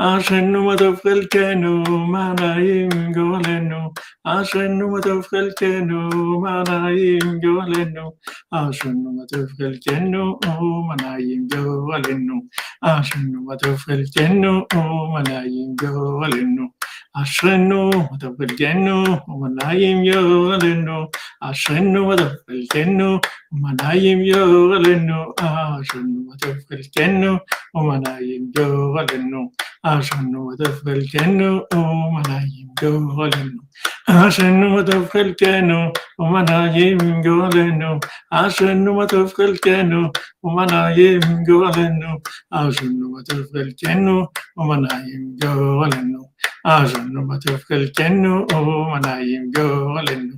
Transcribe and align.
Ashenu 0.00 0.60
matov 0.68 1.00
chelkenu 1.02 1.72
manayim 2.14 2.92
golenu. 3.16 3.80
Ashenu 4.26 4.86
matov 4.92 5.26
chelkenu 5.30 6.00
manayim 6.44 7.40
golenu. 7.44 8.06
Ashenu 8.54 9.10
matov 9.18 9.48
chelkenu 9.58 10.24
manayim 10.88 11.48
golenu. 11.50 12.36
Ashenu 12.84 13.38
matov 13.48 13.78
chelkenu 13.88 14.54
manayim 15.14 15.76
golenu. 15.76 16.66
אשרנו 17.14 17.90
ותפלגנו 18.12 19.04
ומנעים 19.28 20.04
יאור 20.04 20.52
עלינו, 20.52 21.06
אשרנו 21.40 22.08
ותפלגנו 22.08 23.18
ומנעים 23.52 24.20
יאור 24.20 24.74
עלינו, 24.74 25.32
אשרנו 25.40 26.30
ותפלגנו 26.32 27.36
ומנעים 27.74 28.50
יאור 28.58 28.98
עלינו, 28.98 29.50
אשרנו 29.82 30.48
ותפלגנו 30.48 31.60
ומנעים 31.74 32.68
יאור 32.82 33.24
עלינו. 33.24 33.69
Ashenou 34.08 34.70
matofelkeno, 34.74 35.92
Omana 36.18 36.74
yim 36.74 37.22
go 37.22 37.42
alendo. 37.46 38.00
Ashenou 38.32 38.94
matofelkeno, 38.98 40.10
Omana 40.44 40.90
yim 40.96 41.44
go 41.44 41.62
alendo. 41.64 42.20
Ashenou 42.52 43.10
matofelkeno, 43.14 44.16
Omana 44.58 44.90
yim 45.06 45.36
go 45.38 45.84
alendo. 45.84 46.20
Ashenou 46.66 47.22
matofelkeno, 47.28 48.32
Omana 48.52 49.12
yim 49.22 49.52
go 49.52 49.98
alendo. 49.98 50.36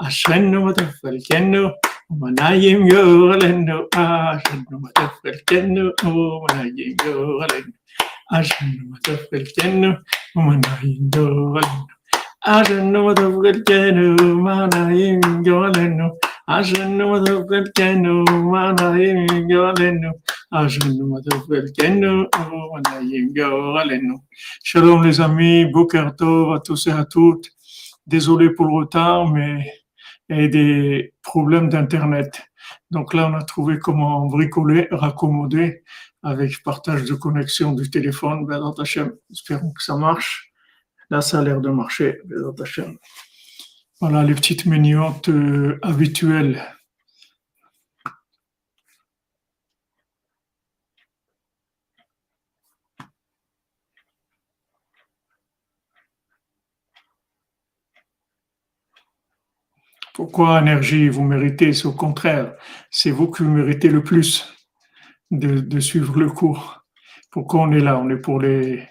Ashenou 0.00 0.66
matofelkeno, 0.66 1.34
à 8.30 8.42
genoux 8.42 8.94
africaine, 9.08 9.98
mandaïndo, 10.36 11.58
à 12.42 12.62
genoux 12.62 13.10
à. 13.10 14.14
Shalom 24.62 25.02
les 25.02 25.20
amis, 25.20 25.66
à 26.52 26.60
tous 26.60 26.86
et 26.86 26.92
à 26.92 27.04
toutes. 27.04 27.50
Désolé 28.06 28.50
pour 28.50 28.66
le 28.66 28.74
retard, 28.74 29.28
mais 29.28 29.72
et 30.28 30.48
des 30.48 31.12
problèmes 31.22 31.68
d'Internet. 31.68 32.42
Donc 32.92 33.14
là, 33.14 33.28
on 33.28 33.34
a 33.34 33.42
trouvé 33.42 33.80
comment 33.80 34.26
bricoler, 34.26 34.86
raccommoder 34.92 35.82
avec 36.22 36.62
partage 36.62 37.04
de 37.04 37.14
connexion 37.14 37.72
du 37.72 37.90
téléphone. 37.90 38.46
Hashem, 38.78 39.12
espérons 39.30 39.72
que 39.72 39.82
ça 39.82 39.96
marche. 39.96 40.52
Là, 41.10 41.20
ça 41.20 41.40
a 41.40 41.42
l'air 41.42 41.60
de 41.60 41.70
marcher. 41.70 42.18
Hashem. 42.60 42.96
Voilà 44.00 44.22
les 44.22 44.34
petites 44.34 44.64
miniotes 44.66 45.28
euh, 45.28 45.78
habituelles. 45.82 46.64
Pourquoi 60.14 60.60
énergie 60.60 61.08
vous 61.08 61.24
méritez 61.24 61.72
C'est 61.72 61.86
au 61.86 61.92
contraire, 61.92 62.54
c'est 62.90 63.10
vous 63.10 63.30
qui 63.30 63.42
méritez 63.42 63.88
le 63.88 64.02
plus 64.02 64.46
de, 65.30 65.60
de 65.60 65.80
suivre 65.80 66.18
le 66.18 66.30
cours. 66.30 66.84
Pourquoi 67.30 67.60
on 67.60 67.72
est 67.72 67.80
là? 67.80 67.98
On 67.98 68.10
est 68.10 68.16
pour 68.16 68.40
les, 68.40 68.82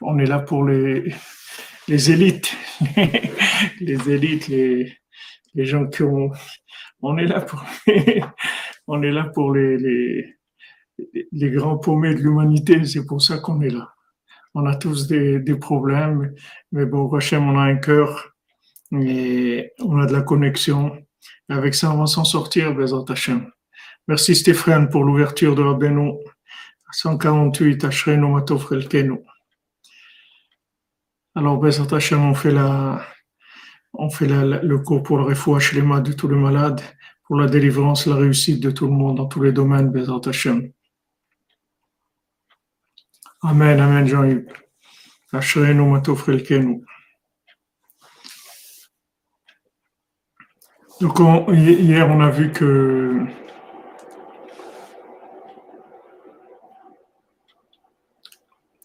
on 0.00 0.18
est 0.18 0.26
là 0.26 0.38
pour 0.38 0.64
les, 0.64 1.12
les 1.88 2.10
élites, 2.10 2.56
les 3.80 4.10
élites, 4.10 4.48
les, 4.48 4.96
les 5.54 5.64
gens 5.64 5.86
qui 5.86 6.02
ont, 6.02 6.30
on 7.00 7.18
est 7.18 7.26
là 7.26 7.40
pour, 7.40 7.64
les, 7.86 8.22
on 8.86 9.02
est 9.02 9.10
là 9.10 9.24
pour 9.34 9.52
les, 9.52 9.76
les, 9.78 10.36
les 11.32 11.50
grands 11.50 11.78
paumés 11.78 12.14
de 12.14 12.20
l'humanité. 12.20 12.84
C'est 12.84 13.06
pour 13.06 13.22
ça 13.22 13.38
qu'on 13.38 13.60
est 13.62 13.70
là. 13.70 13.92
On 14.54 14.66
a 14.66 14.76
tous 14.76 15.06
des, 15.06 15.38
des 15.38 15.56
problèmes, 15.56 16.34
mais 16.72 16.84
bon, 16.84 17.10
Hachem, 17.12 17.48
on 17.48 17.58
a 17.58 17.62
un 17.62 17.76
cœur 17.76 18.34
et 18.92 19.72
on 19.80 19.98
a 19.98 20.06
de 20.06 20.12
la 20.12 20.22
connexion. 20.22 20.96
Avec 21.48 21.74
ça, 21.74 21.92
on 21.92 21.98
va 21.98 22.06
s'en 22.06 22.24
sortir, 22.24 22.74
Bezat 22.74 23.04
Hashem. 23.08 23.50
Merci 24.08 24.34
Stéphane 24.34 24.88
pour 24.88 25.04
l'ouverture 25.04 25.54
de 25.54 25.62
la 25.62 25.74
Beno. 25.74 26.18
148, 26.92 27.84
Ashrenu. 27.84 28.26
Alors, 31.34 31.58
Bezat 31.58 31.94
Hashem, 31.94 32.20
on 32.22 32.34
fait, 32.34 32.50
la, 32.50 33.06
on 33.94 34.10
fait 34.10 34.26
le 34.26 34.78
cours 34.78 35.02
pour 35.02 35.16
le 35.18 35.24
refouach 35.24 35.74
de 35.74 36.12
tous 36.12 36.28
les 36.28 36.36
malades, 36.36 36.82
pour 37.24 37.36
la 37.36 37.46
délivrance, 37.46 38.06
la 38.06 38.16
réussite 38.16 38.60
de 38.60 38.70
tout 38.70 38.86
le 38.86 38.92
monde 38.92 39.16
dans 39.16 39.26
tous 39.26 39.42
les 39.42 39.52
domaines, 39.52 39.90
Bezat 39.90 40.28
Hashem. 40.28 40.72
Amen, 43.42 43.80
Amen, 43.80 44.06
Jean-Yves. 44.06 44.46
Ashrenu 45.32 45.88
Matov 45.88 46.24
Chelkenu. 46.26 46.84
Donc, 51.00 51.18
on, 51.18 51.52
hier, 51.54 52.06
on 52.08 52.20
a 52.20 52.30
vu 52.30 52.52
que 52.52 53.26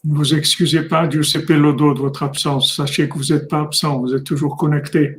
ne 0.08 0.16
vous 0.16 0.34
excusez 0.34 0.84
pas, 0.84 1.08
Dieu 1.08 1.24
sait 1.24 1.44
l'odo 1.50 1.94
de 1.94 2.00
votre 2.00 2.24
absence. 2.24 2.76
Sachez 2.76 3.10
que 3.10 3.18
vous 3.18 3.34
n'êtes 3.34 3.50
pas 3.50 3.62
absent, 3.62 4.00
vous 4.00 4.16
êtes 4.16 4.24
toujours 4.24 4.56
connecté. 4.56 5.18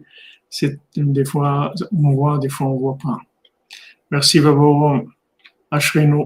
C'est 0.49 0.79
des 0.97 1.25
fois 1.25 1.73
on 1.93 2.13
voit, 2.13 2.39
des 2.39 2.49
fois 2.49 2.69
on 2.69 2.75
ne 2.75 2.79
voit 2.79 2.99
pas. 3.03 3.19
Merci 4.11 4.39
Vaborom, 4.39 5.13
Ashrenu, 5.71 6.25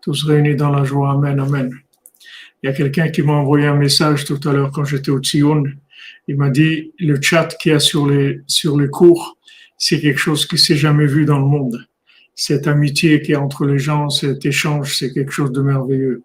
tous 0.00 0.24
réunis 0.24 0.56
dans 0.56 0.70
la 0.70 0.84
joie. 0.84 1.12
Amen, 1.12 1.38
Amen. 1.38 1.70
Il 2.62 2.66
y 2.66 2.70
a 2.70 2.72
quelqu'un 2.72 3.08
qui 3.08 3.22
m'a 3.22 3.34
envoyé 3.34 3.66
un 3.66 3.76
message 3.76 4.24
tout 4.24 4.40
à 4.48 4.52
l'heure 4.52 4.72
quand 4.72 4.84
j'étais 4.84 5.10
au 5.10 5.20
Tzion. 5.20 5.64
Il 6.26 6.36
m'a 6.36 6.50
dit 6.50 6.92
le 6.98 7.20
chat 7.20 7.56
qu'il 7.60 7.72
y 7.72 7.74
a 7.74 7.78
sur 7.80 8.06
les, 8.06 8.40
sur 8.46 8.78
les 8.78 8.88
cours, 8.88 9.36
c'est 9.76 10.00
quelque 10.00 10.18
chose 10.18 10.46
qui 10.46 10.58
s'est 10.58 10.76
jamais 10.76 11.06
vu 11.06 11.24
dans 11.24 11.38
le 11.38 11.46
monde. 11.46 11.86
Cette 12.34 12.66
amitié 12.66 13.20
qui 13.20 13.32
est 13.32 13.36
entre 13.36 13.66
les 13.66 13.78
gens, 13.78 14.08
cet 14.08 14.46
échange, 14.46 14.96
c'est 14.96 15.12
quelque 15.12 15.32
chose 15.32 15.52
de 15.52 15.60
merveilleux. 15.60 16.22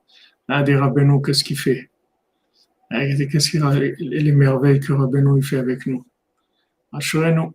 Des 0.50 0.76
Rabbeinu, 0.76 1.22
qu'est-ce 1.22 1.44
qu'il 1.44 1.58
fait? 1.58 1.90
Ah, 2.92 3.06
Qu'est-ce 3.06 3.50
qu'il 3.50 3.64
les 4.00 4.32
merveilles 4.32 4.80
que 4.80 4.94
Rabbeinu 4.94 5.42
fait 5.42 5.58
avec 5.58 5.86
nous 5.88 6.06
Assurez-nous. 6.92 7.54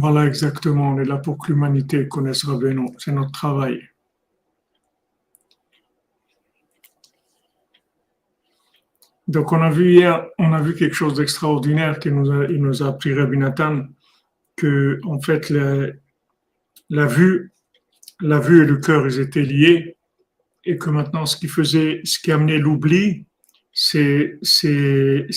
Voilà 0.00 0.26
exactement, 0.26 0.90
on 0.90 1.00
est 1.00 1.06
là 1.06 1.16
pour 1.16 1.38
que 1.38 1.50
l'humanité 1.50 2.06
connaisse 2.08 2.44
Rabbeinu, 2.44 2.88
c'est 2.98 3.12
notre 3.12 3.32
travail. 3.32 3.88
Donc, 9.28 9.52
on 9.52 9.60
a 9.60 9.68
vu 9.68 9.92
hier, 9.92 10.26
on 10.38 10.54
a 10.54 10.62
vu 10.62 10.74
quelque 10.74 10.94
chose 10.94 11.14
d'extraordinaire 11.14 11.98
qui 11.98 12.10
nous 12.10 12.30
a, 12.30 12.48
nous 12.48 12.82
a 12.82 12.88
appris 12.88 13.12
Rabbi 13.12 13.36
Nathan, 13.36 13.82
que, 14.56 15.00
en 15.04 15.20
fait, 15.20 15.50
la, 15.50 17.06
vue, 17.06 17.52
la 18.20 18.40
vue 18.40 18.62
et 18.62 18.66
le 18.66 18.76
cœur, 18.76 19.06
ils 19.06 19.20
étaient 19.20 19.42
liés, 19.42 19.96
et 20.64 20.76
que 20.76 20.90
maintenant, 20.90 21.26
ce 21.26 21.36
qui 21.36 21.48
faisait, 21.48 22.00
ce 22.04 22.18
qui 22.18 22.32
amenait 22.32 22.58
l'oubli, 22.58 23.26
c'est, 23.72 24.38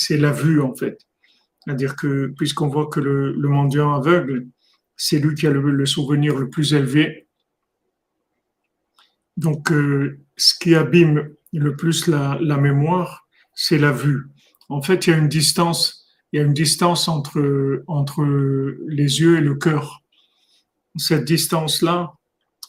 la 0.10 0.32
vue, 0.32 0.62
en 0.62 0.74
fait. 0.76 1.00
C'est-à-dire 1.64 1.96
que, 1.96 2.34
puisqu'on 2.38 2.68
voit 2.68 2.88
que 2.88 3.00
le, 3.00 3.34
le 3.34 3.50
mendiant 3.50 3.94
aveugle, 3.94 4.48
c'est 4.98 5.20
lui 5.20 5.36
qui 5.36 5.48
a 5.48 5.52
le, 5.52 5.62
le, 5.72 5.86
souvenir 5.86 6.38
le 6.38 6.50
plus 6.50 6.74
élevé. 6.74 7.28
Donc, 9.38 9.72
euh, 9.72 10.20
ce 10.38 10.54
qui 10.60 10.76
abîme 10.76 11.34
le 11.54 11.76
plus 11.76 12.08
la, 12.08 12.38
la 12.42 12.58
mémoire, 12.58 13.28
c'est 13.54 13.78
la 13.78 13.92
vue. 13.92 14.28
En 14.70 14.82
fait, 14.82 15.06
il 15.06 15.10
y 15.12 15.14
a 15.14 15.18
une 15.18 15.28
distance, 15.28 16.08
il 16.32 16.40
y 16.40 16.44
a 16.44 16.46
une 16.46 16.54
distance 16.54 17.08
entre, 17.08 17.84
entre 17.88 18.24
les 18.88 19.20
yeux 19.22 19.38
et 19.38 19.42
le 19.42 19.56
cœur. 19.56 20.02
Cette 20.96 21.26
distance-là, 21.26 22.14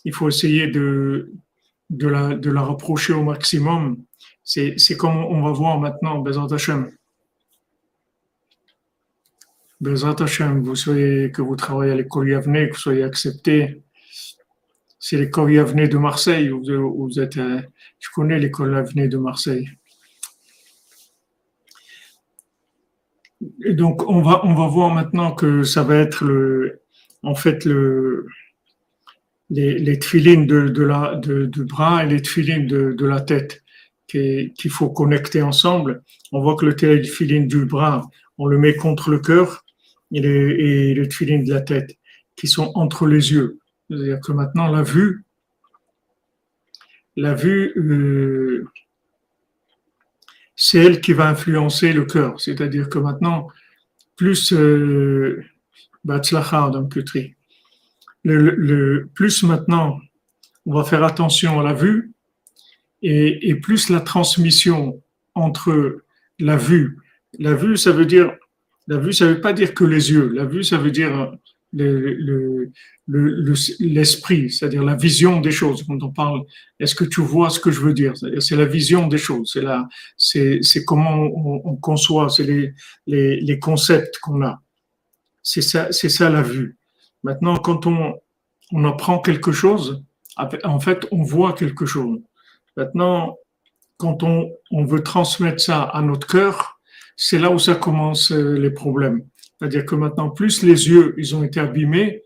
il 0.04 0.12
faut 0.12 0.28
essayer 0.28 0.66
de, 0.66 1.32
la, 1.90 2.34
de 2.34 2.50
la 2.50 2.62
rapprocher 2.62 3.12
au 3.12 3.22
maximum. 3.22 4.02
C'est 4.44 4.96
comme 4.96 5.16
on 5.16 5.42
va 5.42 5.52
voir 5.52 5.78
maintenant, 5.78 6.18
Bezat 6.18 6.52
Hashem. 6.52 6.90
Bezat 9.80 10.16
Hashem, 10.20 10.62
vous 10.62 10.76
soyez, 10.76 11.30
que 11.32 11.42
vous 11.42 11.56
travaillez 11.56 11.92
à 11.92 11.96
l'école 11.96 12.28
Yavne, 12.30 12.68
que 12.68 12.72
vous 12.72 12.78
soyez 12.78 13.02
accepté. 13.02 13.82
C'est 14.98 15.16
l'école 15.16 15.52
Yavne 15.52 15.88
de 15.88 15.98
Marseille, 15.98 16.48
vous, 16.50 17.18
êtes, 17.18 17.36
euh, 17.36 17.60
je 17.98 18.08
connais 18.14 18.38
l'école 18.38 18.72
Yavne 18.72 19.08
de 19.08 19.18
Marseille. 19.18 19.68
Donc, 23.40 24.08
on 24.08 24.22
va, 24.22 24.44
on 24.44 24.54
va 24.54 24.68
voir 24.68 24.94
maintenant 24.94 25.32
que 25.32 25.64
ça 25.64 25.82
va 25.82 25.96
être 25.96 26.24
le, 26.24 26.80
en 27.24 27.34
fait, 27.34 27.64
le, 27.64 28.28
les, 29.52 29.78
les 29.78 29.98
de, 29.98 30.82
la, 30.82 31.20
du 31.22 31.64
bras 31.64 32.04
et 32.04 32.08
les 32.08 32.22
tefilines 32.22 32.66
de, 32.66 33.06
la 33.06 33.20
tête 33.20 33.62
qu'il 34.06 34.70
faut 34.70 34.88
connecter 34.88 35.42
ensemble. 35.42 36.02
On 36.32 36.40
voit 36.40 36.56
que 36.56 36.64
le 36.64 36.74
tefilin 36.74 37.42
du 37.42 37.66
bras, 37.66 38.08
on 38.38 38.46
le 38.46 38.56
met 38.58 38.74
contre 38.74 39.10
le 39.10 39.18
cœur 39.18 39.62
et 40.10 40.20
les, 40.20 40.92
et 40.92 40.94
de 40.94 41.52
la 41.52 41.60
tête 41.60 41.98
qui 42.34 42.48
sont 42.48 42.72
entre 42.74 43.06
les 43.06 43.32
yeux. 43.32 43.58
C'est-à-dire 43.90 44.20
que 44.20 44.32
maintenant, 44.32 44.68
la 44.68 44.82
vue, 44.82 45.26
la 47.16 47.34
vue, 47.34 47.74
euh, 47.76 48.66
c'est 50.56 50.78
elle 50.78 51.02
qui 51.02 51.12
va 51.12 51.28
influencer 51.28 51.92
le 51.92 52.06
cœur. 52.06 52.40
C'est-à-dire 52.40 52.88
que 52.88 52.98
maintenant, 52.98 53.48
plus 54.16 54.54
euh, 54.54 55.44
le, 58.24 58.50
le, 58.50 59.08
plus 59.14 59.42
maintenant 59.42 60.00
on 60.66 60.74
va 60.74 60.84
faire 60.84 61.02
attention 61.04 61.60
à 61.60 61.62
la 61.62 61.72
vue 61.72 62.12
et, 63.02 63.48
et, 63.48 63.54
plus 63.56 63.88
la 63.88 64.00
transmission 64.00 65.02
entre 65.34 66.02
la 66.38 66.56
vue. 66.56 66.98
La 67.38 67.54
vue, 67.54 67.76
ça 67.76 67.90
veut 67.90 68.06
dire, 68.06 68.32
la 68.86 68.98
vue, 68.98 69.12
ça 69.12 69.26
veut 69.26 69.40
pas 69.40 69.52
dire 69.52 69.74
que 69.74 69.84
les 69.84 70.12
yeux. 70.12 70.28
La 70.28 70.44
vue, 70.44 70.62
ça 70.62 70.78
veut 70.78 70.92
dire 70.92 71.32
le, 71.72 72.70
l'esprit, 73.80 74.50
c'est-à-dire 74.50 74.84
la 74.84 74.94
vision 74.94 75.40
des 75.40 75.50
choses. 75.50 75.84
Quand 75.84 76.02
on 76.02 76.10
parle, 76.10 76.42
est-ce 76.78 76.94
que 76.94 77.04
tu 77.04 77.20
vois 77.20 77.50
ce 77.50 77.58
que 77.58 77.70
je 77.70 77.80
veux 77.80 77.94
dire? 77.94 78.12
C'est 78.38 78.56
la 78.56 78.66
vision 78.66 79.08
des 79.08 79.18
choses, 79.18 79.50
c'est 79.52 79.62
la, 79.62 79.88
c'est 80.16 80.84
comment 80.84 81.22
on, 81.22 81.62
on 81.64 81.76
conçoit, 81.76 82.28
c'est 82.28 82.44
les, 82.44 82.74
les, 83.06 83.40
les 83.40 83.58
concepts 83.58 84.18
qu'on 84.18 84.42
a. 84.42 84.60
C'est 85.42 85.62
ça, 85.62 85.90
c'est 85.90 86.08
ça 86.08 86.30
la 86.30 86.42
vue. 86.42 86.76
Maintenant, 87.22 87.56
quand 87.56 87.86
on, 87.86 88.14
on 88.72 88.84
apprend 88.84 89.20
quelque 89.20 89.52
chose, 89.52 90.04
en 90.36 90.80
fait, 90.80 91.06
on 91.10 91.22
voit 91.22 91.52
quelque 91.52 91.86
chose. 91.86 92.20
Maintenant, 92.76 93.36
quand 93.98 94.22
on, 94.22 94.50
on 94.70 94.84
veut 94.84 95.02
transmettre 95.02 95.60
ça 95.60 95.82
à 95.82 96.02
notre 96.02 96.26
cœur, 96.26 96.80
c'est 97.16 97.38
là 97.38 97.50
où 97.50 97.58
ça 97.58 97.74
commence 97.74 98.32
euh, 98.32 98.54
les 98.54 98.70
problèmes. 98.70 99.24
C'est-à-dire 99.58 99.84
que 99.84 99.94
maintenant, 99.94 100.30
plus 100.30 100.62
les 100.62 100.88
yeux, 100.88 101.14
ils 101.18 101.36
ont 101.36 101.44
été 101.44 101.60
abîmés, 101.60 102.22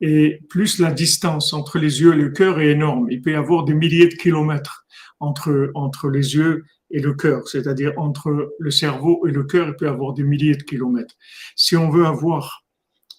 et 0.00 0.40
plus 0.48 0.78
la 0.78 0.92
distance 0.92 1.52
entre 1.52 1.78
les 1.78 2.00
yeux 2.00 2.14
et 2.14 2.16
le 2.16 2.30
cœur 2.30 2.60
est 2.60 2.68
énorme. 2.68 3.08
Il 3.10 3.20
peut 3.20 3.32
y 3.32 3.34
avoir 3.34 3.64
des 3.64 3.74
milliers 3.74 4.08
de 4.08 4.14
kilomètres 4.14 4.86
entre, 5.20 5.70
entre 5.74 6.08
les 6.08 6.34
yeux 6.36 6.64
et 6.90 7.00
le 7.00 7.14
cœur, 7.14 7.46
c'est-à-dire 7.48 7.92
entre 7.96 8.54
le 8.58 8.70
cerveau 8.70 9.26
et 9.26 9.30
le 9.30 9.44
cœur, 9.44 9.68
il 9.68 9.74
peut 9.74 9.86
y 9.86 9.88
avoir 9.88 10.14
des 10.14 10.22
milliers 10.22 10.54
de 10.54 10.62
kilomètres. 10.62 11.14
Si 11.54 11.76
on 11.76 11.90
veut 11.90 12.06
avoir 12.06 12.64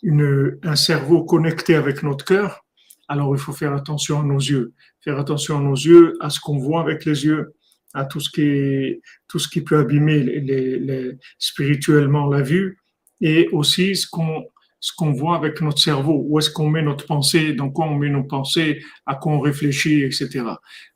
une, 0.01 0.57
un 0.63 0.75
cerveau 0.75 1.23
connecté 1.23 1.75
avec 1.75 2.03
notre 2.03 2.25
cœur, 2.25 2.65
alors 3.07 3.35
il 3.35 3.39
faut 3.39 3.53
faire 3.53 3.73
attention 3.73 4.21
à 4.21 4.23
nos 4.23 4.37
yeux, 4.37 4.73
faire 5.01 5.19
attention 5.19 5.57
à 5.57 5.61
nos 5.61 5.75
yeux, 5.75 6.13
à 6.19 6.29
ce 6.29 6.39
qu'on 6.39 6.57
voit 6.57 6.81
avec 6.81 7.05
les 7.05 7.25
yeux, 7.25 7.53
à 7.93 8.05
tout 8.05 8.19
ce 8.19 8.29
qui, 8.29 9.01
tout 9.27 9.39
ce 9.39 9.49
qui 9.49 9.61
peut 9.61 9.79
abîmer 9.79 10.19
les, 10.19 10.79
les, 10.79 11.11
spirituellement 11.39 12.27
la 12.27 12.41
vue, 12.41 12.77
et 13.21 13.49
aussi 13.51 13.95
ce 13.95 14.07
qu'on 14.07 14.45
ce 14.81 14.93
qu'on 14.95 15.11
voit 15.11 15.35
avec 15.35 15.59
notre 15.61 15.81
cerveau, 15.81 16.23
où 16.25 16.39
est-ce 16.39 16.49
qu'on 16.49 16.69
met 16.69 16.81
notre 16.81 17.05
pensée, 17.05 17.53
dans 17.53 17.69
quoi 17.69 17.85
on 17.87 17.95
met 17.95 18.09
nos 18.09 18.23
pensées, 18.23 18.81
à 19.05 19.15
quoi 19.15 19.33
on 19.33 19.39
réfléchit, 19.41 20.03
etc. 20.03 20.45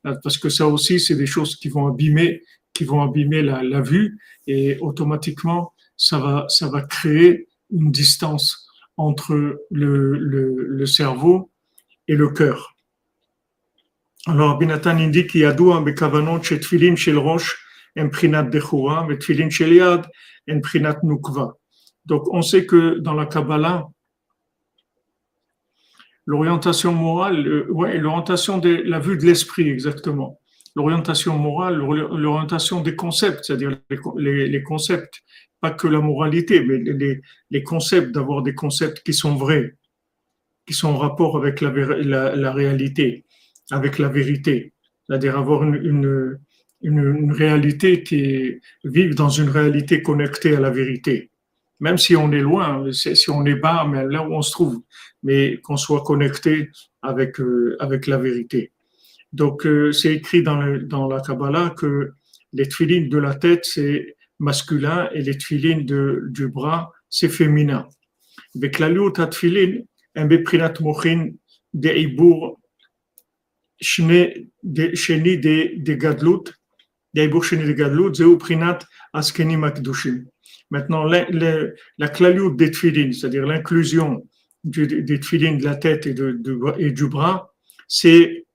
Parce 0.02 0.38
que 0.38 0.48
ça 0.48 0.68
aussi, 0.68 1.02
c'est 1.02 1.16
des 1.16 1.26
choses 1.26 1.58
qui 1.58 1.68
vont 1.68 1.88
abîmer, 1.88 2.44
qui 2.74 2.86
vont 2.86 3.02
abîmer 3.02 3.42
la, 3.42 3.62
la, 3.62 3.82
vue, 3.82 4.18
et 4.48 4.78
automatiquement, 4.80 5.74
ça 5.98 6.18
va, 6.18 6.46
ça 6.48 6.70
va 6.70 6.82
créer 6.82 7.50
une 7.72 7.92
distance 7.92 8.63
entre 8.98 9.60
le, 9.72 10.18
le, 10.18 10.66
le 10.68 10.86
cerveau 10.86 11.52
et 12.08 12.16
le 12.16 12.30
cœur. 12.30 12.76
Alors, 14.26 14.58
Binatan 14.58 14.98
indique 14.98 15.32
qu'il 15.32 15.42
y 15.42 15.46
a 15.46 15.52
deux 15.52 15.78
bekavanot 15.82 16.42
chez 16.44 16.60
tfilin 16.60 16.96
shel 16.96 17.18
roche, 17.18 17.60
en 17.98 18.10
prinat 18.10 18.44
bechura, 18.44 19.06
mais 19.08 19.18
tfilin 19.18 19.50
shel 19.50 19.74
yad, 19.74 20.08
en 20.50 20.62
prinat 20.62 21.00
nukva. 21.04 21.58
Donc, 22.06 22.28
on 22.32 22.42
sait 22.42 22.66
que 22.66 23.00
dans 23.00 23.14
la 23.14 23.26
Kabbalah, 23.26 23.90
l'orientation 26.26 26.94
morale, 26.94 27.48
euh, 27.48 27.68
ouais, 27.70 27.98
l'orientation 27.98 28.60
de 28.60 28.70
la 28.86 29.00
vue 29.00 29.18
de 29.18 29.26
l'esprit, 29.26 29.70
exactement. 29.70 30.40
L'orientation 30.76 31.38
morale, 31.38 31.76
l'orientation 31.76 32.82
des 32.82 32.96
concepts, 32.96 33.44
c'est-à-dire 33.44 33.78
les, 34.18 34.48
les, 34.48 34.64
concepts, 34.64 35.22
pas 35.64 35.72
que 35.72 35.88
la 35.88 36.02
moralité, 36.02 36.56
mais 36.68 36.78
les, 37.56 37.64
concepts, 37.64 38.12
d'avoir 38.12 38.44
des 38.44 38.54
concepts 38.54 39.00
qui 39.06 39.14
sont 39.14 39.36
vrais, 39.36 39.76
qui 40.68 40.74
sont 40.74 40.90
en 40.90 40.98
rapport 40.98 41.38
avec 41.38 41.62
la, 41.62 41.72
la, 42.36 42.52
réalité, 42.52 43.24
avec 43.72 43.98
la 43.98 44.10
vérité. 44.10 44.74
C'est-à-dire 45.04 45.38
avoir 45.38 45.64
une, 45.64 46.38
une, 46.82 47.32
réalité 47.32 48.04
qui 48.04 48.18
est, 48.20 48.62
vivre 48.84 49.16
dans 49.16 49.30
une 49.30 49.50
réalité 49.50 50.02
connectée 50.02 50.56
à 50.56 50.60
la 50.60 50.70
vérité 50.70 51.32
même 51.80 51.98
si 51.98 52.16
on 52.16 52.32
est 52.32 52.40
loin, 52.40 52.92
si 52.94 53.30
on 53.30 53.46
est 53.46 53.56
bas, 53.56 53.86
mais 53.90 54.06
là 54.06 54.26
où 54.26 54.34
on 54.34 54.42
se 54.42 54.52
trouve, 54.52 54.82
mais 55.22 55.58
qu'on 55.64 55.76
soit 55.76 56.04
connecté 56.04 56.70
avec, 57.02 57.42
euh, 57.42 57.76
avec 57.80 58.08
la 58.08 58.18
vérité. 58.18 58.72
Donc, 59.34 59.66
euh, 59.66 59.92
c'est 59.92 60.14
écrit 60.14 60.44
dans, 60.44 61.08
la 61.08 61.20
Kabbalah 61.20 61.74
que 61.78 62.14
les 62.54 62.68
tfilines 62.70 63.10
de 63.10 63.18
la 63.18 63.36
tête, 63.36 63.66
c'est 63.66 64.16
masculin 64.40 65.10
et 65.14 65.22
les 65.22 65.38
tfilines 65.38 65.86
de, 65.86 66.24
du 66.30 66.48
bras, 66.48 66.92
c'est 67.10 67.30
féminin. 67.30 67.88
Avec 68.56 68.80
la 68.80 68.90
lutte 68.90 69.20
à 69.20 69.28
tfilin, 69.28 69.82
un 70.16 70.26
beprinat 70.26 70.74
mochin 70.80 71.32
de 71.74 71.90
ibour 71.90 72.60
sheni 73.82 74.48
de, 74.64 75.78
de 75.78 75.94
gadlut, 75.94 76.52
de 77.14 77.22
ibour 77.24 77.44
sheni 77.44 77.66
de 77.66 77.74
gadlut, 77.74 78.16
zeu 78.16 78.38
prinat 78.38 78.80
askeni 79.14 79.58
makdushim. 79.58 80.26
Maintenant, 80.70 81.04
la, 81.04 81.30
la, 81.30 81.68
la 81.98 82.50
des 82.50 82.72
tfilines, 82.72 83.14
c'est-à-dire 83.14 83.46
l'inclusion 83.46 84.28
des 84.64 85.20
tfilines 85.20 85.58
de 85.58 85.66
la 85.66 85.76
tête 85.76 86.08
et, 86.08 86.14
de, 86.14 86.40
et 86.80 86.92
du 86.92 87.08
bras, 87.08 87.54
c'est 87.88 88.46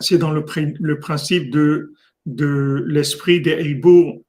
c'est 0.00 0.18
dans 0.18 0.32
le, 0.32 0.44
le, 0.80 0.98
principe 0.98 1.50
de, 1.50 1.94
de 2.26 2.84
l'esprit 2.86 3.40
des 3.40 3.52
Eibour, 3.52 4.20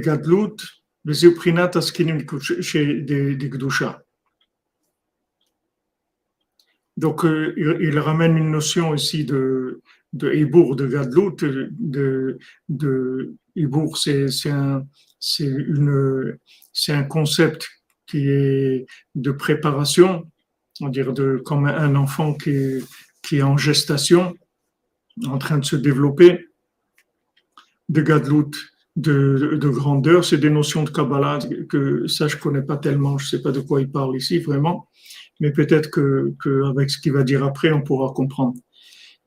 Gadlut, 0.00 0.56
des 1.04 1.24
Uprinat 1.24 1.70
Askinim 1.74 2.18
des 2.18 3.36
Gdusha. 3.36 4.02
Donc, 6.96 7.22
il, 7.24 7.98
ramène 7.98 8.36
une 8.36 8.50
notion 8.50 8.94
ici 8.94 9.24
de, 9.24 9.80
de 10.12 10.32
Ibour, 10.32 10.76
de 10.76 10.86
Gadlout, 10.86 11.36
de, 11.40 12.38
de 12.68 13.34
c'est 13.96 14.50
un, 14.50 14.86
un 16.88 17.02
concept 17.04 17.68
qui 18.06 18.28
est 18.28 18.86
de 19.14 19.30
préparation, 19.30 20.30
on 20.80 20.88
dirait 20.88 21.12
de, 21.12 21.40
comme 21.44 21.66
un 21.66 21.94
enfant 21.94 22.34
qui 22.34 22.80
qui 23.22 23.36
est 23.36 23.42
en 23.42 23.56
gestation, 23.56 24.34
en 25.26 25.38
train 25.38 25.58
de 25.58 25.64
se 25.64 25.76
développer, 25.76 26.48
de 27.88 28.02
Gadlout, 28.02 28.50
de, 29.00 29.56
de, 29.56 29.68
grandeur, 29.68 30.24
c'est 30.24 30.38
des 30.38 30.50
notions 30.50 30.82
de 30.82 30.90
Kabbalah 30.90 31.38
que 31.68 32.06
ça 32.06 32.28
je 32.28 32.36
connais 32.36 32.62
pas 32.62 32.76
tellement, 32.76 33.18
je 33.18 33.26
sais 33.28 33.42
pas 33.42 33.52
de 33.52 33.60
quoi 33.60 33.80
il 33.80 33.90
parle 33.90 34.16
ici 34.16 34.38
vraiment, 34.38 34.88
mais 35.40 35.52
peut-être 35.52 35.90
que, 35.90 36.34
que 36.42 36.64
avec 36.64 36.90
ce 36.90 37.00
qu'il 37.00 37.12
va 37.12 37.22
dire 37.22 37.44
après, 37.44 37.72
on 37.72 37.82
pourra 37.82 38.12
comprendre. 38.12 38.54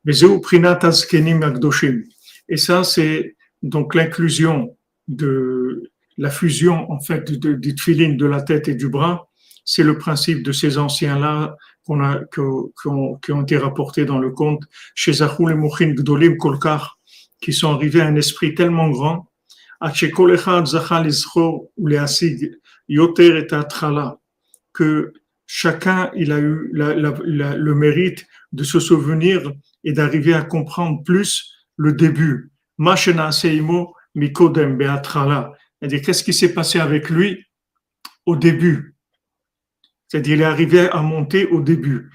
Et 0.06 0.12
ça, 2.56 2.84
c'est 2.84 3.36
donc 3.62 3.94
l'inclusion 3.94 4.76
de 5.08 5.90
la 6.18 6.30
fusion, 6.30 6.90
en 6.92 7.00
fait, 7.00 7.30
du 7.32 7.38
de, 7.38 8.16
de, 8.16 8.26
la 8.26 8.42
tête 8.42 8.68
et 8.68 8.74
du 8.74 8.88
bras. 8.88 9.28
C'est 9.64 9.82
le 9.82 9.96
principe 9.96 10.42
de 10.42 10.52
ces 10.52 10.76
anciens-là 10.76 11.56
qu'on 11.86 12.02
a, 12.02 12.20
qui 12.32 12.40
ont, 12.40 13.42
été 13.42 13.56
rapportés 13.56 14.04
dans 14.04 14.18
le 14.18 14.30
conte 14.30 14.62
chez 14.94 15.14
Zahul 15.14 15.52
et 15.52 15.54
Mouchin 15.54 15.94
Gdolim 15.94 16.36
Kolkar, 16.36 16.98
qui 17.40 17.52
sont 17.52 17.72
arrivés 17.72 18.02
à 18.02 18.06
un 18.06 18.16
esprit 18.16 18.54
tellement 18.54 18.90
grand, 18.90 19.30
que 24.72 25.12
chacun 25.46 26.10
a 26.32 26.38
eu 26.38 26.70
le 26.72 27.74
mérite 27.74 28.26
de 28.52 28.64
se 28.64 28.80
souvenir 28.80 29.52
et 29.84 29.92
d'arriver 29.92 30.34
à 30.34 30.42
comprendre 30.42 31.02
plus 31.04 31.52
le 31.76 31.92
début. 31.92 32.50
C'est-à-dire, 32.78 33.52
qu'est-ce 36.02 36.24
qui 36.24 36.32
s'est 36.32 36.54
passé 36.54 36.80
avec 36.80 37.10
lui 37.10 37.44
au 38.26 38.36
début? 38.36 38.96
C'est-à-dire, 40.08 40.34
il 40.34 40.40
est 40.40 40.44
arrivé 40.44 40.88
à 40.88 41.02
monter 41.02 41.46
au 41.46 41.60
début. 41.60 42.10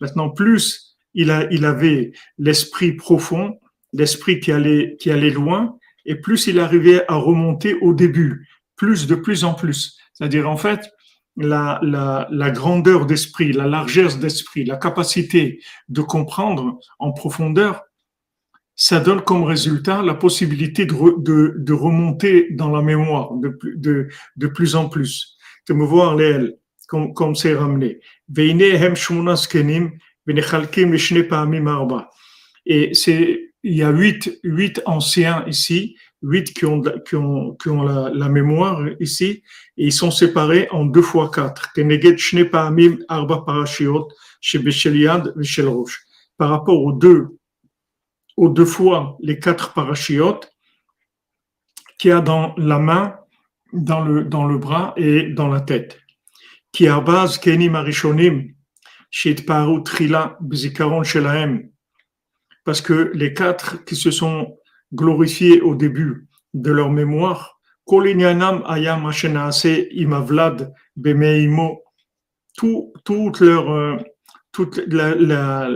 Maintenant, 0.00 0.30
plus 0.30 0.81
il, 1.14 1.30
a, 1.30 1.50
il 1.50 1.64
avait 1.64 2.12
l'esprit 2.38 2.92
profond, 2.92 3.58
l'esprit 3.92 4.40
qui 4.40 4.52
allait, 4.52 4.96
qui 4.98 5.10
allait 5.10 5.30
loin, 5.30 5.76
et 6.04 6.16
plus 6.16 6.46
il 6.46 6.58
arrivait 6.58 7.04
à 7.08 7.14
remonter 7.14 7.74
au 7.74 7.92
début, 7.94 8.48
plus 8.76 9.06
de 9.06 9.14
plus 9.14 9.44
en 9.44 9.54
plus. 9.54 9.98
C'est-à-dire, 10.12 10.48
en 10.48 10.56
fait, 10.56 10.90
la, 11.36 11.78
la, 11.82 12.28
la 12.30 12.50
grandeur 12.50 13.06
d'esprit, 13.06 13.52
la 13.52 13.66
largesse 13.66 14.18
d'esprit, 14.18 14.64
la 14.64 14.76
capacité 14.76 15.60
de 15.88 16.02
comprendre 16.02 16.78
en 16.98 17.12
profondeur, 17.12 17.82
ça 18.74 19.00
donne 19.00 19.20
comme 19.22 19.44
résultat 19.44 20.02
la 20.02 20.14
possibilité 20.14 20.86
de, 20.86 20.94
de, 21.18 21.54
de 21.56 21.72
remonter 21.72 22.48
dans 22.52 22.70
la 22.70 22.82
mémoire 22.82 23.34
de, 23.34 23.58
de, 23.76 24.08
de 24.36 24.46
plus 24.46 24.74
en 24.74 24.88
plus, 24.88 25.36
de 25.68 25.74
me 25.74 25.84
voir 25.84 26.16
les 26.16 26.56
comme, 26.88 27.14
comme 27.14 27.34
c'est 27.34 27.54
ramené. 27.54 28.00
Et 32.66 32.92
il 33.64 33.76
y 33.76 33.82
a 33.82 33.90
huit, 33.90 34.40
huit 34.42 34.82
anciens 34.86 35.44
ici 35.46 35.96
huit 36.22 36.54
qui 36.54 36.64
ont, 36.64 36.80
qui 36.80 37.16
ont, 37.16 37.54
qui 37.56 37.68
ont 37.68 37.82
la, 37.82 38.10
la, 38.10 38.28
mémoire 38.28 38.80
ici, 39.00 39.42
et 39.76 39.86
ils 39.86 39.92
sont 39.92 40.10
séparés 40.10 40.68
en 40.70 40.84
deux 40.86 41.02
fois 41.02 41.30
quatre. 41.30 41.72
Par 46.38 46.48
rapport 46.48 46.82
aux 46.82 46.92
deux, 46.92 47.28
aux 48.36 48.48
deux 48.48 48.64
fois 48.64 49.16
les 49.20 49.38
quatre 49.38 49.72
parachiotes 49.74 50.50
qu'il 51.98 52.10
y 52.10 52.12
a 52.12 52.20
dans 52.20 52.54
la 52.56 52.78
main, 52.78 53.16
dans 53.72 54.00
le, 54.00 54.24
dans 54.24 54.46
le 54.46 54.58
bras 54.58 54.92
et 54.96 55.30
dans 55.30 55.48
la 55.48 55.60
tête. 55.60 55.98
Qui 56.72 56.86
base 56.86 57.38
kenim 57.38 57.74
arishonim, 57.74 58.48
paru 59.46 59.82
trila 59.82 60.36
bzikaron 60.40 61.04
shelahem. 61.04 61.68
Parce 62.64 62.80
que 62.80 63.10
les 63.14 63.34
quatre 63.34 63.84
qui 63.84 63.96
se 63.96 64.10
sont 64.10 64.56
glorifiés 64.92 65.60
au 65.60 65.74
début 65.74 66.28
de 66.54 66.70
leur 66.70 66.90
mémoire. 66.90 67.58
Tout, 72.56 72.92
tout 73.04 73.32
leur, 73.40 73.70
euh, 73.70 73.96
tout 74.52 74.70
la, 74.86 75.68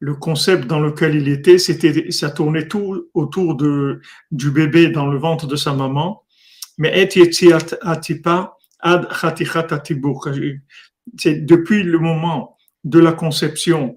le 0.00 0.14
concept 0.14 0.66
dans 0.66 0.80
lequel 0.80 1.14
il 1.14 1.28
était, 1.28 1.58
c'était, 1.58 2.10
ça 2.10 2.30
tournait 2.30 2.66
tout 2.66 3.08
autour 3.14 3.56
de, 3.56 4.00
du 4.30 4.50
bébé 4.50 4.88
dans 4.88 5.06
le 5.06 5.18
ventre 5.18 5.46
de 5.46 5.56
sa 5.56 5.72
maman. 5.74 6.24
Mais 6.78 7.08
c'est 11.18 11.44
depuis 11.44 11.82
le 11.82 11.98
moment 11.98 12.56
de 12.84 12.98
la 12.98 13.12
conception, 13.12 13.94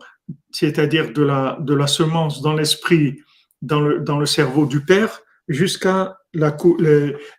c'est-à-dire 0.51 1.12
de 1.13 1.24
la, 1.24 1.58
de 1.60 1.74
la 1.74 1.88
semence 1.88 2.42
dans 2.42 2.54
l'esprit 2.54 3.20
dans 3.62 3.82
le, 3.82 4.00
dans 4.00 4.20
le 4.20 4.25
cerveau 4.25 4.65
du 4.65 4.84
père 4.84 5.22
jusqu'à 5.48 6.18
la, 6.34 6.56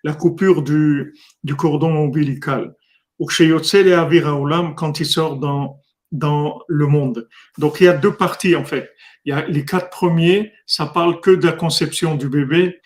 la 0.05 0.15
coupure 0.15 0.63
du, 0.63 1.15
du 1.43 1.55
cordon 1.55 1.95
ombilical. 1.97 2.75
Quand 3.19 5.01
il 5.01 5.07
sort 5.07 5.37
dans, 5.37 5.81
dans 6.13 6.61
le 6.69 6.87
monde. 6.87 7.29
Donc 7.59 7.81
il 7.81 7.85
y 7.85 7.89
a 7.89 7.97
deux 7.97 8.15
parties 8.15 8.57
en 8.57 8.65
fait. 8.65 8.91
Il 9.25 9.31
y 9.31 9.33
a 9.33 9.47
les 9.47 9.65
quatre 9.65 9.91
premiers, 9.91 10.53
ça 10.67 10.87
parle 10.87 11.21
que 11.21 11.31
de 11.31 11.47
la 11.47 11.53
conception 11.53 12.15
du 12.15 12.29
bébé, 12.29 12.81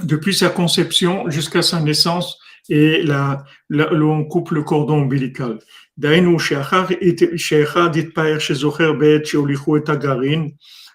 depuis 0.00 0.34
sa 0.34 0.50
conception 0.50 1.30
jusqu'à 1.30 1.62
sa 1.62 1.80
naissance 1.80 2.38
et 2.68 3.02
la, 3.02 3.44
la, 3.68 3.92
on 3.92 4.24
coupe 4.24 4.50
le 4.50 4.62
cordon 4.62 5.02
ombilical. 5.02 5.58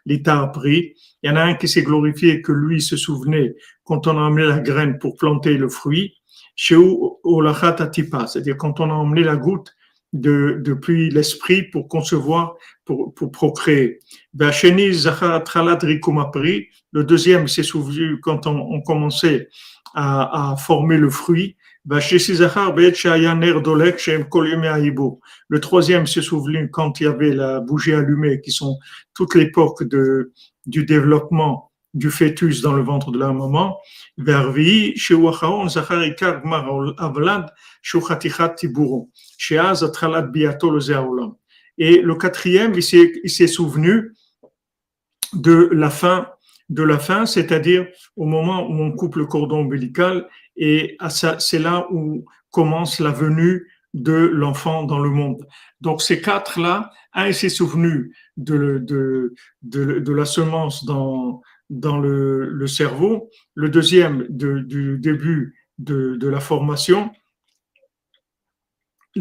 l'État 0.06 0.42
a 0.42 0.48
pris. 0.48 0.96
Il 1.22 1.30
y 1.30 1.34
en 1.34 1.36
a 1.36 1.44
un 1.44 1.54
qui 1.54 1.68
s'est 1.68 1.84
glorifié 1.84 2.42
que 2.42 2.52
lui 2.52 2.82
se 2.82 2.98
souvenait 2.98 3.56
quand 3.84 4.08
on 4.08 4.18
a 4.18 4.22
emmené 4.22 4.48
la 4.48 4.60
graine 4.60 4.98
pour 4.98 5.16
planter 5.18 5.58
le 5.58 5.70
fruit. 5.70 6.16
Chez 6.56 6.76
c'est-à-dire 8.28 8.58
quand 8.58 8.80
on 8.80 8.90
a 8.90 8.94
emmené 8.94 9.24
la 9.24 9.38
goutte 9.38 9.74
de, 10.14 10.60
depuis 10.64 11.10
l'esprit 11.10 11.64
pour 11.64 11.88
concevoir, 11.88 12.56
pour, 12.86 13.14
pour 13.14 13.32
procréer. 13.32 14.00
Le 16.92 17.04
deuxième 17.04 17.48
s'est 17.48 17.64
souvenu 17.64 18.20
quand 18.20 18.48
on, 18.48 18.58
on 18.58 18.82
commençait 18.82 19.50
à, 19.94 20.52
à, 20.52 20.56
former 20.56 20.98
le 20.98 21.10
fruit. 21.10 21.56
Le 21.86 22.00
troisième 25.60 26.08
s'est 26.08 26.22
souvenu 26.22 26.70
quand 26.70 27.00
il 27.00 27.04
y 27.04 27.08
avait 27.08 27.32
la 27.32 27.60
bougie 27.62 27.94
allumée, 27.94 28.42
qui 28.42 28.52
sont 28.52 28.78
toute 29.14 29.36
l'époque 29.36 29.84
de, 29.84 30.34
du 30.66 30.86
développement 30.86 31.70
du 31.94 32.12
fœtus 32.12 32.62
dans 32.62 32.74
le 32.74 32.84
ventre 32.84 33.12
de 33.12 33.18
la 33.18 33.34
maman. 33.34 33.78
Et 41.78 42.02
le 42.02 42.16
quatrième, 42.16 42.74
il 42.76 42.84
s'est 43.30 43.48
souvenu 43.48 44.14
de 45.34 45.70
la 45.72 45.90
fin, 45.90 46.28
de 46.70 46.84
la 46.84 47.00
fin, 47.00 47.26
c'est-à-dire 47.26 47.88
au 48.16 48.26
moment 48.26 48.68
où 48.68 48.74
on 48.74 48.92
coupe 48.92 49.16
le 49.16 49.26
cordon 49.26 49.62
ombilical 49.62 50.28
et 50.56 50.98
c'est 51.40 51.60
là 51.60 51.88
où 51.92 52.26
commence 52.52 53.00
la 53.00 53.12
venue 53.12 53.68
de 53.94 54.14
l'enfant 54.14 54.84
dans 54.84 55.00
le 55.00 55.10
monde. 55.10 55.48
Donc 55.82 56.02
ces 56.02 56.22
quatre-là, 56.22 56.92
un 57.14 57.32
s'est 57.32 57.50
souvenu 57.50 58.16
de, 58.38 58.78
de, 58.80 59.34
de, 59.64 60.00
de, 60.00 60.14
la 60.14 60.26
semence 60.26 60.86
dans, 60.86 61.42
dans 61.70 61.98
le, 61.98 62.50
le 62.50 62.68
cerveau, 62.68 63.30
le 63.56 63.70
deuxième 63.70 64.28
de, 64.30 64.60
du 64.60 65.00
début 65.00 65.56
de, 65.80 66.16
de 66.18 66.28
la 66.28 66.40
formation, 66.40 67.12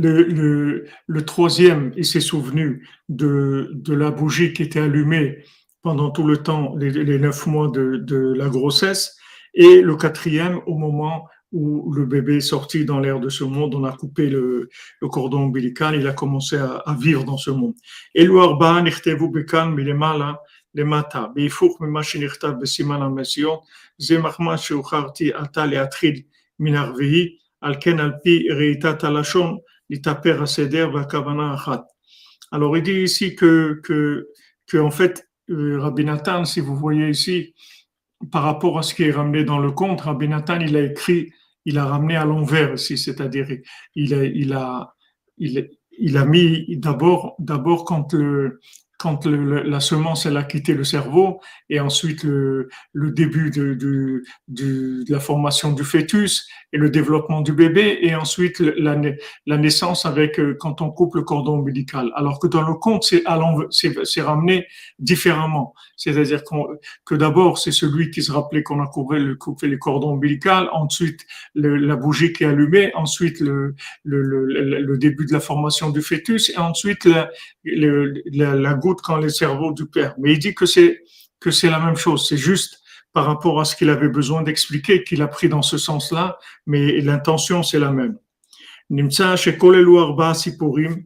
le, 0.00 0.23
le, 0.23 0.87
le, 1.07 1.25
troisième, 1.25 1.93
il 1.97 2.05
s'est 2.05 2.21
souvenu 2.21 2.87
de, 3.09 3.71
de, 3.75 3.95
la 3.95 4.11
bougie 4.11 4.52
qui 4.52 4.62
était 4.62 4.81
allumée 4.81 5.45
pendant 5.83 6.11
tout 6.11 6.26
le 6.26 6.37
temps, 6.37 6.76
les, 6.76 6.90
les 6.90 7.19
neuf 7.19 7.47
mois 7.47 7.69
de, 7.69 7.97
de, 7.97 8.33
la 8.35 8.49
grossesse. 8.49 9.17
Et 9.55 9.81
le 9.81 9.97
quatrième, 9.97 10.61
au 10.67 10.76
moment 10.76 11.26
où 11.50 11.93
le 11.93 12.05
bébé 12.05 12.37
est 12.37 12.40
sorti 12.40 12.85
dans 12.85 13.00
l'air 13.00 13.19
de 13.19 13.28
ce 13.28 13.43
monde, 13.43 13.75
on 13.75 13.85
a 13.85 13.93
coupé 13.93 14.28
le, 14.28 14.69
le 15.00 15.09
cordon 15.09 15.45
ombilical, 15.45 15.97
il 15.97 16.07
a 16.07 16.12
commencé 16.12 16.57
à, 16.57 16.76
à, 16.76 16.95
vivre 16.95 17.25
dans 17.25 17.38
ce 17.38 17.50
monde. 17.50 17.75
Alors 32.50 32.76
il 32.76 32.83
dit 32.83 33.02
ici 33.02 33.35
que, 33.35 33.80
que, 33.83 34.28
que 34.66 34.78
en 34.78 34.90
fait, 34.90 35.28
euh, 35.50 35.80
Rabbi 35.80 36.04
Nathan, 36.04 36.45
si 36.45 36.61
vous 36.61 36.76
voyez 36.76 37.09
ici, 37.09 37.54
par 38.30 38.42
rapport 38.42 38.78
à 38.78 38.83
ce 38.83 38.95
qui 38.95 39.04
est 39.04 39.11
ramené 39.11 39.45
dans 39.45 39.59
le 39.59 39.71
compte, 39.71 40.02
Rabbi 40.02 40.28
Nathan, 40.28 40.61
il 40.61 40.76
a 40.76 40.83
écrit, 40.83 41.33
il 41.64 41.78
a 41.78 41.85
ramené 41.85 42.16
à 42.16 42.25
l'envers 42.25 42.75
ici, 42.75 42.99
c'est-à-dire 42.99 43.47
il 43.95 44.14
a, 44.14 44.25
il 44.25 44.52
a, 44.52 44.95
il, 45.38 45.71
il 45.99 46.16
a 46.16 46.25
mis 46.25 46.76
d'abord, 46.76 47.35
d'abord 47.38 47.85
quand 47.85 48.12
le, 48.12 48.61
quand 48.99 49.26
le, 49.26 49.62
la 49.62 49.81
semence 49.81 50.26
elle 50.26 50.37
a 50.37 50.43
quitté 50.43 50.75
le 50.75 50.85
cerveau 50.85 51.40
et 51.71 51.78
ensuite 51.81 52.25
le, 52.25 52.69
le 52.93 53.12
début 53.12 53.50
de, 53.50 53.75
de, 53.75 54.23
de, 54.49 55.05
la 55.09 55.21
formation 55.21 55.73
du 55.73 55.85
fœtus 55.85 56.49
et 56.73 56.78
le 56.78 56.90
développement 56.90 57.40
du 57.40 57.52
bébé 57.52 57.99
et 58.02 58.14
ensuite 58.14 58.59
la, 58.59 59.00
la 59.47 59.57
naissance 59.57 60.05
avec 60.05 60.38
euh, 60.40 60.57
quand 60.59 60.83
on 60.83 60.90
coupe 60.90 61.14
le 61.14 61.23
cordon 61.23 61.59
ombilical. 61.59 62.11
Alors 62.17 62.40
que 62.40 62.49
dans 62.49 62.62
le 62.62 62.75
conte 62.75 63.05
c'est 63.05 64.23
ramené 64.23 64.67
différemment. 64.99 65.75
C'est-à-dire 65.98 66.41
que 67.05 67.15
d'abord 67.15 67.57
c'est 67.57 67.72
celui 67.72 68.12
qui 68.12 68.22
se 68.24 68.31
rappelait 68.31 68.63
qu'on 68.63 68.81
a 68.81 68.88
coupé 68.88 69.19
le, 69.19 69.36
coupé 69.36 69.67
les 69.67 69.77
cordons 69.77 70.13
ombilical, 70.13 70.69
ensuite 70.72 71.22
le, 71.55 71.77
la 71.77 71.95
bougie 71.95 72.33
qui 72.33 72.43
est 72.43 72.48
allumée, 72.48 72.93
ensuite 72.95 73.39
le, 73.39 73.75
le, 74.03 74.24
le, 74.45 74.98
début 74.98 75.25
de 75.25 75.33
la 75.33 75.39
formation 75.39 75.89
du 75.89 76.01
fœtus 76.01 76.50
et 76.50 76.57
ensuite 76.57 77.05
la, 77.05 77.29
la, 77.63 78.55
la 78.55 78.74
goutte 78.74 79.01
quand 79.01 79.17
les 79.17 79.29
cerveaux 79.29 79.72
du 79.72 79.86
père. 79.86 80.15
Mais 80.19 80.33
il 80.33 80.39
dit 80.39 80.55
que 80.55 80.65
c'est 80.65 81.03
que 81.39 81.51
c'est 81.51 81.69
la 81.69 81.79
même 81.79 81.98
chose. 81.98 82.27
C'est 82.27 82.38
juste 82.38 82.81
par 83.12 83.25
rapport 83.25 83.60
à 83.60 83.65
ce 83.65 83.75
qu'il 83.75 83.89
avait 83.89 84.10
besoin 84.10 84.41
d'expliquer, 84.41 85.03
qu'il 85.03 85.22
a 85.22 85.27
pris 85.27 85.50
dans 85.50 85.62
ce 85.62 85.77
sens-là, 85.77 86.39
mais 86.65 87.01
l'intention, 87.01 87.62
c'est 87.63 87.79
la 87.79 87.91
même. 87.91 88.17
נמצא 88.89 89.36
שכל 89.36 89.75
אלו 89.75 90.01
ארבעה 90.01 90.33
סיפורים 90.33 91.03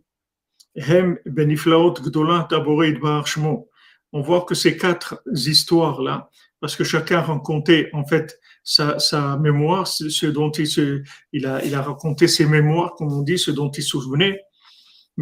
הם 0.75 1.16
בנפלאות 1.25 2.00
גדולת 2.00 2.51
הבורא 2.51 2.86
יתברך 2.86 3.27
שמו. 3.27 3.66
On 4.12 4.21
voit 4.21 4.42
que 4.42 4.54
ces 4.54 4.76
quatre 4.76 5.23
histoires-là, 5.35 6.28
parce 6.61 6.76
que 6.76 6.85
chacun 6.85 7.21
racontait 7.21 7.90
en 7.92 8.04
fait 8.04 8.38
sa, 8.62 8.99
sa 8.99 9.37
mémoire, 9.37 9.87
ce 9.87 10.26
dont 10.26 10.50
il, 10.52 10.66
se, 10.66 11.02
il, 11.33 11.47
a, 11.47 11.64
il 11.64 11.75
a 11.75 11.83
raconté 11.83 12.28
ses 12.28 12.47
mémoires, 12.47 12.95
comme 12.95 13.12
on 13.12 13.23
dit, 13.23 13.38
ce 13.38 13.50
dont 13.50 13.71
il 13.71 13.83
se 13.83 13.88
souvenait. 13.90 14.40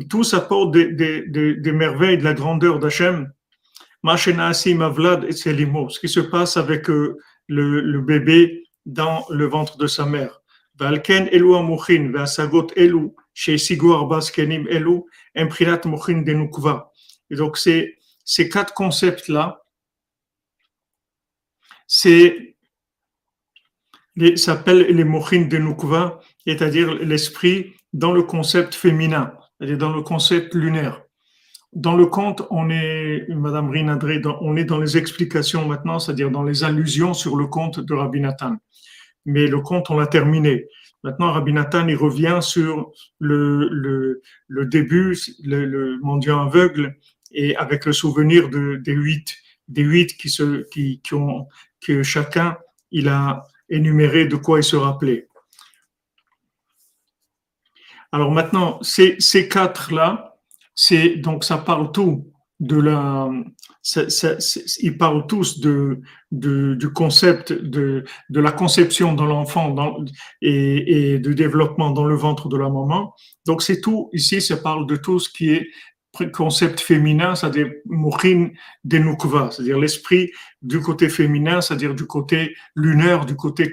Tous 0.09 0.35
apportent 0.35 0.73
des, 0.73 0.93
des, 0.93 1.23
des, 1.27 1.55
des 1.55 1.73
merveilles 1.73 2.19
de 2.19 2.25
la 2.25 2.35
grandeur 2.35 2.79
d'Hachem. 2.79 3.33
Ce 4.03 4.31
qui 6.01 6.09
se 6.09 6.21
passe 6.21 6.57
avec 6.57 6.89
le, 6.89 7.17
le 7.49 8.01
bébé 8.01 8.65
dans 8.87 9.25
le 9.31 9.47
ventre 9.47 9.77
de 9.77 9.87
sa 9.87 10.07
mère. 10.07 10.41
Valken 10.79 11.29
elu 11.33 11.55
amochin, 11.55 12.11
ve'asagot 12.11 12.69
elu, 12.77 13.11
sheisigu 13.35 13.93
arba 13.93 14.23
skenim 14.23 14.67
elu, 14.69 15.03
imprinat 15.37 15.85
mochin 15.85 16.23
denukva. 16.23 16.91
Et 17.29 17.37
donc, 17.37 17.59
c'est, 17.59 17.99
ces 18.31 18.49
quatre 18.49 18.75
concepts-là, 18.75 19.61
c'est 21.89 22.55
s'appelle 24.37 24.83
les 24.83 25.03
mochin 25.03 25.47
de 25.47 25.59
Nukva, 25.59 26.21
c'est-à-dire 26.47 26.95
l'esprit 26.95 27.73
dans 27.93 28.13
le 28.13 28.23
concept 28.23 28.77
féminin, 28.77 29.35
c'est-à-dire 29.59 29.79
dans 29.79 29.93
le 29.93 30.03
concept 30.03 30.55
lunaire. 30.55 31.03
Dans 31.73 31.97
le 31.97 32.07
conte, 32.07 32.47
on 32.51 32.71
est, 32.71 33.27
Madame 33.31 33.69
Rinadré, 33.69 34.23
on 34.41 34.57
est 34.57 34.65
dans 34.65 34.79
les 34.79 34.97
explications 34.97 35.67
maintenant, 35.67 35.99
c'est-à-dire 35.99 36.31
dans 36.31 36.45
les 36.45 36.63
allusions 36.63 37.15
sur 37.15 37.35
le 37.35 37.49
conte 37.49 37.81
de 37.81 37.95
Rabbi 37.95 38.21
Nathan. 38.21 38.59
Mais 39.27 39.49
le 39.49 39.61
conte, 39.61 39.91
on 39.91 39.99
l'a 39.99 40.07
terminé. 40.07 40.67
Maintenant, 41.03 41.33
Rabbi 41.33 41.53
Nathan, 41.53 41.89
il 41.89 41.97
revient 41.97 42.39
sur 42.43 42.93
le, 43.19 44.23
début, 44.49 45.17
le 45.43 45.99
mendiant 46.01 46.47
aveugle, 46.47 46.97
et 47.31 47.57
avec 47.57 47.87
le 47.87 47.93
souvenir 47.93 48.49
de, 48.49 48.77
des 48.77 48.93
huit, 48.93 49.37
des 49.69 49.83
huit 49.83 50.17
qui 50.17 50.29
se, 50.29 50.69
qui, 50.71 51.01
qui 51.03 51.15
ont, 51.15 51.47
que 51.81 52.03
chacun, 52.03 52.57
il 52.91 53.09
a 53.09 53.43
énuméré 53.69 54.27
de 54.27 54.37
quoi 54.37 54.59
il 54.59 54.65
se 54.65 54.77
rappelait. 54.77 55.29
Alors 58.13 58.33
maintenant, 58.33 58.79
ces, 58.83 59.17
ces 59.21 59.49
quatre-là, 59.49 60.37
c'est 60.75 61.17
donc 61.17 61.45
ça 61.45 61.59
parle 61.59 61.93
tout 61.93 62.33
de 62.59 62.77
la, 62.79 63.31
ils 64.81 64.99
parlent 64.99 65.27
tous 65.27 65.61
de, 65.61 66.01
du 66.31 66.93
concept 66.93 67.53
de, 67.53 68.05
de 68.29 68.41
la 68.41 68.53
conception 68.53 69.15
de 69.15 69.25
l'enfant 69.25 70.05
et, 70.43 71.15
et 71.15 71.19
du 71.19 71.35
développement 71.35 71.91
dans 71.91 72.05
le 72.05 72.17
ventre 72.17 72.49
de 72.49 72.59
la 72.59 72.69
maman. 72.69 73.15
Donc 73.47 73.63
c'est 73.63 73.81
tout 73.81 74.11
ici, 74.13 74.43
ça 74.43 74.59
parle 74.59 74.87
de 74.87 74.97
tout 74.97 75.19
ce 75.21 75.31
qui 75.31 75.51
est 75.51 75.67
concept 76.33 76.81
féminin, 76.81 77.35
c'est-à-dire 77.35 77.71
Mourin 77.87 78.51
Denukva, 78.85 79.51
c'est-à-dire 79.51 79.79
l'esprit 79.79 80.33
du 80.63 80.81
côté 80.81 81.09
féminin, 81.09 81.61
c'est-à-dire 81.61 81.95
du 81.95 82.07
côté 82.07 82.57
lunaire, 82.75 83.25
du 83.25 83.37
côté 83.37 83.71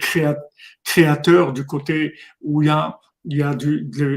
créateur, 0.83 1.53
du 1.53 1.65
côté 1.65 2.13
où 2.41 2.61
il 2.61 2.67
y 2.67 2.69
a, 2.69 2.99
il 3.25 3.37
y 3.37 3.43
a 3.43 3.55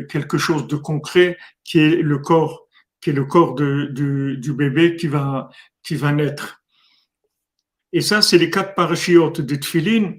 quelque 0.09 0.39
chose 0.39 0.67
de 0.67 0.77
concret 0.77 1.39
qui 1.65 1.79
est 1.81 1.97
le 1.97 2.19
corps, 2.19 2.69
qui 3.01 3.11
est 3.11 3.15
le 3.15 3.25
corps 3.25 3.55
de, 3.55 3.87
du, 3.87 4.53
bébé 4.53 4.97
qui 4.97 5.09
va, 5.09 5.51
qui 5.83 5.97
va 5.97 6.13
naître. 6.13 6.63
Et 7.93 8.03
ça, 8.03 8.23
c'est 8.23 8.39
les 8.39 8.51
quatre 8.51 8.75
parachiotes 8.75 9.41
de 9.41 9.57
tfilin 9.57 10.15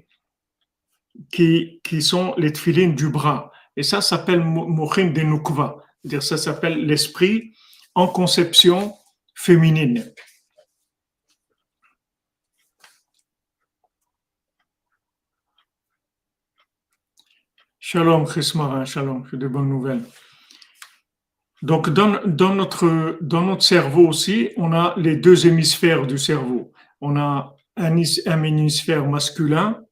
qui, 1.30 1.80
qui 1.84 2.02
sont 2.02 2.34
les 2.36 2.52
tfilin 2.52 2.88
du 2.88 3.08
bras. 3.08 3.52
Et 3.76 3.82
ça 3.82 4.02
s'appelle 4.02 4.40
Mourin 4.40 5.06
Denukva, 5.06 5.78
c'est-à-dire 6.02 6.22
ça 6.22 6.36
s'appelle 6.36 6.84
l'esprit 6.84 7.54
en 7.94 8.08
conception 8.08 8.94
féminine. 9.34 10.12
Shalom, 17.78 18.24
Chrismara, 18.24 18.84
shalom, 18.84 19.26
c'est 19.30 19.36
de 19.36 19.48
bonnes 19.48 19.68
nouvelles. 19.68 20.04
Donc, 21.60 21.90
dans, 21.90 22.08
notre, 22.54 23.18
dans 23.20 23.42
notre 23.42 23.62
cerveau 23.62 24.08
aussi, 24.08 24.50
on 24.56 24.72
a 24.72 24.94
les 24.96 25.16
deux 25.16 25.46
hémisphères 25.46 26.06
du 26.06 26.18
cerveau. 26.18 26.72
On 27.00 27.16
a 27.16 27.54
un, 27.76 27.96
un 28.26 28.42
hémisphère 28.42 29.06
masculin 29.06 29.84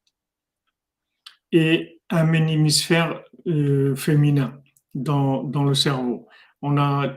et 1.51 2.01
un 2.09 2.33
hémisphère 2.33 3.23
euh, 3.47 3.95
féminin 3.95 4.61
dans, 4.93 5.43
dans 5.43 5.63
le 5.63 5.75
cerveau. 5.75 6.27
On 6.61 6.77
a. 6.77 7.13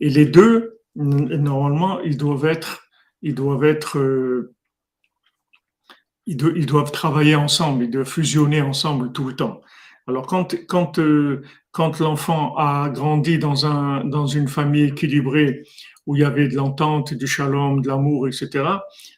Et 0.00 0.10
les 0.10 0.26
deux, 0.26 0.80
normalement, 0.94 2.00
ils 2.00 2.16
doivent 2.16 2.46
être, 2.46 2.82
ils 3.22 3.34
doivent 3.34 3.64
être, 3.64 3.98
euh, 3.98 4.54
ils, 6.26 6.36
doivent 6.36 6.92
travailler 6.92 7.34
ensemble, 7.34 7.84
ils 7.84 7.90
doivent 7.90 8.08
fusionner 8.08 8.62
ensemble 8.62 9.12
tout 9.12 9.24
le 9.24 9.36
temps. 9.36 9.60
Alors 10.06 10.26
quand 10.26 10.56
quand 10.66 10.98
euh, 10.98 11.42
quand 11.70 12.00
l'enfant 12.00 12.56
a 12.56 12.88
grandi 12.90 13.38
dans 13.38 13.66
un 13.66 14.04
dans 14.04 14.26
une 14.26 14.48
famille 14.48 14.84
équilibrée 14.84 15.62
où 16.06 16.16
il 16.16 16.22
y 16.22 16.24
avait 16.24 16.48
de 16.48 16.56
l'entente, 16.56 17.14
du 17.14 17.26
shalom, 17.26 17.82
de 17.82 17.88
l'amour, 17.88 18.26
etc. 18.26 18.64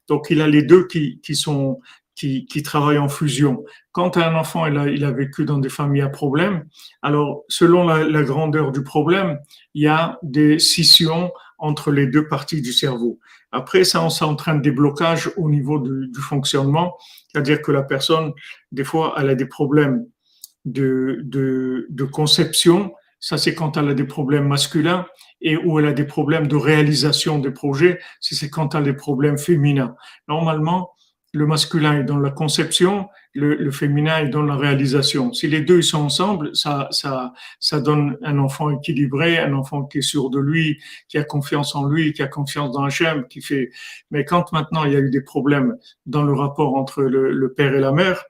Donc 0.09 0.27
il 0.29 0.43
a 0.43 0.49
les 0.49 0.63
deux 0.63 0.87
qui 0.87 1.21
qui 1.21 1.35
sont 1.35 1.81
qui, 2.15 2.47
qui 2.47 2.63
travaillent 2.63 2.99
en 2.99 3.09
fusion. 3.09 3.65
Quand 3.93 4.17
un 4.17 4.35
enfant 4.35 4.67
il 4.67 4.77
a, 4.77 4.89
il 4.89 5.05
a 5.05 5.11
vécu 5.11 5.45
dans 5.45 5.59
des 5.59 5.69
familles 5.69 6.03
à 6.03 6.09
problème, 6.09 6.65
alors 7.01 7.45
selon 7.49 7.85
la, 7.87 8.05
la, 8.05 8.23
grandeur 8.23 8.73
du 8.73 8.83
problème, 8.83 9.39
il 9.75 9.83
y 9.83 9.87
a 9.87 10.19
des 10.23 10.59
scissions 10.59 11.33
entre 11.59 11.91
les 11.91 12.07
deux 12.07 12.29
parties 12.29 12.61
du 12.61 12.73
cerveau. 12.73 13.19
Après, 13.53 13.85
ça, 13.85 14.03
on 14.03 14.11
s'entraîne 14.11 14.63
des 14.63 14.73
blocages 14.73 15.31
au 15.37 15.49
niveau 15.49 15.79
du, 15.79 16.09
du 16.09 16.21
fonctionnement, 16.21 16.97
c'est-à-dire 17.29 17.63
que 17.63 17.71
la 17.71 17.83
personne, 17.83 18.33
des 18.73 18.85
fois, 18.85 19.15
elle 19.19 19.31
a 19.31 19.35
des 19.35 19.47
problèmes 19.47 20.07
de, 20.65 21.21
de, 21.25 21.87
de 21.91 22.05
conception. 22.05 22.93
Ça, 23.21 23.39
c'est 23.39 23.55
quand 23.55 23.77
elle 23.77 23.89
a 23.89 23.95
des 23.95 24.05
problèmes 24.05 24.49
masculins 24.49 25.07
et 25.41 25.57
où 25.57 25.79
elle 25.79 25.87
a 25.87 25.93
des 25.93 26.05
problèmes 26.05 26.47
de 26.49 26.57
réalisation 26.57 27.39
des 27.39 27.51
projets. 27.51 28.01
C'est 28.21 28.51
quand 28.51 28.75
elle 28.75 28.83
a 28.83 28.85
des 28.85 28.93
problèmes 28.95 29.39
féminins. 29.39 29.95
Normalement, 30.29 30.91
le 31.33 31.47
masculin 31.47 32.01
est 32.01 32.05
dans 32.05 32.19
la 32.19 32.31
conception, 32.31 33.09
le, 33.35 33.55
le, 33.55 33.71
féminin 33.71 34.19
est 34.19 34.29
dans 34.29 34.43
la 34.43 34.57
réalisation. 34.57 35.33
Si 35.33 35.49
les 35.49 35.63
deux 35.63 35.81
sont 35.81 36.03
ensemble, 36.03 36.55
ça, 36.55 36.89
ça, 36.91 37.33
ça 37.59 37.81
donne 37.81 38.19
un 38.23 38.39
enfant 38.39 38.71
équilibré, 38.71 39.39
un 39.39 39.55
enfant 39.55 39.85
qui 39.85 39.99
est 39.99 40.03
sûr 40.03 40.29
de 40.29 40.39
lui, 40.39 40.79
qui 41.09 41.17
a 41.17 41.25
confiance 41.25 41.75
en 41.75 41.87
lui, 41.87 42.13
qui 42.13 42.23
a 42.23 42.29
confiance 42.29 42.73
dans 42.73 42.85
Hachem, 42.85 43.27
qui 43.29 43.41
fait. 43.41 43.71
Mais 44.11 44.27
quand 44.27 44.53
maintenant 44.53 44.85
il 44.85 44.93
y 44.93 44.97
a 44.97 45.01
eu 45.01 45.11
des 45.11 45.23
problèmes 45.23 45.77
dans 46.05 46.23
le 46.23 46.35
rapport 46.35 46.77
entre 46.77 47.03
le, 47.03 47.33
le 47.33 47.53
père 47.55 47.75
et 47.75 47.81
la 47.81 47.93
mère, 47.93 48.25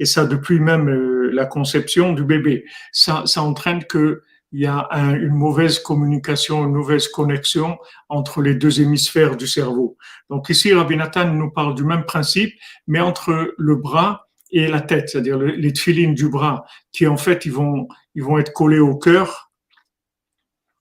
et 0.00 0.04
ça 0.04 0.26
depuis 0.26 0.58
même 0.58 0.88
euh, 0.88 1.30
la 1.32 1.46
conception 1.46 2.12
du 2.12 2.24
bébé, 2.24 2.64
ça, 2.92 3.22
ça 3.26 3.42
entraîne 3.42 3.84
que 3.84 4.22
il 4.52 4.60
y 4.60 4.66
a 4.66 4.88
un, 4.90 5.14
une 5.14 5.34
mauvaise 5.34 5.78
communication, 5.78 6.64
une 6.64 6.72
mauvaise 6.72 7.08
connexion 7.08 7.78
entre 8.08 8.40
les 8.40 8.54
deux 8.54 8.80
hémisphères 8.80 9.36
du 9.36 9.46
cerveau. 9.46 9.96
Donc 10.30 10.48
ici, 10.48 10.72
Rabbi 10.72 10.96
Nathan 10.96 11.32
nous 11.32 11.50
parle 11.50 11.74
du 11.74 11.84
même 11.84 12.04
principe, 12.04 12.54
mais 12.86 13.00
entre 13.00 13.54
le 13.56 13.76
bras 13.76 14.28
et 14.50 14.66
la 14.66 14.80
tête, 14.80 15.10
c'est-à-dire 15.10 15.38
les 15.38 15.72
tefilines 15.72 16.14
du 16.14 16.28
bras, 16.28 16.64
qui 16.92 17.06
en 17.06 17.18
fait, 17.18 17.44
ils 17.44 17.52
vont, 17.52 17.86
ils 18.14 18.22
vont 18.22 18.38
être 18.38 18.52
collés 18.52 18.78
au 18.78 18.96
cœur, 18.96 19.48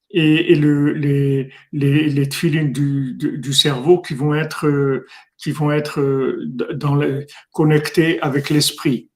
et, 0.10 0.54
et 0.54 0.56
le, 0.56 0.94
les, 0.94 1.52
les, 1.74 2.10
les 2.10 2.26
du, 2.26 3.14
du, 3.16 3.54
cerveau 3.54 4.02
qui 4.02 4.14
vont 4.14 4.34
être, 4.34 5.04
qui 5.38 5.52
vont 5.52 5.72
être 5.72 6.00
le, 6.00 7.26
connectés 7.52 8.20
avec 8.22 8.50
l'esprit. 8.50 9.10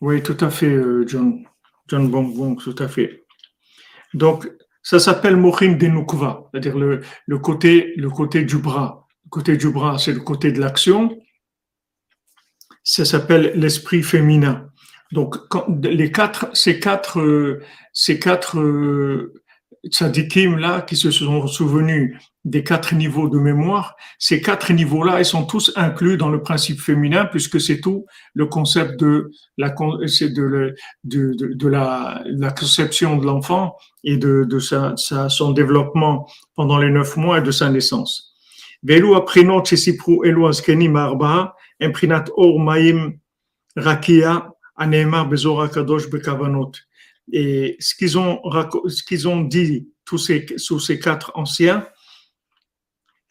Oui, 0.00 0.22
tout 0.22 0.36
à 0.40 0.50
fait, 0.50 0.70
euh, 0.70 1.04
John. 1.06 1.44
John 1.88 2.10
Bonbon, 2.10 2.56
tout 2.56 2.76
à 2.78 2.88
fait. 2.88 3.24
Donc, 4.14 4.50
ça 4.82 4.98
s'appelle 4.98 5.36
Mochin 5.36 5.72
Denukva, 5.72 6.48
c'est-à-dire 6.50 6.78
le, 6.78 7.00
le, 7.26 7.38
côté, 7.38 7.94
le 7.96 8.10
côté 8.10 8.44
du 8.44 8.58
bras. 8.58 9.06
Le 9.24 9.30
côté 9.30 9.56
du 9.56 9.70
bras, 9.70 9.98
c'est 9.98 10.12
le 10.12 10.20
côté 10.20 10.52
de 10.52 10.60
l'action. 10.60 11.18
Ça 12.82 13.04
s'appelle 13.04 13.52
l'esprit 13.54 14.02
féminin. 14.02 14.70
Donc, 15.12 15.48
quand, 15.48 15.66
les 15.82 16.10
quatre, 16.10 16.54
ces 16.54 16.80
quatre, 16.80 17.20
euh, 17.20 17.62
ces 17.92 18.18
quatre 18.18 18.58
euh, 18.58 19.32
tzadikim 19.90 20.58
là 20.58 20.82
qui 20.82 20.96
se 20.96 21.10
sont 21.10 21.46
souvenus 21.46 22.16
des 22.44 22.62
quatre 22.62 22.94
niveaux 22.94 23.28
de 23.28 23.38
mémoire, 23.38 23.96
ces 24.18 24.42
quatre 24.42 24.72
niveaux-là, 24.72 25.18
ils 25.18 25.24
sont 25.24 25.46
tous 25.46 25.72
inclus 25.76 26.18
dans 26.18 26.28
le 26.28 26.42
principe 26.42 26.78
féminin 26.78 27.24
puisque 27.24 27.58
c'est 27.58 27.80
tout 27.80 28.04
le 28.34 28.46
concept 28.46 29.00
de 29.00 29.30
la, 29.56 29.70
de, 29.70 30.76
de, 31.04 31.54
de, 31.54 31.68
la, 31.68 32.22
conception 32.50 33.16
de 33.16 33.24
l'enfant 33.24 33.76
et 34.02 34.18
de, 34.18 34.44
de 34.44 34.58
sa, 34.58 34.94
sa, 34.96 35.30
son 35.30 35.52
développement 35.52 36.28
pendant 36.54 36.78
les 36.78 36.90
neuf 36.90 37.16
mois 37.16 37.38
et 37.38 37.42
de 37.42 37.50
sa 37.50 37.70
naissance. 37.70 38.34
Velu 38.82 39.14
aprinot 39.14 39.64
elu 40.24 40.46
azkenim 40.46 40.96
arba, 40.96 41.54
imprinat 41.80 42.26
or 42.36 42.60
maim 42.60 43.18
rakia, 43.76 44.50
bezora 45.30 45.68
kadosh 45.68 46.10
bekavanot. 46.10 46.72
Et 47.32 47.76
ce 47.80 47.94
qu'ils 47.94 48.18
ont, 48.18 48.40
ce 48.86 49.02
qu'ils 49.02 49.28
ont 49.28 49.40
dit 49.40 49.88
tous 50.04 50.18
ces, 50.18 50.46
sous 50.56 50.78
ces 50.78 50.98
quatre 50.98 51.32
anciens, 51.34 51.86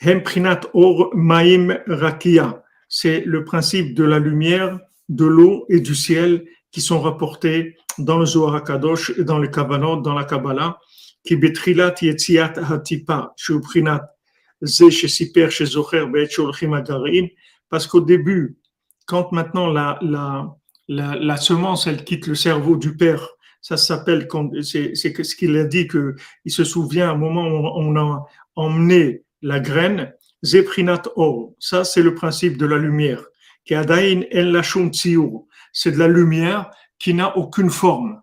Hem 0.06 0.22
prinat 0.22 0.60
or 0.74 1.12
maim 1.16 1.80
rakia, 1.88 2.62
c'est 2.90 3.24
le 3.26 3.46
principe 3.46 3.94
de 3.94 4.04
la 4.04 4.20
lumière, 4.20 4.78
de 5.08 5.24
l'eau 5.24 5.66
et 5.70 5.80
du 5.80 5.96
ciel 5.96 6.46
qui 6.72 6.82
sont 6.82 7.00
rapportés 7.00 7.78
dans 8.00 8.20
le 8.20 8.26
Zohar 8.26 8.56
HaKadosh 8.56 9.14
et 9.18 9.24
dans 9.24 9.40
les 9.40 9.50
Kavanot, 9.50 10.02
dans 10.02 10.14
la 10.14 10.26
Kabbalah, 10.26 10.80
qui 11.24 11.38
betrilat 11.38 11.96
yetziat 12.02 12.54
hatipa, 12.70 13.34
shuprinat 13.38 14.10
ze 14.62 14.90
shesiper 14.90 15.50
shezocher 15.50 16.06
be'et 16.06 16.30
sholchim 16.30 16.74
agarin, 16.74 17.28
parce 17.70 17.88
qu'au 17.88 18.02
début, 18.02 18.58
quand 19.06 19.32
maintenant 19.32 19.68
la, 19.68 19.98
la, 20.02 20.54
la, 20.88 21.16
la, 21.16 21.38
semence, 21.38 21.88
elle 21.88 22.04
quitte 22.04 22.28
le 22.28 22.36
cerveau 22.36 22.76
du 22.76 22.98
père, 22.98 23.28
ça 23.64 23.78
s'appelle, 23.78 24.28
c'est 24.62 24.94
ce 24.94 25.36
qu'il 25.36 25.56
a 25.58 25.64
dit, 25.64 25.88
qu'il 25.88 26.52
se 26.52 26.66
souvient 26.66 27.14
au 27.14 27.18
moment 27.18 27.48
où 27.48 27.66
on 27.78 27.96
a 27.96 28.28
emmené 28.58 29.24
la 29.42 29.62
graine, 29.62 30.14
zeprinat 30.44 31.04
or, 31.16 31.54
ça 31.60 31.86
c'est 31.86 32.04
le 32.04 32.14
principe 32.14 32.58
de 32.58 32.66
la 32.66 32.78
lumière, 32.78 33.24
c'est 33.66 33.86
de 35.92 35.98
la 35.98 36.08
lumière 36.10 36.72
qui 37.00 37.14
n'a 37.14 37.38
aucune 37.38 37.70
forme. 37.70 38.22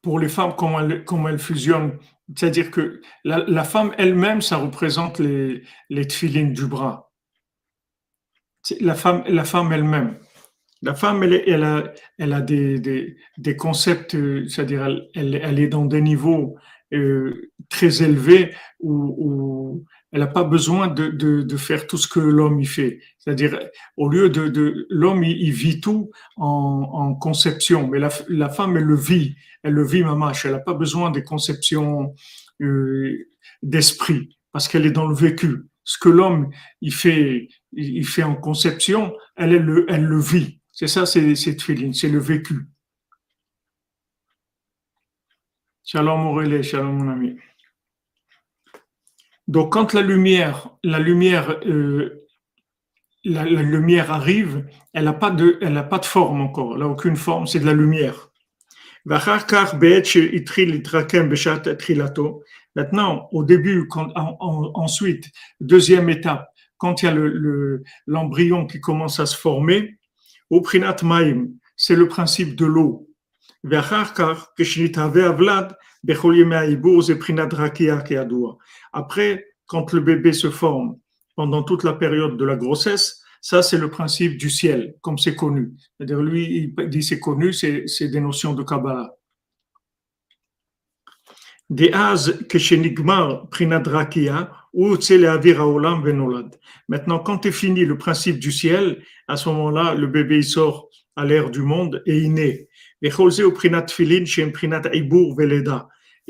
Pour 0.00 0.20
les 0.20 0.28
femmes, 0.28 0.54
comment 0.54 1.28
elles 1.28 1.38
fusionnent, 1.40 1.98
c'est-à-dire 2.34 2.70
que 2.70 3.00
la, 3.24 3.64
femme 3.64 3.94
elle-même, 3.98 4.40
ça 4.40 4.56
représente 4.56 5.18
les, 5.18 5.62
les 5.90 6.06
du 6.06 6.66
bras. 6.66 7.12
La 8.80 8.94
femme, 8.94 9.24
la 9.26 9.44
femme 9.44 9.72
elle-même. 9.72 10.18
La 10.80 10.94
femme, 10.94 11.22
elle, 11.22 11.42
elle 11.46 11.64
a, 11.64 11.92
elle 12.18 12.32
a 12.32 12.40
des, 12.40 12.78
des, 12.78 13.16
des 13.38 13.56
concepts, 13.56 14.16
c'est-à-dire 14.48 14.84
elle, 15.14 15.40
elle, 15.42 15.58
est 15.58 15.68
dans 15.68 15.84
des 15.84 16.00
niveaux 16.00 16.56
euh, 16.92 17.50
très 17.68 18.02
élevés 18.02 18.54
où 18.80 19.84
elle 20.14 20.20
n'a 20.20 20.28
pas 20.28 20.44
besoin 20.44 20.86
de, 20.86 21.08
de, 21.08 21.56
faire 21.56 21.88
tout 21.88 21.98
ce 21.98 22.06
que 22.06 22.20
l'homme 22.20 22.60
y 22.60 22.66
fait. 22.66 23.00
C'est-à-dire, 23.18 23.58
au 23.96 24.08
lieu 24.08 24.30
de, 24.30 24.46
de 24.46 24.86
l'homme, 24.88 25.24
il, 25.24 25.50
vit 25.50 25.80
tout 25.80 26.12
en, 26.36 27.16
conception, 27.16 27.88
mais 27.88 27.98
la, 27.98 28.10
la, 28.28 28.48
femme, 28.48 28.76
elle 28.76 28.84
le 28.84 28.94
vit, 28.94 29.34
elle 29.64 29.72
le 29.72 29.84
vit 29.84 30.04
mamache. 30.04 30.44
Elle 30.44 30.52
n'a 30.52 30.60
pas 30.60 30.74
besoin 30.74 31.10
des 31.10 31.24
conceptions 31.24 32.14
euh, 32.62 33.26
d'esprit 33.64 34.38
parce 34.52 34.68
qu'elle 34.68 34.86
est 34.86 34.92
dans 34.92 35.08
le 35.08 35.16
vécu. 35.16 35.64
Ce 35.82 35.98
que 35.98 36.10
l'homme 36.10 36.48
il 36.80 36.94
fait, 36.94 37.48
il 37.72 38.06
fait 38.06 38.22
en 38.22 38.36
conception, 38.36 39.12
elle, 39.34 39.52
elle, 39.52 39.64
le, 39.64 39.84
elle 39.88 40.04
le 40.04 40.20
vit. 40.20 40.60
C'est 40.70 40.86
ça, 40.86 41.06
c'est 41.06 41.34
c'est 41.34 42.08
le 42.08 42.20
vécu. 42.20 42.68
Shalom 45.82 46.28
Aurélie, 46.28 46.62
shalom 46.62 46.98
mon 46.98 47.10
ami. 47.10 47.36
Donc 49.48 49.72
quand 49.72 49.92
la 49.92 50.00
lumière, 50.00 50.70
la 50.82 50.98
lumière, 50.98 51.58
euh, 51.66 52.26
la, 53.24 53.44
lumière 53.44 54.10
arrive, 54.10 54.66
elle 54.92 55.04
n'a 55.04 55.12
pas 55.12 55.30
de, 55.30 55.58
pas 55.82 55.98
de 55.98 56.04
forme 56.04 56.40
encore. 56.40 56.74
Elle 56.74 56.80
n'a 56.80 56.88
aucune 56.88 57.16
forme, 57.16 57.46
c'est 57.46 57.60
de 57.60 57.66
la 57.66 57.74
lumière. 57.74 58.30
Maintenant, 62.76 63.28
au 63.32 63.44
début, 63.44 63.88
ensuite, 64.74 65.30
deuxième 65.60 66.08
étape, 66.08 66.48
quand 66.78 67.02
il 67.02 67.06
y 67.06 67.08
a 67.08 67.14
l'embryon 68.06 68.62
le, 68.62 68.66
qui 68.66 68.80
commence 68.80 69.20
à 69.20 69.26
se 69.26 69.36
former, 69.36 69.98
au 70.50 70.62
prinat 70.62 70.96
c'est 71.76 71.96
le 71.96 72.08
principe 72.08 72.56
de 72.56 72.64
l'eau. 72.64 73.08
Après, 78.94 79.44
quand 79.66 79.92
le 79.92 80.00
bébé 80.00 80.32
se 80.32 80.50
forme 80.50 80.96
pendant 81.36 81.62
toute 81.62 81.82
la 81.82 81.92
période 81.92 82.36
de 82.36 82.44
la 82.44 82.56
grossesse, 82.56 83.20
ça 83.40 83.62
c'est 83.62 83.76
le 83.76 83.90
principe 83.90 84.38
du 84.38 84.48
ciel, 84.48 84.94
comme 85.02 85.18
c'est 85.18 85.34
connu. 85.34 85.72
C'est-à-dire 85.76 86.22
lui, 86.22 86.72
il 86.78 86.88
dit 86.88 87.02
c'est 87.02 87.18
connu, 87.20 87.52
c'est 87.52 88.08
des 88.08 88.20
notions 88.20 88.54
de 88.54 88.62
Kabbalah. 88.62 89.14
Maintenant, 96.88 97.18
quand 97.18 97.46
est 97.46 97.52
fini 97.52 97.84
le 97.84 97.98
principe 97.98 98.38
du 98.38 98.52
ciel, 98.52 99.02
à 99.28 99.36
ce 99.36 99.48
moment-là, 99.48 99.94
le 99.94 100.06
bébé 100.06 100.42
sort 100.42 100.88
à 101.16 101.24
l'air 101.24 101.50
du 101.50 101.62
monde 101.62 102.02
et 102.06 102.18
il 102.18 102.32
naît. 102.34 102.68
Et 103.02 103.10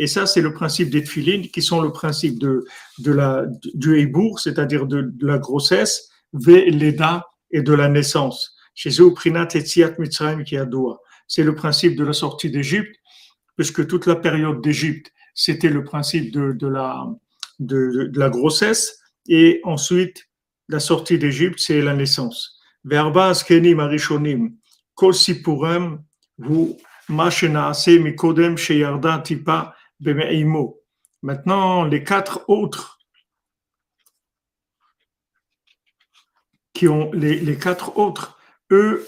ça, 0.07 0.27
c'est 0.27 0.41
le 0.41 0.53
principe 0.53 0.91
des 0.91 1.03
tfilines 1.03 1.49
qui 1.49 1.63
sont 1.63 1.81
le 1.81 1.93
principe 1.93 2.39
de, 2.39 2.65
de 2.99 3.13
la, 3.13 3.45
du 3.75 3.99
eibour, 3.99 4.41
c'est-à-dire 4.41 4.87
de, 4.87 5.03
de, 5.03 5.27
la 5.27 5.39
grossesse, 5.39 6.09
veleda 6.33 7.27
et 7.51 7.63
de 7.63 7.73
la 7.73 7.89
naissance. 7.89 8.57
Chez 8.75 8.91
prinat 9.15 9.49
C'est 11.27 11.45
le 11.45 11.55
principe 11.55 11.97
de 11.97 12.05
la 12.05 12.13
sortie 12.13 12.51
d'Égypte, 12.51 12.97
puisque 13.57 13.87
toute 13.87 14.07
la 14.07 14.17
période 14.17 14.61
d'Égypte, 14.61 15.13
c'était 15.33 15.71
le 15.71 15.85
principe 15.85 16.33
de, 16.33 16.53
de 16.53 16.67
la, 16.67 17.07
de, 17.61 18.09
de, 18.13 18.19
la 18.19 18.31
grossesse, 18.31 18.99
et 19.29 19.61
ensuite, 19.63 20.29
la 20.69 20.81
sortie 20.81 21.19
d'Égypte, 21.19 21.61
c'est 21.61 21.81
la 21.81 21.95
naissance. 21.95 22.59
Verba 22.85 23.33
arishonim, 23.33 24.57
kol 24.95 25.15
sipurem, 25.15 26.03
vous, 26.39 26.77
mikodem 27.09 28.57
sheyarda 28.57 29.19
tipa 29.19 29.74
Maintenant, 31.23 31.85
les 31.85 32.05
quatre 32.05 32.45
autres 32.49 32.99
qui 36.73 36.89
ont 36.89 37.13
quatre 37.59 37.97
autres, 37.99 38.39
eux, 38.71 39.07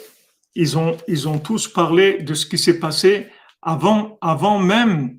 ils 0.54 0.78
ont, 0.78 0.96
ils 1.08 1.28
ont 1.28 1.38
tous 1.38 1.68
parlé 1.68 2.22
de 2.22 2.34
ce 2.34 2.46
qui 2.46 2.56
s'est 2.56 2.78
passé 2.78 3.28
avant, 3.60 4.16
avant 4.20 4.58
même 4.58 5.18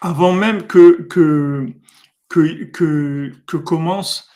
avant 0.00 0.32
même 0.32 0.66
que, 0.66 1.02
que, 1.02 1.66
que, 2.28 2.64
que, 2.64 3.32
que 3.46 3.56
commence 3.56 4.28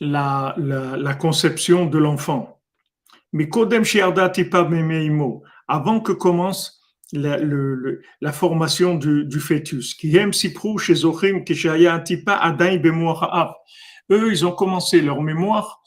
la, 0.00 0.54
la, 0.58 0.96
la, 0.96 1.14
conception 1.14 1.86
de 1.86 1.98
l'enfant. 1.98 2.60
Mais 3.32 3.48
Kodem 3.48 3.84
avant 5.68 6.00
que 6.00 6.12
commence 6.12 6.80
la, 7.12 7.36
le, 7.38 8.02
la 8.20 8.32
formation 8.32 8.94
du, 8.94 9.24
du 9.24 9.40
fœtus, 9.40 9.96
eux, 14.10 14.32
ils 14.32 14.46
ont 14.46 14.52
commencé 14.52 15.00
leur 15.00 15.22
mémoire 15.22 15.82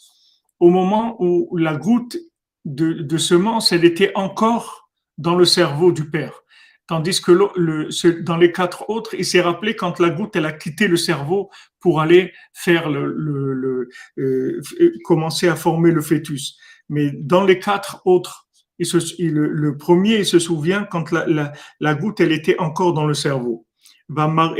au 0.59 0.69
moment 0.69 1.15
où 1.19 1.57
la 1.57 1.75
goutte 1.75 2.17
de, 2.63 2.93
de 2.93 3.17
semence, 3.17 3.71
elle 3.71 3.85
était 3.85 4.11
encore 4.15 4.89
dans 5.17 5.35
le 5.35 5.45
cerveau 5.45 5.91
du 5.91 6.09
père. 6.09 6.43
Tandis 6.87 7.19
que 7.19 7.31
le, 7.31 8.21
dans 8.21 8.37
les 8.37 8.51
quatre 8.51 8.91
autres, 8.91 9.15
il 9.15 9.25
s'est 9.25 9.41
rappelé 9.41 9.75
quand 9.75 9.99
la 9.99 10.11
goutte 10.11 10.35
elle 10.35 10.45
a 10.45 10.51
quitté 10.51 10.87
le 10.87 10.97
cerveau 10.97 11.49
pour 11.79 11.99
aller 11.99 12.31
faire 12.53 12.91
le, 12.91 13.11
le, 13.11 13.89
euh, 14.19 14.61
commencer 15.03 15.47
à 15.47 15.55
former 15.55 15.91
le 15.91 16.01
fœtus. 16.01 16.55
Mais 16.89 17.09
dans 17.11 17.43
les 17.43 17.57
quatre 17.57 18.03
autres, 18.05 18.47
il 18.77 18.85
se, 18.85 18.99
le 19.19 19.77
premier 19.77 20.17
il 20.17 20.27
se 20.27 20.37
souvient 20.37 20.83
quand 20.83 21.11
la, 21.11 21.25
la, 21.25 21.53
la, 21.79 21.95
goutte 21.95 22.19
elle 22.19 22.31
était 22.31 22.59
encore 22.59 22.93
dans 22.93 23.07
le 23.07 23.15
cerveau. 23.15 23.65
Donc 24.07 24.59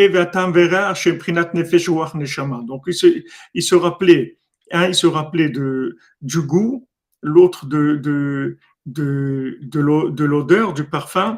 il 2.88 2.94
se, 2.94 3.24
il 3.54 3.62
se 3.62 3.76
rappelait, 3.76 4.40
un 4.72 4.88
il 4.88 4.96
se 4.96 5.06
rappelait 5.06 5.50
de 5.50 5.96
du 6.22 6.42
goût, 6.42 6.88
l'autre 7.22 7.68
de 7.68 7.98
de 7.98 8.58
de 8.88 9.60
de 9.62 10.24
l'odeur, 10.24 10.74
du 10.74 10.86
parfum 10.86 11.38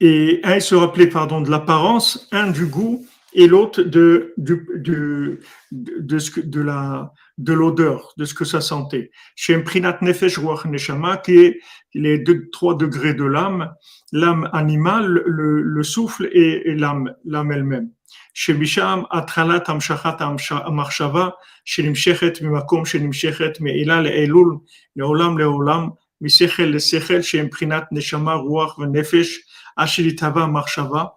et 0.00 0.40
un, 0.44 0.60
se 0.60 0.74
rappelait 0.74 1.08
pardon, 1.08 1.40
de 1.40 1.50
l'apparence, 1.50 2.28
un 2.32 2.50
du 2.50 2.66
goût 2.66 3.06
et 3.34 3.46
l'autre 3.46 3.82
de, 3.82 4.32
de, 4.36 5.38
de, 5.70 6.18
ce 6.18 6.40
de, 6.40 6.60
la, 6.60 7.12
de 7.36 7.52
l'odeur, 7.52 8.14
de 8.16 8.24
ce 8.24 8.34
que 8.34 8.44
ça 8.44 8.60
sentait. 8.60 9.10
Chez 9.36 9.56
Mprinat 9.56 9.98
Nefesh 10.00 10.38
Ruach 10.38 10.64
Neshama, 10.64 11.18
qui 11.18 11.36
est 11.38 11.60
les 11.94 12.18
deux, 12.18 12.48
trois 12.50 12.74
degrés 12.74 13.14
de 13.14 13.24
l'âme, 13.24 13.74
l'âme 14.12 14.48
animale, 14.52 15.22
le, 15.26 15.62
le 15.62 15.82
souffle 15.82 16.28
et, 16.32 16.70
et 16.70 16.74
l'âme, 16.74 17.14
l'âme 17.24 17.52
elle-même. 17.52 17.90
Chez 18.32 18.54
Bisham, 18.54 19.06
Atralat 19.10 19.64
Amshachat 19.66 20.16
Amachshava, 20.20 21.36
chez 21.64 21.82
Nimshechet 21.82 22.34
Mimakom, 22.40 22.84
chez 22.86 23.00
Nimshechet 23.00 23.54
Me'ila 23.60 24.00
Le'elul, 24.00 24.60
Le'olam 24.96 25.38
Le'olam, 25.38 25.92
Misechel 26.20 26.70
Le'sechel, 26.70 27.22
chez 27.22 27.42
Mprinat 27.42 27.88
Neshama 27.90 28.36
Ruach 28.36 28.78
Nefesh, 28.78 29.40
Ashilitava 29.78 30.46
Marshava, 30.46 31.16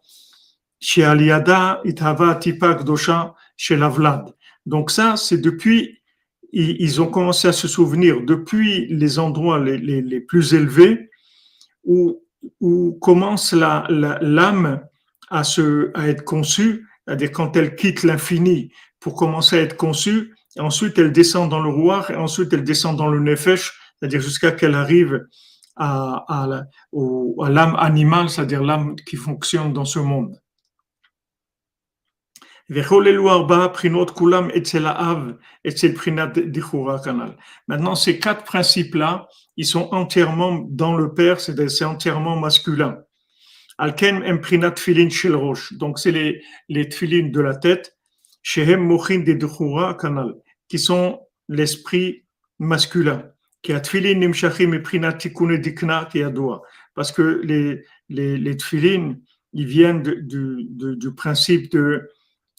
chez 0.80 1.04
Aliada, 1.04 1.82
Itava 1.84 2.40
Dosha, 2.84 3.36
chez 3.58 3.76
Lavlad. 3.76 4.34
Donc 4.66 4.92
ça, 4.92 5.18
c'est 5.18 5.40
depuis, 5.40 6.00
ils 6.54 7.02
ont 7.02 7.08
commencé 7.08 7.48
à 7.48 7.54
se 7.54 7.68
souvenir, 7.68 8.22
depuis 8.22 8.88
les 8.88 9.20
endroits 9.20 9.60
les, 9.60 10.22
plus 10.22 10.54
élevés, 10.54 11.10
où, 11.84 12.24
où 12.60 12.94
commence 13.02 13.54
l'âme 13.54 13.86
la, 13.90 14.20
l'âme 14.22 14.82
à, 15.30 15.44
se, 15.44 15.92
à 15.94 16.08
être 16.08 16.24
conçue, 16.24 16.88
c'est-à-dire 17.06 17.32
quand 17.32 17.56
elle 17.56 17.76
quitte 17.76 18.04
l'infini 18.04 18.72
pour 19.00 19.16
commencer 19.16 19.58
à 19.58 19.62
être 19.62 19.78
conçue, 19.78 20.36
ensuite 20.60 20.98
elle 21.00 21.12
descend 21.12 21.50
dans 21.50 21.62
le 21.62 21.70
roi, 21.70 22.06
et 22.10 22.16
ensuite 22.16 22.54
elle 22.54 22.64
descend 22.64 22.98
dans 22.98 23.08
le 23.08 23.20
nefesh, 23.20 23.74
c'est-à-dire 24.00 24.22
jusqu'à 24.22 24.52
qu'elle 24.52 24.76
arrive 24.76 25.26
à, 25.76 26.26
à, 26.28 26.48
l'âme 27.50 27.76
animale, 27.78 28.30
c'est-à-dire 28.30 28.64
l'âme 28.64 28.96
qui 28.96 29.16
fonctionne 29.16 29.74
dans 29.74 29.86
ce 29.86 30.00
monde. 30.00 30.42
Maintenant, 37.68 37.96
ces 37.96 38.20
quatre 38.20 38.44
principes-là, 38.46 39.28
ils 39.58 39.66
sont 39.66 39.90
entièrement 39.92 40.66
dans 40.70 40.96
le 40.96 41.14
Père, 41.14 41.42
c'est 41.42 41.84
entièrement 41.84 42.40
masculin. 42.40 43.00
Donc, 45.72 46.00
c'est 46.00 46.12
les, 46.12 46.42
les 46.70 46.88
tfilin 46.88 47.30
de 47.30 47.42
la 47.42 47.56
tête. 47.56 47.98
Shehem 48.42 48.80
mochin 48.80 49.20
de 49.20 49.94
kanal. 50.00 50.36
Qui 50.70 50.80
sont 50.80 51.20
l'esprit 51.50 52.24
masculin. 52.60 53.24
Parce 56.94 57.12
que 57.12 57.42
les, 57.44 57.84
les, 58.10 58.38
les 58.38 58.58
tfilin, 58.58 59.16
ils 59.54 59.66
viennent 59.66 60.02
du, 60.04 60.66
du, 60.70 60.96
du 60.96 61.14
principe 61.14 61.72
de, 61.72 62.10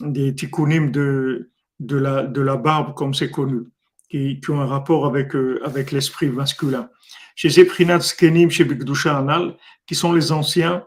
des 0.01 0.35
tikkunim 0.35 0.91
de, 0.91 1.51
de, 1.81 1.97
la, 1.97 2.23
de 2.23 2.41
la 2.41 2.57
barbe, 2.57 2.95
comme 2.95 3.15
c'est 3.15 3.31
connu, 3.31 3.63
qui, 4.09 4.41
qui, 4.41 4.51
ont 4.51 4.61
un 4.61 4.67
rapport 4.67 5.07
avec, 5.07 5.35
euh, 5.35 5.61
avec 5.65 5.93
l'esprit 5.93 6.29
masculin. 6.29 6.89
Chez 7.35 7.49
Zeprinat 7.49 8.01
Skenim, 8.01 8.51
chez 8.51 8.65
Bikdusha 8.65 9.17
Anal, 9.17 9.57
qui 9.87 9.95
sont 9.95 10.13
les 10.13 10.33
anciens, 10.33 10.87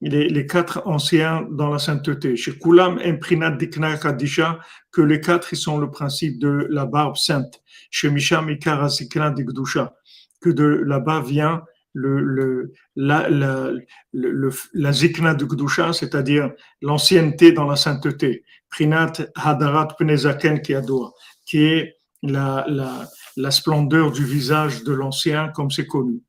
les, 0.00 0.28
les, 0.28 0.46
quatre 0.46 0.82
anciens 0.86 1.46
dans 1.50 1.70
la 1.70 1.78
sainteté. 1.78 2.36
Chez 2.36 2.58
Kulam, 2.58 2.98
Imprinat 3.04 3.52
Dikna 3.52 3.96
Kadisha, 3.96 4.58
que 4.90 5.02
les 5.02 5.20
quatre, 5.20 5.52
ils 5.52 5.58
sont 5.58 5.78
le 5.78 5.90
principe 5.90 6.38
de 6.38 6.66
la 6.70 6.86
barbe 6.86 7.16
sainte. 7.16 7.62
Chez 7.89 8.09
Misham 8.09 8.49
Ikara 8.49 8.89
Zikna 8.89 9.31
Dikdusha, 9.31 9.93
que 10.41 10.49
de 10.49 10.63
là-bas 10.63 11.21
vient 11.21 11.63
le, 11.93 12.21
le, 12.21 12.73
la, 12.95 13.29
la, 13.29 13.71
le, 14.13 14.51
la 14.73 14.91
zikna 14.93 15.33
de 15.33 15.45
Gdusha, 15.45 15.93
c'est-à-dire 15.93 16.51
l'ancienneté 16.81 17.51
dans 17.51 17.67
la 17.67 17.75
sainteté. 17.75 18.43
Prinat 18.69 19.13
Hadarat 19.35 19.89
Penezaken 19.97 20.61
Kiadoa, 20.61 21.11
qui 21.45 21.63
est 21.63 21.97
la, 22.23 22.65
la, 22.69 23.09
la 23.35 23.51
splendeur 23.51 24.11
du 24.11 24.23
visage 24.23 24.83
de 24.83 24.93
l'ancien, 24.93 25.49
comme 25.49 25.71
c'est 25.71 25.87
connu. 25.87 26.21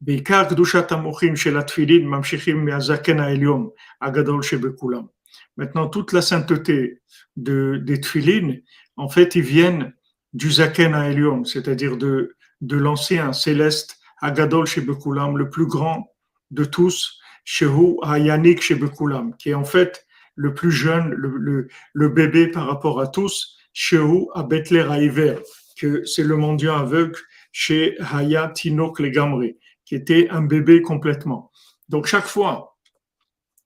בעיקר 0.00 0.44
קדושת 0.50 0.92
המוחים 0.92 1.36
של 1.36 1.58
התפילין 1.58 2.06
ממשיכים 2.08 2.64
מהזקן 2.64 3.20
העליון 3.20 3.68
הגדול 4.02 4.42
שבכולם. 4.42 5.02
Maintenant, 5.56 5.88
toute 5.88 6.12
la 6.12 6.20
sainteté 6.20 7.00
de, 7.36 7.80
des 7.84 8.00
tfilin, 8.00 8.56
en 8.96 9.08
fait, 9.08 9.34
ils 9.36 9.42
viennent 9.42 9.94
du 10.33 10.51
zaken 10.51 10.93
à 10.93 11.09
Elion, 11.09 11.43
c'est-à-dire 11.43 11.97
de, 11.97 12.35
de 12.61 12.77
l'ancien 12.77 13.33
céleste 13.33 13.97
Agadol 14.21 14.65
Shebekulam, 14.65 15.37
le 15.37 15.49
plus 15.49 15.65
grand 15.65 16.07
de 16.51 16.65
tous, 16.65 17.19
Shehu 17.45 17.97
Hayanik 18.03 18.61
Shebekulam, 18.61 19.35
qui 19.37 19.49
est 19.49 19.53
en 19.53 19.65
fait 19.65 20.05
le 20.35 20.53
plus 20.53 20.71
jeune, 20.71 21.09
le, 21.09 21.29
le, 21.37 21.67
le 21.93 22.09
bébé 22.09 22.47
par 22.47 22.67
rapport 22.67 22.99
à 22.99 23.07
tous, 23.07 23.57
Shehu 23.73 24.27
Abetler 24.35 24.87
Haiver, 24.91 25.35
que 25.77 26.03
c'est 26.05 26.23
le 26.23 26.35
mendiant 26.35 26.75
aveugle 26.77 27.17
chez 27.51 27.97
Haya 27.99 28.49
Tinok 28.49 28.99
Legamri, 28.99 29.57
qui 29.85 29.95
était 29.95 30.29
un 30.29 30.41
bébé 30.41 30.81
complètement. 30.81 31.51
Donc 31.87 32.05
chaque 32.05 32.25
fois 32.25 32.77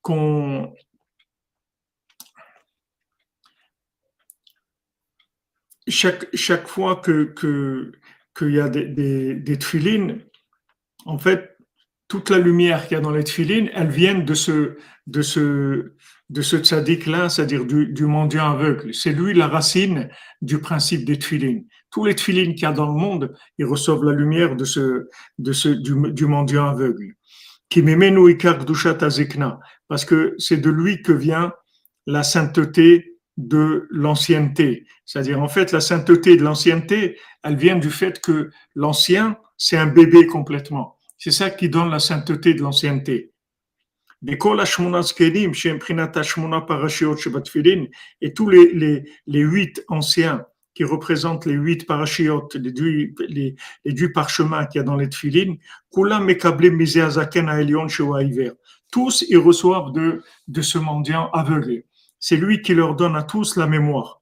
qu'on 0.01 0.73
chaque, 5.87 6.27
chaque 6.33 6.67
fois 6.67 6.97
que 6.97 7.33
qu'il 8.37 8.51
y 8.51 8.59
a 8.59 8.69
des, 8.69 8.85
des, 8.85 9.35
des 9.35 9.57
en 11.05 11.17
fait, 11.17 11.57
toute 12.07 12.29
la 12.29 12.39
lumière 12.39 12.87
qu'il 12.87 12.95
y 12.95 12.97
a 12.97 13.01
dans 13.01 13.11
les 13.11 13.23
tefilines, 13.23 13.69
elles 13.73 13.89
viennent 13.89 14.25
de 14.25 14.33
ce, 14.33 14.77
de 15.07 15.21
ce, 15.21 15.93
de 16.29 16.41
ce 16.41 16.57
tzaddik-là, 16.57 17.29
c'est-à-dire 17.29 17.65
du, 17.65 17.87
du 17.87 18.05
mendiant 18.05 18.51
aveugle. 18.51 18.93
C'est 18.93 19.13
lui 19.13 19.33
la 19.33 19.47
racine 19.47 20.09
du 20.41 20.59
principe 20.59 21.05
des 21.05 21.17
tefilines. 21.17 21.65
Tous 21.91 22.05
les 22.05 22.15
tefilines 22.15 22.53
qu'il 22.53 22.63
y 22.63 22.65
a 22.65 22.71
dans 22.71 22.87
le 22.87 22.99
monde, 22.99 23.33
ils 23.57 23.65
reçoivent 23.65 24.03
la 24.03 24.13
lumière 24.13 24.55
de 24.55 24.65
ce, 24.65 25.07
de 25.37 25.53
ce, 25.53 25.69
du, 25.69 26.11
du 26.11 26.25
mendiant 26.25 26.69
aveugle. 26.69 27.13
Parce 29.87 30.05
que 30.05 30.35
c'est 30.37 30.57
de 30.57 30.69
lui 30.69 31.01
que 31.01 31.11
vient 31.11 31.53
la 32.05 32.23
sainteté 32.23 33.12
de 33.37 33.87
l'ancienneté. 33.89 34.85
C'est-à-dire, 35.05 35.41
en 35.41 35.47
fait, 35.47 35.71
la 35.71 35.81
sainteté 35.81 36.37
de 36.37 36.43
l'ancienneté, 36.43 37.17
elle 37.43 37.55
vient 37.55 37.77
du 37.77 37.89
fait 37.89 38.21
que 38.21 38.51
l'ancien, 38.75 39.37
c'est 39.57 39.77
un 39.77 39.87
bébé 39.87 40.27
complètement. 40.27 40.97
C'est 41.17 41.31
ça 41.31 41.49
qui 41.49 41.69
donne 41.69 41.89
la 41.89 41.99
sainteté 41.99 42.53
de 42.53 42.61
l'ancienneté. 42.61 43.31
Et 44.25 44.37
tous 48.33 48.49
les, 48.49 48.73
les, 48.73 49.03
les 49.27 49.39
huit 49.39 49.83
anciens 49.89 50.45
qui 50.73 50.83
représentent 50.83 51.45
les 51.45 51.53
huit 51.53 51.85
parachiotes, 51.85 52.55
les 52.55 52.71
huit, 52.71 53.15
les, 53.27 53.55
les 53.85 54.09
parchemins 54.09 54.65
qu'il 54.65 54.79
y 54.79 54.81
a 54.81 54.83
dans 54.83 54.95
les 54.95 55.09
tfilines, 55.09 55.57
tous 58.91 59.25
ils 59.29 59.37
reçoivent 59.37 59.91
de, 59.91 60.23
de 60.47 60.61
ce 60.61 60.77
mendiant 60.77 61.29
aveuglé. 61.31 61.85
C'est 62.25 62.37
lui 62.37 62.61
qui 62.61 62.73
leur 62.73 62.95
donne 62.95 63.17
à 63.17 63.23
tous 63.23 63.57
la 63.57 63.67
mémoire. 63.67 64.21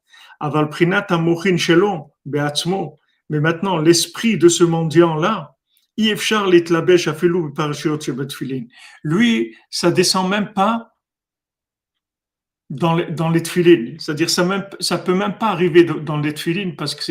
Mais 3.29 3.39
maintenant, 3.39 3.77
l'esprit 3.77 4.37
de 4.39 4.49
ce 4.49 4.63
mendiant-là, 4.63 5.55
lui, 9.03 9.55
ça 9.69 9.91
descend 9.91 10.29
même 10.31 10.51
pas 10.53 10.95
dans 12.71 12.95
les, 12.95 13.05
dans 13.11 13.31
C'est-à-dire, 13.99 14.31
ça 14.31 14.69
ça 14.79 14.97
peut 14.97 15.13
même 15.13 15.37
pas 15.37 15.49
arriver 15.49 15.83
dans 15.83 16.17
les 16.17 16.33
tefilines 16.33 16.75
parce 16.75 16.95
que 16.95 17.03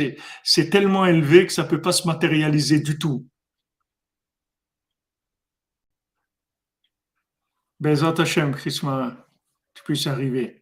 c'est, 0.42 0.70
tellement 0.70 1.06
élevé 1.06 1.46
que 1.46 1.52
ça 1.52 1.62
peut 1.62 1.80
pas 1.80 1.92
se 1.92 2.08
matérialiser 2.08 2.80
du 2.80 2.98
tout. 2.98 3.28
Tu 9.74 9.84
puisses 9.84 10.08
arriver. 10.08 10.59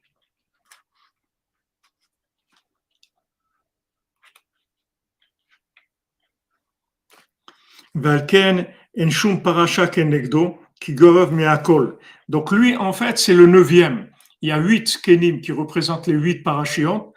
Donc 12.28 12.52
lui, 12.52 12.76
en 12.76 12.92
fait, 12.92 13.18
c'est 13.18 13.34
le 13.34 13.46
neuvième. 13.46 14.08
Il 14.40 14.48
y 14.48 14.52
a 14.52 14.58
huit 14.58 15.00
kenim 15.02 15.40
qui 15.40 15.52
représentent 15.52 16.06
les 16.06 16.14
huit 16.14 16.42
parachiotes, 16.42 17.12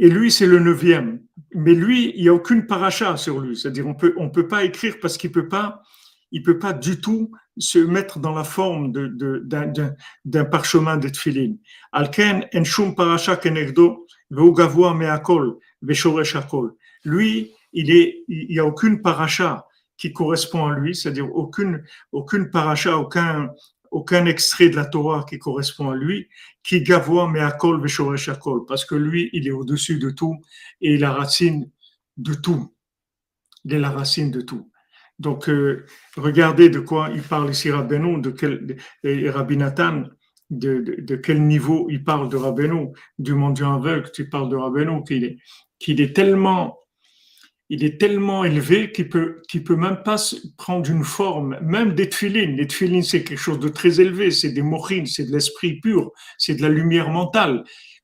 et 0.00 0.08
lui, 0.08 0.30
c'est 0.32 0.46
le 0.46 0.58
neuvième. 0.58 1.20
Mais 1.54 1.74
lui, 1.74 2.12
il 2.16 2.22
n'y 2.22 2.28
a 2.28 2.34
aucune 2.34 2.66
paracha 2.66 3.16
sur 3.18 3.38
lui. 3.38 3.54
C'est-à-dire, 3.56 3.86
on 3.86 3.94
peut, 3.94 4.14
on 4.16 4.30
peut 4.30 4.48
pas 4.48 4.64
écrire 4.64 4.96
parce 5.00 5.18
qu'il 5.18 5.30
peut 5.30 5.48
pas, 5.48 5.82
peut 6.42 6.58
pas 6.58 6.72
du 6.72 7.00
tout 7.02 7.30
se 7.58 7.78
mettre 7.78 8.18
dans 8.18 8.34
la 8.34 8.44
forme 8.44 8.92
de, 8.92 9.08
de, 9.08 9.42
d'un, 9.44 9.94
d'un 10.24 10.44
parchemin 10.46 10.96
de 10.96 11.08
tfilin. 11.08 11.54
Alken 11.92 12.46
parasha 12.96 13.36
kenegdo, 13.36 14.06
ve'ugavua 14.30 14.94
me'akol, 14.94 15.58
akol. 15.86 16.74
Lui, 17.04 17.52
il 17.72 17.90
est, 17.90 18.24
il 18.28 18.52
y 18.52 18.58
a 18.58 18.66
aucune 18.66 19.02
paracha 19.02 19.66
qui 19.96 20.12
correspond 20.12 20.66
à 20.66 20.78
lui, 20.78 20.94
c'est-à-dire 20.94 21.34
aucune, 21.34 21.84
aucune 22.12 22.50
paracha, 22.50 22.96
aucun, 22.96 23.50
aucun 23.90 24.24
extrait 24.26 24.70
de 24.70 24.76
la 24.76 24.86
Torah 24.86 25.26
qui 25.28 25.38
correspond 25.38 25.90
à 25.90 25.96
lui, 25.96 26.28
qui 26.62 26.82
gavoa 26.82 27.28
mais 27.28 27.40
akol 27.40 27.82
veshoresh 27.82 28.28
akol, 28.28 28.64
parce 28.66 28.84
que 28.84 28.94
lui, 28.94 29.30
il 29.32 29.46
est 29.46 29.50
au-dessus 29.50 29.98
de 29.98 30.10
tout 30.10 30.40
et 30.80 30.96
la 30.96 31.12
racine 31.12 31.70
de 32.16 32.34
tout. 32.34 32.74
Il 33.64 33.74
est 33.74 33.78
la 33.78 33.90
racine 33.90 34.30
de 34.30 34.40
tout. 34.40 34.70
Donc, 35.18 35.50
euh, 35.50 35.84
regardez 36.16 36.70
de 36.70 36.80
quoi 36.80 37.10
il 37.12 37.22
parle 37.22 37.50
ici 37.50 37.70
Rabbeinu, 37.70 38.22
de 38.22 38.30
quel, 38.30 38.78
et 39.04 39.28
Rabbi 39.28 39.58
Nathan, 39.58 40.04
de, 40.48 40.96
de, 40.98 41.16
quel 41.16 41.46
niveau 41.46 41.88
il 41.90 42.02
parle 42.02 42.30
de 42.30 42.36
Rabbeinu, 42.36 42.88
du 43.18 43.34
monde 43.34 43.60
aveugle, 43.60 44.10
tu 44.12 44.30
parles 44.30 44.48
de 44.48 44.56
Rabbeinu, 44.56 45.04
qu'il 45.04 45.24
est, 45.24 45.38
qu'il 45.78 46.00
est 46.00 46.16
tellement 46.16 46.78
il 47.72 47.84
est 47.84 48.00
tellement 48.00 48.44
élevé 48.44 48.90
qu'il 48.90 49.08
peut, 49.08 49.42
qu'il 49.48 49.62
peut 49.62 49.76
même 49.76 50.02
pas 50.04 50.16
prendre 50.58 50.90
une 50.90 51.04
forme, 51.04 51.56
même 51.62 51.94
des 51.94 52.08
tfilines. 52.08 52.56
Les 52.56 52.66
tfilines, 52.66 53.04
c'est 53.04 53.22
quelque 53.22 53.38
chose 53.38 53.60
de 53.60 53.68
très 53.68 54.00
élevé, 54.00 54.32
c'est 54.32 54.50
des 54.50 54.62
mochines, 54.62 55.06
c'est 55.06 55.24
de 55.24 55.32
l'esprit 55.32 55.80
pur, 55.80 56.10
c'est 56.36 56.56
de 56.56 56.62
la 56.62 56.68
lumière 56.68 57.10
mentale. 57.10 57.62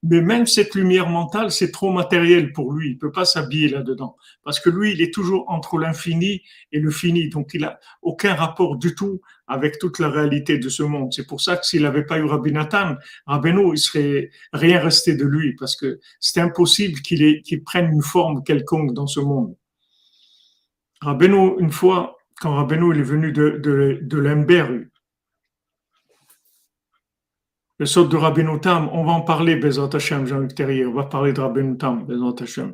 Mais 0.09 0.21
même 0.21 0.47
cette 0.47 0.75
lumière 0.77 1.09
mentale, 1.09 1.51
c'est 1.51 1.73
trop 1.73 1.91
matériel 1.91 2.53
pour 2.53 2.73
lui. 2.73 2.91
Il 2.91 2.99
peut 2.99 3.11
pas 3.11 3.25
s'habiller 3.25 3.69
là-dedans. 3.69 4.17
Parce 4.45 4.61
que 4.61 4.71
lui, 4.71 4.93
il 4.93 5.03
est 5.03 5.13
toujours 5.13 5.45
entre 5.49 5.79
l'infini 5.79 6.43
et 6.71 6.79
le 6.79 6.91
fini. 6.91 7.29
Donc, 7.29 7.51
il 7.55 7.65
a 7.65 7.81
aucun 8.03 8.35
rapport 8.35 8.77
du 8.77 8.95
tout 8.95 9.21
avec 9.49 9.79
toute 9.79 9.99
la 9.99 10.09
réalité 10.09 10.59
de 10.59 10.69
ce 10.69 10.85
monde. 10.85 11.13
C'est 11.13 11.27
pour 11.27 11.41
ça 11.41 11.57
que 11.57 11.67
s'il 11.67 11.83
n'avait 11.83 12.05
pas 12.05 12.19
eu 12.19 12.25
Rabbi 12.25 12.53
Nathan, 12.53 12.95
il 13.29 13.79
serait 13.79 14.31
rien 14.53 14.79
resté 14.81 15.17
de 15.17 15.25
lui. 15.25 15.57
Parce 15.57 15.75
que 15.75 15.99
c'est 16.21 16.41
impossible 16.41 17.01
qu'il 17.01 17.65
prenne 17.65 17.93
une 17.93 18.03
forme 18.03 18.45
quelconque 18.45 18.93
dans 18.95 19.09
ce 19.09 19.19
monde. 19.19 19.57
Rabbeinu, 21.01 21.59
une 21.59 21.73
fois, 21.73 22.17
quand 22.41 22.55
Rabbeinu 22.55 22.97
est 22.97 23.03
venu 23.03 23.33
de, 23.33 23.59
de, 23.63 23.99
de 24.03 24.19
le 27.79 27.87
sort 27.87 28.09
de 28.09 28.17
Rabbeinu 28.17 28.61
Tam, 28.61 28.89
on 28.93 29.05
va 29.05 29.13
en 29.13 29.21
parler, 29.23 29.57
Bezat 29.57 29.91
Hashem, 29.93 30.27
Jean-Luc 30.27 30.55
Terrier, 30.55 30.87
on 30.87 30.95
va 30.95 31.05
parler 31.05 31.33
de 31.33 31.41
Rabbeinu 31.41 31.77
Tam, 31.77 32.05
Bezat 32.07 32.43
Hashem. 32.43 32.73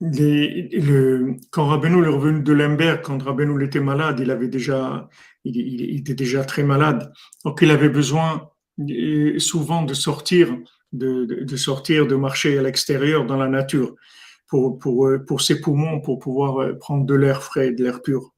le, 0.00 1.36
quand 1.50 1.82
est 1.82 1.86
revenu 1.86 2.42
de 2.42 2.52
Lemberg, 2.52 3.00
quand 3.02 3.22
Rabbeinu 3.22 3.62
était 3.64 3.80
malade, 3.80 4.20
il 4.20 4.30
avait 4.30 4.48
déjà, 4.48 5.08
il, 5.44 5.98
était 5.98 6.14
déjà 6.14 6.44
très 6.44 6.62
malade. 6.62 7.12
Donc 7.44 7.60
il 7.62 7.70
avait 7.70 7.88
besoin 7.88 8.50
euh, 8.80 9.38
souvent 9.38 9.82
de 9.82 9.94
sortir, 9.94 10.56
de, 10.92 11.24
de, 11.24 11.44
de 11.44 11.56
sortir, 11.56 12.06
de 12.06 12.16
marcher 12.16 12.58
à 12.58 12.62
l'extérieur 12.62 13.24
dans 13.24 13.36
la 13.36 13.48
nature 13.48 13.94
pour, 14.48 14.78
pour, 14.78 15.06
euh, 15.06 15.24
pour 15.24 15.40
ses 15.40 15.60
poumons, 15.60 16.00
pour 16.00 16.18
pouvoir 16.18 16.60
euh, 16.60 16.74
prendre 16.74 17.06
de 17.06 17.14
l'air 17.14 17.42
frais, 17.42 17.72
de 17.72 17.82
l'air 17.82 18.02
pur. 18.02 18.33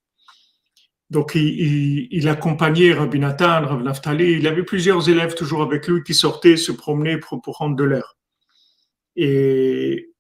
Donc, 1.10 1.34
il, 1.36 2.28
accompagnait 2.28 2.92
Rabbi 2.92 3.20
Nathan, 3.20 3.66
Rabbi 3.66 3.84
Naftali. 3.84 4.32
Il 4.32 4.46
avait 4.46 4.64
plusieurs 4.64 5.08
élèves 5.08 5.34
toujours 5.34 5.62
avec 5.62 5.86
lui 5.86 6.02
qui 6.02 6.14
sortaient 6.14 6.56
se 6.56 6.72
promener 6.72 7.18
pour, 7.18 7.40
pour 7.40 7.54
prendre 7.54 7.76
de 7.76 7.84
l'air. 7.84 8.16
Et 9.14 10.10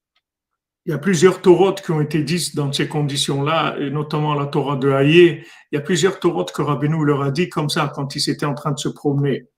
il 0.86 0.90
y 0.90 0.94
a 0.94 0.98
plusieurs 0.98 1.42
taurotes 1.42 1.82
qui 1.82 1.90
ont 1.90 2.00
été 2.00 2.22
dites 2.22 2.54
dans 2.54 2.72
ces 2.72 2.86
conditions-là, 2.88 3.76
et 3.80 3.90
notamment 3.90 4.34
la 4.34 4.46
Torah 4.46 4.76
de 4.76 4.90
Haïe. 4.90 5.44
Il 5.72 5.74
y 5.74 5.78
a 5.78 5.80
plusieurs 5.80 6.20
taurotes 6.20 6.52
que 6.52 6.62
Rabbeinu 6.62 7.04
leur 7.04 7.22
a 7.22 7.32
dit 7.32 7.48
comme 7.48 7.68
ça 7.68 7.90
quand 7.92 8.14
ils 8.14 8.30
étaient 8.30 8.46
en 8.46 8.54
train 8.54 8.70
de 8.70 8.78
se 8.78 8.88
promener. 8.88 9.48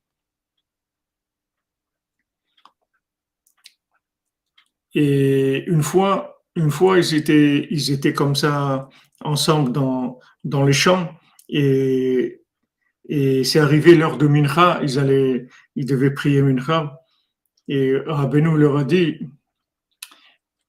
Et 4.94 5.64
une 5.66 5.82
fois, 5.82 6.42
une 6.56 6.70
fois, 6.70 6.98
ils 6.98 7.14
étaient, 7.14 7.68
ils 7.70 7.92
étaient 7.92 8.14
comme 8.14 8.34
ça 8.34 8.88
ensemble 9.22 9.72
dans, 9.72 10.18
dans 10.44 10.64
les 10.64 10.72
champs. 10.72 11.10
Et, 11.48 12.42
et 13.08 13.44
c'est 13.44 13.58
arrivé 13.58 13.94
l'heure 13.94 14.18
de 14.18 14.26
Mincha, 14.26 14.80
ils 14.82 14.98
allaient, 14.98 15.48
ils 15.76 15.86
devaient 15.86 16.12
prier 16.12 16.42
Mincha. 16.42 17.00
Et 17.68 17.96
Rabbeinu 18.06 18.56
leur 18.56 18.76
a 18.76 18.84
dit, 18.84 19.28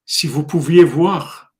si 0.06 0.26
vous 0.26 0.44
pouviez 0.44 0.84
voir, 0.84 1.54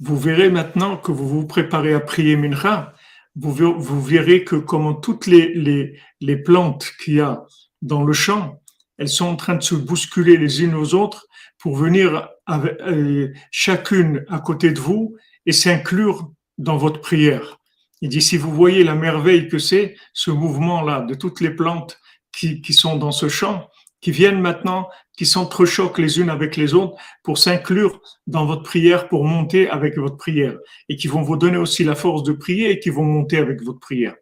vous 0.00 0.18
verrez 0.18 0.50
maintenant 0.50 0.96
que 0.96 1.12
vous 1.12 1.28
vous 1.28 1.46
préparez 1.46 1.94
à 1.94 2.00
prier 2.00 2.36
Mincha, 2.36 2.94
vous, 3.34 3.52
vous 3.52 4.02
verrez 4.02 4.44
que 4.44 4.56
comment 4.56 4.94
toutes 4.94 5.26
les, 5.26 5.54
les, 5.54 5.98
les 6.20 6.36
plantes 6.36 6.92
qu'il 7.02 7.14
y 7.14 7.20
a 7.20 7.44
dans 7.80 8.04
le 8.04 8.12
champ, 8.12 8.62
elles 8.98 9.08
sont 9.08 9.26
en 9.26 9.36
train 9.36 9.54
de 9.54 9.62
se 9.62 9.74
bousculer 9.74 10.36
les 10.36 10.62
unes 10.62 10.74
aux 10.74 10.94
autres 10.94 11.26
pour 11.58 11.76
venir 11.76 12.28
euh, 12.50 13.32
chacune 13.50 14.24
à 14.28 14.40
côté 14.40 14.72
de 14.72 14.80
vous 14.80 15.16
et 15.46 15.52
s'inclure 15.52 16.30
dans 16.58 16.76
votre 16.76 17.00
prière. 17.00 17.58
Il 18.00 18.08
dit, 18.08 18.22
si 18.22 18.36
vous 18.36 18.52
voyez 18.52 18.84
la 18.84 18.94
merveille 18.94 19.48
que 19.48 19.58
c'est, 19.58 19.96
ce 20.12 20.30
mouvement-là 20.30 21.02
de 21.02 21.14
toutes 21.14 21.40
les 21.40 21.50
plantes 21.50 21.98
qui, 22.32 22.60
qui 22.60 22.72
sont 22.72 22.96
dans 22.96 23.12
ce 23.12 23.28
champ, 23.28 23.68
qui 24.00 24.10
viennent 24.10 24.40
maintenant, 24.40 24.88
qui 25.16 25.26
s'entrechoquent 25.26 25.98
les 25.98 26.18
unes 26.18 26.30
avec 26.30 26.56
les 26.56 26.74
autres 26.74 26.96
pour 27.22 27.38
s'inclure 27.38 28.00
dans 28.26 28.44
votre 28.44 28.64
prière, 28.64 29.08
pour 29.08 29.24
monter 29.24 29.70
avec 29.70 29.96
votre 29.96 30.16
prière, 30.16 30.58
et 30.88 30.96
qui 30.96 31.06
vont 31.06 31.22
vous 31.22 31.36
donner 31.36 31.56
aussi 31.58 31.84
la 31.84 31.94
force 31.94 32.24
de 32.24 32.32
prier 32.32 32.70
et 32.70 32.80
qui 32.80 32.90
vont 32.90 33.04
monter 33.04 33.38
avec 33.38 33.62
votre 33.62 33.78
prière. 33.78 34.16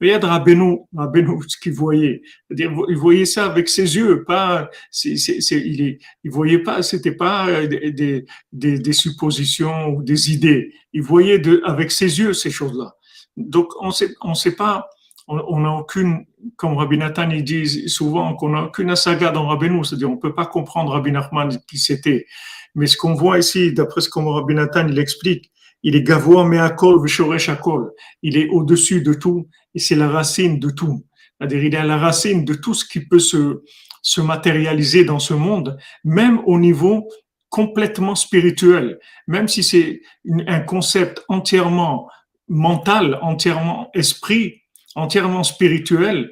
Regarde 0.00 0.24
Rabbeinu, 0.24 0.78
Rabbeinu, 0.96 1.42
ce 1.46 1.58
qu'il 1.58 1.74
voyait. 1.74 2.22
Il 2.56 2.96
voyait 2.96 3.26
ça 3.26 3.44
avec 3.44 3.68
ses 3.68 3.96
yeux, 3.96 4.24
pas, 4.24 4.70
c'est, 4.90 5.16
c'est, 5.16 5.40
il, 5.50 5.98
voyait 6.30 6.60
pas, 6.60 6.82
c'était 6.82 7.12
pas 7.12 7.66
des, 7.66 8.24
des, 8.52 8.92
suppositions 8.92 9.88
ou 9.88 10.02
des 10.02 10.32
idées. 10.32 10.72
Il 10.94 11.02
voyait 11.02 11.42
avec 11.64 11.90
ses 11.90 12.18
yeux 12.18 12.32
ces 12.32 12.50
choses-là. 12.50 12.96
Donc, 13.36 13.68
on 13.80 13.90
sait, 13.90 14.14
sait 14.34 14.56
pas, 14.56 14.88
on 15.28 15.60
n'a 15.60 15.72
aucune, 15.72 16.24
comme 16.56 16.76
Rabbi 16.76 16.98
Nathan 16.98 17.30
il 17.30 17.44
dit 17.44 17.88
souvent 17.88 18.34
qu'on 18.34 18.48
n'a 18.48 18.64
aucune 18.64 18.96
saga 18.96 19.30
dans 19.30 19.46
Rabbeinu, 19.46 19.84
c'est-à-dire 19.84 20.10
on 20.10 20.16
peut 20.16 20.34
pas 20.34 20.46
comprendre 20.46 20.92
Rabbi 20.92 21.12
Nachman 21.12 21.50
qui 21.68 21.78
c'était. 21.78 22.26
Mais 22.74 22.86
ce 22.86 22.96
qu'on 22.96 23.14
voit 23.14 23.38
ici, 23.38 23.72
d'après 23.72 24.00
ce 24.00 24.08
que 24.08 24.18
Rabbi 24.18 24.54
Nathan 24.54 24.88
il 24.88 24.98
explique, 24.98 25.50
il 25.82 25.96
est 25.96 26.02
gavoa 26.02 26.44
me'akol 26.44 27.00
v'shoresh 27.02 27.48
akol. 27.48 27.92
Il 28.22 28.36
est 28.36 28.48
au-dessus 28.48 29.02
de 29.02 29.14
tout 29.14 29.48
et 29.74 29.78
c'est 29.78 29.96
la 29.96 30.08
racine 30.08 30.58
de 30.58 30.70
tout. 30.70 31.04
C'est-à-dire 31.38 31.64
il 31.64 31.74
est 31.74 31.78
à 31.78 31.84
la 31.84 31.96
racine 31.96 32.44
de 32.44 32.54
tout 32.54 32.74
ce 32.74 32.84
qui 32.84 33.00
peut 33.00 33.18
se, 33.18 33.62
se 34.02 34.20
matérialiser 34.20 35.04
dans 35.04 35.18
ce 35.18 35.34
monde, 35.34 35.78
même 36.04 36.40
au 36.46 36.58
niveau 36.58 37.08
complètement 37.48 38.14
spirituel, 38.14 38.98
même 39.26 39.48
si 39.48 39.62
c'est 39.62 40.00
un 40.46 40.60
concept 40.60 41.24
entièrement 41.28 42.08
mental, 42.48 43.18
entièrement 43.22 43.90
esprit, 43.94 44.62
entièrement 44.94 45.42
spirituel, 45.42 46.30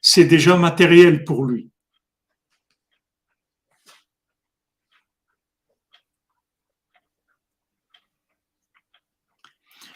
c'est 0.00 0.24
déjà 0.24 0.56
matériel 0.56 1.24
pour 1.24 1.44
lui. 1.44 1.70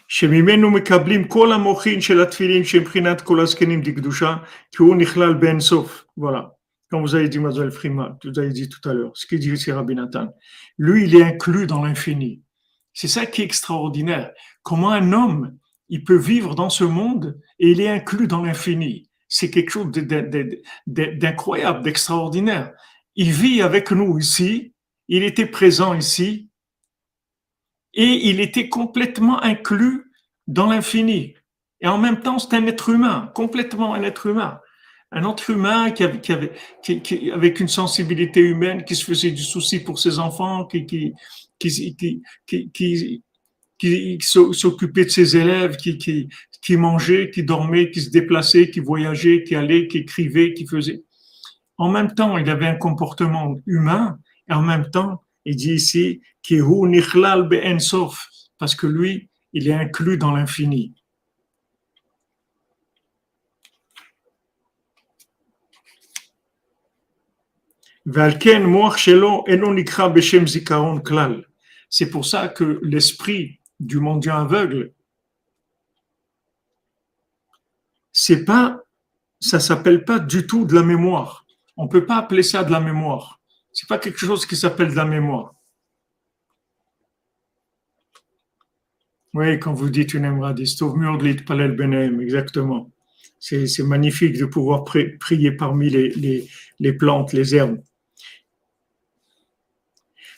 שממנו 0.07 0.71
מקבלים 0.71 1.27
כל 1.27 1.51
המוחין 1.51 2.01
של 2.01 2.21
התפילין 2.21 2.63
שהם 2.63 2.81
מבחינת 2.81 3.21
כל 3.21 3.39
הזקנים 3.39 3.81
דקדושה, 3.81 4.35
כי 4.71 4.83
הוא 4.83 4.95
נכלל 4.95 5.33
באין 5.33 5.59
סוף. 5.59 6.05
Voilà. 6.19 6.51
Comme 6.91 7.01
vous 7.01 7.15
avez 7.15 7.27
dit, 7.27 7.39
Mademoiselle 7.39 7.71
Frima, 7.71 8.17
vous 8.23 8.37
avez 8.39 8.49
dit 8.49 8.69
tout 8.69 8.87
à 8.87 8.93
l'heure, 8.93 9.11
ce 9.15 9.25
qu'il 9.25 9.39
dit 9.39 9.51
ici 9.51 9.71
Rabbi 9.71 9.95
Nathan. 9.95 10.27
Lui, 10.77 11.05
il 11.05 11.15
est 11.15 11.23
inclus 11.23 11.65
dans 11.65 11.81
l'infini. 11.83 12.41
C'est 12.93 13.07
ça 13.07 13.25
qui 13.25 13.41
est 13.41 13.45
extraordinaire. 13.45 14.29
Comment 14.61 14.91
un 14.91 15.11
homme 15.11 15.57
il 15.89 16.03
peut 16.03 16.17
vivre 16.17 16.55
dans 16.55 16.69
ce 16.69 16.83
monde 16.83 17.39
et 17.59 17.69
il 17.71 17.81
est 17.81 17.89
inclus 17.89 18.27
dans 18.27 18.41
l'infini. 18.41 19.09
C'est 19.27 19.49
quelque 19.49 19.69
chose 19.69 19.91
d'incroyable, 20.87 21.83
d'extraordinaire. 21.83 22.71
Il 23.15 23.31
vit 23.31 23.61
avec 23.61 23.91
nous 23.91 24.17
ici, 24.17 24.73
il 25.07 25.23
était 25.23 25.45
présent 25.45 25.93
ici 25.93 26.46
et 27.98 28.28
il 28.28 28.40
était 28.40 28.68
complètement 28.68 29.42
inclus 29.42 30.04
dans 30.46 30.66
l'infini. 30.66 31.34
Et 31.80 31.88
en 31.88 31.98
même 31.98 32.20
temps, 32.20 32.38
c'est 32.38 32.54
un 32.54 32.64
être 32.66 32.90
humain, 32.90 33.30
complètement 33.34 33.92
un 33.92 34.04
être 34.04 34.26
humain. 34.26 34.60
Un 35.10 35.28
être 35.28 35.50
humain 35.50 35.90
qui 35.90 36.04
avait, 36.04 36.52
avec 37.32 37.58
une 37.60 37.68
sensibilité 37.68 38.40
humaine, 38.40 38.84
qui 38.84 38.94
se 38.94 39.04
faisait 39.04 39.32
du 39.32 39.42
souci 39.42 39.80
pour 39.80 39.98
ses 39.98 40.20
enfants, 40.20 40.64
qui, 40.66 41.12
s'occupait 44.20 45.04
de 45.04 45.10
ses 45.10 45.36
élèves, 45.36 45.76
qui, 45.76 45.98
qui, 45.98 46.28
qui 46.62 46.76
mangeait, 46.76 47.30
qui 47.30 47.42
dormait, 47.42 47.90
qui 47.90 48.00
se 48.00 48.10
déplaçait, 48.10 48.70
qui 48.70 48.78
voyageait, 48.78 49.42
qui 49.42 49.56
allait, 49.56 49.88
qui 49.88 49.98
écrivait, 49.98 50.54
qui 50.54 50.68
faisait. 50.68 51.02
En 51.78 51.90
même 51.90 52.14
temps, 52.14 52.38
il 52.38 52.48
avait 52.48 52.68
un 52.68 52.76
comportement 52.76 53.56
humain, 53.66 54.20
et 54.48 54.52
en 54.52 54.62
même 54.62 54.88
temps, 54.90 55.24
il 55.44 55.56
dit 55.56 55.74
ici, 55.74 56.20
parce 58.58 58.74
que 58.74 58.86
lui, 58.86 59.28
il 59.52 59.68
est 59.68 59.72
inclus 59.72 60.18
dans 60.18 60.32
l'infini. 60.32 60.94
C'est 71.90 72.10
pour 72.10 72.24
ça 72.24 72.48
que 72.48 72.80
l'esprit 72.82 73.60
du 73.80 74.00
mendiant 74.00 74.38
aveugle, 74.38 74.94
c'est 78.12 78.44
pas, 78.44 78.80
ça 79.40 79.60
s'appelle 79.60 80.04
pas 80.04 80.18
du 80.18 80.46
tout 80.46 80.64
de 80.64 80.74
la 80.74 80.82
mémoire. 80.82 81.44
On 81.76 81.86
peut 81.86 82.06
pas 82.06 82.16
appeler 82.16 82.42
ça 82.42 82.64
de 82.64 82.72
la 82.72 82.80
mémoire. 82.80 83.37
C'est 83.88 83.94
pas 83.94 84.00
quelque 84.00 84.18
chose 84.18 84.44
qui 84.44 84.54
s'appelle 84.54 84.90
de 84.90 84.96
la 84.96 85.06
mémoire. 85.06 85.54
Oui, 89.32 89.58
quand 89.58 89.72
vous 89.72 89.88
dites 89.88 90.12
une 90.12 90.26
emradis, 90.26 90.76
palel 91.46 91.74
benem, 91.74 92.20
exactement. 92.20 92.90
C'est 93.38 93.82
magnifique 93.84 94.36
de 94.36 94.44
pouvoir 94.44 94.84
prier 94.84 95.52
parmi 95.52 95.88
les, 95.88 96.92
plantes, 96.98 97.32
les 97.32 97.54
herbes. 97.54 97.80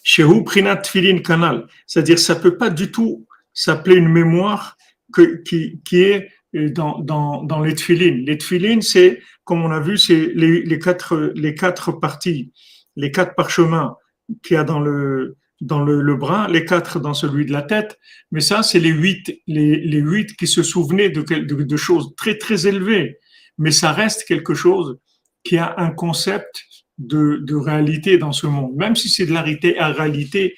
Shehu 0.04 0.44
Prinat 0.44 0.76
Tfilin 0.76 1.18
Kanal, 1.18 1.66
c'est-à-dire 1.88 2.20
ça 2.20 2.36
peut 2.36 2.56
pas 2.56 2.70
du 2.70 2.92
tout 2.92 3.26
s'appeler 3.52 3.96
une 3.96 4.10
mémoire 4.10 4.76
qui, 5.12 5.80
est 5.92 6.28
dans, 6.54 7.00
dans, 7.00 7.60
les 7.60 7.74
tfilines. 7.74 8.24
Les 8.24 8.38
tfilines, 8.38 8.82
c'est, 8.82 9.20
comme 9.42 9.64
on 9.64 9.72
a 9.72 9.80
vu, 9.80 9.98
c'est 9.98 10.32
les, 10.36 10.78
quatre, 10.78 11.32
les 11.34 11.56
quatre 11.56 11.90
parties, 11.90 12.52
les 12.96 13.10
quatre 13.10 13.34
parchemins 13.34 13.96
qu'il 14.42 14.54
y 14.54 14.58
a 14.58 14.64
dans 14.64 14.80
le, 14.80 15.36
dans 15.60 15.82
le, 15.82 16.00
le, 16.00 16.16
bras, 16.16 16.48
les 16.48 16.64
quatre 16.64 17.00
dans 17.00 17.14
celui 17.14 17.44
de 17.46 17.52
la 17.52 17.62
tête. 17.62 17.98
Mais 18.30 18.40
ça, 18.40 18.62
c'est 18.62 18.80
les 18.80 18.90
huit, 18.90 19.40
les, 19.46 19.76
les 19.76 19.98
huit 19.98 20.36
qui 20.36 20.46
se 20.46 20.62
souvenaient 20.62 21.10
de, 21.10 21.22
de, 21.22 21.62
de 21.62 21.76
choses 21.76 22.14
très, 22.16 22.38
très 22.38 22.66
élevées. 22.66 23.18
Mais 23.58 23.70
ça 23.70 23.92
reste 23.92 24.24
quelque 24.24 24.54
chose 24.54 24.98
qui 25.44 25.58
a 25.58 25.74
un 25.78 25.90
concept 25.90 26.64
de, 26.98 27.38
de 27.42 27.54
réalité 27.54 28.18
dans 28.18 28.32
ce 28.32 28.46
monde, 28.46 28.74
même 28.76 28.96
si 28.96 29.08
c'est 29.08 29.26
de 29.26 29.32
la 29.32 29.42
réalité 29.42 30.56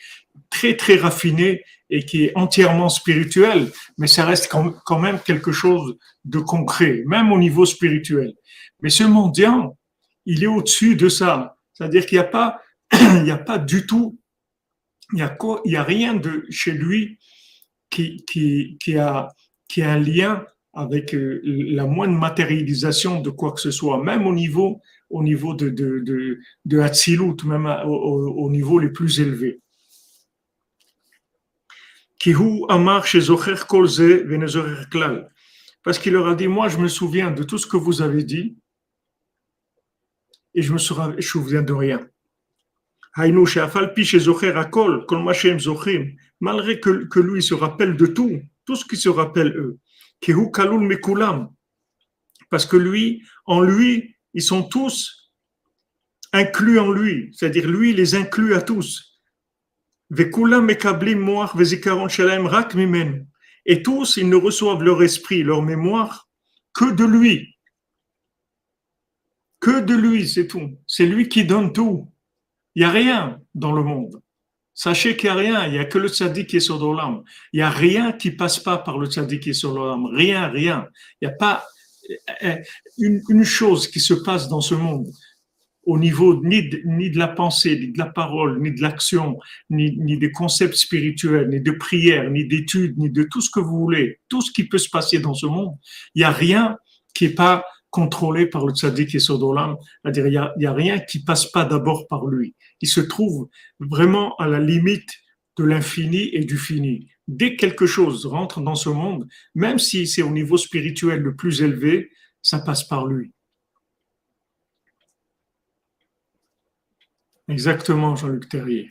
très 0.51 0.77
très 0.77 0.97
raffinée 0.97 1.63
et 1.91 2.05
qui 2.05 2.25
est 2.25 2.33
entièrement 2.37 2.89
spirituelle, 2.89 3.71
mais 3.99 4.07
ça 4.07 4.25
reste 4.25 4.49
quand 4.49 4.99
même 4.99 5.19
quelque 5.21 5.53
chose 5.53 5.97
de 6.25 6.39
concret, 6.39 7.03
même 7.07 7.33
au 7.33 7.39
niveau 7.39 7.67
spirituel. 7.67 8.33
Mais 8.81 8.91
ce 8.91 9.05
mendiant, 9.05 9.77
il 10.25 10.43
est 10.43 10.49
au-dessus 10.49 10.97
de 10.97 11.09
ça, 11.09 11.57
c'est-à-dire 11.73 12.07
qu'il 12.07 12.19
n'y 12.19 12.25
a 12.25 12.29
pas, 12.29 12.63
n'y 12.93 13.67
du 13.67 13.87
tout, 13.87 14.19
il 15.13 15.21
y 15.67 15.77
a 15.77 15.83
rien 15.83 16.15
de 16.15 16.47
chez 16.51 16.73
lui 16.73 17.19
qui 17.91 18.97
a 18.97 19.29
un 19.79 19.99
lien 19.99 20.47
avec 20.75 21.15
euh, 21.15 21.41
la 21.45 21.87
moindre 21.87 22.19
matérialisation 22.19 23.21
de 23.21 23.31
quoi 23.31 23.53
que 23.53 23.61
ce 23.61 23.71
soit, 23.71 24.03
même 24.03 24.27
au 24.27 24.33
niveau 24.33 24.81
au 25.11 25.23
niveau 25.23 25.53
de, 25.53 25.69
de, 25.69 25.99
de, 25.99 26.41
de 26.65 26.79
Hatzilut, 26.81 27.37
même 27.45 27.67
au, 27.85 28.29
au, 28.31 28.51
niveau 28.51 28.79
les 28.79 28.89
plus 28.89 29.21
élevés. 29.21 29.61
Parce 35.85 35.99
qu'il 35.99 36.15
leur 36.15 36.29
a 36.29 36.35
dit, 36.35 36.49
moi 36.49 36.69
je 36.69 36.79
me 36.79 36.89
souviens 36.89 37.31
de 37.31 37.43
tout 37.43 37.59
ce 37.59 37.67
que 37.67 37.77
vous 37.77 38.01
avez 38.01 38.25
dit 38.25 38.57
et 40.55 40.63
je 40.63 40.73
me 40.73 40.79
souviens 40.79 41.63
de 41.63 41.73
rien. 41.73 42.07
Malgré 46.41 46.81
que, 46.81 47.05
que 47.05 47.21
lui 47.21 47.43
se 47.43 47.55
rappelle 47.55 47.97
de 47.97 48.07
tout, 48.07 48.41
tout 48.65 48.77
ce 48.77 48.85
qui 48.85 48.97
se 48.97 49.09
rappelle 49.09 49.57
eux. 49.57 49.79
Parce 52.51 52.67
que 52.67 52.77
lui, 52.77 53.23
en 53.47 53.61
lui, 53.61 54.15
ils 54.35 54.43
sont 54.43 54.63
tous 54.63 55.33
inclus 56.33 56.79
en 56.79 56.91
lui, 56.91 57.31
c'est-à-dire 57.33 57.69
lui 57.69 57.93
les 57.93 58.15
inclut 58.15 58.55
à 58.55 58.63
tous. 58.63 59.21
Et 63.65 63.83
tous, 63.83 64.17
ils 64.17 64.29
ne 64.29 64.37
reçoivent 64.37 64.83
leur 64.83 65.03
esprit, 65.03 65.43
leur 65.43 65.63
mémoire, 65.63 66.29
que 66.75 66.93
de 66.93 67.05
lui. 67.05 67.52
Que 69.63 69.81
de 69.81 69.95
lui, 69.95 70.29
c'est 70.29 70.49
tout. 70.49 70.77
C'est 70.89 71.07
lui 71.07 71.29
qui 71.29 71.45
donne 71.45 71.73
tout. 71.73 72.11
Il 72.75 72.81
n'y 72.81 72.85
a 72.85 72.91
rien 72.91 73.41
dans 73.55 73.71
le 73.71 73.85
monde. 73.85 74.21
Sachez 74.75 75.17
qu'il 75.17 75.31
n'y 75.31 75.37
a 75.37 75.39
rien, 75.39 75.67
il 75.67 75.73
n'y 75.73 75.79
a 75.79 75.85
que 75.85 75.99
le 75.99 76.09
tzaddik 76.09 76.49
qui 76.49 76.57
est 76.57 76.61
sur 76.61 76.95
l'âme. 76.95 77.23
Il 77.53 77.59
n'y 77.59 77.63
a 77.63 77.71
rien 77.71 78.13
qui 78.13 78.33
passe 78.33 78.59
pas 78.59 78.77
par 78.77 78.99
le 78.99 79.07
tzaddik 79.07 79.41
qui 79.41 79.51
est 79.51 79.53
sur 79.53 79.73
l'âme. 79.79 80.07
Rien, 80.07 80.49
rien. 80.49 80.89
Il 81.21 81.29
n'y 81.29 81.33
a 81.33 81.37
pas 81.37 81.65
euh, 82.43 82.57
une, 82.99 83.23
une, 83.29 83.45
chose 83.45 83.87
qui 83.87 84.01
se 84.01 84.15
passe 84.15 84.49
dans 84.49 84.61
ce 84.61 84.75
monde 84.75 85.07
au 85.85 85.97
niveau 85.97 86.43
ni 86.45 86.69
de, 86.69 87.19
la 87.19 87.29
pensée, 87.29 87.79
ni 87.79 87.93
de 87.93 87.99
la 87.99 88.07
parole, 88.07 88.61
ni 88.61 88.73
de 88.73 88.83
l'action, 88.83 89.39
ni, 89.71 89.97
ni 89.99 90.19
des 90.19 90.33
concepts 90.33 90.75
spirituels, 90.75 91.49
ni 91.51 91.61
de 91.61 91.71
prière, 91.71 92.29
ni 92.31 92.47
d'études, 92.47 92.99
ni 92.99 93.11
de 93.11 93.23
tout 93.25 93.41
ce 93.41 93.51
que 93.51 93.61
vous 93.61 93.79
voulez, 93.79 94.19
tout 94.29 94.43
ce 94.43 94.51
qui 94.51 94.65
peut 94.65 94.79
se 94.79 94.91
passer 94.91 95.21
dans 95.21 95.35
ce 95.35 95.47
monde, 95.47 95.77
il 96.17 96.21
n'y 96.21 96.25
a 96.25 96.33
rien 96.33 96.77
qui 97.15 97.27
est 97.27 97.35
pas 97.35 97.65
contrôlé 97.93 98.47
par 98.47 98.67
le 98.67 98.75
tzaddik 98.75 99.15
et 99.15 99.21
Sodolam, 99.21 99.77
c'est-à-dire 100.03 100.27
il 100.27 100.33
y 100.33 100.39
a, 100.39 100.53
il 100.57 100.63
y 100.65 100.67
a 100.67 100.73
rien 100.73 100.99
qui 100.99 101.23
passe 101.23 101.47
pas 101.47 101.65
d'abord 101.65 102.09
par 102.09 102.27
lui. 102.27 102.57
Il 102.81 102.89
se 102.89 103.01
trouve 103.01 103.49
vraiment 103.79 104.35
à 104.37 104.49
la 104.49 104.59
limite 104.59 105.11
de 105.59 105.65
l'infini 105.65 106.31
et 106.33 106.45
du 106.45 106.59
fini. 106.59 107.09
Dès 107.29 107.55
que 107.55 107.61
quelque 107.61 107.87
chose 107.87 108.27
rentre 108.27 108.61
dans 108.61 108.75
ce 108.75 108.89
monde, 108.89 109.29
même 109.55 109.79
si 109.79 110.07
c'est 110.07 110.23
au 110.23 110.31
niveau 110.31 110.57
spirituel 110.57 111.21
le 111.21 111.37
plus 111.37 111.63
élevé, 111.63 112.11
ça 112.41 112.59
passe 112.59 112.83
par 112.83 113.07
lui. 113.07 113.33
Exactement, 117.49 118.17
Jean-Luc 118.17 118.49
Terrier. 118.49 118.91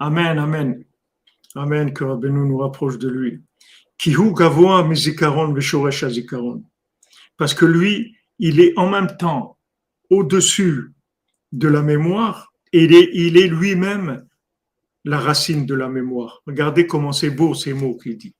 Amen, 0.00 0.38
amen. 0.38 0.84
Amen, 1.54 1.92
que 1.92 2.04
Rabbeinu 2.04 2.46
nous 2.46 2.58
rapproche 2.58 2.98
de 2.98 3.08
lui. 3.08 3.42
Parce 7.36 7.54
que 7.54 7.64
lui, 7.64 8.16
il 8.38 8.60
est 8.60 8.78
en 8.78 8.88
même 8.88 9.16
temps 9.16 9.58
au-dessus 10.10 10.92
de 11.52 11.68
la 11.68 11.82
mémoire 11.82 12.52
et 12.72 12.84
il 12.84 13.36
est, 13.36 13.48
lui-même 13.48 14.26
la 15.04 15.18
racine 15.18 15.66
de 15.66 15.74
la 15.74 15.88
mémoire. 15.88 16.42
Regardez 16.46 16.86
comment 16.86 17.12
c'est 17.12 17.30
beau 17.30 17.54
ces 17.54 17.72
mots 17.72 17.96
qu'il 17.96 18.16
dit. 18.18 18.34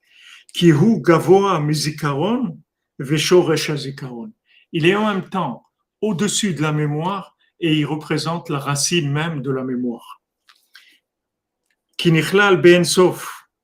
Kihu 0.53 1.01
gavoa 1.01 1.61
mizikaron 1.61 2.59
Il 4.73 4.87
est 4.87 4.95
en 4.95 5.07
même 5.07 5.29
temps 5.29 5.65
au-dessus 6.01 6.55
de 6.55 6.63
la 6.63 6.73
mémoire 6.73 7.37
et 7.61 7.79
il 7.79 7.85
représente 7.85 8.51
la 8.51 8.59
racine 8.59 9.11
même 9.11 9.43
de 9.43 9.51
la 9.51 9.65
mémoire. 9.65 10.21
Kinichlal 11.97 12.61
ben 12.61 12.85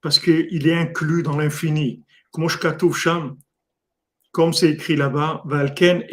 parce 0.05 0.19
qu'il 0.19 0.69
est 0.69 0.75
inclus 0.75 1.23
dans 1.23 1.39
l'infini. 1.39 2.03
Comme 2.31 2.51
c'est 4.53 4.71
écrit 4.71 4.97
là-bas, 4.97 5.41
Valken. 5.47 6.05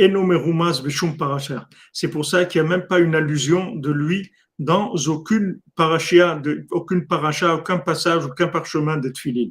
C'est 1.91 2.07
pour 2.07 2.25
ça 2.25 2.45
qu'il 2.45 2.61
n'y 2.61 2.67
a 2.67 2.69
même 2.69 2.87
pas 2.87 2.99
une 2.99 3.15
allusion 3.15 3.75
de 3.75 3.91
lui 3.91 4.31
dans 4.59 4.95
aucune 5.07 5.59
parasha, 5.75 6.35
de, 6.35 6.65
aucune 6.71 7.05
paracha, 7.05 7.53
aucun 7.53 7.79
passage, 7.79 8.25
aucun 8.25 8.47
parchemin 8.47 8.95
de 8.95 9.09
Tfilin. 9.09 9.49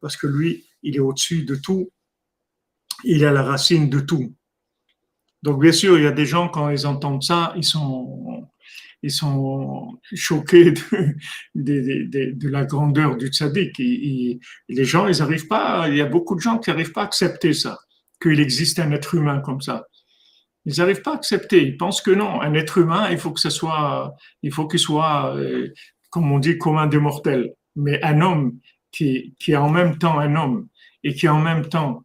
Parce 0.00 0.16
que 0.16 0.26
lui, 0.26 0.66
il 0.82 0.96
est 0.96 1.00
au-dessus 1.00 1.44
de 1.44 1.54
tout 1.54 1.92
il 3.04 3.22
est 3.22 3.32
la 3.32 3.42
racine 3.42 3.88
de 3.88 4.00
tout. 4.00 4.34
Donc, 5.42 5.62
bien 5.62 5.72
sûr, 5.72 5.96
il 5.96 6.04
y 6.04 6.06
a 6.06 6.12
des 6.12 6.26
gens, 6.26 6.48
quand 6.48 6.68
ils 6.68 6.86
entendent 6.86 7.22
ça, 7.22 7.54
ils 7.56 7.64
sont, 7.64 8.46
ils 9.02 9.10
sont 9.10 9.98
choqués 10.14 10.72
de, 11.54 12.48
la 12.48 12.64
grandeur 12.64 13.16
du 13.16 13.28
tzaddik. 13.28 13.78
les 13.78 14.84
gens, 14.84 15.08
ils 15.08 15.18
n'arrivent 15.18 15.48
pas, 15.48 15.88
il 15.88 15.96
y 15.96 16.00
a 16.00 16.06
beaucoup 16.06 16.34
de 16.34 16.40
gens 16.40 16.58
qui 16.58 16.70
n'arrivent 16.70 16.92
pas 16.92 17.02
à 17.02 17.04
accepter 17.04 17.52
ça, 17.52 17.78
qu'il 18.20 18.40
existe 18.40 18.78
un 18.78 18.90
être 18.92 19.14
humain 19.14 19.40
comme 19.40 19.60
ça. 19.60 19.86
Ils 20.66 20.76
n'arrivent 20.76 21.02
pas 21.02 21.12
à 21.12 21.16
accepter. 21.16 21.62
Ils 21.62 21.76
pensent 21.76 22.02
que 22.02 22.10
non, 22.10 22.40
un 22.42 22.52
être 22.54 22.78
humain, 22.78 23.08
il 23.10 23.18
faut 23.18 23.32
que 23.32 23.40
ça 23.40 23.50
soit, 23.50 24.14
il 24.42 24.52
faut 24.52 24.68
qu'il 24.68 24.78
soit, 24.78 25.34
euh, 25.36 25.72
comme 26.10 26.30
on 26.30 26.38
dit, 26.38 26.58
commun 26.58 26.86
des 26.86 26.98
mortels. 26.98 27.54
Mais 27.76 28.02
un 28.04 28.20
homme 28.20 28.58
qui, 28.92 29.34
qui 29.38 29.52
est 29.52 29.56
en 29.56 29.70
même 29.70 29.96
temps 29.96 30.18
un 30.18 30.36
homme 30.36 30.68
et 31.02 31.14
qui 31.14 31.28
en 31.28 31.40
même 31.40 31.66
temps 31.68 32.04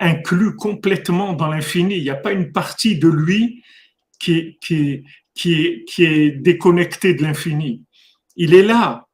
inclus 0.00 0.54
complètement 0.56 1.32
dans 1.32 1.48
l'infini. 1.48 1.96
Il 1.96 2.02
n'y 2.02 2.10
a 2.10 2.16
pas 2.16 2.32
une 2.32 2.52
partie 2.52 2.98
de 2.98 3.08
lui 3.08 3.62
qui, 4.18 4.58
qui, 4.60 5.04
qui, 5.38 6.04
est 6.04 6.30
déconnectée 6.30 7.14
de 7.14 7.22
l'infini. 7.22 7.84
Il 8.34 8.54
est 8.54 8.62
là, 8.62 9.06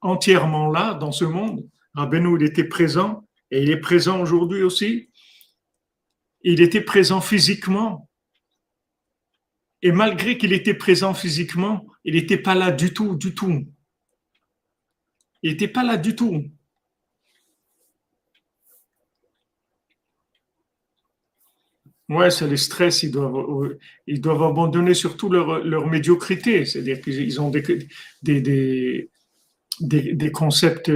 entièrement 0.00 0.70
là, 0.70 0.94
dans 0.94 1.12
ce 1.12 1.24
monde. 1.24 1.68
Rabbeinu, 1.94 2.36
il 2.38 2.46
était 2.46 2.64
présent 2.64 3.26
et 3.50 3.62
il 3.62 3.70
est 3.70 3.80
présent 3.80 4.20
aujourd'hui 4.20 4.62
aussi. 4.62 5.10
Il 6.42 6.60
était 6.62 6.80
présent 6.80 7.20
physiquement. 7.20 8.08
Et 9.82 9.92
malgré 9.92 10.38
qu'il 10.38 10.52
était 10.52 10.74
présent 10.74 11.12
physiquement, 11.12 11.86
il 12.04 12.14
n'était 12.14 12.38
pas 12.38 12.54
là 12.54 12.70
du 12.72 12.94
tout, 12.94 13.14
du 13.14 13.34
tout. 13.34 13.66
Il 15.42 15.50
n'était 15.50 15.68
pas 15.68 15.84
là 15.84 15.98
du 15.98 16.16
tout. 16.16 16.50
Ouais, 22.08 22.30
c'est 22.30 22.46
les 22.46 22.56
stress, 22.56 23.02
ils 23.02 23.10
doivent, 23.10 23.76
ils 24.06 24.20
doivent 24.20 24.44
abandonner 24.44 24.94
surtout 24.94 25.28
leur, 25.28 25.64
leur 25.64 25.88
médiocrité. 25.88 26.64
C'est-à-dire 26.64 27.00
qu'ils 27.00 27.40
ont 27.40 27.50
des, 27.50 27.62
des, 28.22 28.40
des, 28.40 29.10
des, 30.14 30.30
concepts 30.30 30.90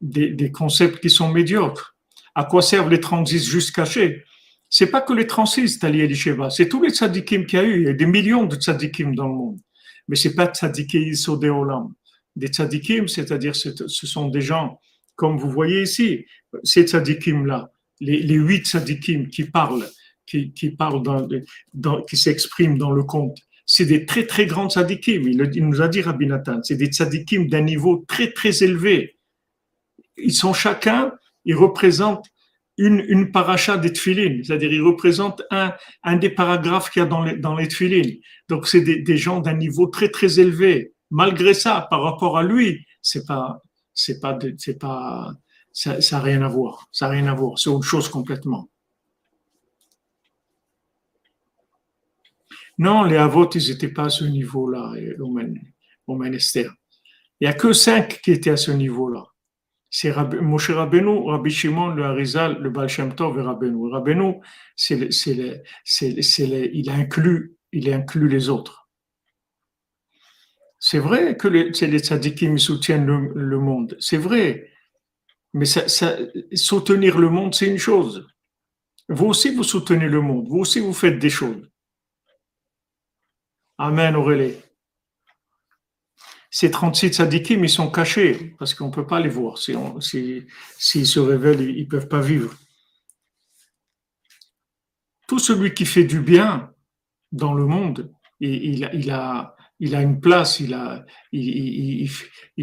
des, 0.00 0.52
concepts 0.52 1.00
qui 1.00 1.08
sont 1.08 1.32
médiocres. 1.32 1.96
À 2.34 2.44
quoi 2.44 2.60
servent 2.60 2.90
les 2.90 3.00
transits 3.00 3.38
juste 3.38 3.74
cachés? 3.74 4.24
C'est 4.68 4.90
pas 4.90 5.00
que 5.00 5.14
les 5.14 5.26
transits, 5.26 5.78
Tali 5.78 6.00
Elisheva, 6.00 6.50
c'est 6.50 6.68
tous 6.68 6.82
les 6.82 6.90
tzadikim 6.90 7.46
qu'il 7.46 7.58
y 7.58 7.62
a 7.62 7.64
eu. 7.64 7.80
Il 7.80 7.86
y 7.86 7.90
a 7.90 7.94
des 7.94 8.06
millions 8.06 8.44
de 8.44 8.56
tzadikim 8.56 9.14
dans 9.14 9.28
le 9.28 9.34
monde. 9.34 9.60
Mais 10.08 10.16
c'est 10.16 10.34
pas 10.34 10.46
tzadikim 10.46 11.14
Olam. 11.44 11.94
Des 12.34 12.48
tzadikim, 12.48 13.08
c'est-à-dire 13.08 13.56
ce 13.56 14.06
sont 14.06 14.28
des 14.28 14.42
gens, 14.42 14.78
comme 15.14 15.38
vous 15.38 15.50
voyez 15.50 15.82
ici, 15.82 16.26
ces 16.62 16.82
tzadikim-là, 16.82 17.70
les, 18.00 18.34
huit 18.34 18.66
tzadikim 18.66 19.28
qui 19.28 19.44
parlent, 19.44 19.86
qui, 20.26 20.70
parlent 20.70 21.28
qui 22.08 22.16
s'expriment 22.16 22.78
dans 22.78 22.90
le 22.90 23.04
conte, 23.04 23.38
c'est 23.64 23.84
des 23.84 24.06
très 24.06 24.26
très 24.26 24.46
grands 24.46 24.68
tzadikim. 24.68 25.26
Il, 25.26 25.66
nous 25.66 25.80
a 25.80 25.88
dit 25.88 26.00
Rabbi 26.00 26.26
Nathan, 26.26 26.62
c'est 26.62 26.76
des 26.76 26.86
tzadikim 26.86 27.48
d'un 27.48 27.62
niveau 27.62 28.04
très 28.06 28.32
très 28.32 28.62
élevé. 28.62 29.16
Ils 30.16 30.32
sont 30.32 30.52
chacun, 30.52 31.12
ils 31.44 31.56
représentent 31.56 32.26
une, 32.78 33.04
une 33.08 33.32
paracha 33.32 33.76
des 33.78 33.92
tfilines, 33.92 34.44
c'est-à-dire 34.44 34.72
ils 34.72 34.82
représentent 34.82 35.42
un, 35.50 36.16
des 36.16 36.30
paragraphes 36.30 36.90
qu'il 36.90 37.00
y 37.00 37.04
a 37.04 37.08
dans 37.08 37.24
les, 37.24 37.36
dans. 37.36 37.56
Donc 38.48 38.68
c'est 38.68 38.82
des, 38.82 39.00
des 39.00 39.16
gens 39.16 39.40
d'un 39.40 39.54
niveau 39.54 39.86
très 39.86 40.10
très 40.10 40.38
élevé. 40.38 40.92
Malgré 41.10 41.54
ça, 41.54 41.86
par 41.88 42.02
rapport 42.02 42.36
à 42.36 42.42
lui, 42.42 42.84
c'est 43.00 43.26
pas, 43.26 43.62
c'est 43.94 44.20
pas, 44.20 44.38
c'est 44.58 44.78
pas, 44.78 45.32
ça 45.76 45.98
n'a 45.98 46.20
rien 46.22 46.40
à 46.40 46.48
voir. 46.48 46.88
Ça 46.90 47.06
n'a 47.06 47.12
rien 47.12 47.26
à 47.26 47.34
voir. 47.34 47.58
C'est 47.58 47.68
autre 47.68 47.84
chose 47.84 48.08
complètement. 48.08 48.70
Non, 52.78 53.04
les 53.04 53.16
avots, 53.16 53.48
ils 53.50 53.68
n'étaient 53.68 53.92
pas 53.92 54.04
à 54.04 54.08
ce 54.08 54.24
niveau-là 54.24 54.94
au, 56.06 56.16
ministère. 56.16 56.74
Il 57.40 57.46
n'y 57.46 57.50
a 57.50 57.52
que 57.52 57.74
cinq 57.74 58.20
qui 58.22 58.32
étaient 58.32 58.50
à 58.50 58.56
ce 58.56 58.70
niveau-là. 58.70 59.26
C'est 59.90 60.14
Moshe 60.40 60.70
Rabbeinu, 60.70 61.28
Rabbi 61.30 61.50
Shimon, 61.50 61.88
le 61.94 62.04
Harizal, 62.04 62.58
le 62.60 62.70
Baal 62.70 62.88
Shem 62.88 63.14
Tov 63.14 63.38
et 63.38 63.42
Rabbeinu. 63.42 63.90
Rabbeinu, 63.90 64.36
c'est, 64.74 64.98
il, 66.02 66.90
a 66.90 66.94
inclus, 66.94 67.56
il 67.72 67.92
a 67.92 67.96
inclus 67.96 68.28
les 68.28 68.48
autres. 68.48 68.88
C'est 70.78 70.98
vrai 70.98 71.36
que 71.36 71.48
les, 71.48 71.70
les 71.70 71.98
tzadikim 71.98 72.58
soutiennent 72.58 73.06
le 73.06 73.58
monde. 73.58 73.96
C'est 74.00 74.18
vrai. 74.18 74.70
Mais 75.56 75.64
ça, 75.64 75.86
soutenir 76.52 77.16
le 77.18 77.30
monde, 77.30 77.54
c'est 77.54 77.66
une 77.66 77.78
chose. 77.78 78.28
Vous 79.08 79.24
aussi, 79.24 79.54
vous 79.54 79.62
soutenez 79.62 80.06
le 80.06 80.20
monde. 80.20 80.48
Vous 80.48 80.58
aussi, 80.58 80.80
vous 80.80 80.92
faites 80.92 81.18
des 81.18 81.30
choses. 81.30 81.66
Amen, 83.78 84.16
Aurélie. 84.16 84.56
Ces 86.50 86.70
36 86.70 87.14
sadikim, 87.14 87.64
ils 87.64 87.70
sont 87.70 87.90
cachés 87.90 88.54
parce 88.58 88.74
qu'on 88.74 88.88
ne 88.88 88.92
peut 88.92 89.06
pas 89.06 89.18
les 89.18 89.30
voir. 89.30 89.56
S'ils 89.56 90.46
se 90.78 91.20
révèlent, 91.20 91.62
ils 91.62 91.84
ne 91.84 91.88
peuvent 91.88 92.08
pas 92.08 92.20
vivre. 92.20 92.54
Tout 95.26 95.38
celui 95.38 95.72
qui 95.72 95.86
fait 95.86 96.04
du 96.04 96.20
bien 96.20 96.70
dans 97.32 97.54
le 97.54 97.64
monde, 97.64 98.12
il, 98.40 98.90
il, 98.92 99.10
a, 99.10 99.56
il 99.80 99.94
a 99.94 100.02
une 100.02 100.20
place, 100.20 100.60
il, 100.60 100.74
a, 100.74 101.06
il, 101.32 102.10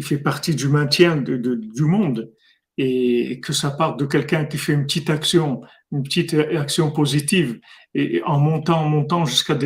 fait 0.00 0.18
partie 0.18 0.54
du 0.54 0.68
maintien 0.68 1.16
du 1.16 1.82
monde 1.82 2.32
et 2.76 3.40
que 3.40 3.52
ça 3.52 3.70
parte 3.70 3.98
de 3.98 4.06
quelqu'un 4.06 4.44
qui 4.44 4.58
fait 4.58 4.72
une 4.72 4.86
petite 4.86 5.10
action, 5.10 5.62
une 5.92 6.02
petite 6.02 6.34
action 6.34 6.90
positive, 6.90 7.60
et 7.94 8.22
en 8.24 8.40
montant, 8.40 8.80
en 8.80 8.88
montant 8.88 9.24
jusqu'à 9.24 9.56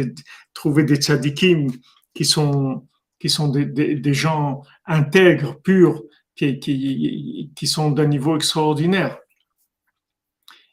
trouver 0.52 0.84
des 0.84 0.96
tzadikim 0.96 1.68
qui 2.14 2.24
sont, 2.24 2.86
qui 3.18 3.30
sont 3.30 3.48
des, 3.48 4.14
gens 4.14 4.62
intègres, 4.84 5.60
purs, 5.62 6.02
qui, 6.36 6.58
qui, 6.58 7.50
qui 7.56 7.66
sont 7.66 7.90
d'un 7.90 8.06
niveau 8.06 8.36
extraordinaire. 8.36 9.18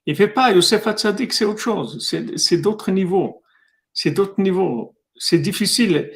Il 0.06 0.16
fait 0.16 0.28
pas, 0.28 0.52
Youssef 0.52 0.88
Tzadik, 0.88 1.34
c'est 1.34 1.46
autre 1.46 1.62
chose, 1.62 2.08
c'est 2.38 2.58
d'autres 2.58 2.92
niveaux, 2.92 3.42
c'est 3.94 4.12
d'autres 4.12 4.40
niveaux. 4.40 4.96
C'est 5.18 5.40
difficile, 5.40 6.12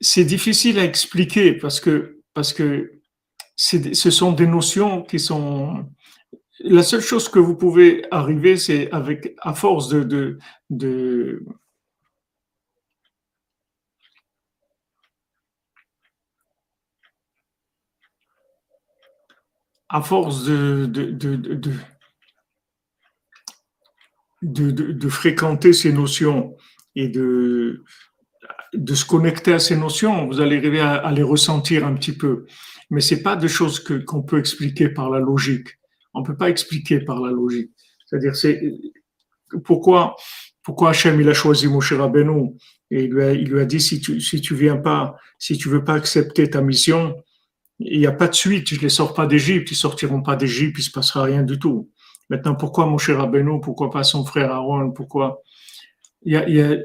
c'est 0.00 0.24
difficile 0.24 0.78
à 0.78 0.84
expliquer 0.84 1.52
parce 1.52 1.78
que, 1.78 2.20
parce 2.34 2.52
que 2.52 3.01
ce 3.56 4.10
sont 4.10 4.32
des 4.32 4.46
notions 4.46 5.02
qui 5.02 5.18
sont. 5.18 5.86
La 6.60 6.82
seule 6.82 7.00
chose 7.00 7.28
que 7.28 7.38
vous 7.38 7.56
pouvez 7.56 8.04
arriver, 8.10 8.56
c'est 8.56 8.90
avec, 8.92 9.34
à 9.40 9.54
force 9.54 9.88
de, 9.88 10.38
à 19.88 20.02
force 20.02 20.44
de, 20.44 20.86
de, 20.86 21.12
de, 24.42 25.08
fréquenter 25.08 25.72
ces 25.72 25.92
notions 25.92 26.56
et 26.94 27.08
de, 27.08 27.82
de 28.72 28.94
se 28.94 29.04
connecter 29.04 29.52
à 29.52 29.58
ces 29.58 29.76
notions, 29.76 30.26
vous 30.26 30.40
allez 30.40 30.58
arriver 30.58 30.80
à 30.80 31.10
les 31.10 31.22
ressentir 31.22 31.84
un 31.84 31.94
petit 31.94 32.16
peu 32.16 32.46
mais 32.92 33.00
c'est 33.00 33.22
pas 33.22 33.36
des 33.36 33.48
choses 33.48 33.80
que 33.80 33.94
qu'on 33.94 34.22
peut 34.22 34.38
expliquer 34.38 34.90
par 34.90 35.08
la 35.08 35.18
logique. 35.18 35.68
On 36.12 36.22
peut 36.22 36.36
pas 36.36 36.50
expliquer 36.50 37.00
par 37.00 37.22
la 37.22 37.30
logique. 37.30 37.70
C'est-à-dire, 38.04 38.36
c'est 38.36 38.60
pourquoi 39.64 40.14
pourquoi 40.62 40.90
Hachem 40.90 41.18
il 41.18 41.28
a 41.28 41.32
choisi 41.32 41.68
Moshe 41.68 41.94
Rabbeinu 41.94 42.50
et 42.90 43.04
il 43.04 43.10
lui 43.10 43.22
a, 43.22 43.32
il 43.32 43.48
lui 43.48 43.60
a 43.60 43.64
dit 43.64 43.80
si 43.80 43.98
tu 43.98 44.20
si 44.20 44.42
tu 44.42 44.54
viens 44.54 44.76
pas, 44.76 45.16
si 45.38 45.56
tu 45.56 45.70
veux 45.70 45.82
pas 45.82 45.94
accepter 45.94 46.50
ta 46.50 46.60
mission, 46.60 47.16
il 47.78 47.98
n'y 47.98 48.06
a 48.06 48.12
pas 48.12 48.28
de 48.28 48.34
suite. 48.34 48.68
Je 48.68 48.78
les 48.78 48.90
sors 48.90 49.14
pas 49.14 49.26
d'Égypte, 49.26 49.70
ils 49.70 49.74
sortiront 49.74 50.20
pas 50.20 50.36
d'Égypte, 50.36 50.78
il 50.78 50.82
se 50.82 50.90
passera 50.90 51.24
rien 51.24 51.42
du 51.44 51.58
tout. 51.58 51.90
Maintenant, 52.28 52.54
pourquoi 52.54 52.84
Moshe 52.84 53.08
Rabbeinu 53.08 53.58
Pourquoi 53.62 53.90
pas 53.90 54.02
son 54.02 54.26
frère 54.26 54.52
Aaron 54.52 54.90
Pourquoi? 54.90 55.40
Il 56.24 56.34
y 56.34 56.60
a, 56.60 56.76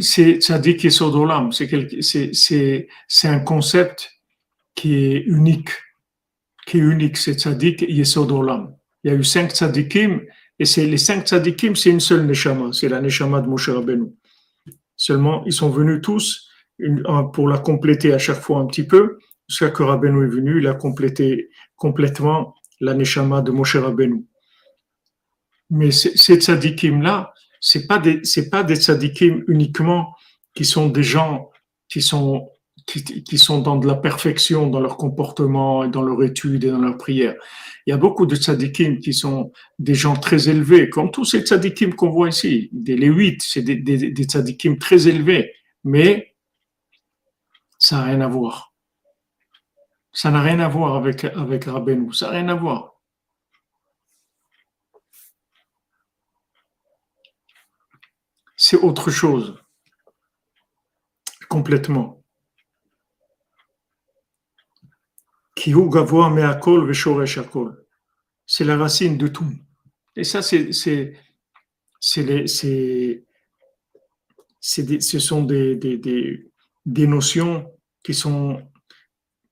c'est 0.00 0.40
ça 0.40 0.60
dit 0.60 0.76
qu'il 0.76 0.90
est 0.90 2.02
c'est 2.02 2.86
c'est 3.08 3.28
un 3.28 3.40
concept 3.40 4.15
qui 4.76 4.94
est 4.94 5.24
unique, 5.24 5.70
qui 6.66 6.78
est 6.78 6.82
unique, 6.82 7.16
c'est 7.16 7.34
Tzadik 7.34 7.82
Yesod 7.82 8.30
Olam. 8.30 8.76
Il 9.02 9.10
y 9.10 9.14
a 9.14 9.16
eu 9.16 9.24
cinq 9.24 9.50
Tzadikim, 9.50 10.20
et 10.58 10.64
c'est 10.64 10.86
les 10.86 10.98
cinq 10.98 11.26
Tzadikim, 11.26 11.74
c'est 11.74 11.90
une 11.90 12.00
seule 12.00 12.26
Neshama, 12.26 12.72
c'est 12.72 12.88
la 12.88 13.00
Neshama 13.00 13.40
de 13.40 13.48
Moshe 13.48 13.70
Rabbeinu. 13.70 14.12
Seulement, 14.96 15.44
ils 15.46 15.52
sont 15.52 15.70
venus 15.70 16.00
tous 16.02 16.48
pour 17.32 17.48
la 17.48 17.58
compléter 17.58 18.12
à 18.12 18.18
chaque 18.18 18.40
fois 18.40 18.60
un 18.60 18.66
petit 18.66 18.86
peu, 18.86 19.18
jusqu'à 19.48 19.70
que 19.70 19.82
Rabbeinu 19.82 20.24
est 20.24 20.30
venu, 20.30 20.60
il 20.60 20.66
a 20.66 20.74
complété 20.74 21.50
complètement 21.74 22.54
la 22.80 22.94
Neshama 22.94 23.42
de 23.42 23.50
Moshe 23.50 23.76
Rabbeinu. 23.76 24.24
Mais 25.70 25.90
ces 25.90 26.36
tzadikim-là, 26.36 27.32
c'est 27.60 27.86
pas 27.86 27.98
des, 27.98 28.20
c'est 28.24 28.50
pas 28.50 28.62
des 28.62 28.76
tzadikim 28.76 29.42
uniquement 29.48 30.14
qui 30.54 30.64
sont 30.64 30.88
des 30.88 31.02
gens 31.02 31.50
qui 31.88 32.02
sont 32.02 32.48
qui, 32.86 33.38
sont 33.38 33.60
dans 33.60 33.76
de 33.76 33.86
la 33.86 33.96
perfection 33.96 34.68
dans 34.68 34.80
leur 34.80 34.96
comportement 34.96 35.84
et 35.84 35.88
dans 35.88 36.02
leur 36.02 36.22
étude 36.22 36.64
et 36.64 36.70
dans 36.70 36.78
leur 36.78 36.96
prière. 36.96 37.34
Il 37.86 37.90
y 37.90 37.92
a 37.92 37.96
beaucoup 37.96 38.26
de 38.26 38.36
tzadikim 38.36 39.00
qui 39.00 39.12
sont 39.12 39.52
des 39.78 39.94
gens 39.94 40.14
très 40.14 40.48
élevés, 40.48 40.88
comme 40.88 41.10
tous 41.10 41.24
ces 41.24 41.40
tzadikim 41.40 41.94
qu'on 41.94 42.10
voit 42.10 42.28
ici. 42.28 42.70
Les 42.72 43.08
huit, 43.08 43.42
c'est 43.42 43.62
des, 43.62 43.76
des, 43.76 44.12
des 44.12 44.24
tzadikim 44.24 44.78
très 44.78 45.08
élevés, 45.08 45.52
mais 45.84 46.36
ça 47.78 47.96
n'a 47.96 48.04
rien 48.04 48.20
à 48.20 48.28
voir. 48.28 48.72
Ça 50.12 50.30
n'a 50.30 50.40
rien 50.40 50.60
à 50.60 50.68
voir 50.68 50.94
avec, 50.96 51.24
avec 51.24 51.64
Rabbeinu, 51.64 52.12
ça 52.12 52.26
n'a 52.26 52.32
rien 52.32 52.48
à 52.48 52.54
voir. 52.54 52.94
C'est 58.56 58.78
autre 58.78 59.10
chose, 59.10 59.62
complètement. 61.48 62.15
C'est 68.46 68.64
la 68.64 68.76
racine 68.76 69.18
de 69.18 69.28
tout. 69.28 69.52
Et 70.14 70.24
ça, 70.24 70.42
c'est, 70.42 70.72
c'est, 70.72 71.14
c'est, 72.00 72.46
c'est, 72.46 73.24
ce 75.00 75.18
sont 75.18 75.42
des, 75.42 75.76
des, 75.76 75.98
des, 76.86 77.06
notions 77.06 77.70
qui 78.04 78.14
sont, 78.14 78.62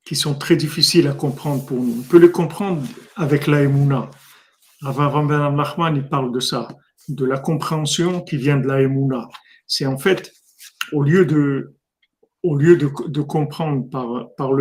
qui 0.04 0.16
sont 0.16 0.34
très 0.34 0.56
difficiles 0.56 1.08
à 1.08 1.12
comprendre 1.12 1.66
pour 1.66 1.82
nous. 1.82 2.00
On 2.00 2.02
peut 2.02 2.18
les 2.18 2.30
comprendre 2.30 2.82
avec 3.16 3.46
la 3.46 3.62
Emouna. 3.62 4.10
Rav 4.82 5.26
Nachman, 5.54 5.96
il 5.96 6.08
parle 6.08 6.32
de 6.32 6.40
ça, 6.40 6.68
de 7.08 7.24
la 7.24 7.38
compréhension 7.38 8.22
qui 8.22 8.36
vient 8.36 8.58
de 8.58 8.66
la 8.66 8.80
Emouna. 8.82 9.28
C'est 9.66 9.86
en 9.86 9.98
fait, 9.98 10.32
au 10.92 11.02
lieu 11.02 11.26
de, 11.26 11.73
au 12.44 12.56
lieu 12.56 12.76
de, 12.76 12.86
comprendre 13.22 13.88
par, 13.90 14.52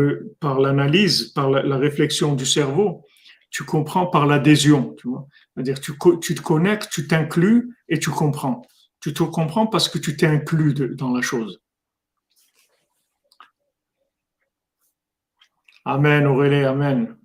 l'analyse, 0.59 1.25
par 1.33 1.49
la, 1.49 1.77
réflexion 1.77 2.33
du 2.33 2.45
cerveau, 2.45 3.05
tu 3.49 3.65
comprends 3.65 4.07
par 4.07 4.25
l'adhésion. 4.25 4.95
Tu 4.97 5.09
vois 5.09 5.27
C'est-à-dire 5.53 5.81
tu, 5.81 5.91
tu 6.21 6.33
te 6.33 6.41
connectes, 6.41 6.89
tu 6.89 7.07
t'inclus 7.07 7.75
et 7.89 7.99
tu 7.99 8.09
comprends. 8.09 8.65
Tu 9.01 9.13
te 9.13 9.21
comprends 9.23 9.67
parce 9.67 9.89
que 9.89 9.97
tu 9.97 10.15
t'es 10.15 10.25
inclus 10.25 10.73
dans 10.73 11.13
la 11.13 11.21
chose. 11.21 11.61
Amen, 15.83 16.25
Aurélie, 16.25 16.63
Amen. 16.63 17.17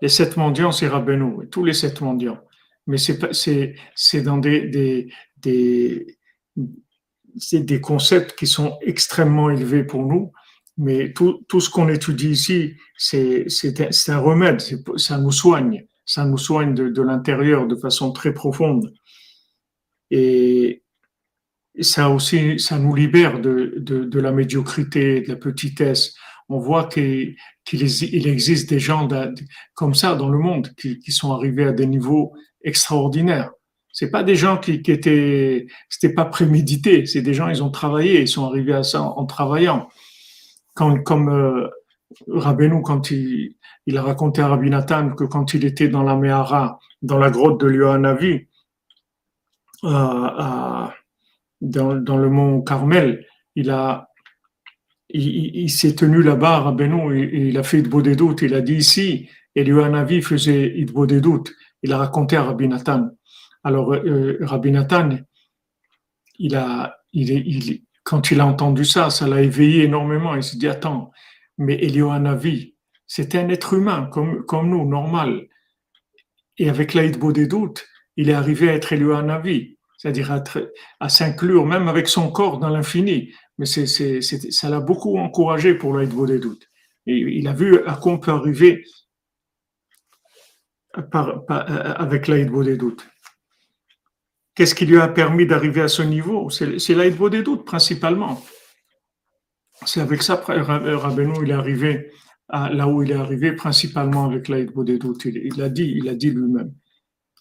Les 0.00 0.08
sept 0.08 0.38
mendiants, 0.38 0.72
c'est 0.72 0.88
Rabbeinu, 0.88 1.50
tous 1.50 1.66
les 1.66 1.74
sept 1.74 2.00
mendiants. 2.00 2.42
Mais 2.86 2.96
c'est 2.96 4.22
dans 4.22 4.38
des, 4.38 5.06
des 7.52 7.80
concepts 7.80 8.36
qui 8.38 8.46
sont 8.46 8.78
extrêmement 8.82 9.50
élevés 9.50 9.84
pour 9.84 10.04
nous. 10.04 10.32
Mais 10.78 11.12
tout, 11.12 11.44
tout 11.48 11.60
ce 11.60 11.68
qu'on 11.68 11.88
étudie 11.88 12.30
ici, 12.30 12.74
c'est 12.96 13.46
un 14.08 14.18
remède, 14.18 14.62
ça 14.96 15.18
nous 15.18 15.32
soigne, 15.32 15.86
ça 16.06 16.24
nous 16.24 16.38
soigne 16.38 16.74
de, 16.74 16.88
de 16.88 17.02
l'intérieur 17.02 17.66
de 17.66 17.76
façon 17.76 18.12
très 18.12 18.32
profonde. 18.32 18.92
Et, 20.10 20.82
ça 21.80 22.10
aussi, 22.10 22.58
ça 22.58 22.78
nous 22.78 22.94
libère 22.94 23.40
de, 23.40 23.76
de, 23.78 24.20
la 24.20 24.30
médiocrité, 24.30 25.22
de 25.22 25.28
la 25.28 25.36
petitesse. 25.36 26.14
On 26.48 26.58
voit 26.58 26.86
qu'il 26.86 27.34
il 27.72 28.26
existe 28.26 28.68
des 28.68 28.78
gens 28.78 29.08
comme 29.74 29.94
ça 29.94 30.14
dans 30.14 30.28
le 30.28 30.38
monde 30.38 30.74
qui, 30.76 30.98
qui, 30.98 31.12
sont 31.12 31.32
arrivés 31.32 31.64
à 31.64 31.72
des 31.72 31.86
niveaux 31.86 32.34
extraordinaires. 32.62 33.52
C'est 33.92 34.10
pas 34.10 34.22
des 34.22 34.36
gens 34.36 34.56
qui, 34.56 34.80
qui 34.82 34.90
étaient, 34.90 35.66
c'était 35.88 36.14
pas 36.14 36.24
prémédité. 36.24 37.04
C'est 37.04 37.20
des 37.20 37.34
gens, 37.34 37.48
ils 37.48 37.62
ont 37.62 37.70
travaillé, 37.70 38.22
ils 38.22 38.28
sont 38.28 38.46
arrivés 38.46 38.72
à 38.72 38.82
ça 38.82 39.02
en, 39.02 39.26
travaillant. 39.26 39.88
Comme 40.74 41.28
euh, 41.28 41.68
Rabbeinu, 42.28 42.82
quand 42.82 43.10
il, 43.10 43.54
a 43.94 44.02
raconté 44.02 44.40
à 44.40 44.48
Rabbi 44.48 44.70
Nathan 44.70 45.10
que 45.10 45.24
quand 45.24 45.52
il 45.52 45.66
était 45.66 45.88
dans 45.88 46.02
la 46.02 46.16
Mehara, 46.16 46.78
dans 47.02 47.18
la 47.18 47.30
grotte 47.30 47.60
de 47.60 47.66
Lyohanavi, 47.66 48.46
euh, 49.84 50.86
dans, 51.60 52.16
le 52.16 52.30
mont 52.30 52.62
Carmel, 52.62 53.26
il 53.54 53.70
s'est 55.70 55.94
tenu 55.94 56.22
là-bas, 56.22 56.60
Rabbeinu, 56.60 57.18
et, 57.18 57.48
il 57.48 57.58
a 57.58 57.62
fait 57.62 57.82
des 57.82 58.16
doutes. 58.16 58.40
Il 58.40 58.54
a 58.54 58.62
dit 58.62 58.76
ici, 58.76 59.28
et 59.54 59.64
Lyohanavi 59.64 60.22
faisait 60.22 60.82
beau 60.86 61.04
des 61.04 61.20
doutes. 61.20 61.52
Il 61.82 61.92
a 61.92 61.98
raconté 61.98 62.36
à 62.36 62.44
Rabbi 62.44 62.68
Nathan. 62.68 63.10
Alors, 63.64 63.94
euh, 63.94 64.38
Rabbi 64.40 64.72
Nathan, 64.72 65.18
quand 68.04 68.30
il 68.30 68.40
a 68.40 68.46
entendu 68.46 68.84
ça, 68.84 69.10
ça 69.10 69.28
l'a 69.28 69.42
éveillé 69.42 69.84
énormément. 69.84 70.34
Il 70.34 70.42
s'est 70.42 70.56
dit, 70.56 70.68
attends, 70.68 71.12
mais 71.58 71.74
Eliohanavi, 71.76 72.74
c'est 73.06 73.34
un 73.34 73.48
être 73.48 73.74
humain 73.74 74.08
comme, 74.10 74.44
nous, 74.68 74.88
normal. 74.88 75.48
Et 76.58 76.68
avec 76.68 76.94
l'Aïd 76.94 77.18
des 77.32 77.46
doutes, 77.46 77.86
il 78.16 78.28
est 78.28 78.34
arrivé 78.34 78.68
à 78.68 78.74
être 78.74 78.92
Eliohanavi, 78.92 79.78
c'est-à-dire 79.96 80.42
à, 81.00 81.08
s'inclure 81.08 81.64
même 81.64 81.88
avec 81.88 82.08
son 82.08 82.30
corps 82.30 82.58
dans 82.58 82.68
l'infini. 82.68 83.32
Mais 83.58 83.66
ça 83.66 84.68
l'a 84.68 84.80
beaucoup 84.80 85.18
encouragé 85.18 85.74
pour 85.74 85.94
l'Aïd 85.94 86.12
des 86.26 86.38
doutes. 86.40 86.68
Il 87.06 87.46
a 87.46 87.52
vu 87.52 87.84
à 87.86 87.94
quoi 87.94 88.12
on 88.12 88.18
peut 88.18 88.32
arriver 88.32 88.84
par, 91.10 91.44
avec 91.48 92.26
l'Aïd 92.26 92.50
des 92.50 92.76
doutes. 92.76 93.06
Qu'est-ce 94.54 94.74
qui 94.74 94.84
lui 94.84 94.98
a 94.98 95.08
permis 95.08 95.46
d'arriver 95.46 95.80
à 95.80 95.88
ce 95.88 96.02
niveau? 96.02 96.50
C'est 96.50 96.94
l'Aïd 96.94 97.16
des 97.30 97.42
doutes 97.42 97.64
principalement. 97.64 98.44
C'est 99.86 100.00
avec 100.00 100.22
ça, 100.22 100.36
Rabbeinu, 100.36 101.34
il 101.42 101.50
est 101.50 101.54
arrivé 101.54 102.12
là 102.50 102.86
où 102.86 103.02
il 103.02 103.10
est 103.10 103.16
arrivé, 103.16 103.52
principalement 103.52 104.26
avec 104.26 104.48
l'Aïd 104.48 104.72
des 104.84 104.98
doutes. 104.98 105.24
Il, 105.24 105.38
il, 105.38 105.62
a 105.62 105.68
dit, 105.68 105.94
il 105.96 106.08
a 106.08 106.14
dit 106.14 106.30
lui-même. 106.30 106.74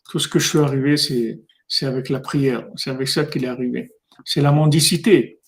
Tout 0.10 0.20
ce 0.20 0.28
que 0.28 0.40
je 0.40 0.48
suis 0.48 0.60
arrivé, 0.60 0.96
c'est, 0.98 1.86
avec 1.86 2.10
la 2.10 2.20
prière. 2.20 2.68
C'est 2.76 2.90
avec 2.90 3.08
ça 3.08 3.26
qu'il 3.26 3.44
est 3.44 3.50
arrivé. 3.50 3.92
C'est 4.26 4.42
la 4.42 4.52
mendicité. 4.52 5.40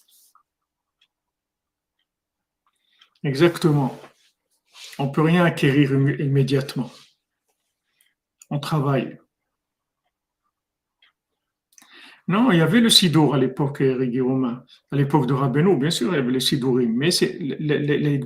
Exactement. 3.23 3.97
On 4.99 5.09
peut 5.09 5.21
rien 5.21 5.45
acquérir 5.45 5.93
immédiatement. 5.93 6.91
On 8.49 8.59
travaille. 8.59 9.17
Non, 12.27 12.51
il 12.51 12.59
y 12.59 12.61
avait 12.61 12.79
le 12.79 12.89
Sidour 12.89 13.35
à 13.35 13.37
l'époque, 13.37 13.81
Romain. 14.21 14.63
À 14.91 14.95
l'époque 14.95 15.27
de 15.27 15.33
Rabbeinu, 15.33 15.77
bien 15.77 15.89
sûr, 15.89 16.13
il 16.13 16.15
y 16.15 16.19
avait 16.19 16.31
le 16.31 16.39
Sidourim. 16.39 16.93
Mais 16.95 17.11
c'est, 17.11 17.37
les, 17.39 17.57
les, 17.79 17.97
les 17.97 18.17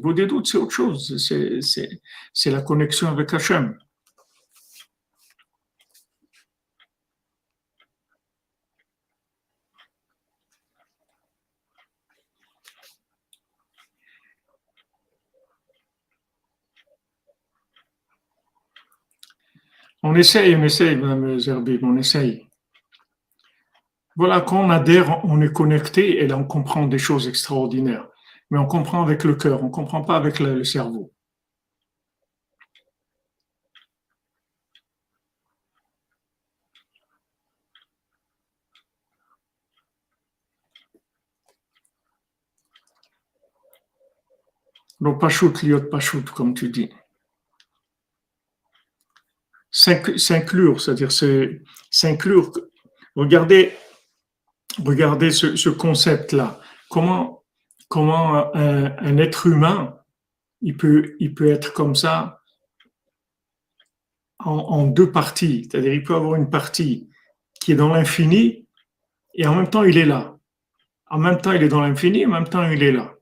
c'est 0.45 0.57
autre 0.57 0.71
chose. 0.71 1.17
C'est, 1.17 2.51
la 2.51 2.61
connexion 2.61 3.07
avec 3.07 3.33
Hachem. 3.33 3.75
On 20.03 20.15
essaye, 20.15 20.55
on 20.55 20.63
essaye, 20.63 20.95
Mme 20.95 21.39
Zerbib, 21.39 21.83
on 21.83 21.97
essaye. 21.97 22.46
Voilà, 24.17 24.41
quand 24.41 24.65
on 24.65 24.69
adhère, 24.71 25.23
on 25.25 25.41
est 25.41 25.53
connecté 25.53 26.17
et 26.23 26.27
là, 26.27 26.37
on 26.37 26.43
comprend 26.43 26.87
des 26.87 26.97
choses 26.97 27.27
extraordinaires. 27.27 28.09
Mais 28.49 28.57
on 28.57 28.65
comprend 28.65 29.03
avec 29.03 29.23
le 29.23 29.35
cœur, 29.35 29.61
on 29.63 29.67
ne 29.67 29.71
comprend 29.71 30.03
pas 30.03 30.15
avec 30.17 30.39
le, 30.39 30.63
cerveau. 30.63 31.13
Donc, 44.99 45.19
pachout, 45.21 45.53
liot 45.61 45.81
pachout, 45.91 46.23
comme 46.33 46.55
tu 46.55 46.69
dis. 46.69 46.89
S'inclure, 49.69 50.81
c'est-à-dire 50.81 51.11
s'inclure. 51.91 52.51
Regardez, 53.15 53.73
regardez 54.85 55.31
ce, 55.31 55.69
concept-là. 55.69 56.59
Comment, 56.89 57.43
comment 57.87 58.55
un, 58.55 59.17
être 59.17 59.47
humain, 59.47 59.97
il 60.61 60.75
peut, 60.75 61.15
il 61.19 61.33
peut 61.33 61.49
être 61.49 61.73
comme 61.73 61.95
ça 61.95 62.41
en, 64.39 64.87
deux 64.87 65.11
parties. 65.11 65.67
C'est-à-dire, 65.69 65.93
il 65.93 66.03
peut 66.03 66.15
avoir 66.15 66.35
une 66.35 66.49
partie 66.49 67.09
qui 67.59 67.71
est 67.71 67.75
dans 67.75 67.93
l'infini 67.93 68.65
et 69.33 69.45
en 69.47 69.55
même 69.55 69.69
temps, 69.69 69.83
il 69.83 69.97
est 69.97 70.05
là. 70.05 70.37
En 71.09 71.17
même 71.17 71.39
temps, 71.39 71.51
il 71.51 71.63
est 71.63 71.69
dans 71.69 71.81
l'infini, 71.81 72.25
en 72.25 72.29
même 72.29 72.47
temps, 72.47 72.69
il 72.69 72.83
est 72.83 72.91
là. 72.91 73.13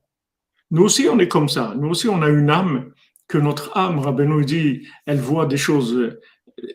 Nous 0.70 0.82
aussi, 0.82 1.08
on 1.10 1.18
est 1.18 1.28
comme 1.28 1.48
ça. 1.48 1.74
Nous 1.76 1.88
aussi, 1.88 2.08
on 2.08 2.22
a 2.22 2.28
une 2.28 2.50
âme 2.50 2.92
que 3.28 3.38
notre 3.38 3.76
âme, 3.76 3.98
Rabbeinu 3.98 4.44
dit, 4.44 4.86
elle 5.04 5.20
voit 5.20 5.46
des 5.46 5.56
choses 5.56 6.16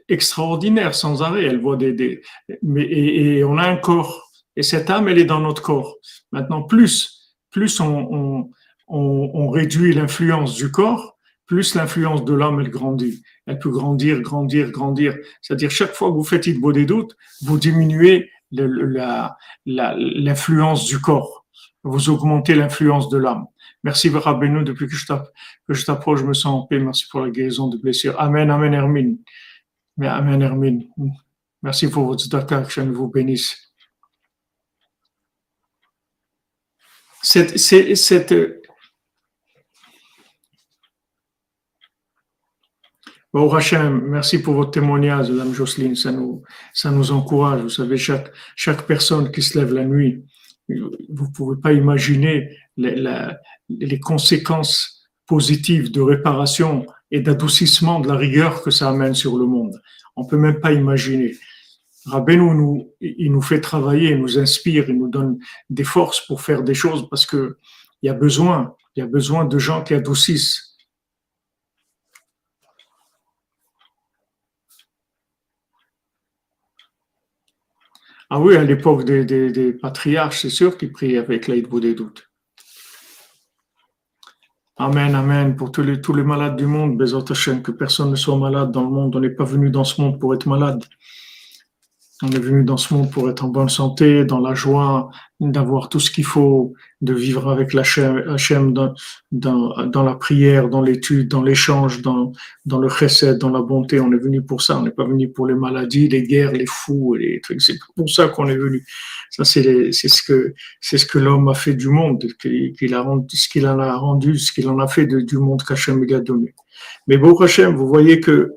extraordinaires 0.08 0.96
sans 0.96 1.22
arrêt. 1.22 1.46
Elle 1.46 1.60
voit 1.60 1.78
des, 1.78 1.94
des 1.94 2.22
mais, 2.62 2.84
et 2.84 3.44
on 3.44 3.58
a 3.58 3.68
un 3.68 3.78
corps 3.78 4.31
et 4.56 4.64
cette 4.64 4.90
âme, 4.90 5.08
elle 5.08 5.20
est 5.20 5.26
dans 5.26 5.40
notre 5.40 5.62
corps. 5.62 5.98
Maintenant, 6.32 6.64
plus, 6.64 7.34
plus 7.50 7.80
on, 7.80 8.50
réduit 9.50 9.94
l'influence 9.94 10.56
du 10.56 10.72
corps, 10.72 11.18
plus 11.46 11.76
l'influence 11.76 12.26
de 12.26 12.34
l'âme, 12.34 12.60
elle 12.60 12.70
grandit. 12.70 13.24
Elle 13.46 13.60
peut 13.60 13.70
grandir, 13.70 14.22
grandir, 14.22 14.72
grandir. 14.72 15.16
C'est-à-dire, 15.42 15.72
chaque 15.72 15.94
fois 15.94 16.10
que 16.10 16.16
vous 16.16 16.24
faites 16.24 16.48
Idbo 16.48 16.72
des 16.72 16.86
doutes, 16.86 17.16
vous 17.42 17.58
diminuez 17.58 18.30
l'influence 19.66 20.86
du 20.86 21.00
corps. 21.00 21.46
Vous 21.84 22.10
augmentez 22.10 22.56
l'influence 22.56 23.10
de 23.10 23.18
l'âme. 23.18 23.46
Merci, 23.84 24.10
Rabbeinu, 24.10 24.64
depuis 24.64 24.88
que 24.88 24.96
je 24.96 25.86
t'approche, 25.86 26.20
je 26.20 26.26
me 26.26 26.34
sens 26.34 26.64
en 26.64 26.68
paix. 26.68 26.80
Merci 26.80 27.08
pour 27.10 27.22
la 27.22 27.32
guérison 27.32 27.68
de 27.68 27.78
blessures. 27.78 28.20
Amen, 28.20 28.52
Amen, 28.52 28.74
Hermine. 28.74 29.18
Amen, 30.00 30.42
Hermine. 30.42 30.88
Merci 31.64 31.90
pour 31.90 32.06
votre 32.06 32.24
tzedakah, 32.24 32.64
que 32.64 32.72
je 32.72 32.82
vous 32.82 33.08
bénisse. 33.08 33.71
Cette, 37.22 37.58
cette, 37.58 38.34
Bon, 43.34 43.48
Rachem, 43.48 44.02
merci 44.10 44.42
pour 44.42 44.56
votre 44.56 44.72
témoignage, 44.72 45.32
Madame 45.32 45.54
Jocelyne. 45.54 45.96
Ça 45.96 46.12
nous, 46.12 46.44
ça 46.74 46.92
nous 46.92 47.14
encourage. 47.14 47.62
Vous 47.62 47.70
savez, 47.70 47.96
chaque, 47.98 48.86
personne 48.86 49.32
qui 49.32 49.42
se 49.42 49.58
lève 49.58 49.74
la 49.74 49.86
nuit, 49.86 50.26
vous 50.68 51.28
ne 51.28 51.34
pouvez 51.34 51.60
pas 51.62 51.72
imaginer 51.72 52.58
les, 52.76 53.02
les 53.70 54.00
conséquences 54.00 55.10
positives 55.28 55.92
de 55.94 56.02
réparation 56.02 56.86
et 57.10 57.22
d'adoucissement 57.22 58.02
de 58.02 58.10
la 58.10 58.16
rigueur 58.16 58.64
que 58.64 58.72
ça 58.72 58.90
amène 58.90 59.16
sur 59.16 59.38
le 59.38 59.46
monde. 59.46 59.82
On 60.18 60.26
peut 60.26 60.38
même 60.38 60.60
pas 60.60 60.74
imaginer. 60.74 61.36
Rabbeinu 62.06 62.56
nous, 62.56 62.94
il 63.00 63.32
nous 63.32 63.42
fait 63.42 63.62
travailler, 63.62 64.12
il 64.12 64.20
nous 64.20 64.40
inspire, 64.40 64.90
il 64.90 64.98
nous 64.98 65.08
donne 65.08 65.40
des 65.70 65.84
forces 65.84 66.26
pour 66.26 66.42
faire 66.42 66.64
des 66.64 66.74
choses 66.74 67.08
parce 67.10 67.26
que 67.26 67.58
il 68.02 68.08
y 68.08 68.10
a 68.10 68.14
besoin, 68.14 68.76
il 68.96 69.02
y 69.02 69.04
a 69.04 69.08
besoin 69.08 69.46
de 69.46 69.60
gens 69.60 69.84
qui 69.84 69.94
adoucissent. 69.94 70.72
Ah 78.34 78.40
oui, 78.40 78.56
à 78.56 78.64
l'époque 78.64 79.04
des, 79.04 79.26
des, 79.26 79.74
patriarches, 79.74 80.42
c'est 80.42 80.50
sûr 80.50 80.78
qu'ils 80.78 80.94
priaient 80.94 81.18
avec 81.18 81.48
l'aide 81.48 81.68
des 81.68 81.94
doutes. 81.94 82.30
Amen, 84.78 85.14
Amen. 85.16 85.56
Pour 85.58 85.72
tous 85.72 85.84
les, 85.84 86.00
tous 86.00 86.14
les 86.14 86.24
malades 86.24 86.56
du 86.56 86.66
monde, 86.66 87.00
Hashem, 87.30 87.62
que 87.62 87.72
personne 87.72 88.10
ne 88.10 88.16
soit 88.16 88.38
malade 88.38 88.72
dans 88.72 88.84
le 88.84 88.90
monde. 88.90 89.16
On 89.16 89.20
n'est 89.20 89.30
pas 89.30 89.44
venu 89.44 89.70
dans 89.70 89.84
ce 89.84 90.02
monde 90.02 90.18
pour 90.18 90.34
être 90.34 90.48
malade. 90.48 90.82
On 92.24 92.30
est 92.30 92.40
venu 92.40 92.64
dans 92.64 92.78
ce 92.78 92.94
monde 92.94 93.12
pour 93.12 93.30
être 93.30 93.44
en 93.44 93.48
bonne 93.48 93.70
santé, 93.70 94.26
dans 94.26 94.40
la 94.40 94.54
joie, 94.54 95.10
d'avoir 95.40 95.90
tout 95.90 96.00
ce 96.00 96.12
qu'il 96.12 96.24
faut, 96.24 96.74
de 97.02 97.14
vivre 97.14 97.50
avec 97.50 97.74
l'Hachem 97.74 98.74
dans, 98.74 98.94
dans, 99.32 99.86
dans, 99.88 100.04
la 100.04 100.14
prière, 100.14 100.70
dans 100.70 100.82
l'étude, 100.82 101.28
dans 101.30 101.42
l'échange, 101.42 102.04
dans, 102.04 102.32
dans 102.66 102.80
le 102.80 102.90
chesed, 102.90 103.40
dans 103.40 103.50
la 103.50 103.62
bonté. 103.62 104.00
On 104.00 104.12
est 104.14 104.20
venu 104.20 104.44
pour 104.44 104.62
ça. 104.62 104.78
On 104.78 104.84
n'est 104.84 104.92
pas 104.92 105.06
venu 105.06 105.30
pour 105.30 105.48
les 105.48 105.56
maladies, 105.56 106.10
les 106.10 106.22
guerres, 106.22 106.52
les 106.52 106.68
fous 106.68 107.16
les 107.16 107.42
trucs. 107.42 107.62
C'est 107.62 107.80
pour 107.96 108.10
ça 108.10 108.28
qu'on 108.28 108.48
est 108.48 108.58
venu. 108.58 108.86
Ça, 109.32 109.44
c'est 109.44 109.92
ce 109.92 110.22
que 110.22 110.54
c'est 110.80 111.00
ce 111.00 111.08
que 111.08 111.18
l'homme 111.18 111.48
a 111.48 111.56
fait 111.56 111.74
du 111.74 111.90
monde, 111.90 112.24
qu'il 112.40 112.94
a 112.94 113.02
rendu, 113.02 113.36
ce 113.36 113.50
qu'il 113.50 113.66
en 113.66 113.80
a 113.80 113.96
rendu, 113.96 114.38
ce 114.38 114.52
qu'il 114.52 114.70
en 114.70 114.78
a 114.78 114.88
fait 114.88 115.08
du 115.08 115.38
monde 115.38 115.64
qu'Hachem 115.64 116.04
lui 116.04 116.14
a 116.14 116.20
donné. 116.20 116.54
Mais 117.08 117.18
bon, 117.18 117.36
Hachem, 117.40 117.76
vous 117.76 117.88
voyez 117.88 118.20
que 118.20 118.52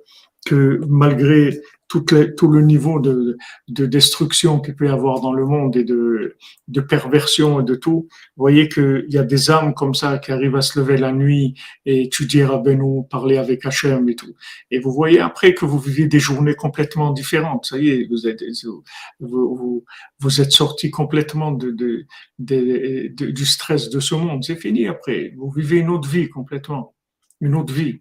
que 0.45 0.81
malgré 0.87 1.63
tout, 1.89 2.49
le 2.49 2.61
niveau 2.63 2.99
de, 2.99 3.37
de 3.69 3.87
destruction 3.87 4.61
qu'il 4.61 4.75
peut 4.75 4.87
y 4.87 4.91
avoir 4.91 5.21
dans 5.21 5.33
le 5.33 5.47
monde 5.47 5.77
et 5.77 5.85
de, 5.85 6.37
de 6.69 6.81
perversion 6.81 7.61
et 7.61 7.65
de 7.65 7.75
tout, 7.75 8.09
vous 8.37 8.43
voyez 8.43 8.69
qu'il 8.69 9.07
y 9.09 9.19
a 9.19 9.25
des 9.25 9.51
âmes 9.51 9.75
comme 9.75 9.95
ça 9.95 10.19
qui 10.19 10.33
arrivent 10.33 10.57
à 10.57 10.63
se 10.63 10.79
lever 10.79 10.97
la 10.97 11.13
nuit 11.13 11.55
et 11.87 12.03
étudier 12.03 12.43
à 12.43 12.57
Benou, 12.59 13.05
parler 13.05 13.37
avec 13.37 13.65
Hachem 13.65 14.09
et 14.09 14.17
tout. 14.17 14.35
Et 14.71 14.79
vous 14.79 14.93
voyez 14.93 15.21
après 15.21 15.55
que 15.55 15.65
vous 15.65 15.79
vivez 15.79 16.07
des 16.07 16.21
journées 16.21 16.55
complètement 16.55 17.13
différentes. 17.13 17.67
Ça 17.67 17.79
y 17.79 17.91
est, 17.91 18.09
vous 18.09 18.27
êtes, 18.27 18.43
vous, 19.21 19.85
vous 20.19 20.41
êtes 20.41 20.53
sorti 20.53 20.91
complètement 20.91 21.53
de, 21.53 21.71
de, 21.71 22.07
de, 22.39 23.31
du 23.31 23.47
stress 23.47 23.91
de 23.91 24.01
ce 24.01 24.15
monde. 24.15 24.43
C'est 24.45 24.57
fini 24.57 24.89
après. 24.89 25.33
Vous 25.37 25.51
vivez 25.51 25.79
une 25.79 25.91
autre 25.91 26.09
vie 26.09 26.29
complètement. 26.29 26.95
Une 27.41 27.55
autre 27.57 27.75
vie 27.75 28.01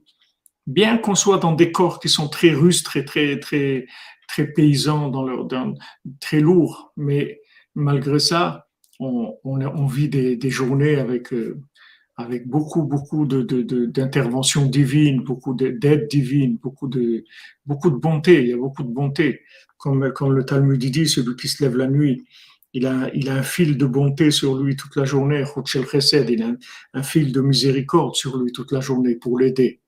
bien 0.67 0.97
qu'on 0.97 1.15
soit 1.15 1.37
dans 1.37 1.53
des 1.53 1.71
corps 1.71 1.99
qui 1.99 2.09
sont 2.09 2.29
très 2.29 2.51
rustres, 2.51 2.89
très, 2.91 3.05
très, 3.05 3.39
très, 3.39 3.85
très 4.27 4.47
paysans, 4.47 5.09
dans 5.09 5.23
leur, 5.23 5.47
très 6.19 6.39
lourds, 6.39 6.93
mais 6.97 7.41
malgré 7.75 8.19
ça, 8.19 8.67
on, 8.99 9.37
on, 9.43 9.85
vit 9.85 10.09
des, 10.09 10.35
des, 10.37 10.49
journées 10.49 10.95
avec, 10.95 11.33
euh, 11.33 11.59
avec 12.15 12.47
beaucoup, 12.47 12.83
beaucoup 12.83 13.25
d'interventions 13.25 14.61
de, 14.61 14.67
de, 14.67 14.71
divines, 14.71 15.21
beaucoup 15.21 15.53
d'aide 15.53 16.07
divine, 16.07 16.57
beaucoup 16.57 16.87
de, 16.87 17.25
beaucoup 17.65 17.89
de 17.89 17.95
bonté. 17.95 18.41
Il 18.43 18.49
y 18.49 18.53
a 18.53 18.57
beaucoup 18.57 18.83
de 18.83 18.91
bonté. 18.91 19.41
Comme, 19.77 20.13
comme 20.13 20.33
le 20.33 20.45
Talmud 20.45 20.79
dit, 20.79 21.07
celui 21.07 21.35
qui 21.35 21.47
se 21.47 21.63
lève 21.63 21.75
la 21.75 21.87
nuit, 21.87 22.25
il 22.73 22.87
a, 22.87 23.09
il 23.13 23.29
a 23.29 23.35
un 23.35 23.43
fil 23.43 23.77
de 23.77 23.85
bonté 23.85 24.31
sur 24.31 24.57
lui 24.57 24.75
toute 24.75 24.95
la 24.95 25.05
journée. 25.05 25.43
Il 25.73 26.43
a 26.43 26.55
un 26.93 27.03
fil 27.03 27.31
de 27.31 27.41
miséricorde 27.41 28.15
sur 28.15 28.37
lui 28.37 28.51
toute 28.51 28.71
la 28.71 28.79
journée 28.79 29.15
pour 29.15 29.37
l'aider. 29.37 29.82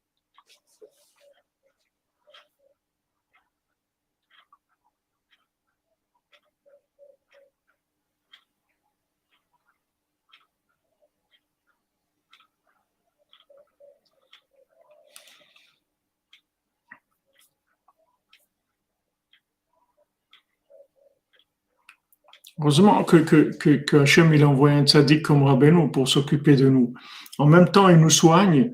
Heureusement 22.60 23.04
que, 23.04 23.18
que, 23.18 23.56
que, 23.58 23.76
que 23.76 23.98
Hachem 23.98 24.34
il 24.34 24.44
a 24.44 24.48
envoyé 24.48 24.78
un 24.78 24.86
tzaddik 24.86 25.24
comme 25.24 25.44
Rabbeinu 25.44 25.92
pour 25.92 26.08
s'occuper 26.08 26.56
de 26.56 26.70
nous. 26.70 26.94
En 27.38 27.48
même 27.48 27.70
temps, 27.70 27.90
il 27.90 27.98
nous 27.98 28.10
soigne 28.10 28.72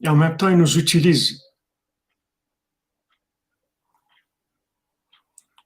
et 0.00 0.08
en 0.08 0.14
même 0.14 0.36
temps, 0.36 0.48
il 0.48 0.56
nous 0.56 0.78
utilise. 0.78 1.42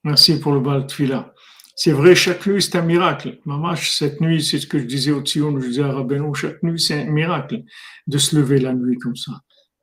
Merci 0.05 0.41
pour 0.41 0.53
le 0.53 0.61
bal 0.61 0.87
Tfila. 0.87 1.35
C'est 1.77 1.93
vrai, 1.93 2.14
chaque 2.14 2.47
nuit, 2.47 2.62
c'est 2.62 2.77
un 2.77 2.83
miracle. 2.83 3.39
Maman, 3.45 3.77
cette 3.77 4.21
nuit, 4.21 4.43
c'est 4.43 4.59
ce 4.59 4.66
que 4.66 4.79
je 4.79 4.85
disais 4.85 5.12
au 5.12 5.21
Tzion, 5.21 5.61
je 5.61 5.66
disais 5.66 5.83
à 5.83 5.93
Rabbeinu, 5.93 6.35
chaque 6.35 6.62
nuit, 6.62 6.81
c'est 6.81 7.03
un 7.03 7.11
miracle 7.11 7.62
de 8.07 8.19
se 8.19 8.35
lever 8.35 8.59
la 8.59 8.73
nuit 8.73 8.99
comme 8.99 9.16
ça 9.16 9.33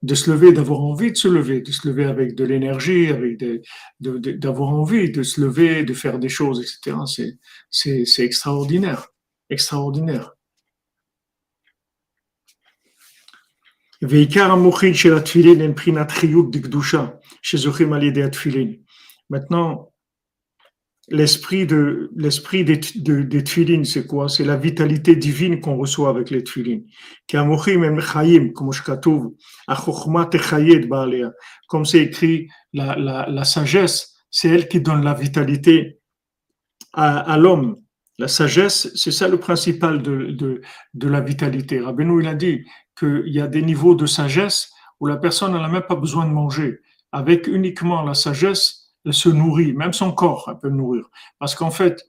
de 0.01 0.15
se 0.15 0.29
lever, 0.31 0.51
d'avoir 0.51 0.81
envie 0.81 1.11
de 1.11 1.17
se 1.17 1.27
lever, 1.27 1.61
de 1.61 1.71
se 1.71 1.87
lever 1.87 2.05
avec 2.05 2.35
de 2.35 2.43
l'énergie, 2.43 3.07
avec 3.07 3.43
d'avoir 3.99 4.69
envie 4.69 5.11
de 5.11 5.23
se 5.23 5.41
lever, 5.41 5.83
de 5.83 5.93
faire 5.93 6.19
des 6.19 6.29
choses, 6.29 6.61
etc. 6.61 7.37
C'est, 7.71 8.23
extraordinaire, 8.23 9.07
extraordinaire. 9.49 10.33
Maintenant, 19.29 19.94
l'esprit 21.09 21.65
de 21.67 22.11
l'esprit 22.15 22.63
des, 22.63 22.79
de, 22.95 23.21
des 23.21 23.85
c'est 23.85 24.07
quoi? 24.07 24.27
C'est 24.29 24.43
la 24.43 24.57
vitalité 24.57 25.15
divine 25.15 25.59
qu'on 25.59 25.77
reçoit 25.77 26.09
avec 26.09 26.29
les 26.29 26.43
tfilin. 26.43 26.79
Comme 31.67 31.85
c'est 31.85 31.99
écrit, 31.99 32.47
la, 32.73 32.95
la, 32.95 33.29
la 33.29 33.43
sagesse, 33.43 34.15
c'est 34.31 34.49
elle 34.49 34.67
qui 34.67 34.81
donne 34.81 35.03
la 35.03 35.13
vitalité 35.13 35.99
à, 36.93 37.37
l'homme. 37.37 37.75
La 38.17 38.27
sagesse, 38.27 38.91
c'est 38.95 39.11
ça 39.11 39.27
le 39.27 39.37
principal 39.37 40.01
de, 40.01 40.31
de, 40.31 40.61
de 40.93 41.07
la 41.07 41.21
vitalité. 41.21 41.81
Rabbeinu, 41.81 42.21
il 42.21 42.27
a 42.27 42.35
dit 42.35 42.63
qu'il 42.97 43.23
y 43.27 43.41
a 43.41 43.47
des 43.47 43.61
niveaux 43.61 43.95
de 43.95 44.05
sagesse 44.05 44.71
où 44.99 45.07
la 45.07 45.17
personne 45.17 45.51
n'a 45.51 45.67
même 45.67 45.83
pas 45.87 45.95
besoin 45.95 46.25
de 46.25 46.31
manger. 46.31 46.79
Avec 47.11 47.47
uniquement 47.47 48.01
la 48.01 48.13
sagesse, 48.13 48.84
se 49.11 49.29
nourrit, 49.29 49.73
même 49.73 49.93
son 49.93 50.11
corps 50.11 50.57
peut 50.61 50.69
nourrir. 50.69 51.05
Parce 51.39 51.55
qu'en 51.55 51.71
fait, 51.71 52.03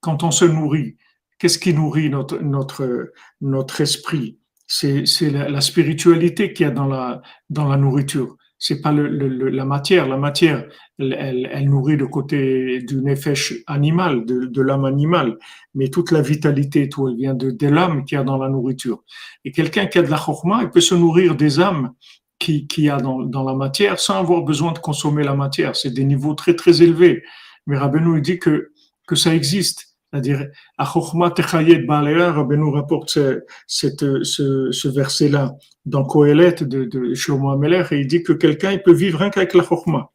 quand 0.00 0.22
on 0.22 0.30
se 0.30 0.44
nourrit, 0.44 0.96
qu'est-ce 1.38 1.58
qui 1.58 1.74
nourrit 1.74 2.10
notre, 2.10 2.38
notre, 2.38 3.12
notre 3.40 3.80
esprit? 3.80 4.38
C'est 4.66 5.04
la, 5.20 5.48
la, 5.48 5.60
spiritualité 5.60 6.52
qu'il 6.52 6.66
y 6.66 6.68
a 6.68 6.72
dans 6.72 6.86
la, 6.86 7.22
dans 7.50 7.68
la 7.68 7.76
nourriture. 7.76 8.36
Pas 8.82 8.90
le, 8.90 9.06
la 9.50 9.64
matière. 9.64 10.08
La 10.08 10.16
matière, 10.16 10.66
elle, 10.98 11.16
elle, 11.18 11.48
elle 11.52 11.68
nourrit 11.68 11.96
le 11.96 12.08
côté 12.08 12.80
d'une 12.80 13.06
effet 13.08 13.34
animal, 13.66 14.24
de, 14.24 14.62
l'âme 14.62 14.86
animale. 14.86 15.36
Mais 15.74 15.88
toute 15.88 16.10
la 16.10 16.22
vitalité, 16.22 16.88
tout, 16.88 17.08
elle 17.08 17.16
vient 17.16 17.34
de, 17.34 17.68
l'âme 17.68 18.04
qu'il 18.04 18.16
y 18.16 18.20
a 18.20 18.24
dans 18.24 18.38
la 18.38 18.48
nourriture. 18.48 19.04
Et 19.44 19.52
quelqu'un 19.52 19.86
qui 19.86 19.98
a 19.98 20.02
de 20.02 20.10
la 20.10 20.16
chokma, 20.16 20.62
il 20.62 20.70
peut 20.70 20.80
se 20.80 20.94
nourrir 20.94 21.36
des 21.36 21.60
âmes 21.60 21.92
qu'il 22.38 22.66
qui 22.66 22.88
a 22.88 22.98
dans, 22.98 23.22
dans, 23.22 23.44
la 23.44 23.54
matière 23.54 23.98
sans 23.98 24.18
avoir 24.18 24.42
besoin 24.42 24.72
de 24.72 24.78
consommer 24.78 25.24
la 25.24 25.34
matière. 25.34 25.76
C'est 25.76 25.90
des 25.90 26.04
niveaux 26.04 26.34
très 26.34 26.54
très 26.54 26.82
élevés. 26.82 27.22
Mais 27.66 27.76
Rabbeinu 27.76 28.20
dit 28.20 28.38
que, 28.38 28.72
que 29.06 29.16
ça 29.16 29.34
existe. 29.34 29.96
C'est-à-dire, 30.12 30.46
Rabbeinu 30.78 32.70
rapporte 32.70 33.10
ce, 33.10 33.42
cette, 33.66 34.22
ce, 34.24 34.70
ce 34.70 34.88
verset-là 34.88 35.54
dans 35.84 36.04
Kohelet 36.04 36.56
de, 36.62 36.84
de 36.84 37.14
Shlomo 37.14 37.50
Ameler 37.50 37.84
et 37.90 38.00
il 38.00 38.06
dit 38.06 38.22
que 38.22 38.32
quelqu'un 38.32 38.72
il 38.72 38.82
peut 38.82 38.92
vivre 38.92 39.18
rien 39.20 39.30
qu'avec 39.30 39.54
la 39.54 39.62
Chokhmah. 39.62 40.10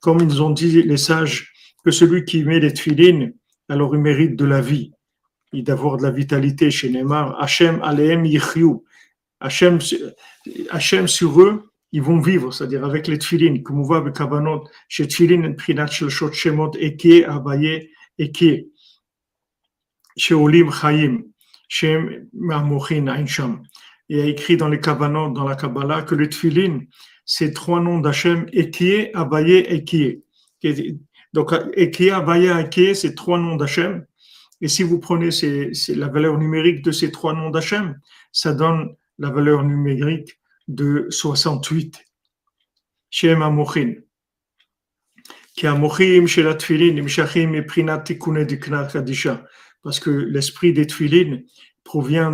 Comme 0.00 0.20
ils 0.20 0.42
ont 0.42 0.50
dit 0.50 0.82
les 0.82 0.96
sages, 0.96 1.52
que 1.84 1.90
celui 1.90 2.24
qui 2.24 2.44
met 2.44 2.60
les 2.60 2.72
tfilin, 2.72 3.30
alors 3.68 3.94
il 3.94 4.00
mérite 4.00 4.36
de 4.36 4.44
la 4.44 4.60
vie 4.60 4.92
d'avoir 5.52 5.98
de 5.98 6.04
la 6.04 6.10
vitalité 6.10 6.70
chez 6.70 6.88
Neymar. 6.88 7.38
Hachem 7.42 7.82
aleem 7.82 8.24
yichyu. 8.24 8.82
Hachem, 9.40 9.80
sur 11.08 11.42
eux, 11.42 11.70
ils 11.90 12.00
vont 12.00 12.20
vivre, 12.20 12.52
c'est-à-dire 12.52 12.84
avec 12.84 13.06
les 13.08 13.18
tfilin, 13.18 13.56
avec 13.94 14.14
Kavanot, 14.14 14.64
chez 14.88 15.06
tfilin, 15.06 15.52
prinat 15.52 15.88
shel 15.88 16.08
shot 16.08 16.32
shemot, 16.32 16.72
eke, 16.78 17.24
abaye, 17.26 17.90
eke. 18.18 18.66
Chez 20.16 20.34
Olim 20.34 20.70
Chaim, 20.70 21.22
Shem 21.68 22.28
Ma'mochin 22.34 23.08
Ainsham. 23.08 23.62
Il 24.08 24.20
a 24.20 24.26
écrit 24.26 24.56
dans 24.56 24.68
les 24.68 24.78
Kavanot, 24.78 25.30
dans 25.30 25.48
la 25.48 25.56
Kabbalah, 25.56 26.02
que 26.02 26.14
les 26.14 26.28
tfilin, 26.28 26.80
c'est 27.24 27.52
trois 27.52 27.80
noms 27.80 27.98
d'Hachem, 27.98 28.46
Ekie, 28.52 29.08
Abaye, 29.14 29.64
Ekie. 29.68 30.22
Donc, 31.32 31.52
Ekie, 31.76 32.10
Abaye, 32.10 32.48
Ekie, 32.48 32.94
c'est 32.94 33.14
trois 33.14 33.38
noms 33.38 33.56
d'Hachem 33.56 34.04
et 34.62 34.68
si 34.68 34.84
vous 34.84 35.00
prenez 35.00 35.30
la 35.88 36.08
valeur 36.08 36.38
numérique 36.38 36.82
de 36.82 36.92
ces 36.92 37.10
trois 37.10 37.34
noms 37.34 37.50
d'Hachem, 37.50 37.98
ça 38.30 38.54
donne 38.54 38.94
la 39.18 39.28
valeur 39.30 39.64
numérique 39.64 40.38
de 40.68 41.08
68. 41.10 41.98
Shem 43.10 43.42
Amochin. 43.42 43.94
Qui 45.56 45.66
Amochim 45.66 46.26
Kadisha. 48.92 49.44
Parce 49.82 49.98
que 49.98 50.10
l'esprit 50.10 50.72
des 50.72 50.86
Tfilin 50.86 51.40
provient 51.82 52.32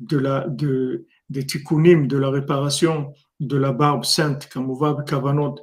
des 0.00 1.46
Tikkunim, 1.46 2.08
de 2.08 2.16
la 2.16 2.30
réparation 2.30 3.12
de 3.38 3.58
la 3.58 3.72
barbe 3.72 4.06
sainte, 4.06 4.48
Kavanot, 4.48 5.56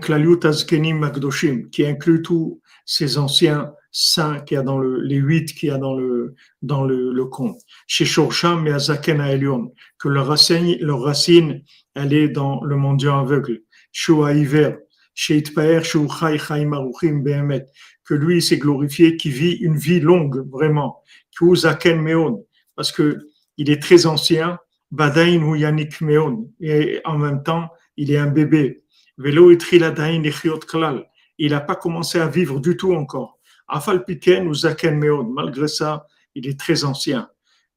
Klaliut 0.00 0.44
Azkenim 0.44 1.00
Magdoshim, 1.00 1.68
qui 1.70 1.84
inclut 1.84 2.22
tous 2.22 2.60
ces 2.88 3.18
anciens 3.18 3.74
saints 3.92 4.40
qu'il 4.40 4.54
y 4.54 4.58
a 4.58 4.62
dans 4.62 4.78
le, 4.78 5.02
les 5.02 5.16
huit 5.16 5.52
qu'il 5.52 5.68
y 5.68 5.72
a 5.72 5.76
dans 5.76 5.94
le, 5.94 6.34
dans 6.62 6.84
le, 6.84 7.12
le 7.12 7.24
conte. 7.26 7.60
Chez 7.86 8.06
Shorsham 8.06 8.66
et 8.66 8.72
Azaken 8.72 9.20
Elion, 9.20 9.74
que 9.98 10.08
leur 10.08 10.28
racine, 10.28 10.78
leur 10.80 11.02
racine, 11.02 11.62
elle 11.94 12.14
est 12.14 12.30
dans 12.30 12.64
le 12.64 12.76
mondial 12.76 13.20
aveugle. 13.20 13.60
Shua 13.92 14.32
Hiver, 14.32 14.78
chez 15.12 15.36
Itpaer, 15.36 15.84
Shu 15.84 16.08
Chai 16.08 16.38
Chaim 16.38 16.72
Aruchim 16.72 17.22
Behemet, 17.22 17.66
que 18.04 18.14
lui 18.14 18.40
s'est 18.40 18.56
glorifié, 18.56 19.18
qui 19.18 19.28
vit 19.28 19.52
une 19.52 19.76
vie 19.76 20.00
longue, 20.00 20.50
vraiment. 20.50 21.02
Meon, 21.42 22.46
parce 22.74 22.90
que 22.90 23.18
il 23.58 23.68
est 23.70 23.82
très 23.82 24.06
ancien, 24.06 24.58
Badain 24.90 25.42
ou 25.42 25.56
Yannick 25.56 26.00
Meon, 26.00 26.50
et 26.58 27.02
en 27.04 27.18
même 27.18 27.42
temps, 27.42 27.68
il 27.98 28.10
est 28.10 28.16
un 28.16 28.28
bébé. 28.28 28.82
Velo 29.18 29.52
Il 31.38 31.52
n'a 31.52 31.60
pas 31.60 31.76
commencé 31.76 32.18
à 32.18 32.28
vivre 32.28 32.60
du 32.60 32.76
tout 32.76 32.94
encore. 32.94 33.38
Afal 33.68 34.04
Piken 34.04 34.48
ou 34.48 34.54
Zaken 34.54 34.98
Meon, 34.98 35.24
malgré 35.24 35.68
ça, 35.68 36.06
il 36.34 36.48
est 36.48 36.58
très 36.58 36.84
ancien. 36.84 37.30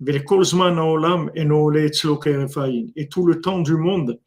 Et 0.07 0.25
tout 0.25 0.39
le 3.25 3.41
temps 3.41 3.59
du 3.59 3.75
monde, 3.75 4.19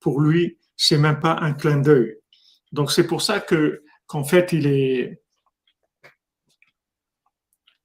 pour 0.00 0.20
lui, 0.20 0.58
c'est 0.76 0.98
même 0.98 1.20
pas 1.20 1.38
un 1.40 1.52
clin 1.52 1.78
d'œil. 1.78 2.16
Donc 2.72 2.90
c'est 2.90 3.06
pour 3.06 3.22
ça 3.22 3.40
que 3.40 3.84
qu'en 4.06 4.24
fait 4.24 4.52
il 4.52 4.66
est 4.66 5.22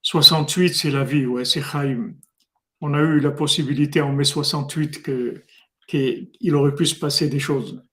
68, 0.01 0.73
c'est 0.73 0.91
la 0.91 1.03
vie, 1.03 1.25
ouais, 1.25 1.45
c'est 1.45 1.61
Chaim. 1.61 2.13
On 2.79 2.93
a 2.93 2.99
eu 2.99 3.19
la 3.19 3.31
possibilité 3.31 4.01
en 4.01 4.11
mai 4.11 4.23
68 4.23 5.01
que 5.01 5.43
qu'il 5.87 6.55
aurait 6.55 6.73
pu 6.73 6.85
se 6.85 6.95
passer 6.95 7.27
des 7.27 7.39
choses. 7.39 7.83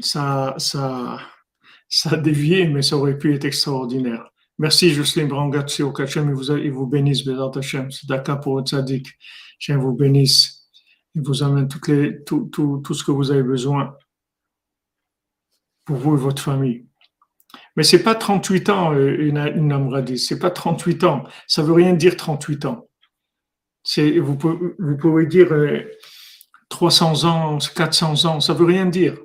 Ça, 0.00 0.54
ça, 0.58 1.20
ça 1.94 2.14
a 2.14 2.16
dévié, 2.16 2.68
mais 2.68 2.80
ça 2.80 2.96
aurait 2.96 3.18
pu 3.18 3.34
être 3.34 3.44
extraordinaire. 3.44 4.30
Merci 4.58 4.94
Jocelyne 4.94 5.28
Brangatio, 5.28 5.92
qu'Hachem 5.92 6.32
vous, 6.32 6.44
vous 6.72 6.86
bénisse, 6.86 7.22
Bézat 7.22 7.50
Hachem, 7.54 7.90
d'accord 8.04 8.40
pour 8.40 8.54
votre 8.54 8.70
sadique. 8.70 9.08
Hachem 9.60 9.78
vous 9.78 9.92
bénisse 9.92 10.70
et 11.14 11.20
vous 11.20 11.42
amène 11.42 11.68
tout, 11.68 11.78
ce 12.94 13.04
que 13.04 13.10
vous 13.10 13.30
avez 13.30 13.42
besoin 13.42 13.94
pour 15.84 15.96
vous 15.96 16.14
et 16.14 16.18
votre 16.18 16.40
famille. 16.40 16.86
Mais 17.76 17.82
c'est 17.82 18.02
pas 18.02 18.14
38 18.14 18.70
ans, 18.70 18.94
euh, 18.94 19.14
une, 19.18 19.36
une 19.36 19.70
Amradi, 19.70 20.18
c'est 20.18 20.38
pas 20.38 20.50
38 20.50 21.04
ans. 21.04 21.24
Ça 21.46 21.62
veut 21.62 21.74
rien 21.74 21.92
dire 21.92 22.16
38 22.16 22.64
ans. 22.64 22.88
C'est, 23.84 24.18
vous, 24.18 24.38
pouvez, 24.38 24.74
vous 24.78 24.96
pouvez 24.96 25.26
dire 25.26 25.48
300 26.70 27.26
euh, 27.26 27.28
ans, 27.28 27.58
400 27.58 28.24
ans, 28.24 28.40
ça 28.40 28.54
veut 28.54 28.64
rien 28.64 28.86
dire. 28.86 29.18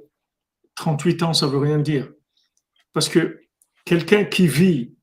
38 0.75 1.23
ans, 1.23 1.33
ça 1.33 1.47
veut 1.47 1.59
rien 1.59 1.79
dire. 1.79 2.09
Parce 2.93 3.09
que 3.09 3.41
quelqu'un 3.85 4.25
qui 4.25 4.47
vit 4.47 4.95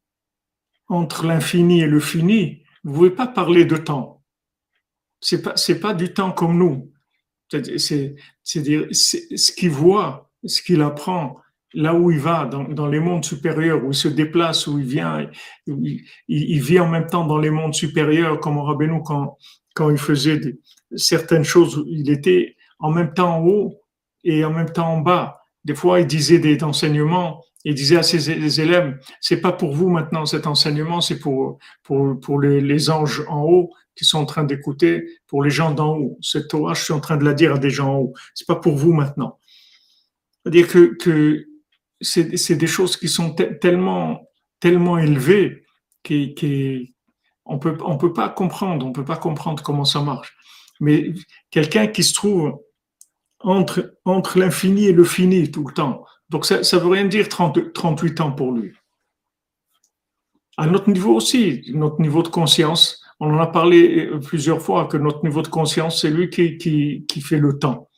entre 0.88 1.26
l'infini 1.26 1.80
et 1.80 1.86
le 1.86 2.00
fini, 2.00 2.62
vous 2.82 2.92
ne 2.92 2.96
pouvez 2.96 3.10
pas 3.10 3.26
parler 3.26 3.64
de 3.64 3.76
temps. 3.76 4.22
C'est 5.20 5.42
pas, 5.42 5.56
c'est 5.56 5.80
pas 5.80 5.94
du 5.94 6.12
temps 6.12 6.32
comme 6.32 6.58
nous. 6.58 6.92
C'est, 7.50 8.16
c'est, 8.42 8.60
dire, 8.60 8.86
c'est 8.90 9.36
ce 9.36 9.52
qu'il 9.52 9.70
voit, 9.70 10.30
ce 10.44 10.60
qu'il 10.60 10.82
apprend, 10.82 11.40
là 11.72 11.94
où 11.94 12.10
il 12.10 12.18
va, 12.18 12.46
dans, 12.46 12.64
dans, 12.64 12.86
les 12.86 13.00
mondes 13.00 13.24
supérieurs, 13.24 13.84
où 13.84 13.90
il 13.90 13.94
se 13.94 14.08
déplace, 14.08 14.66
où 14.66 14.78
il 14.78 14.84
vient, 14.84 15.28
il, 15.66 16.60
vit 16.60 16.80
en 16.80 16.88
même 16.88 17.06
temps 17.06 17.26
dans 17.26 17.38
les 17.38 17.50
mondes 17.50 17.74
supérieurs, 17.74 18.40
comme 18.40 18.58
Rabbeinu, 18.58 19.02
quand, 19.04 19.38
quand 19.74 19.90
il 19.90 19.98
faisait 19.98 20.40
certaines 20.96 21.44
choses, 21.44 21.84
il 21.88 22.10
était 22.10 22.56
en 22.78 22.90
même 22.90 23.12
temps 23.12 23.38
en 23.38 23.46
haut 23.46 23.80
et 24.24 24.44
en 24.44 24.52
même 24.52 24.70
temps 24.70 24.92
en 24.92 25.00
bas. 25.00 25.40
Des 25.64 25.74
fois, 25.74 26.00
il 26.00 26.06
disait 26.06 26.38
des 26.38 26.62
enseignements, 26.62 27.42
il 27.64 27.74
disait 27.74 27.96
à 27.96 28.02
ses 28.02 28.60
élèves, 28.60 28.98
c'est 29.20 29.40
pas 29.40 29.52
pour 29.52 29.74
vous 29.74 29.88
maintenant 29.88 30.26
cet 30.26 30.46
enseignement, 30.46 31.00
c'est 31.00 31.18
pour, 31.18 31.58
pour, 31.82 32.20
pour 32.20 32.40
les, 32.40 32.60
les, 32.60 32.90
anges 32.90 33.24
en 33.28 33.42
haut 33.42 33.72
qui 33.96 34.04
sont 34.04 34.18
en 34.18 34.26
train 34.26 34.44
d'écouter, 34.44 35.06
pour 35.26 35.42
les 35.42 35.50
gens 35.50 35.72
d'en 35.72 35.96
haut. 35.96 36.18
Cette 36.20 36.48
Torah, 36.48 36.74
je 36.74 36.82
suis 36.82 36.92
en 36.92 37.00
train 37.00 37.16
de 37.16 37.24
la 37.24 37.32
dire 37.32 37.54
à 37.54 37.58
des 37.58 37.70
gens 37.70 37.94
en 37.94 37.98
haut. 37.98 38.14
C'est 38.34 38.46
pas 38.46 38.56
pour 38.56 38.76
vous 38.76 38.92
maintenant. 38.92 39.38
C'est-à-dire 40.42 40.68
que, 40.68 40.94
que 40.96 41.46
c'est 42.00 42.56
des 42.56 42.66
choses 42.66 42.96
qui 42.96 43.08
sont 43.08 43.34
tellement, 43.34 44.28
tellement 44.60 44.98
élevées 44.98 45.64
qu'on 46.06 47.58
peut, 47.58 47.78
on 47.84 47.96
peut 47.96 48.12
pas 48.12 48.28
comprendre, 48.28 48.84
on 48.84 48.92
peut 48.92 49.04
pas 49.04 49.16
comprendre 49.16 49.62
comment 49.62 49.86
ça 49.86 50.02
marche. 50.02 50.36
Mais 50.80 51.14
quelqu'un 51.50 51.86
qui 51.86 52.02
se 52.02 52.12
trouve 52.12 52.60
entre, 53.40 53.96
entre 54.04 54.38
l'infini 54.38 54.86
et 54.86 54.92
le 54.92 55.04
fini 55.04 55.50
tout 55.50 55.66
le 55.66 55.72
temps, 55.72 56.04
donc 56.34 56.46
ça 56.46 56.58
ne 56.58 56.82
veut 56.82 56.88
rien 56.88 57.04
dire 57.04 57.28
30, 57.28 57.72
38 57.72 58.20
ans 58.20 58.32
pour 58.32 58.50
lui. 58.50 58.72
À 60.56 60.66
notre 60.66 60.90
niveau 60.90 61.14
aussi, 61.14 61.62
notre 61.72 62.00
niveau 62.00 62.24
de 62.24 62.28
conscience, 62.28 63.00
on 63.20 63.32
en 63.32 63.38
a 63.38 63.46
parlé 63.46 64.10
plusieurs 64.20 64.60
fois 64.60 64.86
que 64.86 64.96
notre 64.96 65.22
niveau 65.22 65.42
de 65.42 65.46
conscience, 65.48 66.00
c'est 66.00 66.10
lui 66.10 66.30
qui, 66.30 66.58
qui, 66.58 67.06
qui 67.06 67.20
fait 67.20 67.38
le 67.38 67.56
temps. 67.60 67.88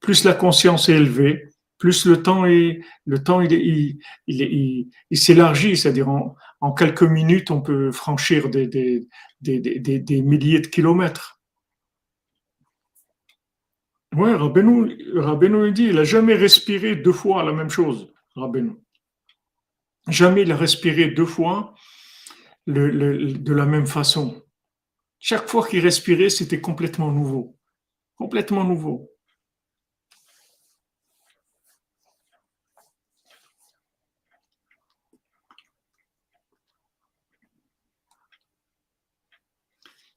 Plus 0.00 0.24
la 0.24 0.32
conscience 0.32 0.88
est 0.88 0.94
élevée, 0.94 1.44
plus 1.76 2.06
le 2.06 2.22
temps 2.22 2.46
est, 2.46 2.80
le 3.04 3.22
temps 3.22 3.42
il, 3.42 3.52
il, 4.26 4.88
il, 5.10 5.18
s'élargit, 5.18 5.76
c'est-à-dire 5.76 6.08
en, 6.08 6.72
quelques 6.72 7.02
minutes, 7.02 7.50
on 7.50 7.60
peut 7.60 7.92
franchir 7.92 8.48
des, 8.48 8.68
des, 8.68 9.06
des, 9.42 9.60
des 9.60 10.22
milliers 10.22 10.60
de 10.60 10.66
kilomètres. 10.66 11.41
Oui, 14.14 14.34
Rabbeinu, 14.34 15.18
Rabbeinu 15.18 15.72
dit, 15.72 15.84
il 15.84 15.94
n'a 15.94 16.04
jamais 16.04 16.34
respiré 16.34 16.96
deux 16.96 17.14
fois 17.14 17.42
la 17.42 17.52
même 17.52 17.70
chose, 17.70 18.12
Rabbeinu. 18.36 18.72
Jamais 20.08 20.42
il 20.42 20.52
a 20.52 20.56
respiré 20.56 21.06
deux 21.08 21.24
fois 21.26 21.74
de 22.66 23.52
la 23.52 23.64
même 23.64 23.86
façon. 23.86 24.44
Chaque 25.18 25.48
fois 25.48 25.66
qu'il 25.66 25.80
respirait, 25.80 26.28
c'était 26.28 26.60
complètement 26.60 27.10
nouveau. 27.10 27.56
Complètement 28.16 28.64
nouveau. 28.64 29.10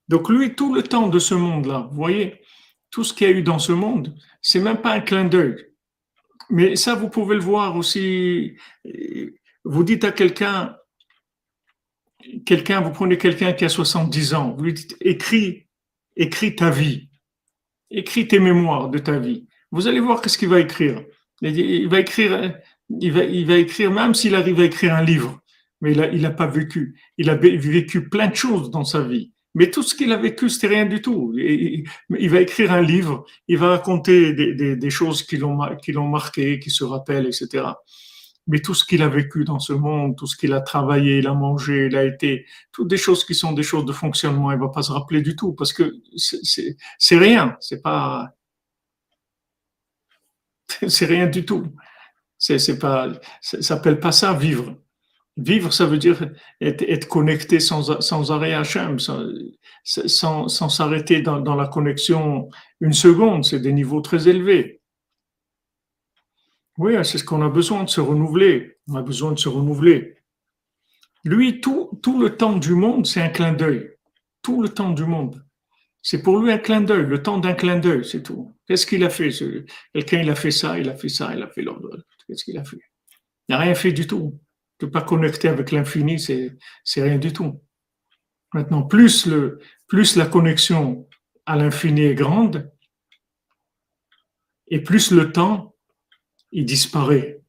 Donc 0.08 0.30
lui, 0.30 0.56
tout 0.56 0.74
le 0.74 0.84
temps 0.84 1.08
de 1.08 1.18
ce 1.18 1.34
monde-là, 1.34 1.88
vous 1.89 1.96
voyez, 1.96 2.41
tout 2.92 3.04
ce 3.04 3.14
qu'il 3.14 3.28
y 3.28 3.30
a 3.30 3.34
eu 3.34 3.44
dans 3.44 3.60
ce 3.60 3.72
monde, 3.72 4.16
c'est 4.42 4.60
même 4.60 4.82
pas 4.82 4.94
un 4.94 5.02
clin 5.02 5.26
d'œil. 5.26 5.56
Mais 6.50 6.76
ça, 6.76 6.96
vous 6.96 7.10
pouvez 7.10 7.36
le 7.36 7.42
voir 7.42 7.76
aussi. 7.76 8.56
Vous 9.64 9.84
dites 9.84 10.04
à 10.04 10.12
quelqu'un, 10.12 10.76
quelqu'un, 12.46 12.82
vous 12.82 12.92
prenez 12.92 13.18
quelqu'un 13.18 13.54
qui 13.54 13.66
a 13.66 13.70
70 13.70 14.34
ans, 14.34 14.56
vous 14.58 14.64
lui 14.64 14.74
dites, 14.74 14.96
écris, 15.02 15.68
écris 16.16 16.56
ta 16.56 16.70
vie, 16.70 17.10
écris 17.90 18.28
tes 18.28 18.40
mémoires 18.40 18.90
de 18.90 19.00
ta 19.00 19.20
vie. 19.20 19.48
Vous 19.72 19.88
allez 19.88 20.00
voir 20.00 20.22
qu'est-ce 20.22 20.38
qu'il 20.38 20.50
va 20.50 20.60
écrire. 20.60 21.04
Il 21.42 21.90
va 21.90 22.00
écrire, 22.00 22.56
il 22.90 23.12
va, 23.12 23.58
écrire, 23.58 23.92
même 23.92 24.14
s'il 24.14 24.36
arrive 24.36 24.60
à 24.60 24.66
écrire 24.66 24.94
un 24.94 25.04
livre, 25.04 25.42
mais 25.82 25.92
il 25.92 26.22
n'a 26.22 26.32
pas 26.32 26.48
vécu. 26.48 27.00
Il 27.18 27.30
a 27.30 27.36
vécu 27.36 28.10
plein 28.10 28.28
de 28.28 28.36
choses 28.36 28.72
dans 28.72 28.86
sa 28.86 29.02
vie. 29.02 29.34
Mais 29.56 29.72
tout 29.72 29.84
ce 29.84 29.95
qu'il 29.95 30.12
a 30.12 30.18
vécu, 30.18 30.49
c'était 30.49 30.68
rien 30.68 30.86
du 30.86 31.01
tout. 31.01 31.34
Il, 31.38 32.30
va 32.30 32.41
écrire 32.41 32.74
un 32.74 32.82
livre, 32.82 33.26
il 33.47 33.58
va 33.58 33.70
raconter 33.70 34.34
des, 34.34 34.89
choses 34.89 35.24
qui 35.24 35.38
l'ont, 35.38 35.56
marqué, 35.56 36.60
qui 36.60 36.70
se 36.70 36.84
rappellent, 36.84 37.26
etc. 37.26 37.66
Mais 38.47 38.60
tout 38.60 38.74
ce 38.74 38.84
qu'il 38.84 39.01
a 39.01 39.08
vécu 39.08 39.45
dans 39.45 39.60
ce 39.60 39.72
monde, 39.72 40.18
tout 40.18 40.28
ce 40.28 40.36
qu'il 40.36 40.53
a 40.53 40.60
travaillé, 40.60 41.20
il 41.20 41.28
a 41.28 41.34
mangé, 41.34 41.88
il 41.88 41.95
a 41.95 42.03
été, 42.03 42.45
toutes 42.74 42.89
des 42.89 42.97
choses 42.97 43.24
qui 43.26 43.34
sont 43.34 43.53
des 43.53 43.64
choses 43.64 43.86
de 43.86 43.93
fonctionnement, 43.93 44.51
il 44.51 44.60
va 44.60 44.68
pas 44.68 44.84
se 44.84 44.91
rappeler 44.91 45.22
du 45.22 45.38
tout 45.38 45.53
parce 45.53 45.72
que 45.74 45.95
c'est, 46.18 47.18
rien, 47.18 47.56
c'est 47.62 47.82
pas, 47.82 48.36
c'est 50.88 51.06
rien 51.06 51.28
du 51.28 51.45
tout. 51.45 51.74
C'est 52.38 52.78
pas, 52.78 53.10
ça 53.41 53.62
s'appelle 53.62 53.99
pas 53.99 54.12
ça 54.12 54.34
vivre. 54.34 54.76
Vivre, 55.38 55.74
ça 55.74 55.86
veut 55.86 55.98
dire 55.98 56.30
être, 56.62 57.08
connecté 57.10 57.60
sans, 57.60 58.00
sans, 58.02 58.32
arrêt 58.32 58.54
à 58.54 58.62
Hachem, 58.62 59.00
sans, 59.00 60.48
s'arrêter 60.48 61.22
dans, 61.22 61.42
dans, 61.42 61.56
la 61.56 61.68
connexion 61.68 62.50
une 62.80 62.94
seconde. 62.94 63.44
C'est 63.44 63.60
des 63.60 63.74
niveaux 63.74 64.00
très 64.00 64.30
élevés. 64.30 64.82
Oui, 66.78 66.94
c'est 67.04 67.18
ce 67.18 67.26
qu'on 67.26 67.42
a 67.42 67.50
besoin 67.50 67.84
de 67.84 67.90
se 67.90 68.00
renouveler. 68.00 68.78
On 68.88 68.96
a 68.96 69.02
besoin 69.02 69.34
de 69.34 69.40
se 69.40 69.50
renouveler. 69.50 70.16
Lui, 71.26 71.60
tout, 71.60 72.00
tout 72.02 72.22
le 72.22 72.38
temps 72.38 72.56
du 72.56 72.74
monde, 72.74 73.06
c'est 73.06 73.22
un 73.22 73.30
clin 73.30 73.52
d'œil. 73.52 73.92
Tout 74.42 74.62
le 74.62 74.70
temps 74.70 74.92
du 74.92 75.04
monde. 75.04 75.44
C'est 76.02 76.22
pour 76.22 76.38
lui 76.38 76.52
un 76.52 76.60
clin 76.60 76.82
d'œil, 76.82 77.08
le 77.08 77.24
temps 77.24 77.40
d'un 77.40 77.56
clin 77.56 77.80
d'œil, 77.80 78.06
c'est 78.06 78.22
tout. 78.22 78.56
Qu'est-ce 78.68 78.86
qu'il 78.86 79.04
a 79.04 79.10
fait? 79.10 79.30
Quelqu'un, 79.92 80.22
il 80.22 80.30
a 80.30 80.36
fait 80.36 80.52
ça, 80.52 80.78
il 80.78 80.88
a 80.88 80.96
fait 80.96 81.10
ça, 81.10 81.34
il 81.34 81.42
a 81.42 81.48
fait 81.48 81.64
l'autre. 81.64 82.06
Qu'est-ce 82.28 82.44
qu'il 82.44 82.58
a 82.60 82.64
fait? 82.64 82.78
Il 83.50 83.54
n'a 83.54 83.58
rien 83.58 83.74
fait 83.74 83.92
du 83.92 84.06
tout 84.06 84.40
ne 84.82 84.88
pas 84.88 85.01
connecter 85.01 85.47
avec 85.47 85.71
l'infini, 85.71 86.19
c'est, 86.19 86.57
rien 87.01 87.17
du 87.17 87.32
tout. 87.34 87.61
Maintenant, 88.53 88.84
plus, 88.84 89.28
la 90.15 90.26
connexion 90.26 91.07
à 91.45 91.55
l'infini 91.55 92.03
est 92.03 92.15
grande, 92.15 92.71
et 94.67 94.82
plus 94.82 95.11
le 95.11 95.32
temps, 95.32 95.76
il 96.51 96.65
disparaît. 96.65 97.41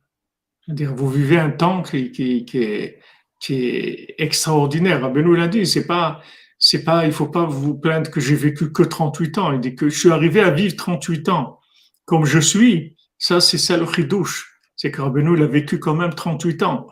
dire 0.68 0.94
vous 0.94 1.08
vivez 1.08 1.38
un 1.38 1.50
temps 1.50 1.82
qui, 1.82 2.12
est, 2.18 3.00
qui 3.40 3.54
est 3.54 4.14
extraordinaire. 4.18 5.00
Rabbeinu 5.00 5.36
l'a 5.36 5.48
dit, 5.48 5.66
c'est 5.66 5.86
pas, 5.86 6.20
c'est 6.58 6.84
pas, 6.84 7.06
il 7.06 7.12
faut 7.12 7.28
pas 7.28 7.44
vous 7.44 7.78
plaindre 7.78 8.10
que 8.10 8.20
j'ai 8.20 8.34
vécu 8.34 8.72
que 8.72 8.82
38 8.82 9.38
ans. 9.38 9.52
Il 9.52 9.60
dit 9.60 9.74
que 9.74 9.88
je 9.88 9.98
suis 9.98 10.10
arrivé 10.10 10.40
à 10.40 10.50
vivre 10.50 10.76
38 10.76 11.28
ans 11.28 11.60
comme 12.04 12.24
je 12.24 12.38
suis. 12.38 12.96
Ça, 13.18 13.40
c'est 13.40 13.58
ça 13.58 13.76
le 13.76 13.86
chidouche. 13.86 14.60
C'est 14.76 14.90
que 14.90 15.00
Rabbeinu, 15.00 15.36
il 15.36 15.42
a 15.42 15.46
vécu 15.46 15.78
quand 15.78 15.94
même 15.94 16.14
38 16.14 16.62
ans. 16.62 16.86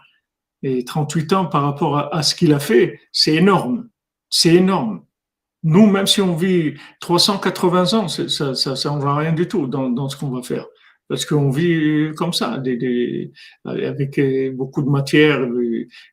Et 0.65 0.85
38 0.85 1.33
ans 1.35 1.47
par 1.47 1.62
rapport 1.62 2.12
à, 2.12 2.23
ce 2.23 2.35
qu'il 2.35 2.53
a 2.53 2.59
fait, 2.59 2.99
c'est 3.12 3.35
énorme. 3.35 3.89
C'est 4.29 4.55
énorme. 4.55 5.05
Nous, 5.62 5.87
même 5.87 6.07
si 6.07 6.21
on 6.21 6.35
vit 6.35 6.75
380 7.01 7.95
ans, 7.95 8.09
ça, 8.09 8.29
ça, 8.55 8.75
ça, 8.75 8.97
va 8.97 9.17
rien 9.17 9.33
du 9.33 9.47
tout 9.47 9.67
dans, 9.67 9.89
dans 9.89 10.09
ce 10.09 10.17
qu'on 10.17 10.31
va 10.31 10.43
faire 10.43 10.67
parce 11.09 11.27
qu'on 11.27 11.51
vit 11.51 12.12
comme 12.17 12.33
ça, 12.33 12.59
des, 12.59 12.77
des, 12.77 13.33
avec 13.65 14.21
beaucoup 14.55 14.83
de 14.83 14.89
matière 14.89 15.47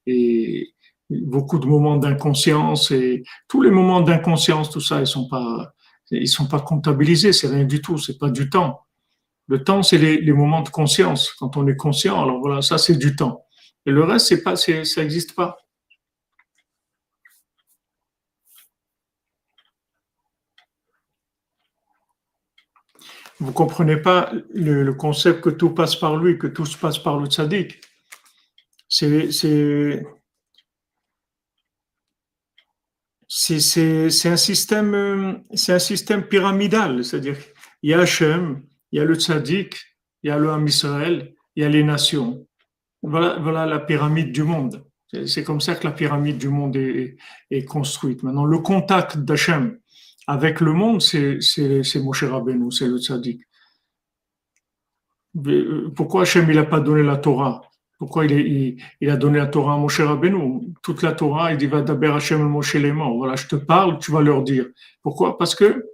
et, 0.05 0.73
beaucoup 1.09 1.59
de 1.59 1.65
moments 1.65 1.97
d'inconscience 1.97 2.91
et 2.91 3.23
tous 3.49 3.61
les 3.61 3.69
moments 3.69 3.99
d'inconscience, 3.99 4.69
tout 4.69 4.79
ça, 4.79 5.01
ils 5.01 5.07
sont 5.07 5.27
pas, 5.27 5.73
ils 6.09 6.27
sont 6.27 6.47
pas 6.47 6.61
comptabilisés, 6.61 7.33
c'est 7.33 7.47
rien 7.47 7.65
du 7.65 7.81
tout, 7.81 7.97
c'est 7.97 8.17
pas 8.17 8.29
du 8.29 8.49
temps. 8.49 8.81
Le 9.47 9.61
temps, 9.61 9.83
c'est 9.83 9.97
les, 9.97 10.21
les, 10.21 10.31
moments 10.31 10.61
de 10.61 10.69
conscience. 10.69 11.33
Quand 11.33 11.57
on 11.57 11.67
est 11.67 11.75
conscient, 11.75 12.21
alors 12.21 12.39
voilà, 12.39 12.61
ça 12.61 12.77
c'est 12.77 12.95
du 12.95 13.15
temps. 13.15 13.43
Et 13.85 13.91
le 13.91 14.03
reste, 14.03 14.43
pas, 14.43 14.55
ça 14.55 14.71
n'existe 15.01 15.33
pas. 15.33 15.57
Vous 23.39 23.53
comprenez 23.53 23.97
pas 23.97 24.31
le, 24.53 24.93
concept 24.93 25.41
que 25.41 25.49
tout 25.49 25.71
passe 25.71 25.95
par 25.95 26.15
lui, 26.15 26.37
que 26.37 26.45
tout 26.45 26.65
se 26.65 26.77
passe 26.77 26.99
par 26.99 27.19
le 27.19 27.25
tzaddik. 27.25 27.81
C'est, 28.87 29.31
c'est, 29.31 30.03
c'est, 33.27 34.29
un 34.29 34.37
système, 34.37 35.41
c'est 35.55 35.73
un 35.73 35.79
système 35.79 36.27
pyramidal, 36.27 37.03
c'est-à-dire 37.03 37.37
il 37.81 37.89
y 37.89 37.93
a 37.95 38.01
Hachem, 38.01 38.63
il 38.91 38.99
y 38.99 39.01
a 39.01 39.05
le 39.05 39.15
tzaddik, 39.15 39.75
il 40.21 40.27
y 40.27 40.31
a 40.31 40.37
le 40.37 40.51
Ham 40.51 40.67
Israël, 40.67 41.33
il 41.55 41.63
y 41.63 41.65
a 41.65 41.69
les 41.69 41.83
nations. 41.83 42.45
Voilà, 43.03 43.65
la 43.65 43.79
pyramide 43.79 44.31
du 44.31 44.43
monde. 44.43 44.83
C'est 45.25 45.43
comme 45.43 45.59
ça 45.59 45.75
que 45.75 45.85
la 45.85 45.91
pyramide 45.91 46.37
du 46.37 46.49
monde 46.49 46.75
est, 46.75 47.65
construite. 47.65 48.23
Maintenant, 48.23 48.45
le 48.45 48.59
contact 48.59 49.17
d'Hachem 49.17 49.77
avec 50.27 50.61
le 50.61 50.73
monde, 50.73 51.01
c'est 51.01 51.39
Moshe 51.95 52.23
Rabbeinu, 52.23 52.71
c'est 52.71 52.87
le 52.87 52.97
tzaddik. 52.99 53.41
Euh, 55.47 55.89
pourquoi 55.95 56.23
Hachem 56.23 56.51
n'a 56.51 56.63
pas 56.63 56.79
donné 56.79 57.03
la 57.03 57.17
Torah? 57.17 57.61
Pourquoi 57.97 58.25
il, 58.25 58.77
il, 58.99 59.09
a 59.09 59.15
donné 59.15 59.37
la 59.37 59.47
Torah 59.47 59.75
à 59.75 59.77
Moshe 59.77 60.01
Rabbeinu? 60.01 60.73
Toute 60.81 61.01
la 61.01 61.13
Torah, 61.13 61.51
il 61.51 61.57
dit 61.57 61.67
va 61.67 61.81
d'abord 61.81 62.15
Hachem 62.15 62.41
Moshe 62.43 62.75
les 62.75 62.91
morts. 62.91 63.15
Voilà, 63.17 63.35
je 63.35 63.47
te 63.47 63.55
parle, 63.55 63.99
tu 63.99 64.11
vas 64.11 64.21
leur 64.21 64.43
dire. 64.43 64.67
Pourquoi? 65.01 65.37
Parce 65.37 65.55
que 65.55 65.85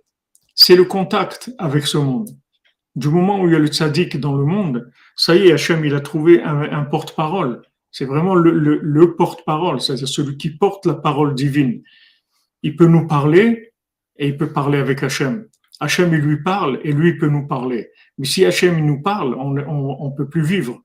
c'est 0.56 0.76
le 0.76 0.86
contact 0.86 1.52
avec 1.58 1.86
ce 1.86 1.98
monde. 1.98 2.30
Du 2.96 3.10
moment 3.10 3.42
où 3.42 3.48
il 3.48 3.54
y 3.54 3.56
a 3.56 3.60
le 3.60 3.68
tzaddik 3.68 4.20
dans 4.20 4.36
le 4.36 4.46
monde, 4.46 4.92
ça 5.18 5.36
y 5.36 5.48
est, 5.48 5.52
Hachem 5.52 5.84
il 5.84 5.96
a 5.96 6.00
trouvé 6.00 6.42
un, 6.42 6.84
porte-parole. 6.86 7.64
C'est 7.92 8.06
vraiment 8.06 8.36
le, 8.36 8.52
le, 8.52 8.80
le 8.82 9.16
porte-parole, 9.16 9.82
c'est-à-dire 9.82 10.08
celui 10.08 10.38
qui 10.38 10.52
porte 10.52 10.86
la 10.86 10.94
parole 10.94 11.34
divine. 11.34 11.82
Il 12.62 12.76
peut 12.76 12.86
nous 12.86 13.08
parler 13.08 13.74
et 14.18 14.28
il 14.28 14.38
peut 14.38 14.54
parler 14.54 14.78
avec 14.78 15.04
Hachem. 15.04 15.48
Hachem, 15.80 16.14
il 16.14 16.20
lui 16.20 16.42
parle 16.42 16.80
et 16.84 16.92
lui, 16.92 17.10
il 17.10 17.18
peut 17.18 17.28
nous 17.28 17.48
parler. 17.48 17.90
Mais 18.18 18.26
si 18.26 18.46
Hachem, 18.46 18.78
il 18.78 18.86
nous 18.86 19.02
parle, 19.02 19.36
on 19.36 19.52
ne 19.54 20.16
peut 20.16 20.30
plus 20.30 20.44
vivre. 20.44 20.82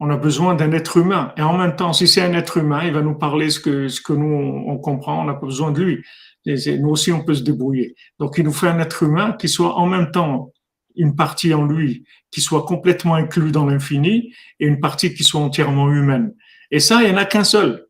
On 0.00 0.10
a 0.10 0.16
besoin 0.16 0.54
d'un 0.54 0.72
être 0.72 0.96
humain. 0.96 1.32
Et 1.36 1.42
en 1.42 1.56
même 1.56 1.76
temps, 1.76 1.92
si 1.92 2.08
c'est 2.08 2.22
un 2.22 2.34
être 2.34 2.58
humain, 2.58 2.82
il 2.84 2.92
va 2.92 3.02
nous 3.02 3.14
parler 3.14 3.50
ce 3.50 3.60
que, 3.60 3.88
ce 3.88 4.00
que 4.00 4.12
nous, 4.12 4.34
on, 4.66 4.78
comprend. 4.78 5.22
On 5.22 5.24
n'a 5.24 5.34
pas 5.34 5.46
besoin 5.46 5.70
de 5.70 5.82
lui. 5.82 6.04
nous 6.46 6.88
aussi, 6.88 7.12
on 7.12 7.24
peut 7.24 7.34
se 7.34 7.42
débrouiller. 7.42 7.94
Donc, 8.18 8.34
il 8.38 8.44
nous 8.44 8.52
fait 8.52 8.68
un 8.68 8.80
être 8.80 9.04
humain 9.04 9.32
qui 9.32 9.48
soit 9.48 9.74
en 9.76 9.86
même 9.86 10.10
temps 10.10 10.52
une 10.96 11.16
partie 11.16 11.54
en 11.54 11.64
lui, 11.64 12.04
qui 12.30 12.40
soit 12.40 12.64
complètement 12.64 13.14
inclus 13.14 13.52
dans 13.52 13.66
l'infini, 13.66 14.34
et 14.60 14.66
une 14.66 14.80
partie 14.80 15.14
qui 15.14 15.24
soit 15.24 15.40
entièrement 15.40 15.90
humaine. 15.90 16.34
Et 16.70 16.80
ça, 16.80 17.02
il 17.02 17.08
n'y 17.08 17.14
en 17.14 17.18
a 17.18 17.24
qu'un 17.24 17.44
seul. 17.44 17.86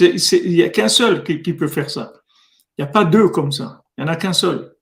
il 0.00 0.52
n'y 0.52 0.62
a 0.62 0.68
qu'un 0.68 0.88
seul 0.88 1.22
qui, 1.22 1.42
qui 1.42 1.54
peut 1.54 1.68
faire 1.68 1.90
ça. 1.90 2.12
Il 2.76 2.84
n'y 2.84 2.88
a 2.88 2.92
pas 2.92 3.04
deux 3.04 3.28
comme 3.28 3.52
ça. 3.52 3.84
Il 3.96 4.04
n'y 4.04 4.10
en 4.10 4.12
a 4.12 4.16
qu'un 4.16 4.32
seul. 4.32 4.73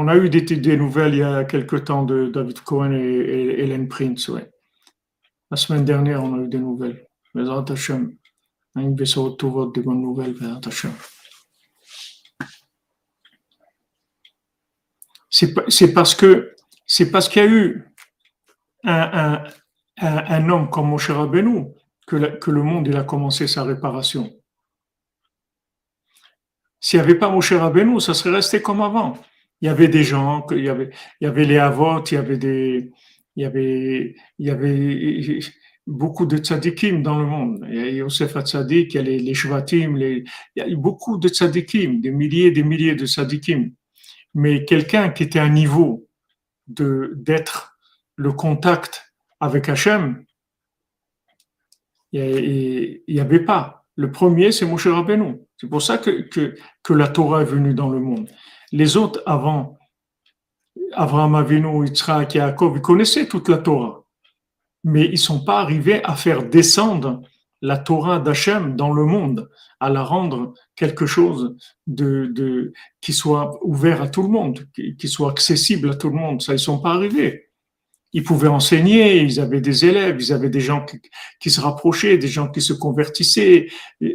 On 0.00 0.06
a 0.06 0.16
eu 0.16 0.30
des, 0.30 0.76
nouvelles 0.76 1.14
il 1.14 1.18
y 1.18 1.22
a 1.24 1.44
quelque 1.44 1.74
temps 1.74 2.04
de 2.04 2.28
David 2.28 2.60
Cohen 2.60 2.92
et, 2.92 3.64
Hélène 3.64 3.88
Prince. 3.88 4.30
La 5.50 5.56
semaine 5.56 5.84
dernière, 5.84 6.22
on 6.22 6.38
a 6.38 6.44
eu 6.44 6.46
des 6.46 6.60
nouvelles. 6.60 7.08
Mais 7.34 7.48
eu 8.76 8.94
des 9.72 9.80
bonnes 9.80 10.00
nouvelles, 10.00 10.36
c'est 15.68 15.92
parce 15.92 16.14
que 16.14 16.54
qu'il 17.28 17.42
y 17.42 17.46
a 17.46 17.48
eu 17.48 17.92
un, 18.84 20.48
homme 20.48 20.70
comme 20.70 20.90
Moshe 20.90 21.10
Rabbeinu 21.10 21.72
que, 22.06 22.38
que 22.38 22.52
le 22.52 22.62
monde 22.62 22.86
a 22.94 23.02
commencé 23.02 23.48
sa 23.48 23.64
réparation. 23.64 24.32
S'il 26.78 27.00
n'y 27.00 27.04
avait 27.04 27.16
pas 27.16 27.30
Moshe 27.30 27.52
Rabbeinu, 27.52 28.00
ça 28.00 28.14
serait 28.14 28.36
resté 28.36 28.62
comme 28.62 28.80
avant. 28.80 29.18
Il 29.60 29.66
y 29.66 29.68
avait 29.68 29.88
des 29.88 30.04
gens, 30.04 30.46
il 30.50 30.64
y 30.64 30.68
avait, 30.68 31.44
les 31.44 31.58
Avot, 31.58 32.04
il 32.04 32.92
y 33.36 34.50
avait 34.50 35.40
beaucoup 35.86 36.26
de 36.26 36.36
tzadikim 36.36 37.02
dans 37.02 37.18
le 37.18 37.26
monde. 37.26 37.66
Il 37.68 37.74
y 37.74 37.80
a 37.80 37.90
Yosef 37.90 38.38
Tzadik, 38.38 38.94
il 38.94 38.96
y 38.96 39.00
a 39.00 39.02
les, 39.02 39.18
les 39.18 39.34
Shvatim, 39.34 39.96
il 39.96 40.24
y 40.56 40.60
a 40.60 40.76
beaucoup 40.76 41.18
de 41.18 41.28
tzadikim, 41.28 42.00
des 42.00 42.10
milliers 42.10 42.46
et 42.46 42.50
des 42.52 42.62
milliers 42.62 42.94
de 42.94 43.06
tzadikim 43.06 43.72
mais 44.34 44.64
quelqu'un 44.64 45.10
qui 45.10 45.24
était 45.24 45.38
à 45.38 45.48
niveau 45.48 46.08
de 46.66 47.12
d'être 47.16 47.78
le 48.16 48.32
contact 48.32 49.12
avec 49.40 49.68
Hachem, 49.68 50.24
il 52.12 53.02
n'y 53.08 53.20
avait 53.20 53.44
pas. 53.44 53.86
Le 53.96 54.10
premier, 54.10 54.52
c'est 54.52 54.66
Moshe 54.66 54.86
Rabbeinu. 54.86 55.40
C'est 55.56 55.68
pour 55.68 55.82
ça 55.82 55.98
que, 55.98 56.54
la 56.88 57.08
Torah 57.08 57.42
est 57.42 57.46
venue 57.46 57.74
dans 57.74 57.88
le 57.88 58.00
monde. 58.00 58.28
Les 58.72 58.96
autres 58.96 59.22
avant, 59.26 59.78
Abraham 60.92 61.34
Avinu, 61.34 61.86
Yitzhak 61.86 62.32
Jacob, 62.32 62.74
ils 62.76 62.82
connaissaient 62.82 63.26
toute 63.26 63.48
la 63.48 63.58
Torah. 63.58 64.04
Mais 64.84 65.06
ils 65.06 65.12
ne 65.12 65.16
sont 65.16 65.44
pas 65.44 65.60
arrivés 65.60 66.02
à 66.04 66.14
faire 66.14 66.44
descendre 66.44 67.22
la 67.60 67.76
Torah 67.76 68.20
d'Hachem 68.20 68.76
dans 68.76 68.92
le 68.92 69.04
monde, 69.04 69.50
à 69.80 69.90
la 69.90 70.02
rendre 70.02 70.54
quelque 70.76 71.06
chose 71.06 71.56
de, 71.86 72.72
qui 73.00 73.12
soit 73.12 73.58
ouvert 73.62 74.02
à 74.02 74.08
tout 74.08 74.22
le 74.22 74.28
monde, 74.28 74.66
qui, 74.74 75.08
soit 75.08 75.30
accessible 75.30 75.90
à 75.90 75.94
tout 75.94 76.08
le 76.08 76.16
monde. 76.16 76.42
Ça, 76.42 76.52
ils 76.52 76.58
sont 76.58 76.78
pas 76.78 76.92
arrivés. 76.92 77.46
Ils 78.12 78.22
pouvaient 78.22 78.48
enseigner, 78.48 79.20
ils 79.20 79.40
avaient 79.40 79.60
des 79.60 79.84
élèves, 79.84 80.16
ils 80.20 80.32
avaient 80.32 80.48
des 80.48 80.60
gens 80.60 80.84
qui, 80.84 81.00
qui 81.40 81.50
se 81.50 81.60
rapprochaient, 81.60 82.16
des 82.16 82.28
gens 82.28 82.48
qui 82.48 82.62
se 82.62 82.72
convertissaient. 82.72 83.68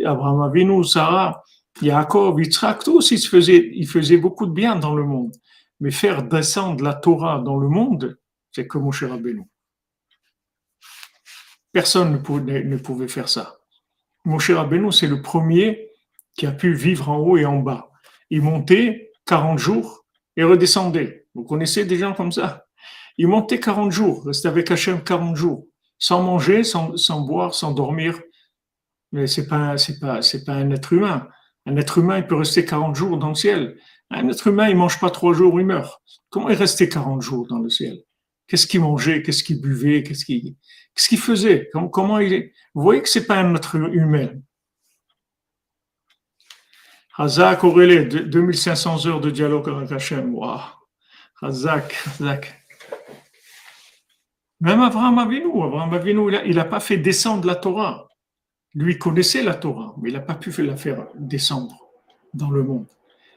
Abraham 0.06 0.42
Avinu, 0.42 0.84
Sarah, 0.84 1.44
Yaakov, 1.82 2.40
Yitzhak, 2.40 2.84
tous, 2.84 3.12
ils 3.12 3.20
faisaient, 3.20 3.72
ils 3.74 3.88
faisaient 3.88 4.18
beaucoup 4.18 4.46
de 4.46 4.52
bien 4.52 4.76
dans 4.76 4.96
le 4.96 5.04
monde. 5.04 5.34
Mais 5.80 5.92
faire 5.92 6.24
descendre 6.24 6.84
la 6.84 6.94
Torah 6.94 7.40
dans 7.40 7.58
le 7.58 7.68
monde, 7.68 8.18
c'est 8.52 8.68
comme 8.68 8.84
Moshe 8.84 9.04
Rabbeinu. 9.04 9.44
Personne 11.72 12.14
ne 12.14 12.18
pouvait, 12.18 12.64
ne 12.64 12.78
pouvait 12.78 13.08
faire 13.08 13.28
ça. 13.28 13.58
Moshe 14.26 14.52
Rabbeinu, 14.52 14.92
c'est 14.92 15.08
le 15.08 15.22
premier 15.22 15.90
qui 16.36 16.46
a 16.46 16.52
pu 16.52 16.74
vivre 16.74 17.10
en 17.10 17.18
haut 17.18 17.38
et 17.38 17.46
en 17.46 17.60
bas. 17.60 17.92
Il 18.30 18.42
montait 18.42 19.12
40 19.26 19.60
jours 19.60 20.06
et 20.38 20.44
redescendait. 20.44 21.28
Vous 21.34 21.44
connaissez 21.44 21.86
des 21.86 21.98
gens 21.98 22.14
comme 22.14 22.32
ça? 22.32 22.68
Il 23.18 23.28
montait 23.28 23.60
40 23.60 23.92
jours, 23.92 24.26
restait 24.26 24.48
avec 24.48 24.72
Hachem 24.72 25.04
40 25.04 25.36
jours, 25.36 25.68
sans 26.00 26.24
manger, 26.24 26.64
sans, 26.64 26.98
sans 26.98 27.22
boire, 27.22 27.54
sans 27.54 27.72
dormir. 27.72 28.20
Mais 29.12 29.28
c'est 29.28 29.48
pas, 29.48 29.76
pas, 30.02 30.20
pas 30.46 30.54
un 30.54 30.72
être 30.72 30.94
humain. 30.94 31.28
Un 31.66 31.78
être 31.78 31.98
humain, 31.98 32.18
il 32.18 32.28
peut 32.28 32.36
rester 32.36 32.66
40 32.66 32.96
jours 32.96 33.18
dans 33.18 33.30
le 33.30 33.36
ciel. 33.36 33.78
Un 34.10 34.28
être 34.30 34.48
humain, 34.48 34.70
il 34.70 34.76
mange 34.76 35.00
pas 35.00 35.10
trois 35.10 35.34
jours, 35.34 35.60
il 35.60 35.66
meurt. 35.66 36.02
Comment 36.30 36.50
il 36.50 36.56
restait 36.56 36.90
40 36.90 37.22
jours 37.22 37.48
dans 37.48 37.60
le 37.60 37.70
ciel? 37.70 38.04
Qu'est-ce 38.48 38.68
qu'il 38.68 38.82
mangeait? 38.82 39.22
Qu'est-ce 39.22 39.44
qu'il 39.44 39.62
buvait? 39.62 40.04
Qu'est-ce 40.04 40.26
qu'il 40.26 41.20
faisait? 41.20 41.70
Comment, 41.92 42.20
il 42.20 42.34
est? 42.34 42.54
Vous 42.74 42.82
voyez 42.82 43.02
que 43.02 43.10
c'est 43.10 43.26
pas 43.26 43.38
un 43.38 43.56
être 43.56 43.76
humain. 43.76 44.30
Hazak 47.18 47.64
Aurélie, 47.64 48.08
2500 48.08 49.06
heures 49.06 49.22
de 49.22 49.30
dialogue 49.30 49.70
avec 49.70 49.92
Hachem. 49.92 50.34
Waouh 50.36 50.60
Hazak, 51.42 51.96
Hazak. 52.08 52.60
Même 54.60 54.82
Abraham 54.82 55.20
Avinu, 55.20 55.64
Abraham 55.64 55.94
Avinu, 55.94 56.34
il 56.46 56.56
n'a 56.56 56.66
pas 56.66 56.80
fait 56.80 56.98
descendre 56.98 57.46
la 57.46 57.56
Torah. 57.56 58.08
Lui 58.76 58.98
connaissait 58.98 59.44
la 59.44 59.54
Torah, 59.54 59.96
mais 60.02 60.10
il 60.10 60.14
n'a 60.14 60.20
pas 60.20 60.36
pu 60.36 60.50
la 60.64 60.76
faire 60.76 61.08
descendre 61.16 61.78
dans 62.34 62.50
le 62.50 62.64
monde. 62.64 62.88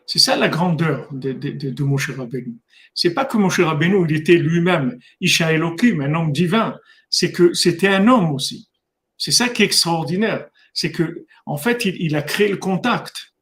C'est 0.07 0.18
ça 0.18 0.37
la 0.37 0.49
grandeur 0.49 1.09
de, 1.12 1.32
de, 1.32 1.51
de, 1.51 1.70
de 1.70 1.84
Moshe 1.84 2.11
Rabbeinu. 2.11 2.55
C'est 2.95 3.12
pas 3.12 3.24
que 3.24 3.37
Moshe 3.37 3.61
Rabbeinu, 3.61 4.07
il 4.09 4.16
était 4.16 4.37
lui-même 4.37 4.99
Isha 5.20 5.53
Elohim, 5.53 6.01
un 6.01 6.14
homme 6.14 6.32
divin. 6.32 6.78
C'est 7.11 7.32
que 7.32 7.53
c'était 7.53 7.89
un 7.89 8.07
homme 8.09 8.30
aussi. 8.32 8.68
C'est 9.18 9.32
ça 9.32 9.49
qui 9.49 9.62
est 9.62 9.66
extraordinaire. 9.66 10.49
C'est 10.72 10.93
que, 10.93 11.26
en 11.45 11.57
fait, 11.57 11.84
il, 11.84 11.97
il, 12.01 12.16
a 12.16 12.22
créé 12.22 12.49
le 12.49 12.57
contact. 12.57 13.34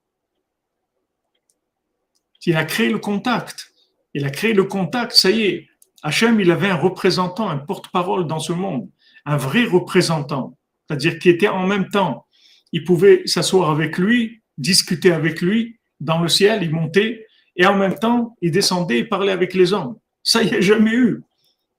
Il 2.47 2.57
a 2.57 2.65
créé 2.65 2.91
le 2.91 2.99
contact. 2.99 3.73
Il 4.15 4.25
a 4.25 4.31
créé 4.31 4.55
le 4.55 4.65
contact, 4.65 5.13
ça 5.13 5.31
y 5.31 5.43
est. 5.43 5.69
Hachem, 6.03 6.41
il 6.41 6.51
avait 6.51 6.69
un 6.69 6.77
représentant, 6.77 7.49
un 7.49 7.59
porte-parole 7.59 8.27
dans 8.27 8.39
ce 8.39 8.53
monde. 8.53 8.89
Un 9.25 9.37
vrai 9.37 9.65
représentant. 9.65 10.57
C'est-à-dire 10.89 11.19
qu'il 11.19 11.33
était 11.33 11.49
en 11.49 11.67
même 11.67 11.89
temps. 11.89 12.27
Il 12.73 12.85
pouvait 12.85 13.23
s'asseoir 13.27 13.71
avec 13.71 13.99
lui, 13.99 14.43
discuter 14.59 15.13
avec 15.13 15.41
lui, 15.41 15.79
dans 16.01 16.21
le 16.21 16.29
ciel, 16.29 16.63
il 16.63 16.71
montait, 16.71 17.27
et 17.57 17.67
en 17.67 17.77
même 17.77 17.99
temps, 17.99 18.37
il 18.41 18.51
descendait 18.51 18.99
et 18.99 19.05
parlait 19.05 19.33
avec 19.33 19.55
les 19.55 19.73
hommes. 19.73 19.97
Ça, 20.23 20.43
il 20.43 20.51
n'y 20.51 20.57
a 20.57 20.61
jamais 20.61 20.93
eu. 20.93 21.23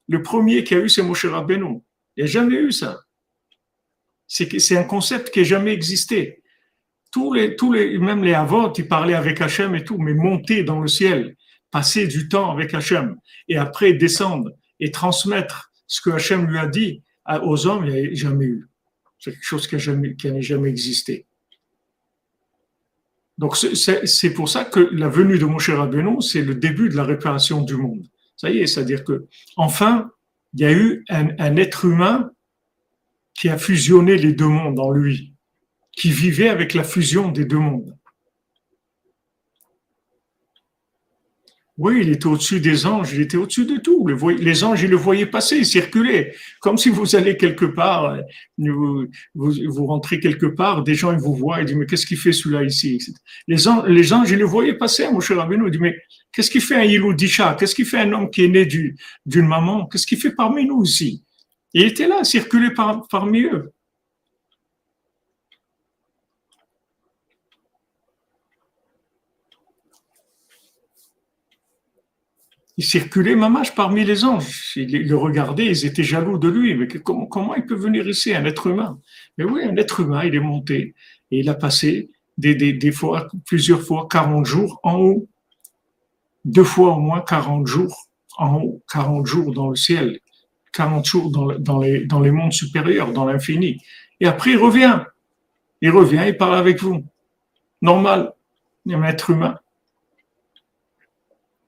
Le 0.08 0.22
premier 0.22 0.64
qui 0.64 0.76
a 0.76 0.80
eu, 0.80 0.90
c'est 0.90 1.02
Moshe 1.02 1.26
Rabbeinu. 1.26 1.82
Il 2.16 2.24
n'y 2.24 2.30
a 2.30 2.32
jamais 2.32 2.56
eu 2.56 2.72
ça. 2.72 3.02
C'est 4.28 4.78
un 4.78 4.84
concept 4.84 5.32
qui 5.32 5.40
n'a 5.40 5.46
jamais 5.46 5.74
existé. 5.74 6.42
Tous 7.12 7.34
les, 7.34 7.56
tous 7.56 7.72
les, 7.72 7.98
même 7.98 8.24
les 8.24 8.34
avants, 8.34 8.72
ils 8.74 8.88
parlaient 8.88 9.14
avec 9.14 9.42
Hachem 9.42 9.76
et 9.76 9.84
tout, 9.84 9.98
mais 9.98 10.14
monter 10.14 10.64
dans 10.64 10.80
le 10.80 10.88
ciel, 10.88 11.36
passer 11.72 12.08
du 12.08 12.28
temps 12.28 12.52
avec 12.52 12.74
Hachem, 12.74 13.18
et 13.48 13.58
après 13.58 13.94
descendre 13.94 14.52
et 14.80 14.92
transmettre 14.92 15.72
ce 15.88 16.02
que 16.02 16.10
Hachem 16.10 16.48
lui 16.48 16.58
a 16.58 16.68
dit 16.68 17.04
aux 17.44 17.68
hommes, 17.68 17.86
il 17.86 17.94
n'y 17.94 18.08
a 18.08 18.14
jamais 18.14 18.46
eu. 18.46 18.70
Quelque 19.26 19.44
chose 19.44 19.68
qui 19.68 19.76
n'a 19.76 20.42
jamais, 20.42 20.70
existé. 20.70 21.26
Donc 23.40 23.58
c'est 23.58 24.30
pour 24.36 24.50
ça 24.50 24.66
que 24.66 24.80
la 24.80 25.10
venue 25.10 25.40
de 25.40 25.46
Moshe 25.46 25.72
Rabbeinu, 25.72 26.22
c'est 26.22 26.44
le 26.44 26.54
début 26.54 26.90
de 26.90 26.96
la 26.96 27.04
réparation 27.04 27.64
du 27.64 27.76
monde. 27.76 28.06
Ça 28.38 28.52
y 28.52 28.60
est, 28.60 28.68
c'est-à-dire 28.68 29.04
que 29.04 29.26
enfin, 29.58 30.12
il 30.54 30.60
y 30.60 30.66
a 30.66 30.72
eu 30.72 31.04
un, 31.10 31.58
être 31.58 31.86
humain 31.86 32.30
qui 33.34 33.50
a 33.50 33.58
fusionné 33.58 34.16
les 34.16 34.32
deux 34.32 34.48
mondes 34.48 34.80
en 34.80 34.92
lui, 34.92 35.34
qui 35.92 36.12
vivait 36.12 36.50
avec 36.50 36.76
la 36.76 36.84
fusion 36.84 37.32
des 37.32 37.46
deux 37.46 37.58
mondes. 37.58 37.98
Oui, 41.78 42.00
il 42.02 42.10
était 42.10 42.28
au-dessus 42.28 42.62
des 42.62 42.86
anges, 42.86 43.12
il 43.14 43.20
était 43.20 43.36
au-dessus 43.36 43.66
de 43.66 43.76
tout. 43.76 44.08
Les 44.08 44.64
anges, 44.64 44.82
ils 44.82 44.90
le 44.90 44.96
voyaient 44.96 45.26
passer, 45.26 45.58
ils 45.58 45.66
circulaient. 45.66 46.34
Comme 46.62 46.78
si 46.78 46.88
vous 46.88 47.18
allez 47.18 47.36
quelque 47.36 47.66
part, 47.66 48.18
vous, 48.58 49.08
vous, 49.36 49.86
rentrez 49.86 50.22
quelque 50.22 50.46
part, 50.46 50.84
des 50.84 50.96
gens, 50.96 51.12
ils 51.12 51.20
vous 51.20 51.36
voient, 51.36 51.60
ils 51.60 51.66
disent, 51.66 51.76
mais 51.76 51.86
qu'est-ce 51.86 52.06
qu'il 52.06 52.18
fait 52.18 52.32
celui-là 52.32 52.64
ici 52.64 52.98
les 53.48 53.68
anges, 53.68 53.90
les 53.90 54.14
anges, 54.14 54.32
ils 54.32 54.40
le 54.40 54.46
voyaient 54.46 54.78
passer, 54.78 55.12
mon 55.12 55.20
cher 55.20 55.36
Rabbeinu, 55.36 55.66
ils 55.66 55.72
disent, 55.72 55.82
mais 55.82 55.98
qu'est-ce 56.32 56.50
qu'il 56.50 56.62
fait 56.62 56.76
un 56.76 56.86
Yilou 56.86 57.14
Disha 57.14 57.58
Qu'est-ce 57.60 57.76
qu'il 57.76 57.86
fait 57.86 58.00
un 58.00 58.14
homme 58.14 58.30
qui 58.30 58.46
est 58.46 58.48
né 58.48 58.66
d'une 58.66 59.48
maman? 59.48 59.88
Qu'est-ce 59.88 60.08
qu'il 60.08 60.18
fait 60.18 60.32
parmi 60.32 60.66
nous 60.66 60.86
ici? 60.86 61.24
Il 61.74 61.84
était 61.84 62.08
là, 62.08 62.24
circulait 62.24 62.74
par, 62.74 63.06
parmi 63.10 63.42
eux. 63.42 63.74
Il 72.78 72.84
circulait 72.84 73.36
mamache 73.36 73.74
parmi 73.74 74.04
les 74.04 74.26
anges. 74.26 74.74
Ils 74.76 75.08
le 75.08 75.16
regardaient, 75.16 75.68
ils 75.68 75.86
étaient 75.86 76.04
jaloux 76.04 76.38
de 76.38 76.50
lui. 76.50 76.76
Mais 76.76 76.88
comment, 76.88 77.26
comment 77.26 77.56
il 77.56 77.66
peut 77.66 77.76
venir 77.76 78.08
ici, 78.08 78.34
un 78.34 78.44
être 78.46 78.68
humain? 78.68 79.00
Mais 79.38 79.46
oui, 79.46 79.64
un 79.64 79.76
être 79.78 80.02
humain, 80.02 80.24
il 80.26 80.36
est 80.36 80.40
monté 80.40 80.94
et 81.32 81.40
il 81.40 81.50
a 81.50 81.54
passé 81.54 82.10
des 82.38 82.92
fois, 82.92 83.28
plusieurs 83.46 83.82
fois, 83.82 84.08
40 84.12 84.46
jours 84.46 84.80
en 84.84 84.96
haut. 84.96 85.28
Deux 86.44 86.66
fois 86.66 86.96
au 86.96 87.00
moins 87.00 87.22
40 87.22 87.66
jours 87.66 88.10
en 88.38 88.56
haut, 88.58 88.84
40 88.92 89.26
jours 89.26 89.54
dans 89.54 89.70
le 89.70 89.76
ciel, 89.76 90.20
40 90.74 91.06
jours 91.06 91.32
dans, 91.32 91.58
dans, 91.58 91.80
les, 91.80 92.06
dans 92.06 92.20
les 92.20 92.32
mondes 92.32 92.52
supérieurs, 92.52 93.14
dans 93.14 93.26
l'infini. 93.26 93.82
Et 94.20 94.28
après, 94.28 94.52
il 94.52 94.58
revient. 94.58 95.00
Il 95.82 95.92
revient, 95.92 96.24
il 96.28 96.38
parle 96.38 96.56
avec 96.56 96.82
vous. 96.82 97.06
Normal, 97.82 98.34
il 98.86 98.92
y 98.92 98.96
a 98.96 98.98
un 98.98 99.04
être 99.04 99.30
humain 99.30 99.58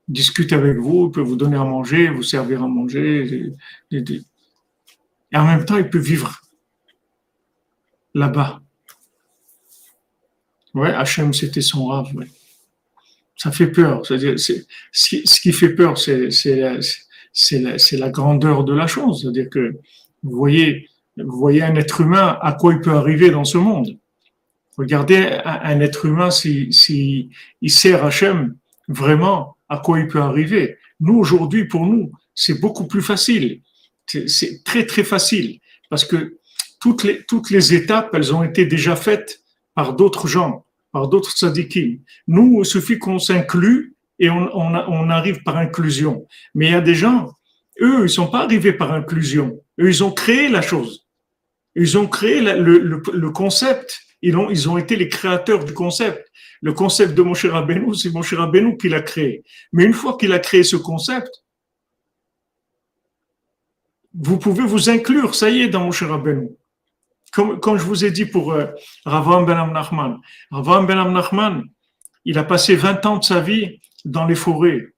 discute 0.07 0.53
avec 0.53 0.77
vous, 0.77 1.09
peut 1.09 1.21
vous 1.21 1.35
donner 1.35 1.57
à 1.57 1.63
manger, 1.63 2.09
vous 2.09 2.23
servir 2.23 2.63
à 2.63 2.67
manger. 2.67 3.51
Et, 3.91 4.21
en 5.35 5.45
même 5.45 5.65
temps, 5.65 5.77
il 5.77 5.89
peut 5.89 5.99
vivre 5.99 6.41
là-bas. 8.13 8.61
Ouais, 10.73 10.93
Hachem, 10.93 11.33
c'était 11.33 11.61
son 11.61 11.87
rave. 11.87 12.15
Ouais. 12.15 12.27
Ça 13.35 13.51
fait 13.51 13.67
peur. 13.67 14.05
C'est-à-dire, 14.05 14.35
ce 14.39 15.41
qui 15.41 15.53
fait 15.53 15.75
peur, 15.75 15.97
c'est 15.97 16.29
la, 17.51 18.09
grandeur 18.09 18.63
de 18.63 18.73
la 18.73 18.87
chose. 18.87 19.21
C'est-à-dire 19.21 19.49
que 19.49 19.77
vous 20.23 20.35
voyez, 20.37 20.89
vous 21.17 21.37
voyez 21.37 21.63
un 21.63 21.75
être 21.75 22.01
humain, 22.01 22.37
à 22.41 22.53
quoi 22.53 22.73
il 22.73 22.81
peut 22.81 22.93
arriver 22.93 23.29
dans 23.29 23.45
ce 23.45 23.57
monde. 23.57 23.97
Regardez 24.77 25.39
un, 25.43 25.79
être 25.81 26.05
humain, 26.05 26.29
si, 26.29 26.71
si 26.71 27.31
il 27.61 27.71
sert 27.71 28.05
Hachem, 28.05 28.55
vraiment, 28.87 29.56
à 29.69 29.77
quoi 29.77 29.99
il 29.99 30.07
peut 30.07 30.21
arriver. 30.21 30.77
Nous, 30.99 31.17
aujourd'hui, 31.17 31.65
pour 31.65 31.85
nous, 31.85 32.11
c'est 32.33 32.59
beaucoup 32.59 32.87
plus 32.87 33.01
facile. 33.01 33.61
C'est 34.05 34.63
très, 34.63 34.85
très 34.85 35.03
facile. 35.03 35.59
Parce 35.89 36.05
que 36.05 36.37
toutes 36.79 37.03
les, 37.03 37.23
toutes 37.25 37.49
les 37.49 37.73
étapes, 37.73 38.11
elles 38.13 38.33
ont 38.33 38.43
été 38.43 38.65
déjà 38.65 38.95
faites 38.95 39.41
par 39.75 39.93
d'autres 39.93 40.27
gens, 40.27 40.65
par 40.91 41.07
d'autres 41.07 41.31
tzadikim. 41.31 41.99
Nous, 42.27 42.61
il 42.61 42.65
suffit 42.65 42.99
qu'on 42.99 43.19
s'inclut 43.19 43.95
et 44.19 44.29
on, 44.29 44.49
on, 44.55 44.75
on, 44.75 45.09
arrive 45.09 45.43
par 45.43 45.57
inclusion. 45.57 46.25
Mais 46.55 46.67
il 46.67 46.71
y 46.71 46.75
a 46.75 46.81
des 46.81 46.95
gens, 46.95 47.33
eux, 47.81 48.05
ils 48.05 48.09
sont 48.09 48.27
pas 48.27 48.43
arrivés 48.43 48.73
par 48.73 48.93
inclusion. 48.93 49.61
Eux, 49.79 49.89
ils 49.89 50.03
ont 50.03 50.11
créé 50.11 50.49
la 50.49 50.61
chose. 50.61 51.05
Ils 51.75 51.97
ont 51.97 52.07
créé 52.07 52.41
le, 52.41 52.79
le, 52.79 53.01
le 53.13 53.29
concept. 53.29 53.99
Ils 54.23 54.35
ont, 54.35 54.49
ils 54.49 54.67
ont 54.67 54.77
été 54.77 54.95
les 54.95 55.09
créateurs 55.09 55.63
du 55.63 55.73
concept. 55.73 56.26
Le 56.61 56.73
concept 56.73 57.13
de 57.13 57.21
Moshe 57.21 57.45
Rabbeinu, 57.45 57.95
c'est 57.95 58.11
Moshe 58.11 58.33
Rabbeinu 58.33 58.77
qui 58.77 58.89
l'a 58.89 59.01
créé. 59.01 59.43
Mais 59.73 59.85
une 59.85 59.93
fois 59.93 60.17
qu'il 60.17 60.33
a 60.33 60.39
créé 60.39 60.63
ce 60.63 60.75
concept, 60.75 61.43
vous 64.13 64.39
pouvez 64.39 64.65
vous 64.65 64.89
inclure, 64.89 65.35
ça 65.35 65.49
y 65.49 65.61
est, 65.61 65.67
dans 65.67 65.85
Moshe 65.85 66.03
Rabbeinu. 66.03 66.49
Comme, 67.31 67.59
comme 67.59 67.77
je 67.77 67.83
vous 67.83 68.05
ai 68.05 68.11
dit 68.11 68.25
pour 68.25 68.53
euh, 68.53 68.67
Ravam 69.05 69.45
Ben 69.45 69.57
Amnachman. 69.57 70.19
Ravam 70.49 70.87
Ben 70.87 70.97
Amnachman, 70.97 71.63
il 72.25 72.37
a 72.37 72.43
passé 72.43 72.75
20 72.75 73.05
ans 73.05 73.17
de 73.17 73.23
sa 73.23 73.39
vie 73.39 73.79
dans 74.05 74.25
les 74.25 74.35
forêts, 74.35 74.93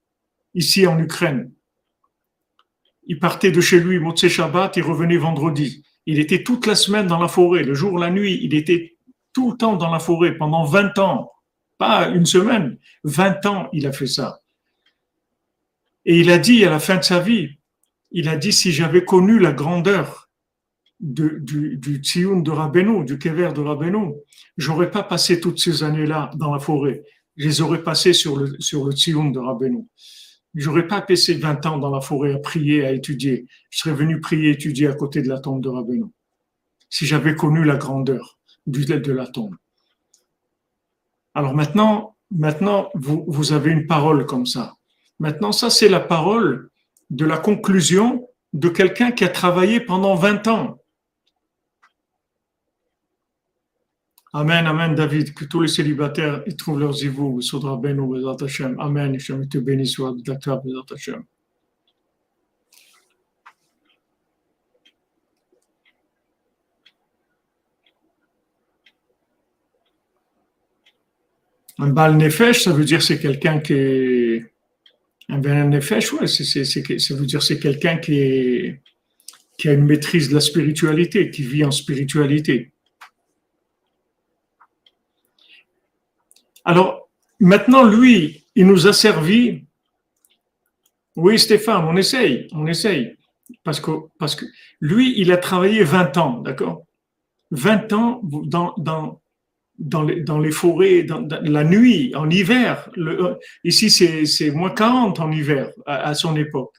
ici 0.53 0.88
en 0.88 0.97
Ukraine. 0.99 1.51
Il 3.07 3.19
partait 3.19 3.52
de 3.52 3.60
chez 3.60 3.80
lui, 3.80 3.99
Motse 3.99 4.27
Shabbat, 4.27 4.77
il 4.77 4.84
revenait 4.84 5.18
vendredi. 5.18 5.84
Il 6.06 6.19
était 6.19 6.44
toute 6.44 6.65
la 6.68 6.76
semaine 6.76 7.07
dans 7.07 7.19
la 7.19 7.27
forêt, 7.27 7.64
le 7.64 7.73
jour, 7.73 7.98
la 7.98 8.11
nuit, 8.11 8.40
il 8.41 8.53
était 8.53 8.98
tout 9.34 9.52
le 9.52 9.57
temps 9.57 9.76
dans 9.76 9.91
la 9.91 9.99
forêt 9.99 10.38
pendant 10.38 10.64
20 10.64 10.98
ans. 10.99 11.31
Pas 11.80 12.10
une 12.10 12.26
semaine, 12.26 12.77
20 13.06 13.45
ans, 13.45 13.69
il 13.72 13.88
a 13.88 13.93
fait 13.93 14.06
ça. 14.06 14.41
Et 16.06 16.19
il 16.19 16.30
a 16.30 16.38
dit 16.38 16.65
à 16.65 16.69
la 16.69 16.80
fin 16.80 16.97
de 16.97 17.03
sa 17.03 17.19
vie, 17.19 17.57
il 18.11 18.27
a 18.27 18.35
dit 18.35 18.51
si 18.51 18.73
j'avais 18.73 19.06
connu 19.06 19.39
la 19.39 19.53
grandeur 19.53 20.30
du, 20.99 21.39
du, 21.41 21.77
de 21.80 22.51
Rabbeinu, 22.51 23.06
du 23.06 23.18
Kever 23.18 23.53
de 23.53 23.61
Rabbeinu, 23.61 24.14
j'aurais 24.57 24.91
pas 24.91 25.03
passé 25.03 25.39
toutes 25.39 25.60
ces 25.60 25.81
années-là 25.84 26.31
dans 26.35 26.53
la 26.53 26.60
forêt. 26.60 27.06
Je 27.38 27.47
les 27.47 27.61
aurais 27.61 27.81
passées 27.81 28.11
sur 28.11 28.35
le, 28.35 28.60
sur 28.60 28.85
le 28.85 28.91
de 29.31 29.39
Rabbeinu. 29.39 29.88
J'aurais 30.56 30.85
pas 30.85 31.01
passé 31.01 31.35
20 31.35 31.65
ans 31.65 31.77
dans 31.77 31.91
la 31.91 32.01
forêt 32.01 32.34
à 32.34 32.39
prier, 32.39 32.85
à 32.85 32.91
étudier. 32.91 33.45
Je 33.69 33.80
serais 33.80 33.95
venu 33.95 34.19
prier, 34.19 34.51
étudier 34.51 34.88
à 34.88 34.93
côté 34.93 35.22
de 35.22 35.30
la 35.30 35.39
tombe 35.39 35.64
de 35.64 35.69
Rabbeinu. 35.69 36.07
Si 36.89 37.06
j'avais 37.06 37.35
connu 37.35 37.64
la 37.64 37.77
grandeur 37.77 38.38
du, 38.68 38.84
de 38.84 39.11
la 39.14 39.27
tombe. 39.27 39.56
Alors 41.40 41.56
maintenant, 41.56 42.18
vous, 42.95 43.53
avez 43.53 43.72
une 43.72 43.88
parole 43.88 44.26
comme 44.26 44.45
ça. 44.45 44.76
Maintenant, 45.20 45.53
ça, 45.53 45.70
c'est 45.70 45.88
la 45.88 46.02
parole 46.02 46.70
de 47.11 47.24
la 47.24 47.38
conclusion 47.38 48.28
de 48.52 48.68
quelqu'un 48.68 49.11
qui 49.14 49.24
a 49.24 49.30
travaillé 49.30 49.80
pendant 49.80 50.16
20 50.16 50.48
ans. 50.49 50.82
Amen, 54.34 54.68
Amen, 54.68 54.95
David, 54.95 55.34
que 55.34 55.45
tous 55.45 55.61
les 55.61 55.70
célibataires 55.70 56.44
trouvent 56.57 56.82
leurs 56.82 56.98
zivou, 56.98 57.41
Soudra 57.41 57.78
Beno, 57.78 58.07
Bezat 58.07 58.44
Hashem. 58.44 58.78
Amen, 58.78 59.16
Hashem 59.16 59.48
te 59.48 59.60
béni 59.60 59.88
soit, 59.88 60.14
Hashem. 60.91 61.24
Un 71.80 71.89
bal 71.89 72.18
nefesh, 72.18 72.64
ça 72.64 72.73
veut 72.73 72.85
dire 72.85 73.01
c'est 73.01 73.19
quelqu'un 73.19 73.60
qui 73.60 73.73
est. 73.73 74.45
Un 75.30 75.38
bal 75.39 75.69
nefesh, 75.69 76.14
ouais, 76.14 76.27
ça 76.27 77.15
veut 77.15 77.26
dire 77.26 77.41
c'est 77.41 77.60
quelqu'un 77.60 77.97
qui 77.97 78.76
qui 79.60 79.68
a 79.68 79.73
une 79.73 79.85
maîtrise 79.85 80.30
de 80.30 80.35
la 80.35 80.39
spiritualité, 80.39 81.30
qui 81.30 81.43
vit 81.43 81.65
en 81.65 81.72
spiritualité. 81.72 82.72
Alors, 86.64 87.10
maintenant, 87.41 87.84
lui, 87.84 88.45
il 88.56 88.65
nous 88.68 88.88
a 88.88 88.93
servi. 88.93 89.65
Oui, 91.18 91.38
Stéphane, 91.38 91.84
on 91.85 91.97
essaye, 91.97 92.47
on 92.53 92.68
essaye. 92.68 93.18
Parce 93.65 93.81
que, 93.81 93.91
parce 94.18 94.35
que 94.35 94.45
lui, 94.80 95.19
il 95.19 95.30
a 95.31 95.38
travaillé 95.38 95.84
20 95.84 96.18
ans, 96.18 96.39
d'accord? 96.39 96.85
20 97.51 97.91
ans 97.91 98.22
dans, 98.23 98.73
dans, 98.77 99.22
dans, 99.80 100.03
les, 100.03 100.51
forêts, 100.51 101.07
la 101.41 101.64
nuit, 101.64 102.14
en 102.15 102.30
hiver. 102.30 102.89
ici, 103.64 103.89
c'est 103.89 104.51
moins 104.51 104.72
40 104.72 105.19
en 105.19 105.31
hiver 105.31 105.72
à 105.85 106.14
son 106.14 106.35
époque 106.35 106.76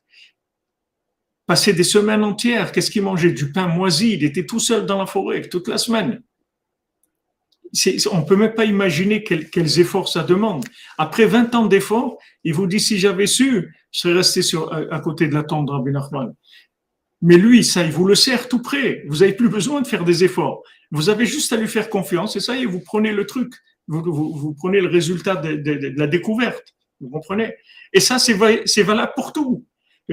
passé 1.51 1.73
des 1.73 1.83
semaines 1.83 2.23
entières. 2.23 2.71
Qu'est-ce 2.71 2.93
qu'il 2.93 3.03
mangeait? 3.03 3.33
Du 3.33 3.51
pain 3.51 3.67
moisi. 3.67 4.13
Il 4.13 4.23
était 4.23 4.47
tout 4.47 4.61
seul 4.61 4.87
dans 4.87 4.99
la 4.99 5.07
forêt 5.07 5.41
toute 5.49 5.67
la 5.67 5.79
semaine. 5.79 6.23
On 8.13 8.19
ne 8.19 8.25
peut 8.25 8.37
même 8.37 8.55
pas 8.55 8.67
imaginer 8.67 9.25
quels, 9.25 9.81
efforts 9.81 10.09
ça 10.09 10.23
demande. 10.23 10.65
Après 10.97 11.27
20 11.27 11.53
ans 11.57 11.67
d'efforts, 11.67 12.19
il 12.45 12.55
vous 12.55 12.69
dit 12.69 12.79
si 12.79 13.01
j'avais 13.01 13.27
su, 13.27 13.75
je 13.91 13.99
serais 13.99 14.15
resté 14.15 14.43
à, 14.93 15.01
côté 15.01 15.27
de 15.27 15.35
la 15.35 15.43
tombe 15.43 15.67
de 15.67 15.73
Rabbi 15.73 15.91
Nachman. 15.91 16.33
Mais 17.21 17.37
lui, 17.37 17.65
ça, 17.65 17.83
il 17.83 17.91
vous 17.91 18.07
le 18.07 18.15
sert 18.15 18.49
tout 18.49 18.63
près. 18.63 19.03
Vous 19.09 19.19
n'avez 19.19 19.33
plus 19.33 19.49
besoin 19.49 19.81
de 19.81 19.89
faire 19.89 20.05
des 20.05 20.23
efforts. 20.23 20.63
Vous 20.91 21.09
avez 21.09 21.27
juste 21.27 21.53
à 21.53 21.57
lui 21.57 21.69
faire 21.69 21.89
confiance 21.89 22.37
et 22.37 22.41
ça 22.41 22.57
y 22.57 22.63
est, 22.63 22.67
vous 22.67 22.81
prenez 22.81 23.13
le 23.13 23.27
truc. 23.27 23.55
Vous, 23.89 24.03
vous, 24.03 24.55
prenez 24.55 24.81
le 24.81 24.89
résultat 24.89 25.37
de, 25.37 25.57
de, 25.57 25.93
la 25.97 26.07
découverte. 26.07 26.75
Vous 27.01 27.09
comprenez? 27.09 27.55
Et 27.93 28.01
ça, 28.01 28.19
c'est 28.19 28.83
valable 28.83 29.13
pour 29.17 29.33
tout 29.33 29.65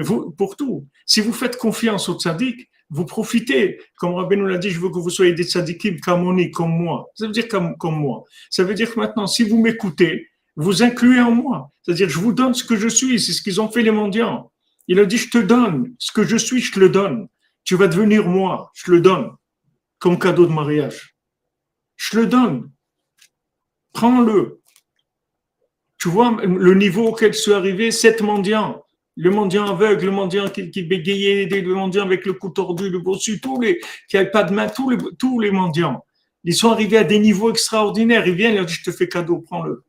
vous, 0.02 0.30
pour 0.30 0.56
tout. 0.56 0.86
Si 1.06 1.20
vous 1.20 1.32
faites 1.32 1.56
confiance 1.56 2.08
aux 2.08 2.18
tzaddik, 2.18 2.68
vous 2.90 3.04
profitez. 3.04 3.80
Comme 3.96 4.14
Rabbi 4.14 4.36
nous 4.36 4.46
l'a 4.46 4.58
dit, 4.58 4.70
je 4.70 4.80
veux 4.80 4.88
que 4.88 4.98
vous 4.98 5.10
soyez 5.10 5.32
des 5.32 5.44
tzaddikim 5.44 6.00
comme 6.00 6.50
comme 6.50 6.70
moi. 6.70 7.10
Ça 7.14 7.26
veut 7.26 7.32
dire 7.32 7.48
comme, 7.48 7.76
comme 7.76 7.96
moi. 7.96 8.24
Ça 8.50 8.64
veut 8.64 8.74
dire 8.74 8.92
que 8.92 8.98
maintenant, 8.98 9.26
si 9.26 9.44
vous 9.44 9.60
m'écoutez, 9.60 10.28
vous 10.56 10.82
incluez 10.82 11.20
en 11.20 11.30
moi. 11.30 11.70
C'est-à-dire, 11.82 12.08
je 12.08 12.18
vous 12.18 12.32
donne 12.32 12.54
ce 12.54 12.64
que 12.64 12.76
je 12.76 12.88
suis. 12.88 13.20
C'est 13.20 13.32
ce 13.32 13.42
qu'ils 13.42 13.60
ont 13.60 13.68
fait 13.68 13.82
les 13.82 13.90
mendiants. 13.90 14.50
Il 14.88 14.98
a 14.98 15.04
dit, 15.04 15.18
je 15.18 15.30
te 15.30 15.38
donne. 15.38 15.94
Ce 15.98 16.12
que 16.12 16.24
je 16.24 16.36
suis, 16.36 16.60
je 16.60 16.72
te 16.72 16.80
le 16.80 16.88
donne. 16.88 17.28
Tu 17.64 17.76
vas 17.76 17.88
devenir 17.88 18.26
moi. 18.26 18.70
Je 18.74 18.84
te 18.84 18.90
le 18.90 19.00
donne. 19.00 19.30
Comme 19.98 20.18
cadeau 20.18 20.46
de 20.46 20.52
mariage. 20.52 21.16
Je 21.96 22.20
le 22.20 22.26
donne. 22.26 22.70
Prends-le. 23.92 24.60
Tu 25.98 26.08
vois 26.08 26.36
le 26.42 26.74
niveau 26.74 27.08
auquel 27.08 27.32
je 27.32 27.38
suis 27.38 27.52
arrivé, 27.52 27.90
sept 27.90 28.20
mendiants 28.20 28.84
le 29.18 29.30
mendiant 29.30 29.66
aveugle, 29.66 30.06
le 30.06 30.12
mendiant 30.12 30.48
qui, 30.48 30.82
bégayait, 30.84 31.46
le 31.46 31.74
mendiant 31.74 32.04
avec 32.04 32.24
le 32.24 32.34
cou 32.34 32.50
tordu, 32.50 32.88
le 32.88 33.00
bossu, 33.00 33.40
tous 33.40 33.60
les 33.60 33.80
qui 34.08 34.14
n'avaient 34.16 34.30
pas 34.30 34.44
de 34.44 34.54
main, 34.54 34.68
tous 34.68 35.40
les, 35.40 35.50
mendiants. 35.50 36.04
Ils 36.44 36.54
sont 36.54 36.70
arrivés 36.70 36.98
à 36.98 37.04
des 37.04 37.18
niveaux 37.18 37.50
extraordinaires. 37.50 38.28
Ils 38.28 38.36
viennent, 38.36 38.54
ils 38.54 38.64
disent, 38.64 38.76
je 38.76 38.84
te 38.84 38.92
fais 38.92 39.08
cadeau, 39.08 39.40
prends-le. 39.40 39.84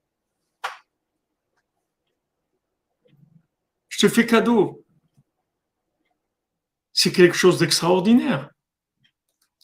Je 3.89 3.99
te 3.99 4.09
fais 4.11 4.25
cadeau. 4.25 4.83
C'est 6.91 7.11
quelque 7.11 7.37
chose 7.37 7.59
d'extraordinaire. 7.59 8.49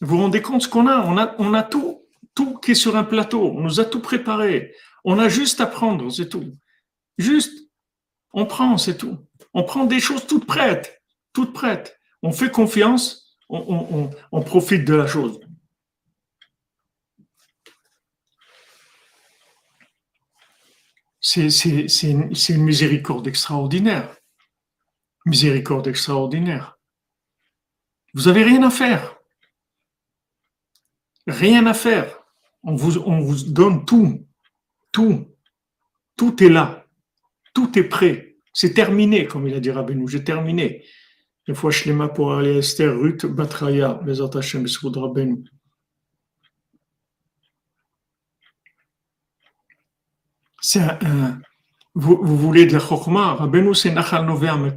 Vous 0.02 0.08
vous 0.16 0.22
rendez 0.22 0.42
compte 0.42 0.62
ce 0.62 0.68
qu'on 0.68 0.88
a? 0.88 1.02
On, 1.06 1.18
a 1.18 1.36
on 1.40 1.54
a 1.54 1.64
tout, 1.64 2.06
tout 2.34 2.58
qui 2.58 2.72
est 2.72 2.76
sur 2.76 2.96
un 2.96 3.04
plateau. 3.04 3.52
On 3.56 3.62
nous 3.62 3.80
a 3.80 3.86
tout 3.86 4.02
préparé. 4.02 4.76
On 5.04 5.20
a 5.20 5.30
juste 5.30 5.62
à 5.62 5.68
prendre, 5.68 6.10
c'est 6.12 6.30
tout. 6.30 6.52
Juste, 7.18 7.70
on 8.34 8.46
prend, 8.46 8.78
c'est 8.78 8.98
tout. 8.98 9.18
On 9.54 9.64
prend 9.64 9.86
des 9.86 10.00
choses 10.00 10.28
toutes 10.28 10.46
prêtes, 10.46 11.02
toutes 11.32 11.54
prêtes. 11.54 11.98
On 12.22 12.32
fait 12.32 12.52
confiance, 12.52 13.38
on, 13.50 14.42
profite 14.42 14.84
de 14.84 14.96
la 14.96 15.08
chose. 15.08 15.40
C'est 21.22 21.48
une, 22.04 22.32
une 22.50 22.64
miséricorde 22.64 23.28
extraordinaire. 23.28 24.18
Miséricorde 25.26 25.88
extraordinaire. 25.88 26.78
Vous 28.14 28.24
n'avez 28.24 28.44
rien 28.44 28.64
à 28.64 28.70
faire. 28.70 29.15
Rien 31.28 31.66
à 31.66 31.74
faire. 31.74 32.20
On 32.64 32.76
vous, 32.76 32.98
on 33.00 33.20
vous 33.20 33.44
donne 33.46 33.86
tout. 33.86 34.26
Tout. 34.92 35.28
Tout 36.18 36.44
est 36.44 36.50
là. 36.50 36.86
Tout 37.54 37.78
est 37.78 37.84
prêt. 37.84 38.38
C'est 38.54 38.74
terminé, 38.74 39.26
comme 39.26 39.48
il 39.48 39.54
a 39.54 39.60
dit 39.60 39.72
Rabbeinu, 39.72 40.08
j'ai 40.08 40.24
terminé. 40.24 40.84
Une 41.48 41.56
fois 41.56 41.72
Shlema 41.72 42.08
pour 42.08 42.34
aller 42.34 42.58
Esther, 42.58 42.98
Ruth, 42.98 43.26
Batraya, 43.26 44.00
les 44.06 44.22
Hashem, 44.22 44.66
Rabbeinu. 44.96 45.44
C'est 50.62 50.80
un, 50.80 51.40
vous, 51.94 52.20
vous, 52.22 52.38
voulez 52.38 52.66
de 52.66 52.74
la 52.74 52.80
chokma, 52.80 53.36
Rabbeinu 53.36 53.76
c'est 53.76 53.92
Nachal 53.92 54.26
Nover, 54.26 54.56
mais 54.58 54.74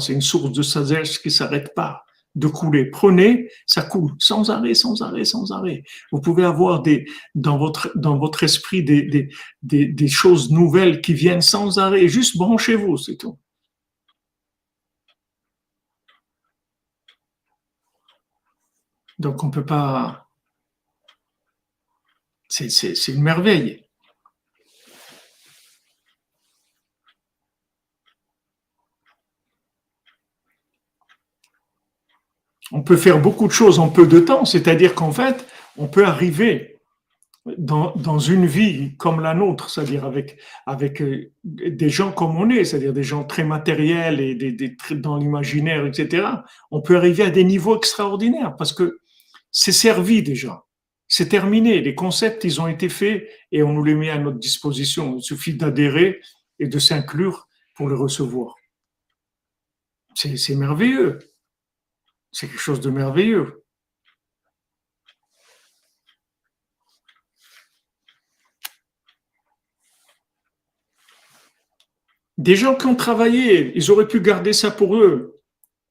c'est 0.00 0.12
une 0.12 0.20
source 0.20 0.52
de 0.52 0.62
sagesse 0.62 1.18
qui 1.18 1.28
ne 1.28 1.32
s'arrête 1.32 1.74
pas 1.74 2.04
de 2.34 2.48
couler. 2.48 2.86
Prenez, 2.86 3.50
ça 3.66 3.82
coule 3.82 4.12
sans 4.18 4.50
arrêt, 4.50 4.74
sans 4.74 5.02
arrêt, 5.02 5.24
sans 5.24 5.52
arrêt. 5.52 5.84
Vous 6.12 6.20
pouvez 6.20 6.44
avoir 6.44 6.82
des, 6.82 7.06
dans 7.34 7.58
votre, 7.58 7.92
dans 7.96 8.18
votre 8.18 8.42
esprit 8.42 8.82
des, 8.82 9.02
des, 9.62 9.86
des, 9.86 10.08
choses 10.08 10.50
nouvelles 10.50 11.00
qui 11.00 11.14
viennent 11.14 11.42
sans 11.42 11.78
arrêt. 11.78 12.08
Juste 12.08 12.36
branchez-vous, 12.36 12.96
c'est 12.96 13.16
tout. 13.16 13.38
Donc 19.18 19.42
on 19.44 19.48
ne 19.48 19.52
peut 19.52 19.64
pas. 19.64 20.28
C'est 22.48 23.08
une 23.08 23.22
merveille. 23.22 23.81
On 32.72 32.82
peut 32.82 32.96
faire 32.96 33.20
beaucoup 33.20 33.46
de 33.46 33.52
choses 33.52 33.78
en 33.78 33.88
peu 33.88 34.06
de 34.06 34.18
temps, 34.18 34.44
c'est-à-dire 34.44 34.94
qu'en 34.94 35.12
fait, 35.12 35.46
on 35.76 35.86
peut 35.86 36.04
arriver 36.04 36.72
dans, 37.58 38.18
une 38.18 38.46
vie 38.46 38.96
comme 38.96 39.20
la 39.20 39.34
nôtre, 39.34 39.68
c'est-à-dire 39.68 40.04
avec, 40.04 41.02
euh, 41.02 41.32
des 41.44 41.90
gens 41.90 42.12
comme 42.12 42.36
on 42.36 42.48
est, 42.50 42.64
c'est-à-dire 42.64 42.92
des 42.92 43.02
gens 43.02 43.24
très 43.24 43.44
matériels 43.44 44.20
et 44.20 44.56
dans 44.92 45.16
l'imaginaire, 45.16 45.84
etc., 45.84 46.26
on 46.70 46.80
peut 46.80 46.96
arriver 46.96 47.24
à 47.24 47.30
des 47.30 47.44
niveaux 47.44 47.76
extraordinaires 47.76 48.54
parce 48.56 48.72
que 48.72 48.98
c'est 49.50 49.72
servi 49.72 50.22
déjà. 50.22 50.64
C'est 51.08 51.28
terminé. 51.28 51.80
Les 51.80 51.94
concepts, 51.94 52.44
ils 52.44 52.60
ont 52.60 52.68
été 52.68 52.88
faits 52.88 53.28
et 53.50 53.62
on 53.62 53.72
nous 53.72 53.84
les 53.84 53.94
met 53.94 54.08
à 54.08 54.18
notre 54.18 54.38
disposition. 54.38 55.16
Il 55.18 55.22
suffit 55.22 55.54
d'adhérer 55.54 56.20
et 56.58 56.68
de 56.68 56.78
s'inclure 56.78 57.48
pour 57.74 57.88
les 57.90 57.96
recevoir. 57.96 58.54
C'est 60.14 60.54
merveilleux. 60.54 61.18
C'est 62.32 62.48
quelque 62.48 62.60
chose 62.60 62.80
de 62.80 62.90
merveilleux. 62.90 63.62
Des 72.38 72.56
gens 72.56 72.74
qui 72.74 72.86
ont 72.86 72.96
travaillé, 72.96 73.72
ils 73.76 73.90
auraient 73.90 74.08
pu 74.08 74.20
garder 74.20 74.52
ça 74.52 74.70
pour 74.70 74.96
eux. 74.96 75.40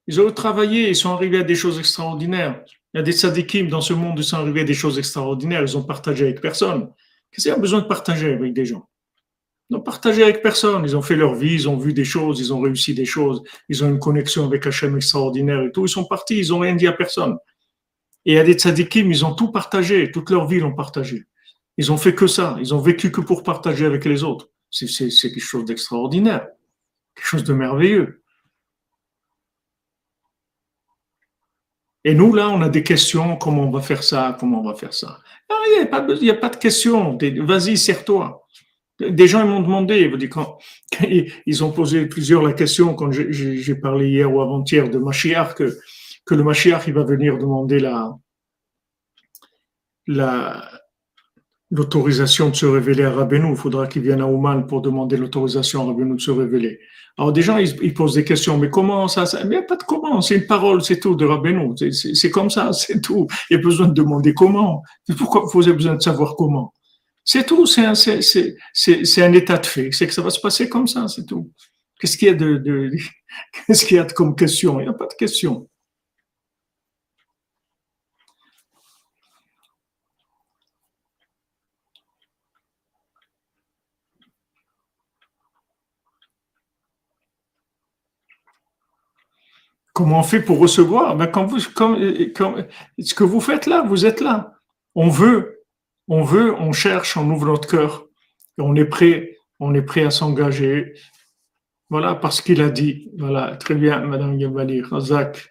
Ils 0.07 0.19
auraient 0.19 0.33
travaillé, 0.33 0.89
ils 0.89 0.95
sont 0.95 1.11
arrivés 1.11 1.39
à 1.39 1.43
des 1.43 1.55
choses 1.55 1.79
extraordinaires. 1.79 2.65
Il 2.93 2.97
y 2.97 2.99
a 2.99 3.03
des 3.03 3.13
sadikim 3.13 3.69
dans 3.69 3.79
ce 3.79 3.93
monde 3.93 4.17
qui 4.17 4.23
sont 4.25 4.37
arrivés 4.37 4.61
à 4.61 4.65
des 4.65 4.73
choses 4.73 4.99
extraordinaires, 4.99 5.61
ils 5.61 5.77
ont 5.77 5.83
partagé 5.83 6.25
avec 6.25 6.41
personne. 6.41 6.91
Qu'est-ce 7.31 7.43
qu'il 7.43 7.53
y 7.53 7.55
a 7.55 7.59
besoin 7.59 7.79
de 7.79 7.87
partager 7.87 8.33
avec 8.33 8.53
des 8.53 8.65
gens? 8.65 8.90
N'ont 9.71 9.81
partagé 9.81 10.23
avec 10.23 10.41
personne. 10.41 10.83
Ils 10.83 10.95
ont 10.95 11.01
fait 11.01 11.15
leur 11.15 11.33
vie, 11.33 11.53
ils 11.53 11.69
ont 11.69 11.77
vu 11.77 11.93
des 11.93 12.03
choses, 12.03 12.39
ils 12.39 12.53
ont 12.53 12.59
réussi 12.59 12.93
des 12.93 13.05
choses, 13.05 13.41
ils 13.69 13.83
ont 13.83 13.89
une 13.89 13.99
connexion 13.99 14.45
avec 14.45 14.67
Hachem 14.67 14.95
extraordinaire 14.95 15.61
et 15.61 15.71
tout. 15.71 15.85
Ils 15.85 15.89
sont 15.89 16.05
partis, 16.05 16.39
ils 16.39 16.49
n'ont 16.49 16.59
rien 16.59 16.75
dit 16.75 16.87
à 16.87 16.91
personne. 16.91 17.37
Et 18.25 18.37
à 18.37 18.43
des 18.43 18.55
ils 18.95 19.25
ont 19.25 19.33
tout 19.33 19.51
partagé, 19.51 20.11
toute 20.11 20.29
leur 20.29 20.47
vie, 20.47 20.59
l'ont 20.59 20.75
partagé. 20.75 21.25
Ils 21.77 21.91
ont 21.91 21.97
fait 21.97 22.13
que 22.13 22.27
ça, 22.27 22.57
ils 22.59 22.73
ont 22.75 22.79
vécu 22.79 23.11
que 23.11 23.21
pour 23.21 23.43
partager 23.43 23.85
avec 23.85 24.05
les 24.05 24.23
autres. 24.23 24.49
C'est 24.69 24.85
quelque 24.87 25.39
chose 25.39 25.65
d'extraordinaire, 25.65 26.47
quelque 27.15 27.27
chose 27.27 27.43
de 27.43 27.53
merveilleux. 27.53 28.21
Et 32.03 32.13
nous, 32.13 32.33
là, 32.33 32.49
on 32.49 32.61
a 32.61 32.69
des 32.69 32.83
questions, 32.83 33.37
comment 33.37 33.63
on 33.63 33.71
va 33.71 33.81
faire 33.81 34.03
ça, 34.03 34.35
comment 34.39 34.61
on 34.61 34.63
va 34.63 34.75
faire 34.75 34.93
ça? 34.93 35.19
Ah, 35.49 35.53
il 35.67 35.71
n'y 35.73 36.29
a, 36.29 36.33
a, 36.33 36.37
pas 36.37 36.49
de 36.49 36.57
questions, 36.57 37.17
vas-y, 37.43 37.77
serre-toi. 37.77 38.40
Des 39.09 39.27
gens 39.27 39.45
m'ont 39.45 39.61
demandé, 39.61 40.11
ils 41.45 41.63
ont 41.63 41.71
posé 41.71 42.05
plusieurs 42.05 42.41
la 42.43 42.53
question 42.53 42.93
quand 42.93 43.11
j'ai 43.11 43.75
parlé 43.75 44.09
hier 44.09 44.33
ou 44.33 44.41
avant-hier 44.41 44.89
de 44.89 44.97
Mashiach, 44.97 45.55
que, 45.55 46.35
le 46.35 46.43
Mashiach 46.43 46.87
il 46.87 46.93
va 46.93 47.03
venir 47.03 47.37
demander 47.37 47.79
la, 47.79 48.15
la, 50.07 50.69
l'autorisation 51.71 52.49
de 52.49 52.55
se 52.55 52.65
révéler 52.65 53.03
à 53.03 53.11
Rabbeinu. 53.11 53.51
Il 53.51 53.55
faudra 53.55 53.87
qu'il 53.87 54.03
vienne 54.03 54.21
à 54.21 54.27
Ouman 54.27 54.67
pour 54.67 54.81
demander 54.81 55.17
l'autorisation 55.17 55.81
à 55.83 55.85
Rabbeinu 55.85 56.15
de 56.15 56.21
se 56.21 56.31
révéler. 56.31 56.79
Alors 57.17 57.33
des 57.33 57.41
gens, 57.41 57.57
ils, 57.57 57.93
posent 57.93 58.15
des 58.15 58.23
questions, 58.23 58.57
mais 58.57 58.69
comment 58.69 59.07
ça, 59.07 59.25
il 59.43 59.49
n'y 59.49 59.55
a 59.55 59.61
pas 59.61 59.75
de 59.75 59.83
comment, 59.83 60.21
c'est 60.21 60.35
une 60.35 60.47
parole, 60.47 60.81
c'est 60.81 60.99
tout 60.99 61.15
de 61.15 61.25
Rabbeinu. 61.25 61.75
C'est 61.91 62.31
comme 62.31 62.49
ça, 62.49 62.71
c'est 62.73 63.01
tout. 63.01 63.27
Il 63.49 63.57
y 63.57 63.59
a 63.59 63.61
besoin 63.61 63.87
de 63.87 63.93
demander 63.93 64.33
comment. 64.33 64.83
Pourquoi 65.17 65.43
vous 65.53 65.67
avez 65.67 65.75
besoin 65.75 65.95
de 65.95 66.01
savoir 66.01 66.35
comment? 66.35 66.73
C'est 67.23 67.45
tout, 67.45 67.65
c'est 67.65 67.85
un, 67.85 69.33
état 69.33 69.57
de 69.57 69.65
fait. 69.65 69.91
C'est 69.91 70.07
que 70.07 70.13
ça 70.13 70.21
va 70.21 70.29
se 70.29 70.39
passer 70.39 70.67
comme 70.67 70.87
ça, 70.87 71.07
c'est 71.07 71.25
tout. 71.25 71.51
Qu'est-ce 71.99 72.17
qu'il 72.17 72.27
y 72.29 72.31
a 72.31 72.33
de, 72.33 72.57
de 72.57 72.91
qu'est-ce 73.67 73.85
qu'il 73.85 73.97
y 73.97 73.99
a 73.99 74.05
comme 74.05 74.35
question? 74.35 74.79
Il 74.79 74.83
n'y 74.83 74.89
a 74.89 74.93
pas 74.93 75.07
de 75.07 75.13
question. 75.13 75.69
Comment 89.93 90.21
on 90.21 90.23
fait 90.23 90.41
pour 90.41 90.57
recevoir? 90.57 91.15
Ben 91.15 91.27
quand 91.27 91.45
vous, 91.45 91.59
quand, 91.75 91.95
Ce 92.97 93.13
que 93.13 93.23
vous 93.23 93.41
faites 93.41 93.65
là, 93.65 93.83
vous 93.83 94.05
êtes 94.05 94.21
là. 94.21 94.53
On 94.95 95.09
veut, 95.09 95.60
on 96.11 96.23
veut, 96.23 96.53
on 96.55 96.73
cherche, 96.73 97.15
on 97.15 97.29
ouvre 97.31 97.45
notre 97.45 97.69
cœur. 97.69 98.05
on 98.57 98.75
est 98.75 98.85
prêt, 98.85 99.37
on 99.61 99.73
est 99.73 99.81
prêt 99.81 100.03
à 100.03 100.11
s'engager. 100.11 100.93
Voilà, 101.89 102.15
parce 102.15 102.41
qu'il 102.41 102.61
a 102.61 102.69
dit. 102.69 103.09
Voilà, 103.17 103.55
très 103.55 103.75
bien, 103.75 104.01
Madame 104.01 104.37
Yabali, 104.37 104.81
Razak. 104.81 105.49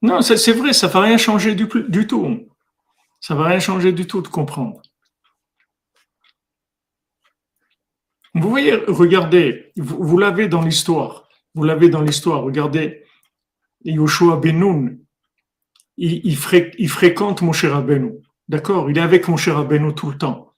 Non, 0.00 0.22
c'est 0.22 0.52
vrai, 0.52 0.72
ça 0.72 0.86
ne 0.86 0.92
va 0.92 1.00
rien 1.00 1.18
changer 1.18 1.56
du, 1.56 1.66
du 1.88 2.06
tout. 2.06 2.48
Ça 3.20 3.34
ne 3.34 3.40
va 3.40 3.48
rien 3.48 3.58
changer 3.58 3.90
du 3.90 4.06
tout 4.06 4.22
de 4.22 4.28
comprendre. 4.28 4.80
Vous 8.32 8.48
voyez, 8.48 8.74
regardez, 8.86 9.72
vous, 9.76 10.18
l'avez 10.18 10.46
dans 10.46 10.62
l'histoire. 10.62 11.28
Vous 11.56 11.64
l'avez 11.64 11.88
dans 11.88 12.02
l'histoire. 12.02 12.44
Regardez, 12.44 13.02
Yoshua 13.92 14.36
Benoun, 14.36 14.98
il, 15.96 16.20
il, 16.24 16.38
il, 16.78 16.88
fréquente 16.88 17.40
Rabbeinu. 17.40 18.12
D'accord? 18.48 18.90
Il 18.90 18.98
est 18.98 19.02
avec 19.02 19.28
mon 19.28 19.36
cher 19.36 19.56
Rabbeinu 19.56 19.94
tout 19.94 20.10
le 20.10 20.18
temps. 20.18 20.52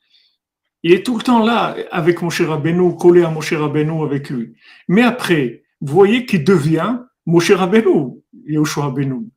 Il 0.83 0.93
est 0.93 1.05
tout 1.05 1.17
le 1.17 1.23
temps 1.23 1.45
là 1.45 1.77
avec 1.91 2.23
mon 2.23 2.31
cher 2.31 2.49
Rabbeinu, 2.49 2.97
collé 2.97 3.23
à 3.23 3.31
mon 3.31 3.41
cher 3.41 3.61
Rabbeinu 3.61 4.03
avec 4.03 4.31
lui. 4.31 4.55
Mais 4.89 5.03
après, 5.03 5.63
voyez 5.81 6.27
qu'il 6.27 6.45
devient 6.45 6.99
mon 7.27 7.41
cher 7.41 7.59
Rabbeinu, 7.59 8.23
Yoshua 8.47 8.91
Benoun. 8.91 9.29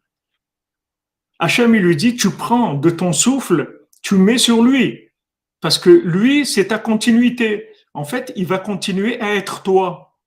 Hachem, 1.40 1.76
il 1.76 1.82
lui 1.82 1.96
dit, 1.96 2.16
tu 2.16 2.30
prends 2.30 2.74
de 2.74 2.90
ton 2.90 3.12
souffle, 3.12 3.88
tu 4.02 4.16
mets 4.16 4.38
sur 4.38 4.64
lui. 4.64 5.10
Parce 5.62 5.78
que 5.78 5.90
lui, 5.90 6.46
c'est 6.46 6.68
ta 6.68 6.78
continuité 6.78 7.70
en 7.94 8.06
fait, 8.06 8.34
il 8.36 8.46
va 8.46 8.58
continuer 8.58 9.20
à 9.22 9.36
être 9.36 9.62
toi. 9.62 10.18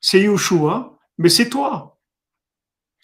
C'est 0.00 0.20
Yeshua, 0.20 0.98
mais 1.18 1.28
c'est 1.28 1.48
toi. 1.48 1.99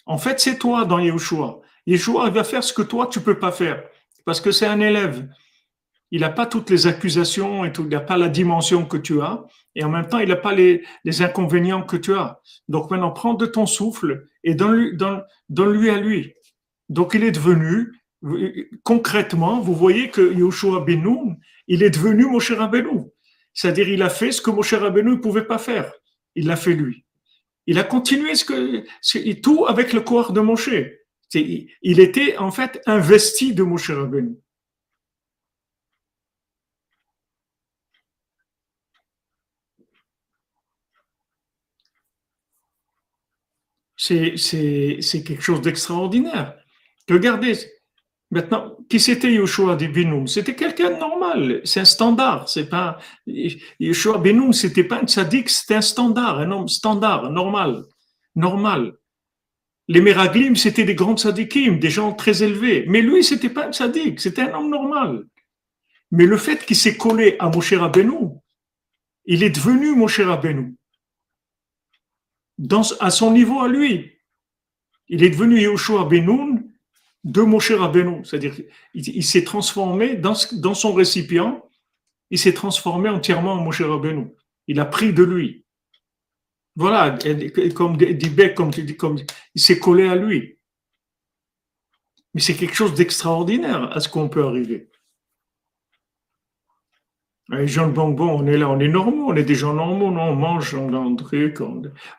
En 0.07 0.17
fait, 0.17 0.39
c'est 0.39 0.57
toi 0.57 0.85
dans 0.85 0.99
Yeshua. 0.99 1.61
Yeshua, 1.85 2.29
va 2.29 2.43
faire 2.43 2.63
ce 2.63 2.73
que 2.73 2.81
toi, 2.81 3.07
tu 3.07 3.19
peux 3.21 3.37
pas 3.37 3.51
faire. 3.51 3.83
Parce 4.25 4.41
que 4.41 4.51
c'est 4.51 4.65
un 4.65 4.79
élève. 4.79 5.27
Il 6.11 6.21
n'a 6.21 6.29
pas 6.29 6.45
toutes 6.45 6.69
les 6.69 6.87
accusations 6.87 7.65
et 7.65 7.73
tout, 7.73 7.83
il 7.83 7.89
n'a 7.89 7.99
pas 7.99 8.17
la 8.17 8.29
dimension 8.29 8.85
que 8.85 8.97
tu 8.97 9.21
as. 9.21 9.45
Et 9.75 9.83
en 9.83 9.89
même 9.89 10.07
temps, 10.07 10.19
il 10.19 10.29
n'a 10.29 10.37
pas 10.37 10.53
les, 10.53 10.83
inconvénients 11.21 11.83
que 11.83 11.97
tu 11.97 12.13
as. 12.13 12.39
Donc 12.69 12.89
maintenant, 12.89 13.11
prends 13.11 13.33
de 13.33 13.45
ton 13.45 13.65
souffle 13.65 14.25
et 14.43 14.55
donne-lui 14.55 14.97
donne, 14.97 15.89
à 15.89 15.97
lui. 15.97 16.33
Donc 16.87 17.13
il 17.13 17.23
est 17.25 17.31
devenu, 17.31 17.91
concrètement, 18.83 19.59
vous 19.59 19.75
voyez 19.75 20.09
que 20.09 20.33
Yoshua 20.33 20.79
Benoun, 20.79 21.37
il 21.67 21.83
est 21.83 21.89
devenu 21.89 22.25
Moshe 22.25 22.51
Rabbeinu. 22.51 23.03
C'est-à-dire, 23.53 23.89
il 23.89 24.01
a 24.01 24.09
fait 24.09 24.31
ce 24.31 24.41
que 24.41 24.51
Moshe 24.51 24.73
Rabbeinu 24.73 25.11
ne 25.11 25.15
pouvait 25.17 25.45
pas 25.45 25.57
faire. 25.57 25.91
Il 26.35 26.47
l'a 26.47 26.55
fait 26.55 26.73
lui. 26.73 27.06
Il 27.67 27.77
a 27.79 27.83
continué 27.83 28.35
ce 28.35 28.45
que, 28.45 29.33
tout 29.41 29.65
avec 29.67 29.93
le 29.93 30.01
corps 30.01 30.31
de 30.31 30.39
Moshe. 30.39 30.69
Il 31.33 31.99
était 31.99 32.37
en 32.37 32.51
fait 32.51 32.81
investi 32.85 33.53
de 33.53 33.63
Moshe 33.63 33.91
Rabbeinu. 33.91 34.37
C'est 43.97 44.35
quelque 45.25 45.41
chose 45.41 45.61
d'extraordinaire. 45.61 46.57
Regardez, 47.09 47.57
Maintenant, 48.29 48.75
qui 48.89 48.99
c'était 48.99 49.31
Yoshua 49.31 49.77
de 49.77 49.87
Benoum 49.87 50.27
C'était 50.27 50.55
quelqu'un 50.55 50.91
de 50.91 50.99
normal, 50.99 51.61
c'est 51.63 51.79
un 51.79 51.85
standard. 51.85 52.49
C'est 52.49 52.67
pas 52.67 52.99
Yoshua 53.79 54.17
Benoum, 54.17 54.51
c'était 54.51 54.83
pas 54.83 55.01
un 55.01 55.07
sadique, 55.07 55.49
c'était 55.49 55.75
un 55.75 55.81
standard, 55.81 56.39
un 56.39 56.51
homme 56.51 56.67
standard, 56.67 57.31
normal, 57.31 57.83
normal. 58.35 58.93
Les 59.87 60.01
Meraglim, 60.01 60.57
c'était 60.57 60.83
des 60.83 60.95
grands 60.95 61.15
sadikim, 61.15 61.79
des 61.79 61.89
gens 61.89 62.11
très 62.11 62.43
élevés. 62.43 62.85
Mais 62.89 63.01
lui, 63.01 63.23
c'était 63.23 63.49
pas 63.49 63.67
un 63.67 63.71
sadique, 63.71 64.19
c'était 64.19 64.41
un 64.41 64.55
homme 64.55 64.69
normal. 64.69 65.25
Mais 66.11 66.25
le 66.25 66.37
fait 66.37 66.65
qu'il 66.65 66.75
s'est 66.75 66.97
collé 66.97 67.37
à 67.39 67.49
Moshe 67.49 67.73
Rabbeinu, 67.73 68.35
il 69.25 69.43
est 69.43 69.49
devenu 69.49 69.95
Moshe 69.95 70.19
Rabbeinu. 70.19 70.75
Dans, 72.57 72.81
à 72.99 73.09
son 73.09 73.31
niveau 73.31 73.61
à 73.61 73.69
lui. 73.69 74.13
Il 75.09 75.23
est 75.23 75.29
devenu 75.29 75.61
Yoshua 75.61 76.03
Benoun 76.03 76.66
de 77.27 77.41
Moshe 77.41 77.71
Rabbeinu. 77.71 78.23
C'est-à-dire, 78.23 78.55
il, 78.93 79.23
s'est 79.23 79.43
transformé 79.43 80.15
dans, 80.15 80.33
son 80.33 80.93
récipient, 80.93 81.61
il 82.31 82.39
s'est 82.39 82.53
transformé 82.53 83.09
entièrement 83.09 83.53
en 83.53 83.63
Moshe 83.63 83.81
Rabbeinu. 83.81 84.27
Il 84.67 84.79
a 84.79 84.85
pris 84.85 85.13
de 85.13 85.23
lui. 85.23 85.65
Voilà, 86.75 87.17
comme 87.75 87.97
dit 87.97 88.29
Beck, 88.29 88.55
comme, 88.55 88.71
comme 88.97 89.17
il 89.55 89.61
s'est 89.61 89.79
collé 89.79 90.07
à 90.07 90.15
lui. 90.15 90.57
Mais 92.33 92.41
c'est 92.41 92.55
quelque 92.55 92.75
chose 92.75 92.93
d'extraordinaire 92.93 93.91
à 93.95 93.99
ce 93.99 94.07
qu'on 94.07 94.29
peut 94.29 94.45
arriver. 94.45 94.89
Gens 97.49 97.87
de 97.87 97.93
bonbon, 97.93 98.39
on 98.39 98.45
est 98.45 98.57
là, 98.57 98.69
on 98.69 98.79
est 98.79 98.89
normaux, 98.89 99.31
on 99.31 99.35
est 99.35 99.43
des 99.43 99.55
gens 99.55 99.73
normaux, 99.73 100.11
non, 100.11 100.31
on 100.31 100.35
mange, 100.35 100.75
on, 100.75 100.93
on, 100.93 101.15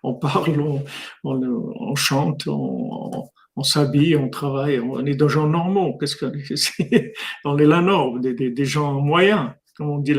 on 0.03 0.15
parle, 0.15 0.61
on, 0.61 0.85
on 1.23 1.95
chante, 1.95 2.47
on, 2.47 3.29
on 3.59 3.65
s'habille, 3.65 4.15
on 4.15 4.29
travaille, 4.29 4.79
on 4.79 5.05
est 5.05 5.17
des 5.17 5.29
gens 5.29 5.49
normaux. 5.49 5.99
Qu'est-ce 5.99 6.15
que 6.15 6.27
on 7.45 7.59
est 7.59 7.65
la 7.65 7.81
norme, 7.81 8.21
des, 8.21 8.65
gens 8.65 9.01
moyens, 9.01 9.51
comme 9.77 9.91
on 9.91 9.99
dit, 9.99 10.15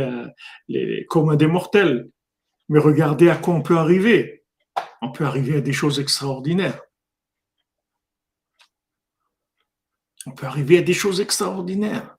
les 0.68 1.06
communs 1.06 1.38
des 1.38 1.48
mortels. 1.48 2.10
Mais 2.68 2.80
regardez 2.80 3.30
à 3.30 3.38
quoi 3.38 3.54
on 3.54 3.62
peut 3.62 3.78
arriver. 3.78 4.44
On 5.02 5.12
peut 5.14 5.24
arriver 5.24 5.56
à 5.56 5.62
des 5.62 5.72
choses 5.72 6.02
extraordinaires. 6.02 6.82
On 10.26 10.32
peut 10.32 10.46
arriver 10.46 10.80
à 10.80 10.82
des 10.82 10.94
choses 10.94 11.22
extraordinaires. 11.22 12.18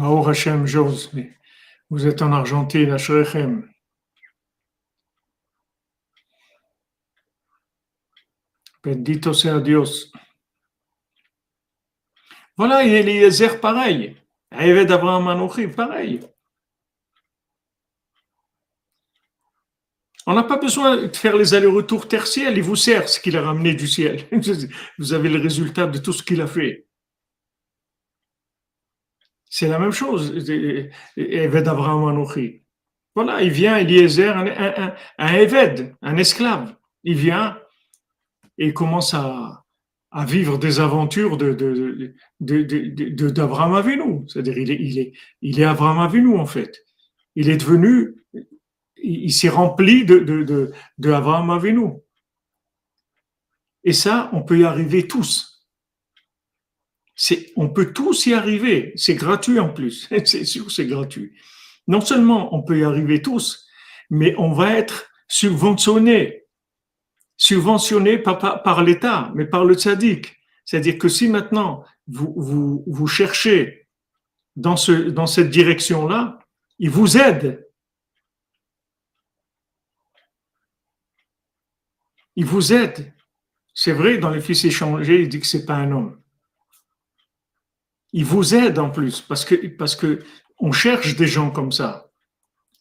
Hashem 0.00 0.64
vous 1.90 2.06
êtes 2.06 2.22
en 2.22 2.32
Argentine, 2.32 2.92
à 2.92 2.98
Shrechem. 2.98 3.68
Bendito 8.82 9.34
sea 9.34 9.60
Dios. 9.60 10.10
Voilà, 12.56 12.82
il 12.84 12.92
y 12.92 12.94
a 12.94 13.00
Eliezer 13.00 13.60
pareil. 13.60 14.16
Rêvé 14.52 14.86
d'Abraham 14.86 15.28
Anouchi, 15.28 15.68
pareil. 15.68 16.20
On 20.26 20.34
n'a 20.34 20.44
pas 20.44 20.56
besoin 20.56 20.96
de 20.96 21.16
faire 21.16 21.36
les 21.36 21.52
allers-retours 21.54 22.08
tertiels, 22.08 22.56
il 22.56 22.62
vous 22.62 22.76
sert 22.76 23.08
ce 23.08 23.20
qu'il 23.20 23.36
a 23.36 23.42
ramené 23.42 23.74
du 23.74 23.88
ciel. 23.88 24.26
Vous 24.98 25.12
avez 25.12 25.28
le 25.28 25.40
résultat 25.40 25.86
de 25.86 25.98
tout 25.98 26.12
ce 26.12 26.22
qu'il 26.22 26.40
a 26.40 26.46
fait. 26.46 26.89
C'est 29.50 29.68
la 29.68 29.80
même 29.80 29.90
chose. 29.90 30.32
Eved 31.16 31.68
Abraham 31.68 32.08
Anouchi. 32.08 32.62
Voilà, 33.16 33.42
il 33.42 33.50
vient, 33.50 33.76
Eliezer, 33.76 34.36
un, 34.36 34.46
un, 34.46 34.94
un, 35.18 35.34
Eved, 35.34 35.96
un 36.00 36.16
esclave. 36.16 36.76
Il 37.02 37.16
vient 37.16 37.58
et 38.56 38.72
commence 38.72 39.12
à, 39.12 39.64
vivre 40.26 40.58
des 40.58 40.80
aventures 40.80 41.36
de, 41.36 41.52
de, 41.52 42.14
de, 42.40 43.30
d'Abraham 43.30 43.74
Avinu. 43.74 44.28
C'est-à-dire, 44.28 44.58
il 44.58 44.70
est, 44.70 44.78
il, 44.80 44.98
est, 44.98 45.12
il 45.42 45.60
est 45.60 45.64
Abraham 45.64 45.98
Avinu, 45.98 46.38
en 46.38 46.46
fait. 46.46 46.84
Il 47.34 47.48
est 47.50 47.56
devenu, 47.56 48.16
il, 48.96 49.32
s'est 49.32 49.48
rempli 49.48 50.04
de, 50.04 50.18
de, 50.20 50.44
de. 50.44 50.72
Et 53.82 53.92
ça, 53.92 54.30
on 54.32 54.42
peut 54.42 54.60
y 54.60 54.64
arriver 54.64 55.08
tous. 55.08 55.49
On 57.56 57.68
peut 57.68 57.92
tous 57.92 58.26
y 58.26 58.34
arriver. 58.34 58.92
C'est 58.96 59.14
gratuit 59.14 59.58
en 59.58 59.72
plus. 59.72 60.08
C'est 60.24 60.44
sûr, 60.44 60.70
c'est 60.70 60.86
gratuit. 60.86 61.32
Non 61.86 62.00
seulement 62.00 62.54
on 62.54 62.62
peut 62.62 62.78
y 62.78 62.84
arriver 62.84 63.20
tous, 63.20 63.66
mais 64.10 64.34
on 64.38 64.52
va 64.52 64.74
être 64.74 65.10
subventionné. 65.28 66.44
Subventionné 67.36 68.18
par, 68.18 68.84
l'État, 68.84 69.32
mais 69.34 69.46
par 69.46 69.64
le 69.64 69.74
tzaddik. 69.74 70.36
C'est-à-dire 70.64 70.98
que 70.98 71.08
si 71.08 71.28
maintenant 71.28 71.84
vous, 72.06 72.84
vous, 72.86 73.06
cherchez 73.06 73.88
dans, 74.56 74.76
dans 75.08 75.26
cette 75.26 75.48
direction-là, 75.48 76.38
il 76.78 76.90
vous 76.90 77.16
aide. 77.16 77.66
Il 82.36 82.44
vous 82.44 82.72
aide. 82.72 83.12
C'est 83.72 83.92
vrai, 83.92 84.18
dans 84.18 84.30
les 84.30 84.40
fils 84.40 84.64
échangés, 84.64 85.22
il 85.22 85.28
dit 85.28 85.40
que 85.40 85.46
c'est 85.46 85.64
pas 85.64 85.76
un 85.76 85.92
homme. 85.92 86.19
Il 88.12 88.24
vous 88.24 88.54
aide 88.54 88.78
en 88.78 88.90
plus, 88.90 89.20
parce 89.20 89.44
que, 89.44 89.54
parce 89.68 89.94
que 89.94 90.20
on 90.58 90.72
cherche 90.72 91.16
des 91.16 91.26
gens 91.26 91.50
comme 91.50 91.72
ça. 91.72 92.10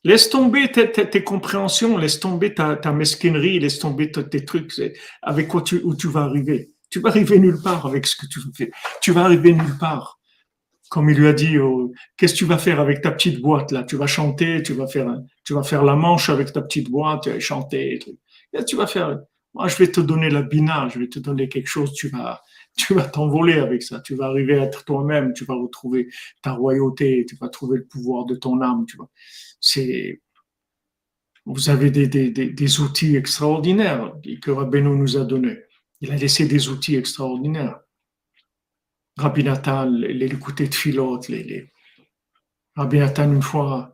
Laisse 0.04 0.30
tomber 0.30 0.72
tes, 0.72 1.24
compréhensions, 1.24 1.98
laisse 1.98 2.20
tomber 2.20 2.54
ta, 2.54 2.92
mesquinerie, 2.92 3.60
laisse 3.60 3.80
tomber 3.80 4.12
tes 4.12 4.46
trucs, 4.46 4.74
avec 5.22 5.50
quoi 5.50 5.62
tu, 5.62 5.82
où 5.84 5.96
tu 5.96 6.08
vas 6.08 6.22
arriver. 6.22 6.70
Tu 6.90 7.00
vas 7.00 7.10
arriver 7.10 7.38
nulle 7.38 7.62
part 7.62 7.86
avec 7.86 8.08
ce 8.08 8.16
que 8.16 8.26
tu 8.26 8.40
fais. 8.56 8.72
Tu 9.02 9.12
vas 9.12 9.26
arriver 9.26 9.54
nulle 9.54 9.78
part. 9.78 10.20
Comme 10.90 11.10
il 11.10 11.18
lui 11.18 11.28
a 11.28 11.34
dit, 11.34 11.60
oh, 11.60 11.92
qu'est-ce 12.18 12.34
que 12.34 12.40
tu 12.40 12.46
vas 12.46 12.58
faire 12.58 12.80
avec 12.80 13.02
ta 13.02 13.12
petite 13.12 13.42
boîte 13.42 13.72
là? 13.72 13.84
Tu 13.84 13.96
vas 13.96 14.08
chanter, 14.08 14.64
tu 14.64 14.74
vas 14.74 14.88
faire, 14.88 15.20
tu 15.44 15.54
vas 15.54 15.62
faire 15.62 15.84
la 15.84 15.96
manche 15.96 16.30
avec 16.30 16.52
ta 16.52 16.62
petite 16.62 16.90
boîte, 16.90 17.24
tu 17.24 17.30
vas 17.30 17.40
chanter. 17.40 18.00
Tu 18.66 18.76
vas 18.76 18.88
faire? 18.88 19.20
Moi, 19.54 19.68
je 19.68 19.76
vais 19.76 19.92
te 19.92 20.00
donner 20.00 20.30
la 20.30 20.42
bina, 20.42 20.88
je 20.88 21.00
vais 21.00 21.10
te 21.10 21.20
donner 21.20 21.48
quelque 21.48 21.68
chose. 21.68 21.94
Tu 21.94 22.08
vas, 22.08 22.42
tu 22.80 22.94
vas 22.94 23.06
t'envoler 23.06 23.60
avec 23.60 23.84
ça. 23.84 24.00
Tu 24.00 24.16
vas 24.16 24.28
arriver 24.28 24.58
à 24.58 24.64
être 24.64 24.86
toi-même. 24.86 25.34
Tu 25.34 25.46
vas 25.46 25.56
retrouver 25.56 26.10
ta 26.42 26.54
royauté. 26.54 27.26
Tu 27.28 27.36
vas 27.36 27.50
trouver 27.50 27.80
le 27.80 27.86
pouvoir 27.86 28.26
de 28.26 28.36
ton 28.36 28.62
âme. 28.62 28.86
Tu 28.88 28.98
vois. 28.98 29.10
C'est, 29.60 30.22
vous 31.46 31.70
avez 31.70 31.92
des, 31.92 32.08
des, 32.08 32.30
des, 32.30 32.80
outils 32.80 33.16
extraordinaires 33.16 34.14
que 34.42 34.52
Rabbeinu 34.52 34.96
nous 34.96 35.18
a 35.18 35.26
donnés. 35.26 35.58
Il 36.02 36.12
a 36.12 36.16
laissé 36.16 36.48
des 36.48 36.70
outils 36.70 36.96
extraordinaires. 36.96 37.80
Rabbi 39.18 39.44
Nathan, 39.44 39.90
l'écouter 39.90 40.70
de 40.70 40.76
Philote, 40.76 41.28
les, 41.28 41.44
les... 41.44 41.72
Rabbi 42.76 43.00
Nathan, 43.00 43.34
une 43.34 43.42
fois, 43.42 43.94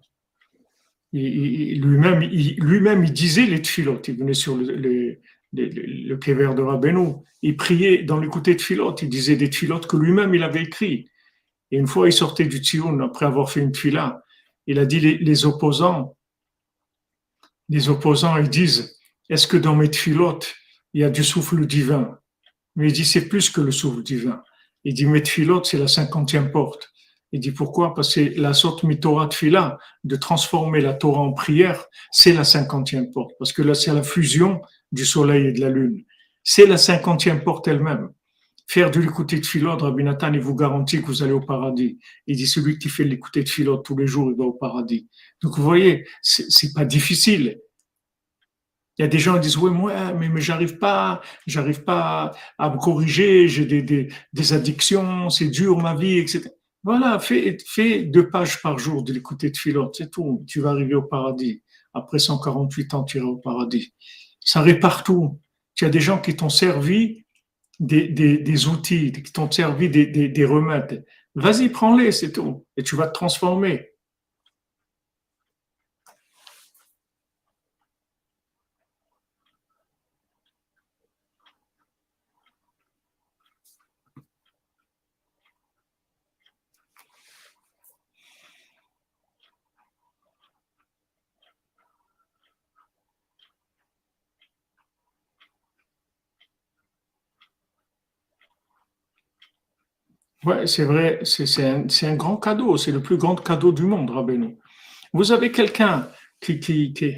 lui-même, 1.12 2.22
il, 2.22 2.60
lui-même, 2.60 3.04
il 3.04 3.12
disait 3.12 3.48
les 3.48 3.62
tfilotes. 3.62 4.08
Il 4.08 4.18
venait 4.18 4.36
sur 4.36 4.56
le, 4.56 5.20
le, 5.56 6.16
kever 6.18 6.54
de 6.56 6.62
Rabbeinu. 6.62 7.16
Il 7.42 7.58
priait 7.58 8.04
dans 8.04 8.20
l'écouter 8.20 8.54
de 8.54 8.60
tfilotes. 8.60 9.02
Il 9.02 9.10
disait 9.10 9.36
des 9.36 9.50
tfilotes 9.50 9.88
que 9.88 9.98
lui-même, 9.98 10.34
il 10.34 10.44
avait 10.44 10.64
écrit. 10.64 11.08
Et 11.72 11.78
une 11.78 11.88
fois, 11.88 12.08
il 12.08 12.14
sortait 12.14 12.46
du 12.46 12.58
tzion 12.58 13.00
après 13.00 13.26
avoir 13.26 13.52
fait 13.52 13.62
une 13.62 13.72
tfila. 13.72 14.24
Il 14.68 14.80
a 14.80 14.86
dit 14.86 15.00
les, 15.00 15.46
opposants, 15.46 16.16
les 17.70 17.90
opposants, 17.90 18.38
ils 18.38 18.50
disent, 18.50 18.98
est-ce 19.30 19.48
que 19.48 19.58
dans 19.58 19.76
mes 19.76 19.90
tfilotes, 19.90 20.56
il 20.94 21.02
y 21.02 21.04
a 21.04 21.10
du 21.10 21.24
souffle 21.24 21.66
divin? 21.66 22.18
Mais 22.76 22.88
il 22.88 22.94
dit, 22.94 23.06
c'est 23.06 23.28
plus 23.28 23.50
que 23.50 23.62
le 23.62 23.72
souffle 23.72 24.04
divin. 24.04 24.42
Il 24.84 24.94
dit, 24.94 25.06
mes 25.06 25.22
tfilotes, 25.22 25.66
c'est 25.66 25.78
la 25.78 25.88
cinquantième 25.88 26.52
porte. 26.52 26.92
Il 27.32 27.42
dit 27.42 27.52
pourquoi? 27.52 27.94
Parce 27.94 28.14
que 28.16 28.40
la 28.40 28.54
sorte 28.54 28.84
mitora 28.84 29.28
tfila, 29.28 29.78
de 30.06 30.16
transformer 30.16 30.80
la 30.80 30.94
Torah 30.94 31.20
en 31.20 31.34
prière, 31.34 31.86
c'est 32.12 32.32
la 32.32 32.46
cinquantième 32.46 33.12
porte. 33.12 33.32
Parce 33.38 33.52
que 33.52 33.62
là, 33.62 33.74
c'est 33.74 33.94
la 33.94 34.04
fusion 34.04 34.62
du 34.96 35.06
soleil 35.06 35.48
et 35.48 35.52
de 35.52 35.62
la 35.62 35.70
lune. 35.70 36.04
C'est 36.44 36.66
la 36.66 36.78
cinquantième 36.78 37.44
porte 37.44 37.68
elle-même 37.68 38.10
faire 38.68 38.92
de 38.92 39.00
l'écouter 39.00 39.40
de 39.40 39.46
Philot, 39.46 39.78
Rabbi 39.78 40.04
Nathan, 40.04 40.34
il 40.34 40.40
vous 40.40 40.56
garantit 40.56 41.02
que 41.02 41.08
vous 41.08 41.24
allez 41.24 41.32
au 41.32 41.42
paradis. 41.42 42.00
Il 42.28 42.36
dit, 42.36 42.48
celui 42.48 42.78
qui 42.80 42.90
fait 42.90 43.04
l'écouter 43.04 43.44
de 43.44 43.50
Philot 43.50 43.78
tous 43.78 43.96
les 43.96 44.08
jours, 44.08 44.32
il 44.32 44.38
va 44.38 44.46
au 44.46 44.54
paradis. 44.54 45.08
Donc, 45.42 45.58
vous 45.58 45.64
voyez, 45.64 46.08
c'est 46.22 46.74
pas 46.74 46.86
difficile. 46.86 47.60
Il 48.98 49.02
y 49.02 49.06
a 49.06 49.08
des 49.08 49.20
gens 49.20 49.36
qui 49.36 49.42
disent, 49.42 49.58
oui, 49.58 49.72
moi, 49.72 50.14
mais, 50.14 50.30
mais 50.30 50.42
j'arrive 50.42 50.78
pas, 50.78 51.22
j'arrive 51.46 51.84
pas 51.84 52.32
à 52.58 52.70
me 52.70 52.78
corriger, 52.78 53.48
j'ai 53.48 53.66
des, 53.66 53.82
des, 53.82 54.54
addictions, 54.54 55.30
c'est 55.30 55.50
dur 55.50 55.78
ma 55.78 55.96
vie, 55.96 56.18
etc. 56.18 56.50
Voilà, 56.84 57.20
fais, 57.20 58.04
deux 58.04 58.30
pages 58.30 58.62
par 58.62 58.78
jour 58.78 59.04
de 59.04 59.12
l'écouter 59.12 59.50
de 59.50 59.58
Philot, 59.58 59.92
c'est 59.94 60.12
tout. 60.12 60.44
Tu 60.48 60.62
vas 60.62 60.70
arriver 60.70 60.96
au 60.96 61.04
paradis. 61.04 61.62
Après 61.94 62.20
148 62.20 62.94
ans, 62.94 63.04
tu 63.04 63.18
iras 63.18 63.28
au 63.28 63.38
paradis. 63.38 63.94
Ça 64.46 64.62
répare 64.62 65.04
tout. 65.04 65.42
Il 65.82 65.84
y 65.84 65.88
a 65.88 65.90
des 65.90 66.00
gens 66.00 66.22
qui 66.22 66.36
t'ont 66.38 66.50
servi 66.50 67.26
des, 67.80 68.68
outils 68.68 69.12
qui 69.12 69.34
t'ont 69.34 69.52
servi 69.52 69.90
des, 69.90 70.06
des 70.06 70.46
remèdes. 70.46 71.06
Vas-y, 71.36 71.68
prends-les, 71.68 72.14
c'est 72.14 72.32
tout. 72.32 72.66
Et 72.78 72.84
tu 72.84 72.96
vas 72.96 73.08
te 73.08 73.14
transformer. 73.14 73.90
Ouais, 100.46 100.68
c'est 100.68 100.86
vrai, 100.86 101.20
c'est 101.24 102.06
un, 102.06 102.16
grand 102.16 102.38
cadeau, 102.38 102.78
c'est 102.78 102.92
le 102.92 103.02
plus 103.02 103.18
grand 103.18 103.36
cadeau 103.36 103.72
du 103.72 103.84
monde, 103.84 104.12
Rabbeinu. 104.12 104.58
Vous 105.12 105.32
avez 105.32 105.52
quelqu'un 105.52 106.08
qui, 106.40 106.60
qui, 106.60 106.94
qui 106.94 107.14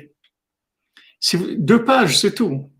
deux 1.58 1.84
pages, 1.84 2.18
c'est 2.18 2.34
tout. 2.34 2.72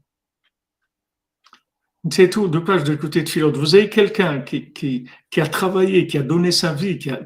C'est 2.10 2.30
tout, 2.30 2.48
deux 2.48 2.64
pages 2.64 2.86
de 2.86 2.96
côté 2.96 3.24
de 3.24 3.28
Philote. 3.30 3.58
Vous 3.58 3.76
avez 3.76 3.90
quelqu'un 3.90 4.40
qui, 4.40 5.10
a 5.36 5.48
travaillé, 5.48 6.08
qui 6.08 6.18
a 6.18 6.24
donné 6.24 6.52
sa 6.52 6.74
vie, 6.74 6.98
qui 6.98 7.10
a, 7.10 7.18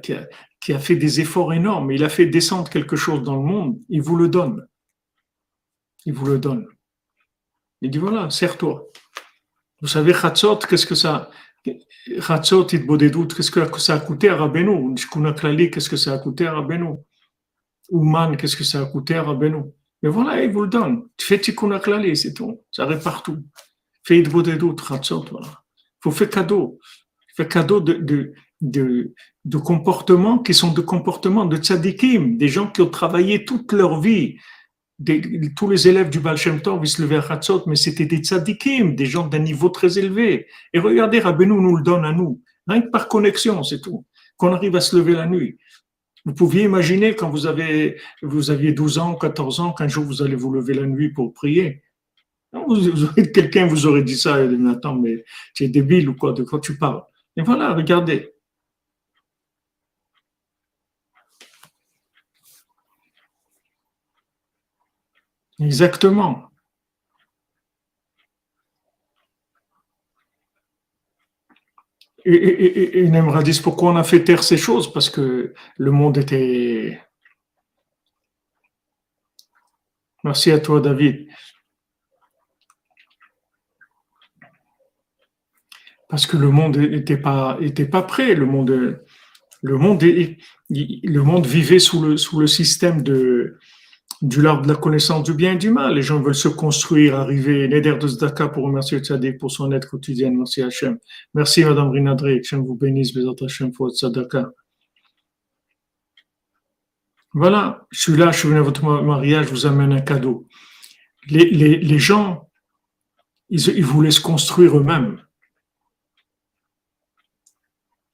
qui, 0.59 0.73
a, 0.73 0.79
fait 0.79 0.95
des 0.95 1.21
efforts 1.21 1.53
énormes, 1.53 1.91
il 1.91 2.03
a 2.03 2.09
fait 2.09 2.25
descendre 2.25 2.69
quelque 2.69 2.95
chose 2.95 3.21
dans 3.21 3.35
le 3.35 3.43
monde, 3.43 3.79
il 3.89 4.01
vous 4.01 4.15
le 4.15 4.29
donne. 4.29 4.65
Il 6.05 6.13
vous 6.13 6.25
le 6.25 6.39
donne. 6.39 6.65
Il 7.81 7.91
dit 7.91 7.99
voilà, 7.99 8.31
serre-toi. 8.31 8.87
Vous 9.81 9.87
savez, 9.87 10.13
Khatsot, 10.13 10.57
qu'est-ce 10.57 10.87
que 10.87 10.95
ça 10.95 11.29
Ratzot 12.17 12.63
doutes 12.65 13.35
qu'est-ce 13.35 13.51
que 13.51 13.79
ça 13.79 13.95
a 13.95 13.99
coûté 13.99 14.29
à 14.29 14.35
Rabbeinu 14.35 14.95
qu'est-ce 14.95 15.89
que 15.89 15.97
ça 15.97 16.13
a 16.13 16.17
coûté 16.17 16.47
à 16.47 16.53
Rabbeinu 16.53 16.95
Ouman, 17.89 18.37
qu'est-ce 18.37 18.55
que 18.55 18.63
ça 18.63 18.81
a 18.81 18.85
coûté 18.85 19.15
à 19.15 19.23
Rabbeinu 19.23 19.63
Mais 20.01 20.09
voilà, 20.09 20.41
il 20.43 20.51
vous 20.51 20.61
le 20.61 20.69
donne. 20.69 21.03
Fais 21.19 21.39
Tikkun 21.39 21.77
Klali, 21.79 22.15
c'est 22.15 22.33
tout. 22.33 22.61
Ça 22.71 22.83
arrive 22.83 23.03
partout. 23.03 23.37
Fais 24.03 24.21
doutes 24.21 24.81
Ratzot, 24.81 25.25
voilà. 25.29 25.47
Il 25.47 26.03
faut 26.03 26.11
faire 26.11 26.29
cadeau. 26.29 26.79
Faire 27.35 27.47
cadeau 27.47 27.79
de, 27.81 27.93
de, 27.93 28.33
de, 28.61 29.13
de 29.45 29.57
comportements 29.57 30.39
qui 30.39 30.53
sont 30.53 30.71
de 30.71 30.81
comportements 30.81 31.45
de 31.45 31.57
tzadikim, 31.57 32.37
des 32.37 32.47
gens 32.47 32.71
qui 32.71 32.81
ont 32.81 32.89
travaillé 32.89 33.45
toute 33.45 33.71
leur 33.73 33.99
vie 33.99 34.37
tous 35.55 35.69
les 35.69 35.87
élèves 35.87 36.09
du 36.09 36.19
Baal 36.19 36.37
Shem 36.37 36.61
Tov, 36.61 36.81
ils 36.83 36.87
se 36.87 37.01
levaient 37.01 37.17
à 37.17 37.25
Hatzot, 37.31 37.63
mais 37.67 37.75
c'était 37.75 38.05
des 38.05 38.17
tzadikim, 38.17 38.95
des 38.95 39.05
gens 39.05 39.27
d'un 39.27 39.39
niveau 39.39 39.69
très 39.69 39.97
élevé. 39.97 40.47
Et 40.73 40.79
regardez, 40.79 41.19
Rabbeinu 41.19 41.53
nous 41.53 41.77
le 41.77 41.83
donne 41.83 42.05
à 42.05 42.11
nous, 42.11 42.41
rien 42.67 42.81
que 42.81 42.89
par 42.89 43.07
connexion, 43.07 43.63
c'est 43.63 43.81
tout, 43.81 44.05
qu'on 44.37 44.53
arrive 44.53 44.75
à 44.75 44.81
se 44.81 44.95
lever 44.95 45.13
la 45.13 45.27
nuit. 45.27 45.57
Vous 46.25 46.33
pouviez 46.33 46.63
imaginer 46.63 47.15
quand 47.15 47.29
vous, 47.29 47.47
avez, 47.47 47.97
vous 48.21 48.51
aviez 48.51 48.73
12 48.73 48.99
ans, 48.99 49.15
14 49.15 49.59
ans, 49.59 49.73
qu'un 49.73 49.87
jour 49.87 50.03
vous 50.03 50.21
allez 50.21 50.35
vous 50.35 50.51
lever 50.51 50.73
la 50.73 50.85
nuit 50.85 51.09
pour 51.09 51.33
prier. 51.33 51.83
Quelqu'un 53.33 53.65
vous 53.65 53.87
aurait 53.87 54.03
dit 54.03 54.17
ça, 54.17 54.43
il 54.43 54.57
dit, 54.57 54.69
attends, 54.69 54.95
mais 54.95 55.23
tu 55.55 55.63
es 55.63 55.67
débile 55.67 56.09
ou 56.09 56.15
quoi, 56.15 56.33
de 56.33 56.43
quoi 56.43 56.59
tu 56.59 56.77
parles? 56.77 57.01
Et 57.37 57.41
voilà, 57.41 57.73
regardez. 57.73 58.33
Exactement. 65.61 66.49
Et, 72.25 72.33
et, 72.33 72.99
et, 72.99 73.61
pourquoi 73.63 73.91
on 73.91 73.95
a 73.95 74.03
fait 74.03 74.23
taire 74.23 74.43
ces 74.43 74.57
choses? 74.57 74.91
Parce 74.91 75.09
que 75.09 75.53
le 75.77 75.91
monde 75.91 76.17
était. 76.17 77.01
Merci 80.23 80.51
à 80.51 80.59
toi, 80.59 80.79
David. 80.81 81.27
Parce 86.09 86.27
que 86.27 86.37
le 86.37 86.49
monde 86.49 86.77
n'était 86.77 87.17
pas, 87.17 87.57
était 87.61 87.87
pas 87.87 88.03
prêt. 88.03 88.35
Le 88.35 88.45
monde, 88.45 89.03
le 89.61 89.77
monde, 89.77 90.03
le 90.03 91.21
monde 91.23 91.45
vivait 91.45 91.79
sous 91.79 92.01
le, 92.01 92.17
sous 92.17 92.39
le 92.39 92.47
système 92.47 93.01
de, 93.01 93.57
du 94.21 94.41
l'arbre 94.41 94.63
de 94.63 94.67
la 94.67 94.75
connaissance 94.75 95.23
du 95.23 95.33
bien 95.33 95.53
et 95.53 95.57
du 95.57 95.69
mal. 95.71 95.95
Les 95.95 96.01
gens 96.01 96.21
veulent 96.21 96.35
se 96.35 96.47
construire, 96.47 97.15
arriver. 97.15 97.67
Neder 97.67 97.95
de 97.97 98.07
Zdaka 98.07 98.49
pour 98.49 98.63
remercier 98.65 98.99
Tzadik 98.99 99.37
pour 99.39 99.51
son 99.51 99.71
aide 99.71 99.85
quotidienne. 99.85 100.37
Merci 100.37 100.61
Hachem. 100.61 100.97
Merci 101.33 101.63
Madame 101.63 101.89
Rinadré. 101.89 102.39
Hachem 102.39 102.65
vous 102.65 102.75
bénisse, 102.75 103.13
Bézat 103.13 103.33
Hachem, 103.41 103.71
pour 103.71 103.89
Tzadaka. 103.91 104.51
Voilà, 107.33 107.87
je 107.91 108.01
suis 108.01 108.17
là, 108.17 108.31
je 108.31 108.39
suis 108.39 108.49
venu 108.49 108.59
à 108.59 108.63
votre 108.63 108.83
mariage, 108.83 109.45
je 109.45 109.51
vous 109.51 109.65
amène 109.65 109.93
un 109.93 110.01
cadeau. 110.01 110.47
Les, 111.29 111.49
les, 111.49 111.77
les 111.77 111.99
gens, 111.99 112.49
ils, 113.49 113.65
ils 113.69 113.85
voulaient 113.85 114.11
se 114.11 114.19
construire 114.19 114.77
eux-mêmes. 114.77 115.21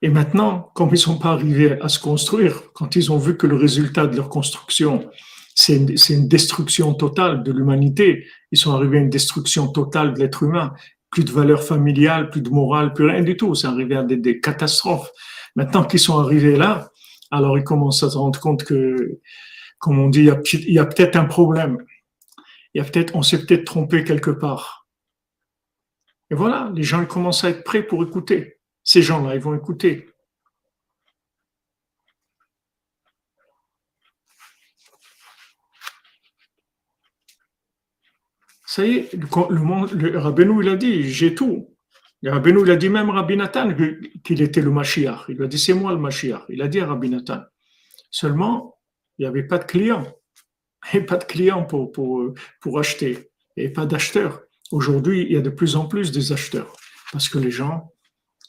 Et 0.04 0.10
maintenant, 0.10 0.72
comme 0.76 0.90
ils 0.90 0.92
ne 0.92 0.98
sont 0.98 1.18
pas 1.18 1.32
arrivés 1.32 1.82
à 1.82 1.90
se 1.90 2.00
construire, 2.00 2.72
quand 2.74 2.96
ils 2.96 3.12
ont 3.12 3.18
vu 3.18 3.36
que 3.36 3.48
le 3.48 3.56
résultat 3.56 4.06
de 4.06 4.16
leur 4.16 4.30
construction, 4.30 5.10
c'est 5.58 6.14
une, 6.14 6.28
destruction 6.28 6.94
totale 6.94 7.42
de 7.42 7.52
l'humanité, 7.52 8.28
ils 8.52 8.60
sont 8.60 8.74
arrivés 8.74 9.00
à 9.00 9.02
une 9.02 9.10
destruction 9.10 9.68
totale 9.68 10.14
de 10.14 10.20
l'être 10.20 10.44
humain, 10.44 10.74
plus 11.10 11.24
de 11.24 11.32
valeur 11.32 11.64
familiale, 11.64 12.30
plus 12.30 12.42
de 12.42 12.50
morale, 12.50 12.94
plus 12.94 13.10
rien 13.10 13.24
du 13.24 13.36
tout, 13.36 13.56
c'est 13.56 13.66
arrivé 13.66 13.96
à 13.96 14.04
des, 14.04 14.40
catastrophes. 14.40 15.10
Maintenant 15.56 15.84
qu'ils 15.84 16.00
sont 16.00 16.20
arrivés 16.20 16.58
là, 16.58 16.92
alors 17.32 17.58
ils 17.58 17.64
commencent 17.64 18.04
à 18.04 18.12
se 18.12 18.18
rendre 18.18 18.40
compte 18.40 18.66
que, 18.66 19.20
comme 19.80 19.98
on 19.98 20.10
dit, 20.10 20.30
il 20.30 20.74
y 20.74 20.80
a, 20.80 20.86
peut-être 20.86 21.16
un 21.16 21.26
problème. 21.26 21.84
Il 22.76 22.78
y 22.78 22.82
a 22.82 22.84
peut-être, 22.84 23.16
on 23.16 23.24
s'est 23.24 23.44
peut-être 23.44 23.66
trompé 23.66 24.04
quelque 24.04 24.32
part. 24.32 24.88
Et 26.30 26.36
voilà, 26.36 26.72
les 26.76 26.84
gens 26.84 27.04
commencent 27.08 27.44
à 27.44 27.50
être 27.50 27.64
prêts 27.64 27.82
pour 27.82 28.04
écouter. 28.04 28.60
Ces 28.84 29.02
gens-là, 29.02 29.34
ils 29.34 29.42
vont 29.42 29.56
écouter. 29.56 30.08
Ça 38.78 38.86
y 38.86 38.98
est, 38.98 39.14
le, 39.14 39.60
monde, 39.60 39.92
le 39.94 40.20
Rabbeinu, 40.20 40.64
il 40.64 40.70
a 40.70 40.76
dit, 40.76 41.10
j'ai 41.10 41.34
tout. 41.34 41.76
Le 42.22 42.30
Rabbeinu, 42.30 42.62
il 42.62 42.70
a 42.70 42.76
dit 42.76 42.90
même 42.90 43.10
Rabbi 43.10 43.36
Nathan 43.36 43.74
qu'il 44.24 44.40
était 44.40 44.62
le 44.62 44.70
Mashiach. 44.70 45.26
Il 45.30 45.42
a 45.42 45.48
dit, 45.48 45.58
c'est 45.58 45.74
moi 45.74 45.94
le 45.94 45.98
Mashiach. 45.98 46.44
Il 46.50 46.62
a 46.62 46.68
dit 46.68 46.80
à 46.80 46.86
Rabbi 46.86 47.10
Nathan. 47.10 47.42
Seulement, 48.12 48.78
il 49.18 49.24
n'y 49.24 49.28
avait 49.28 49.48
pas 49.48 49.58
de 49.58 49.64
clients. 49.64 50.06
Et 50.94 51.02
pas 51.02 51.18
de 51.18 51.24
clients 51.24 51.66
pour, 51.66 51.92
pour, 51.92 52.36
pour 52.62 52.78
acheter. 52.78 53.32
Et 53.56 53.70
pas 53.70 53.88
d'acheteurs. 53.88 54.44
Aujourd'hui, 54.70 55.24
il 55.24 55.32
y 55.32 55.38
a 55.38 55.42
de 55.42 55.50
plus 55.50 55.76
en 55.76 55.88
plus 55.88 56.12
des 56.12 56.32
acheteurs. 56.32 56.72
Parce 57.12 57.30
que 57.30 57.40
les 57.40 57.50
gens, 57.50 57.92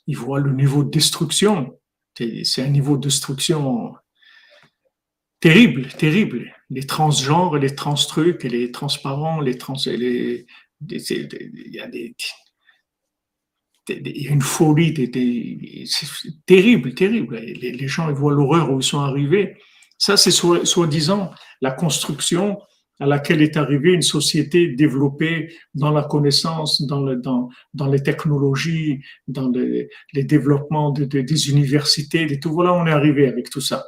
ils 0.06 0.18
voient 0.18 0.40
le 0.40 0.52
niveau 0.52 0.84
de 0.84 0.90
destruction. 0.90 1.80
C'est 2.18 2.62
un 2.62 2.68
niveau 2.68 2.98
de 2.98 3.08
destruction 3.08 3.94
terrible, 5.40 5.88
terrible. 5.88 6.54
Les 6.70 6.84
transgenres, 6.84 7.56
les 7.58 7.74
transtrucs, 7.74 8.42
les 8.44 8.70
transparents, 8.70 9.40
les 9.40 9.56
trans, 9.56 9.76
il 9.86 10.44
y 10.80 11.80
a 11.80 11.86
des, 11.86 12.14
il 13.88 14.16
y 14.16 14.28
une 14.28 14.42
folie, 14.42 14.94
c'est 15.86 16.44
terrible, 16.46 16.94
terrible. 16.94 17.36
Les, 17.36 17.88
gens 17.88 18.08
ils 18.08 18.14
voient 18.14 18.32
l'horreur 18.32 18.70
où 18.70 18.80
ils 18.80 18.84
sont 18.84 19.00
arrivés. 19.00 19.56
Ça, 19.96 20.16
c'est 20.16 20.30
soi-disant 20.30 21.32
la 21.60 21.72
construction 21.72 22.58
à 23.00 23.06
laquelle 23.06 23.42
est 23.42 23.56
arrivée 23.56 23.92
une 23.92 24.02
société 24.02 24.68
développée 24.68 25.52
dans 25.74 25.90
la 25.90 26.02
connaissance, 26.02 26.82
dans, 26.82 27.00
le, 27.00 27.20
les 27.90 28.02
technologies, 28.02 29.00
dans 29.28 29.48
les, 29.48 29.88
les 30.12 30.24
développements 30.24 30.90
de, 30.90 31.04
des 31.04 31.50
universités, 31.50 32.22
et 32.22 32.40
tout. 32.40 32.52
Voilà, 32.52 32.74
on 32.74 32.86
est 32.86 32.92
arrivé 32.92 33.28
avec 33.28 33.50
tout 33.50 33.60
ça. 33.60 33.84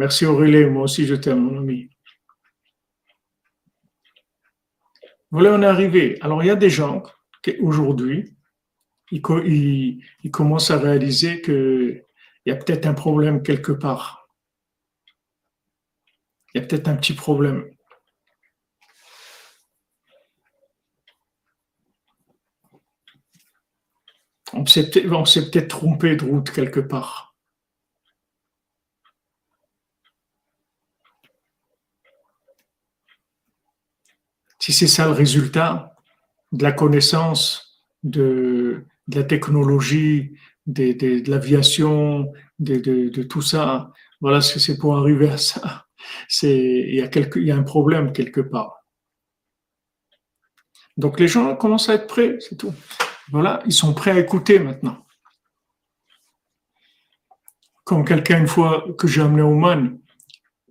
Merci 0.00 0.24
Aurélie, 0.24 0.64
moi 0.64 0.84
aussi 0.84 1.06
je 1.06 1.14
t'aime, 1.14 1.40
mon 1.40 1.58
ami. 1.58 1.90
Voilà, 5.30 5.52
on 5.52 5.60
est 5.60 5.66
arrivé. 5.66 6.16
Alors, 6.22 6.42
il 6.42 6.46
y 6.46 6.50
a 6.50 6.56
des 6.56 6.70
gens 6.70 7.02
qui, 7.42 7.58
aujourd'hui, 7.60 8.34
ils, 9.12 10.30
commencent 10.32 10.70
à 10.70 10.78
réaliser 10.78 11.42
qu'il 11.42 12.02
y 12.46 12.50
a 12.50 12.56
peut-être 12.56 12.86
un 12.86 12.94
problème 12.94 13.42
quelque 13.42 13.72
part 13.72 14.26
il 16.54 16.60
y 16.60 16.64
a 16.64 16.66
peut-être 16.66 16.88
un 16.88 16.96
petit 16.96 17.12
problème. 17.12 17.70
On 24.52 24.66
s'est 24.66 24.90
peut-être 24.90 25.68
trompé 25.68 26.16
de 26.16 26.24
route 26.24 26.50
quelque 26.50 26.80
part. 26.80 27.29
Si 34.60 34.72
c'est 34.72 34.86
ça 34.86 35.06
le 35.06 35.12
résultat 35.12 35.96
de 36.52 36.62
la 36.62 36.72
connaissance, 36.72 37.82
de, 38.02 38.84
la 39.12 39.24
technologie, 39.24 40.32
de, 40.66 41.28
l'aviation, 41.28 42.32
de, 42.58 43.22
tout 43.22 43.42
ça, 43.42 43.90
voilà 44.20 44.40
ce 44.40 44.54
que 44.54 44.60
c'est 44.60 44.78
pour 44.78 44.96
arriver 44.96 45.28
à 45.28 45.38
ça 45.38 45.86
c'est 46.28 46.58
il 46.88 46.94
y 46.94 47.00
a 47.00 47.08
quelque, 47.08 47.38
il 47.38 47.46
y 47.46 47.50
a 47.50 47.56
un 47.56 47.62
problème 47.62 48.12
quelque 48.12 48.40
part. 48.40 48.84
Donc 50.96 51.18
les 51.18 51.28
gens 51.28 51.56
commencent 51.56 51.88
à 51.88 51.94
être 51.94 52.06
prêts, 52.06 52.36
c'est 52.40 52.56
tout. 52.56 52.74
Voilà, 53.30 53.62
ils 53.66 53.72
sont 53.72 53.94
prêts 53.94 54.10
à 54.10 54.18
écouter 54.18 54.58
maintenant. 54.58 55.06
Comme 57.84 58.04
quelqu'un 58.04 58.38
une 58.38 58.48
fois 58.48 58.84
que 58.98 59.08
j'ai 59.08 59.22
amené 59.22 59.42
au 59.42 59.54
man, 59.54 59.98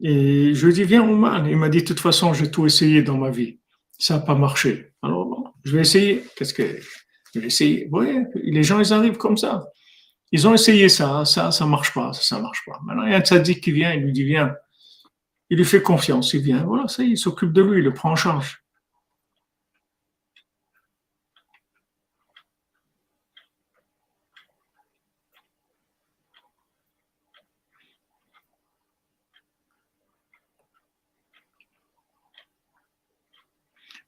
et 0.02 0.54
je 0.54 0.66
lui 0.66 0.72
ai 0.72 0.76
dit 0.76 0.84
viens 0.84 1.04
au 1.04 1.16
man, 1.16 1.46
il 1.48 1.58
m'a 1.58 1.70
dit 1.70 1.82
de 1.82 1.88
toute 1.88 2.00
façon 2.00 2.34
j'ai 2.34 2.52
tout 2.52 2.66
essayé 2.66 3.02
dans 3.02 3.18
ma 3.18 3.30
vie, 3.30 3.59
ça 4.00 4.16
n'a 4.16 4.22
pas 4.22 4.36
marché. 4.36 4.94
Alors 5.04 5.26
bon, 5.26 5.46
je 5.64 5.76
vais 5.76 5.82
essayer. 5.82 6.24
Qu'est-ce 6.36 6.54
que 6.54 6.80
je 7.36 7.40
vais 7.40 7.48
essayer? 7.48 7.88
Oui, 7.92 8.24
les 8.36 8.64
gens 8.64 8.80
ils 8.80 8.94
arrivent 8.94 9.18
comme 9.18 9.38
ça. 9.38 9.68
Ils 10.32 10.48
ont 10.48 10.54
essayé 10.54 10.90
ça, 10.90 11.26
ça, 11.26 11.52
ça 11.52 11.66
marche 11.66 11.94
pas, 11.94 12.14
ça, 12.14 12.22
ça 12.22 12.40
marche 12.40 12.64
pas. 12.66 12.80
Maintenant 12.84 13.04
il 13.04 13.12
y 13.12 13.14
a 13.14 13.18
un 13.18 13.22
tzaddik 13.22 13.62
qui 13.62 13.72
vient, 13.72 13.94
il 13.94 14.04
lui 14.04 14.14
dit 14.14 14.24
viens, 14.24 14.56
il 15.50 15.58
lui 15.58 15.66
fait 15.66 15.82
confiance, 15.82 16.34
il 16.34 16.42
vient, 16.42 16.64
voilà, 16.64 16.88
ça 16.88 17.04
il 17.04 17.18
s'occupe 17.18 17.52
de 17.52 17.62
lui, 17.62 17.80
il 17.80 17.84
le 17.84 17.94
prend 17.94 18.12
en 18.12 18.16
charge. 18.16 18.59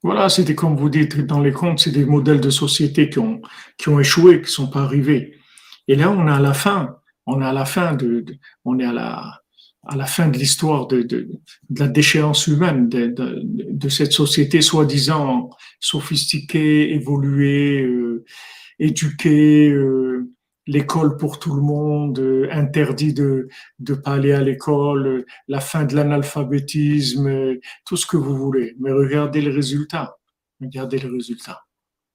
Voilà, 0.04 0.30
c'était 0.30 0.56
comme 0.56 0.76
vous 0.76 0.90
dites 0.90 1.20
dans 1.20 1.40
les 1.42 1.52
contes, 1.52 1.80
c'est 1.80 1.92
des 1.92 2.06
modèles 2.06 2.42
de 2.42 2.50
société 2.50 3.10
qui 3.10 3.20
ont, 3.20 3.42
qui 3.78 3.90
ont 3.90 4.00
échoué, 4.00 4.38
qui 4.38 4.48
ne 4.48 4.52
sont 4.52 4.70
pas 4.70 4.82
arrivés. 4.82 5.38
Et 5.88 5.96
là, 5.96 6.10
on 6.10 6.28
est 6.28 6.32
à 6.32 6.40
la 6.40 6.54
fin, 6.54 6.98
on 7.28 7.42
est 7.42 7.46
à 7.46 7.54
la 7.54 7.66
fin 7.66 7.94
de 7.94 8.26
on 8.66 8.80
est 8.80 8.86
à 8.86 8.94
la, 8.94 9.42
à 9.88 9.96
la 9.96 10.06
fin 10.06 10.28
de 10.28 10.38
l'histoire 10.38 10.88
de, 10.88 11.02
de, 11.02 11.30
de, 11.70 11.80
la 11.80 11.88
déchéance 11.88 12.48
humaine 12.48 12.90
de, 12.90 13.14
de 13.44 13.90
cette 13.90 14.12
société 14.12 14.62
soi-disant 14.62 15.50
sophistiquée, 15.80 16.94
évoluée, 16.94 17.84
euh, 17.84 18.26
éduquée, 18.80 19.70
euh, 19.70 20.30
l'école 20.68 21.18
pour 21.18 21.40
tout 21.40 21.56
le 21.56 21.62
monde, 21.62 22.20
euh, 22.20 22.48
interdit 22.52 23.14
de 23.14 23.48
ne 23.80 23.94
pas 23.96 24.14
aller 24.14 24.32
à 24.32 24.42
l'école, 24.42 25.26
la 25.48 25.60
fin 25.60 25.86
de 25.86 25.96
l'analphabétisme, 25.96 27.58
tout 27.86 27.98
ce 27.98 28.06
que 28.06 28.18
vous 28.18 28.36
voulez. 28.36 28.76
Mais 28.80 28.92
regardez 28.92 29.42
le 29.42 29.52
résultat. 29.52 30.18
Regardez 30.60 31.00
le 31.00 31.12
résultat. 31.12 31.62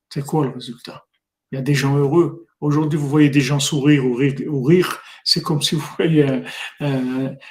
C'est 0.09 0.24
quoi 0.24 0.47
le 0.47 0.52
résultat? 0.52 1.05
Il 1.51 1.56
y 1.56 1.59
a 1.59 1.62
des 1.62 1.74
gens 1.74 1.97
heureux. 1.97 2.47
Aujourd'hui, 2.60 2.98
vous 2.98 3.09
voyez 3.09 3.28
des 3.28 3.40
gens 3.40 3.60
sourire 3.60 4.06
ou 4.06 4.14
rire, 4.14 4.35
rire 4.48 5.02
c'est 5.24 5.43
comme 5.43 5.60
si 5.60 5.74
vous 5.74 5.86
voyez 5.97 6.43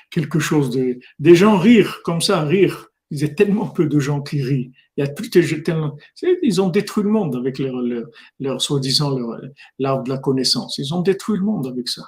quelque 0.10 0.40
chose 0.40 0.70
de... 0.70 0.98
Des 1.20 1.36
gens 1.36 1.58
rire 1.58 2.00
comme 2.04 2.22
ça, 2.22 2.44
rire. 2.44 2.88
Il 3.12 3.20
y 3.20 3.26
a 3.26 3.30
tellement 3.30 3.68
peu 3.68 3.86
de 3.86 4.00
gens 4.00 4.22
qui 4.22 4.42
rient. 4.42 4.72
Il 4.98 5.04
y 5.04 5.08
a 5.08 5.12
de 5.12 5.58
tellement... 5.62 5.98
Ils 6.42 6.62
ont 6.62 6.70
détruit 6.70 7.04
le 7.04 7.10
monde 7.10 7.36
avec 7.36 7.60
leur, 7.60 7.76
leur, 7.76 8.06
leur 8.40 8.62
soi-disant 8.62 9.18
l'arbre 9.78 10.04
de 10.04 10.10
la 10.10 10.18
connaissance. 10.18 10.78
Ils 10.78 10.94
ont 10.94 11.02
détruit 11.02 11.38
le 11.38 11.44
monde 11.44 11.68
avec 11.68 11.90
ça. 11.90 12.04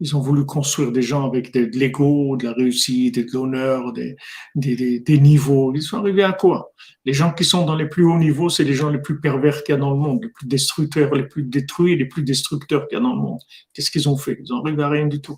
Ils 0.00 0.16
ont 0.16 0.20
voulu 0.20 0.46
construire 0.46 0.92
des 0.92 1.02
gens 1.02 1.26
avec 1.26 1.52
de, 1.52 1.70
l'ego, 1.78 2.36
de 2.36 2.46
la 2.46 2.54
réussite, 2.54 3.18
de 3.18 3.32
l'honneur, 3.34 3.92
des, 3.92 4.16
des, 4.54 4.98
des, 4.98 5.18
niveaux. 5.20 5.74
Ils 5.74 5.82
sont 5.82 5.98
arrivés 5.98 6.22
à 6.22 6.32
quoi? 6.32 6.72
Les 7.04 7.12
gens 7.12 7.32
qui 7.32 7.44
sont 7.44 7.66
dans 7.66 7.76
les 7.76 7.86
plus 7.86 8.04
hauts 8.04 8.18
niveaux, 8.18 8.48
c'est 8.48 8.64
les 8.64 8.72
gens 8.72 8.88
les 8.88 9.00
plus 9.00 9.20
pervers 9.20 9.62
qu'il 9.62 9.74
y 9.74 9.76
a 9.76 9.80
dans 9.80 9.90
le 9.90 9.98
monde, 9.98 10.22
les 10.22 10.30
plus 10.30 10.46
destructeurs, 10.46 11.14
les 11.14 11.28
plus 11.28 11.42
détruits, 11.42 11.96
les 11.96 12.06
plus 12.06 12.22
destructeurs 12.22 12.88
qu'il 12.88 12.96
y 12.96 13.00
a 13.00 13.02
dans 13.02 13.14
le 13.14 13.20
monde. 13.20 13.40
Qu'est-ce 13.74 13.90
qu'ils 13.90 14.08
ont 14.08 14.16
fait? 14.16 14.38
Ils 14.42 14.52
ont 14.54 14.64
arrivé 14.64 14.82
à 14.82 14.88
rien 14.88 15.06
du 15.06 15.20
tout. 15.20 15.36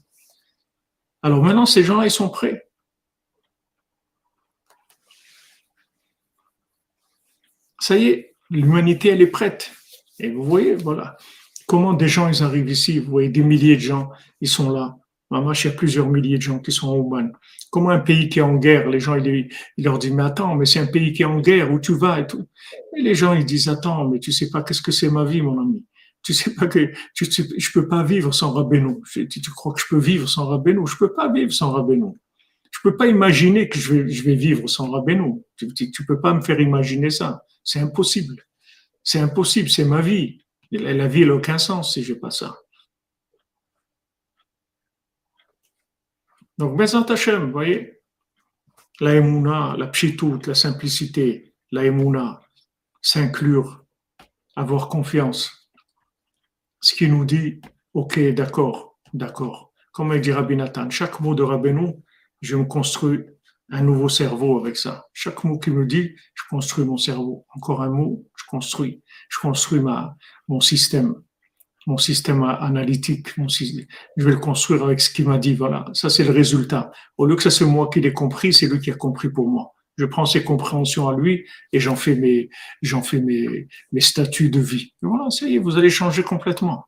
Alors 1.22 1.42
maintenant, 1.42 1.66
ces 1.66 1.82
gens-là, 1.82 2.06
ils 2.06 2.10
sont 2.10 2.28
prêts. 2.28 2.62
Ça 7.82 7.96
y 7.96 8.06
est, 8.06 8.36
l'humanité, 8.48 9.08
elle 9.08 9.22
est 9.22 9.26
prête. 9.26 9.72
Et 10.20 10.30
vous 10.30 10.44
voyez, 10.44 10.74
voilà 10.76 11.16
comment 11.72 11.94
des 11.94 12.06
gens 12.06 12.28
ils 12.28 12.42
arrivent 12.42 12.68
ici, 12.68 12.98
vous 12.98 13.10
voyez 13.10 13.30
des 13.30 13.42
milliers 13.42 13.76
de 13.76 13.80
gens, 13.80 14.10
ils 14.42 14.48
sont 14.48 14.70
là. 14.70 14.98
Maman, 15.30 15.52
il 15.52 15.64
y 15.64 15.68
a 15.68 15.70
plusieurs 15.70 16.06
milliers 16.06 16.36
de 16.36 16.42
gens 16.42 16.58
qui 16.58 16.70
sont 16.70 16.88
en 16.88 17.30
Comment 17.70 17.88
un 17.88 18.00
pays 18.00 18.28
qui 18.28 18.40
est 18.40 18.42
en 18.42 18.56
guerre, 18.56 18.90
les 18.90 19.00
gens, 19.00 19.16
ils, 19.16 19.48
leur 19.78 19.98
disent, 19.98 20.12
mais 20.12 20.24
attends, 20.24 20.54
mais 20.54 20.66
c'est 20.66 20.80
un 20.80 20.86
pays 20.86 21.14
qui 21.14 21.22
est 21.22 21.24
en 21.24 21.40
guerre, 21.40 21.72
où 21.72 21.80
tu 21.80 21.94
vas 21.94 22.20
et 22.20 22.26
tout. 22.26 22.46
Et 22.94 23.00
les 23.00 23.14
gens, 23.14 23.32
ils 23.32 23.46
disent, 23.46 23.70
attends, 23.70 24.06
mais 24.06 24.18
tu 24.18 24.32
sais 24.32 24.50
pas 24.50 24.62
qu'est-ce 24.62 24.82
que 24.82 24.92
c'est 24.92 25.08
ma 25.08 25.24
vie, 25.24 25.40
mon 25.40 25.58
ami. 25.58 25.82
Tu 26.22 26.34
sais 26.34 26.54
pas 26.54 26.66
que 26.66 26.92
tu 27.14 27.24
je 27.24 27.72
peux 27.72 27.88
pas 27.88 28.02
vivre 28.02 28.34
sans 28.34 28.52
Rabbeinu. 28.52 28.96
Tu, 29.10 29.26
tu, 29.26 29.50
crois 29.50 29.72
que 29.72 29.80
je 29.80 29.86
peux 29.88 29.98
vivre 29.98 30.28
sans 30.28 30.44
Rabbeinu? 30.46 30.86
Je 30.86 30.96
peux 30.98 31.14
pas 31.14 31.32
vivre 31.32 31.54
sans 31.54 31.72
Rabbeinu. 31.72 32.12
Je 32.70 32.80
peux 32.82 32.98
pas 32.98 33.06
imaginer 33.06 33.70
que 33.70 33.78
je 33.78 33.94
vais, 33.94 34.34
vivre 34.34 34.68
sans 34.68 34.90
Rabbeinu. 34.90 35.40
Tu, 35.56 35.72
tu 35.74 36.04
peux 36.04 36.20
pas 36.20 36.34
me 36.34 36.42
faire 36.42 36.60
imaginer 36.60 37.08
ça. 37.08 37.46
C'est 37.64 37.80
impossible. 37.80 38.44
C'est 39.02 39.20
impossible. 39.20 39.70
C'est 39.70 39.84
ma 39.84 40.00
vie. 40.00 40.44
La 40.70 41.06
vie 41.06 41.26
n'a 41.26 41.34
aucun 41.34 41.58
sens 41.58 41.94
si 41.94 42.02
je 42.02 42.12
n'ai 42.12 42.18
pas 42.18 42.30
ça. 42.30 42.56
Donc, 46.58 46.76
Bezat 46.76 47.06
Hashem, 47.08 47.46
vous 47.46 47.52
voyez, 47.52 48.00
la 49.00 49.16
émouna, 49.16 49.74
la 49.76 49.86
pchitout, 49.88 50.38
la 50.46 50.54
simplicité, 50.54 51.54
la 51.70 51.84
émouna, 51.84 52.40
s'inclure, 53.00 53.84
avoir 54.54 54.88
confiance. 54.88 55.70
Ce 56.80 56.94
qui 56.94 57.08
nous 57.08 57.24
dit, 57.24 57.60
ok, 57.94 58.20
d'accord, 58.34 58.98
d'accord. 59.12 59.72
Comme 59.92 60.18
dit 60.20 60.32
Rabbi 60.32 60.56
Nathan, 60.56 60.88
chaque 60.90 61.20
mot 61.20 61.34
de 61.34 61.42
Rabbeinu, 61.42 61.94
je 62.40 62.56
me 62.56 62.64
construis 62.64 63.20
un 63.72 63.82
nouveau 63.82 64.08
cerveau 64.08 64.60
avec 64.60 64.76
ça. 64.76 65.06
Chaque 65.12 65.42
mot 65.44 65.58
qui 65.58 65.70
me 65.70 65.86
dit, 65.86 66.14
je 66.34 66.42
construis 66.50 66.84
mon 66.84 66.98
cerveau. 66.98 67.46
Encore 67.54 67.82
un 67.82 67.90
mot, 67.90 68.24
je 68.36 68.44
construis. 68.48 69.02
Je 69.30 69.40
construis 69.40 69.80
ma, 69.80 70.14
mon 70.46 70.60
système 70.60 71.14
mon 71.88 71.96
système 71.96 72.44
analytique, 72.44 73.30
je 73.36 74.24
vais 74.24 74.30
le 74.30 74.38
construire 74.38 74.84
avec 74.84 75.00
ce 75.00 75.12
qu'il 75.12 75.26
m'a 75.26 75.38
dit. 75.38 75.54
Voilà, 75.54 75.84
ça 75.94 76.10
c'est 76.10 76.22
le 76.22 76.30
résultat. 76.30 76.92
Au 77.16 77.26
lieu 77.26 77.34
que 77.34 77.42
ça 77.42 77.50
c'est 77.50 77.64
moi 77.64 77.90
qui 77.92 78.00
l'ai 78.00 78.12
compris, 78.12 78.52
c'est 78.52 78.68
lui 78.68 78.78
qui 78.78 78.92
a 78.92 78.94
compris 78.94 79.30
pour 79.30 79.48
moi. 79.48 79.72
Je 79.98 80.04
prends 80.04 80.24
ses 80.24 80.44
compréhensions 80.44 81.08
à 81.08 81.16
lui 81.16 81.44
et 81.72 81.80
j'en 81.80 81.96
fais 81.96 82.14
mes, 82.14 82.50
j'en 82.82 83.02
fais 83.02 83.20
mes, 83.20 83.66
mes 83.90 84.00
statuts 84.00 84.48
de 84.48 84.60
vie. 84.60 84.94
voilà, 85.02 85.28
ça 85.30 85.48
y 85.48 85.56
est, 85.56 85.58
vous 85.58 85.76
allez 85.76 85.90
changer 85.90 86.22
complètement. 86.22 86.86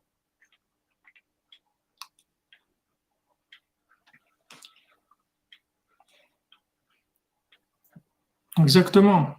Exactement. 8.59 9.35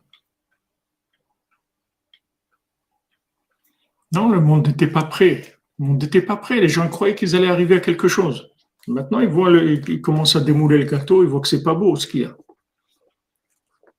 Non, 4.13 4.29
le 4.31 4.41
monde 4.41 4.69
n'était 4.69 4.87
pas 4.87 5.05
prêt. 5.05 5.55
Le 5.79 5.87
monde 5.87 6.03
n'était 6.03 6.23
pas 6.23 6.37
prêt. 6.37 6.61
Les 6.61 6.69
gens 6.69 6.89
croyaient 6.89 7.15
qu'ils 7.15 7.35
allaient 7.35 7.51
arriver 7.51 7.77
à 7.77 7.81
quelque 7.81 8.09
chose. 8.09 8.51
Maintenant, 8.89 9.21
ils, 9.21 9.29
voient 9.29 9.51
ils 9.51 10.01
commencent 10.01 10.37
à 10.37 10.41
démouler 10.41 10.79
le 10.79 10.85
gâteau, 10.85 11.25
ils 11.25 11.29
voient 11.29 11.41
que 11.41 11.49
c'est 11.49 11.63
pas 11.63 11.75
beau 11.75 11.97
ce 11.97 12.07
qu'il 12.07 12.21
y 12.21 12.25
a. 12.25 12.37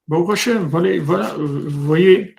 Bon, 0.07 0.27
Hachem, 0.29 0.67
voilà, 0.67 0.97
voilà, 1.01 1.33
vous 1.37 1.69
voyez, 1.85 2.35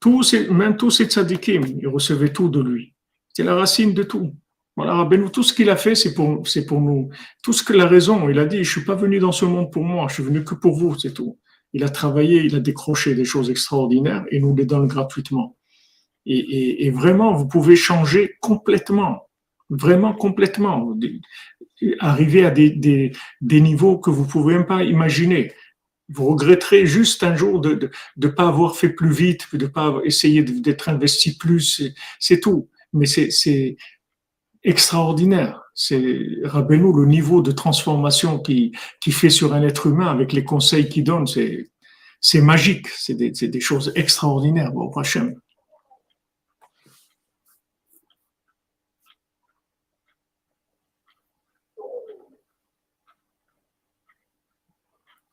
tous 0.00 0.22
ces, 0.22 0.48
même 0.48 0.76
tous 0.76 0.90
ces 0.90 1.04
tzadikim, 1.04 1.62
ils 1.78 1.88
recevaient 1.88 2.32
tout 2.32 2.48
de 2.48 2.60
lui. 2.60 2.94
C'est 3.34 3.42
la 3.42 3.54
racine 3.54 3.92
de 3.92 4.02
tout. 4.02 4.34
Voilà, 4.76 5.06
tout 5.30 5.42
ce 5.42 5.52
qu'il 5.52 5.68
a 5.68 5.76
fait, 5.76 5.94
c'est 5.94 6.14
pour, 6.14 6.48
c'est 6.48 6.64
pour 6.64 6.80
nous. 6.80 7.10
Tout 7.42 7.52
ce 7.52 7.62
que 7.62 7.74
la 7.74 7.86
raison, 7.86 8.28
il 8.28 8.38
a 8.38 8.46
dit, 8.46 8.64
je 8.64 8.70
suis 8.70 8.84
pas 8.84 8.94
venu 8.94 9.18
dans 9.18 9.32
ce 9.32 9.44
monde 9.44 9.70
pour 9.70 9.84
moi, 9.84 10.06
je 10.08 10.14
suis 10.14 10.22
venu 10.22 10.42
que 10.42 10.54
pour 10.54 10.76
vous, 10.78 10.98
c'est 10.98 11.12
tout. 11.12 11.38
Il 11.74 11.84
a 11.84 11.88
travaillé, 11.88 12.42
il 12.44 12.54
a 12.54 12.60
décroché 12.60 13.14
des 13.14 13.24
choses 13.24 13.50
extraordinaires 13.50 14.24
et 14.30 14.40
nous 14.40 14.54
les 14.54 14.64
donne 14.64 14.86
gratuitement. 14.86 15.58
Et, 16.24 16.90
vraiment, 16.90 17.34
vous 17.34 17.46
pouvez 17.46 17.76
changer 17.76 18.36
complètement, 18.40 19.28
vraiment 19.68 20.14
complètement, 20.14 20.96
arriver 21.98 22.46
à 22.46 22.50
des, 22.50 23.12
niveaux 23.42 23.98
que 23.98 24.08
vous 24.08 24.24
pouvez 24.24 24.54
même 24.54 24.66
pas 24.66 24.84
imaginer. 24.84 25.52
Vous 26.08 26.26
regretterez 26.26 26.86
juste 26.86 27.22
un 27.22 27.36
jour 27.36 27.60
de 27.60 27.90
ne 28.16 28.28
pas 28.28 28.48
avoir 28.48 28.76
fait 28.76 28.88
plus 28.88 29.12
vite, 29.12 29.46
de 29.52 29.64
ne 29.64 29.70
pas 29.70 30.00
essayer 30.04 30.42
d'être 30.42 30.88
investi 30.88 31.36
plus, 31.36 31.82
c'est 32.18 32.40
tout. 32.40 32.70
Mais 32.94 33.06
c'est 33.06 33.76
extraordinaire. 34.64 35.62
C'est 35.74 36.26
Rabbeinu, 36.44 36.92
le 36.94 37.06
niveau 37.06 37.42
de 37.42 37.52
transformation 37.52 38.38
qui, 38.38 38.72
qui 39.00 39.12
fait 39.12 39.30
sur 39.30 39.54
un 39.54 39.62
être 39.62 39.86
humain 39.86 40.06
avec 40.06 40.32
les 40.32 40.44
conseils 40.44 40.88
qu'il 40.88 41.04
donne, 41.04 41.26
c'est 41.26 42.40
magique. 42.40 42.88
C'est 42.88 43.14
des, 43.14 43.30
des, 43.30 43.60
choses 43.60 43.92
extraordinaires. 43.94 44.72
Bon, 44.72 44.90
Hachem. 44.92 45.34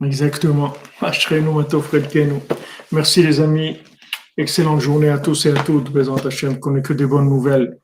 Exactement. 0.04 0.74
Merci 2.92 3.24
les 3.24 3.40
amis. 3.40 3.78
Excellente 4.36 4.82
journée 4.82 5.10
à 5.10 5.20
tous 5.20 5.46
et 5.46 5.52
à 5.52 5.64
toutes. 5.64 5.92
Bézant 5.92 6.16
Hachem, 6.16 6.60
qu'on 6.60 6.76
ait 6.76 6.82
que 6.82 6.94
des 6.94 7.06
bonnes 7.06 7.30
nouvelles. 7.30 7.78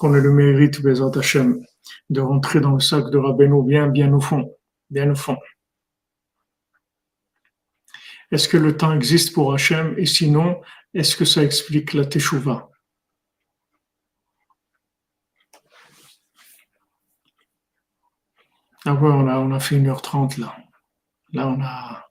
Qu'on 0.00 0.14
ait 0.14 0.20
le 0.22 0.32
mérite, 0.32 0.80
Bézant 0.80 1.10
Hachem, 1.10 1.62
de 2.08 2.22
rentrer 2.22 2.60
dans 2.60 2.72
le 2.72 2.80
sac 2.80 3.10
de 3.10 3.18
Rabbeinu 3.18 3.62
bien, 3.62 3.86
bien 3.86 4.10
au 4.14 4.20
fond. 4.20 4.56
Bien 4.88 5.10
au 5.10 5.14
fond. 5.14 5.36
Est-ce 8.30 8.48
que 8.48 8.56
le 8.56 8.74
temps 8.78 8.94
existe 8.94 9.34
pour 9.34 9.52
Hachem? 9.52 9.94
Et 9.98 10.06
sinon, 10.06 10.62
est-ce 10.94 11.14
que 11.16 11.26
ça 11.26 11.42
explique 11.42 11.92
la 11.92 12.06
Teshuvah? 12.06 12.70
Ah 18.86 18.94
ouais, 18.94 19.10
on 19.10 19.28
a, 19.28 19.38
on 19.38 19.52
a 19.52 19.60
fait 19.60 19.78
1h30 19.78 20.40
là. 20.40 20.56
Là, 21.34 21.46
on 21.46 21.60
a, 21.60 22.10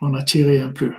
on 0.00 0.12
a 0.14 0.24
tiré 0.24 0.60
un 0.60 0.72
peu. 0.72 0.92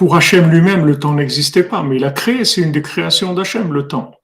Pour 0.00 0.16
Hachem 0.16 0.50
lui-même, 0.50 0.86
le 0.86 0.98
temps 0.98 1.12
n'existait 1.12 1.62
pas, 1.62 1.82
mais 1.82 1.96
il 1.96 2.06
a 2.06 2.10
créé, 2.10 2.46
c'est 2.46 2.62
une 2.62 2.72
des 2.72 2.80
créations 2.80 3.34
d'Hachem, 3.34 3.70
le 3.74 3.86
temps. 3.86 4.14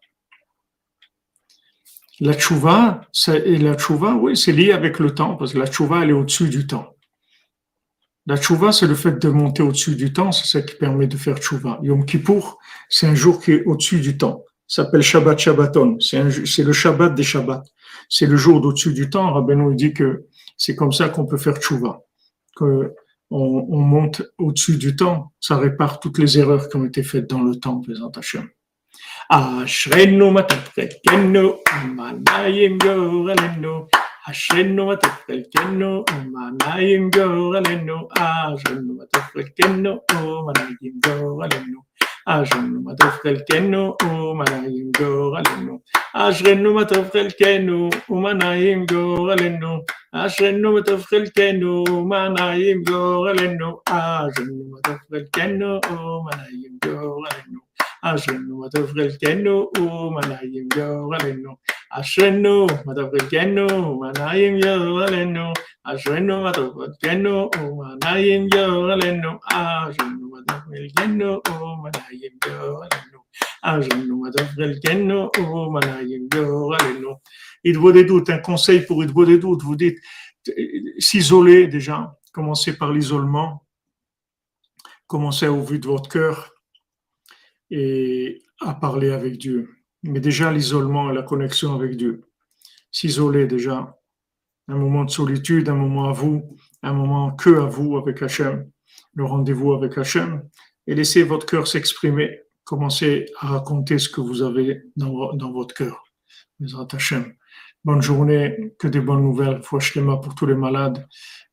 La 2.18 2.32
tchouva, 2.32 3.02
la 3.26 3.74
tchouva, 3.74 4.14
oui, 4.14 4.38
c'est 4.38 4.52
lié 4.52 4.72
avec 4.72 4.98
le 4.98 5.14
temps, 5.14 5.36
parce 5.36 5.52
que 5.52 5.58
la 5.58 5.66
tchouva, 5.66 6.02
elle 6.02 6.08
est 6.08 6.14
au-dessus 6.14 6.48
du 6.48 6.66
temps. 6.66 6.96
La 8.24 8.38
tchouva, 8.38 8.72
c'est 8.72 8.86
le 8.86 8.94
fait 8.94 9.18
de 9.18 9.28
monter 9.28 9.62
au-dessus 9.62 9.96
du 9.96 10.14
temps, 10.14 10.32
c'est 10.32 10.46
ça 10.46 10.62
qui 10.62 10.76
permet 10.76 11.08
de 11.08 11.18
faire 11.18 11.36
tchouva. 11.36 11.78
Yom 11.82 12.06
Kippour, 12.06 12.58
c'est 12.88 13.06
un 13.06 13.14
jour 13.14 13.38
qui 13.42 13.52
est 13.52 13.64
au-dessus 13.64 14.00
du 14.00 14.16
temps 14.16 14.44
s'appelle 14.66 15.02
Shabbat 15.02 15.38
Shabbaton. 15.38 15.98
C'est 16.00 16.64
le 16.64 16.72
Shabbat 16.72 17.14
des 17.14 17.22
Shabbats. 17.22 17.62
C'est 18.08 18.26
le 18.26 18.36
jour 18.36 18.62
d'au-dessus 18.62 18.94
du 18.94 19.10
temps. 19.10 19.32
Rabbeinu 19.32 19.76
dit 19.76 19.92
que 19.92 20.24
c'est 20.56 20.74
comme 20.74 20.92
ça 20.92 21.10
qu'on 21.10 21.26
peut 21.26 21.36
faire 21.36 21.56
tchouva. 21.58 22.00
on, 23.29 23.67
on 23.69 23.79
monte 23.79 24.21
au-dessus 24.37 24.77
du 24.77 24.95
temps. 24.95 25.31
Ça 25.39 25.57
répare 25.57 25.99
toutes 25.99 26.17
les 26.17 26.37
erreurs 26.37 26.69
qui 26.69 26.77
ont 26.77 26.85
été 26.85 27.03
faites 27.03 27.29
dans 27.29 27.41
le 27.41 27.55
temps, 27.55 27.81
présent 27.81 28.11
Hachem. 28.15 28.47
אשרנו 29.29 30.31
מה 30.31 30.41
תפקדנו, 30.41 31.55
ומנעים 31.83 32.77
גורלנו. 32.77 33.85
אשרנו 34.29 34.85
מה 34.85 34.95
תפקדנו, 34.95 36.03
ומנעים 36.11 37.09
גורלנו. 37.09 38.07
אשרנו 38.17 38.93
מה 38.93 39.03
תפקדנו, 39.11 39.99
ומנעים 40.11 40.93
גורלנו. 41.05 41.84
عشان 42.28 42.84
ما 42.84 42.94
تفخل 42.94 43.30
الكنو 43.30 43.96
وما 44.04 44.44
نايم 44.50 44.92
جوه 45.00 45.40
غلنو 45.40 45.82
عشان 46.14 46.68
ما 46.68 46.84
تفخل 46.84 47.30
كأنه 47.30 47.90
وما 48.10 48.32
نايم 48.32 48.86
جوه 48.86 49.18
غلنو 49.18 49.84
عشان 50.14 50.62
ما 50.62 50.80
تفخل 50.80 51.28
كأنه 51.28 51.84
وما 51.90 52.28
نايم 52.28 52.82
جوه 52.84 53.16
غلنو 53.30 53.82
عشان 53.88 54.70
ما 54.72 54.80
تفخل 54.84 55.28
كأنه 55.34 55.80
وما 55.90 56.32
نايم 56.36 56.78
جوه 56.84 57.02
غلنو 57.24 57.62
Ashenu 58.06 58.54
matavrilkenu 58.62 59.54
umanayim 59.80 60.68
yoralenu. 60.76 61.58
Ashenu 61.90 62.68
matavrilkenu 62.86 63.66
umanayim 63.66 64.58
yoralenu. 64.58 65.52
Ashenu 65.84 66.40
matavrilkenu 66.44 67.50
umanayim 67.58 68.46
yoralenu. 68.54 69.30
Ashenu 69.50 70.24
matavrilkenu 70.34 71.40
umanayim 71.50 72.34
yoralenu. 72.46 73.20
Ashenu 73.62 74.16
matavrilkenu 74.22 75.28
umanayim 75.40 76.28
yoralenu. 76.32 77.10
Il 77.64 77.76
vaut 77.76 77.90
des 77.90 78.06
un 78.32 78.38
conseil 78.38 78.86
pour 78.86 79.02
il 79.02 79.10
vaut 79.10 79.26
des. 79.26 79.38
Vous 79.38 79.74
dites 79.74 79.98
s'isoler 81.00 81.66
déjà, 81.66 82.16
commencez 82.32 82.78
par 82.78 82.92
l'isolement, 82.92 83.66
commencez 85.08 85.48
au 85.48 85.60
vu 85.60 85.80
de 85.80 85.88
votre 85.88 86.08
cœur 86.08 86.55
et 87.70 88.42
à 88.60 88.74
parler 88.74 89.10
avec 89.10 89.38
Dieu. 89.38 89.70
Mais 90.02 90.20
déjà 90.20 90.52
l'isolement, 90.52 91.10
et 91.10 91.14
la 91.14 91.22
connexion 91.22 91.74
avec 91.74 91.96
Dieu. 91.96 92.22
S'isoler 92.90 93.46
déjà. 93.46 93.98
Un 94.68 94.76
moment 94.76 95.04
de 95.04 95.10
solitude, 95.10 95.68
un 95.68 95.74
moment 95.74 96.08
à 96.08 96.12
vous, 96.12 96.56
un 96.82 96.92
moment 96.92 97.30
que 97.32 97.50
à 97.50 97.66
vous 97.66 97.96
avec 97.96 98.22
Hachem, 98.22 98.68
le 99.14 99.24
rendez-vous 99.24 99.72
avec 99.72 99.96
Hachem, 99.96 100.42
et 100.86 100.94
laissez 100.94 101.22
votre 101.22 101.46
cœur 101.46 101.66
s'exprimer. 101.66 102.40
Commencez 102.64 103.26
à 103.38 103.48
raconter 103.48 103.98
ce 103.98 104.08
que 104.08 104.20
vous 104.20 104.42
avez 104.42 104.82
dans, 104.96 105.32
dans 105.34 105.52
votre 105.52 105.74
cœur. 105.74 106.04
Bonne 107.84 108.02
journée, 108.02 108.74
que 108.78 108.88
des 108.88 109.00
bonnes 109.00 109.22
nouvelles. 109.22 109.62
Fouachlema 109.62 110.16
pour 110.16 110.34
tous 110.34 110.46
les 110.46 110.56
malades 110.56 111.06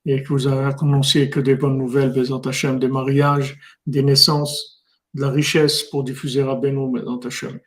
et 0.06 0.24
que 0.24 0.30
vous 0.30 0.48
annonciez 0.48 1.30
que 1.30 1.40
des 1.40 1.56
bonnes 1.56 1.78
nouvelles, 1.78 2.12
Bezat 2.12 2.42
Hachem, 2.46 2.80
des 2.80 2.88
mariages, 2.88 3.58
des 3.86 4.04
naissances, 4.04 4.83
de 5.14 5.22
la 5.22 5.30
richesse 5.30 5.84
pour 5.84 6.04
diffuser 6.04 6.44
Rabbeinu 6.44 7.02
dans 7.02 7.20
Hachem. 7.20 7.60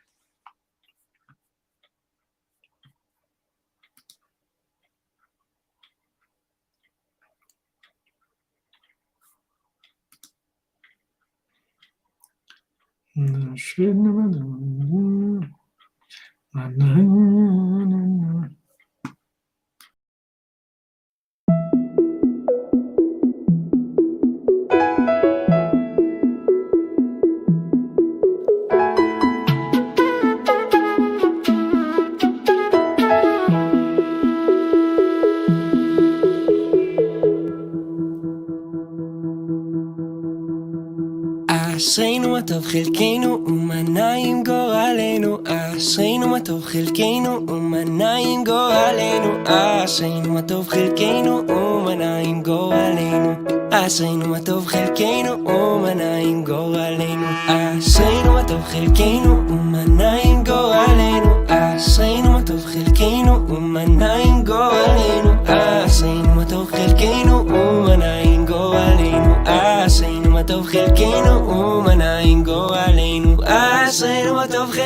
חלקנו 42.83 43.39
ומנה 43.47 44.13
עם 44.13 44.43
גורלנו, 44.43 45.37
אשרינו 45.47 46.27
מה 46.27 46.39
טוב 46.39 46.63
חלקנו 46.63 47.47
ומנה 47.47 48.15
עם 48.15 48.43
גורלנו, 48.43 49.43
אשרינו 49.45 50.33
מה 50.33 50.41
טוב 50.41 50.67
חלקנו 50.67 51.47
ומנה 51.47 52.17
עם 52.17 52.43
גורלנו, 52.43 53.33
אשרינו 53.71 54.27
מה 54.27 54.39
טוב 54.39 54.65
חלקנו 54.65 55.49
ומנה 55.49 56.17
עם 56.17 56.43
גורלנו, 56.43 57.27
אשרינו 57.47 58.33
מה 58.33 58.43
טוב 58.47 58.61
חלקנו 58.61 59.46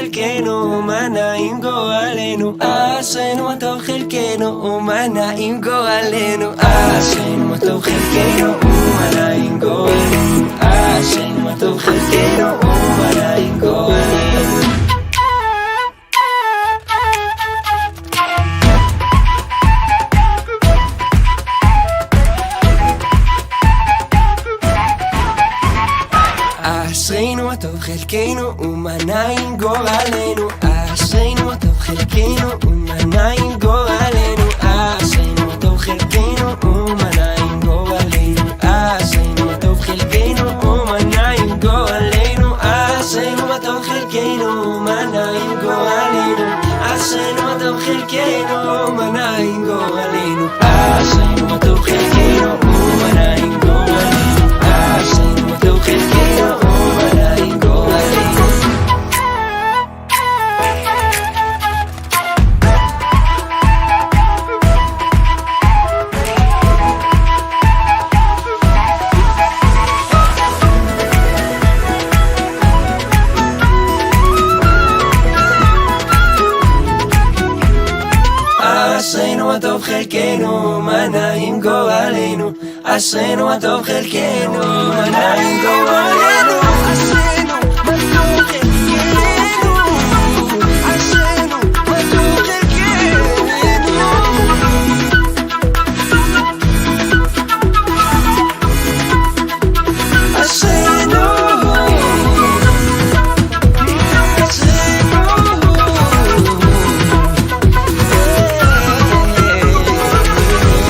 el 0.02 0.10
que 0.10 0.42
no 0.42 0.80
humana 0.80 1.38
ingo 1.38 1.70
alenu 1.90 2.58
hace 2.60 3.36
no 3.36 3.44
mato 3.44 3.78
el 3.88 4.08
que 4.08 4.36
no 4.40 4.50
humana 4.58 5.38
ingo 5.38 5.76
alenu 5.98 6.50
hace 6.58 7.38
no 7.38 7.46
mato 7.50 7.76
el 7.76 8.04
que 8.14 8.26
no 8.42 8.50
humana 8.66 9.36
ingo 9.36 9.86
alenu 9.86 10.48
hace 10.60 11.30
no 11.30 11.40
mato 11.46 11.70
el 11.94 12.02
que 12.12 12.26
no 12.40 12.50
humana 12.64 13.40
ingo 13.40 13.76
alenu 13.86 14.21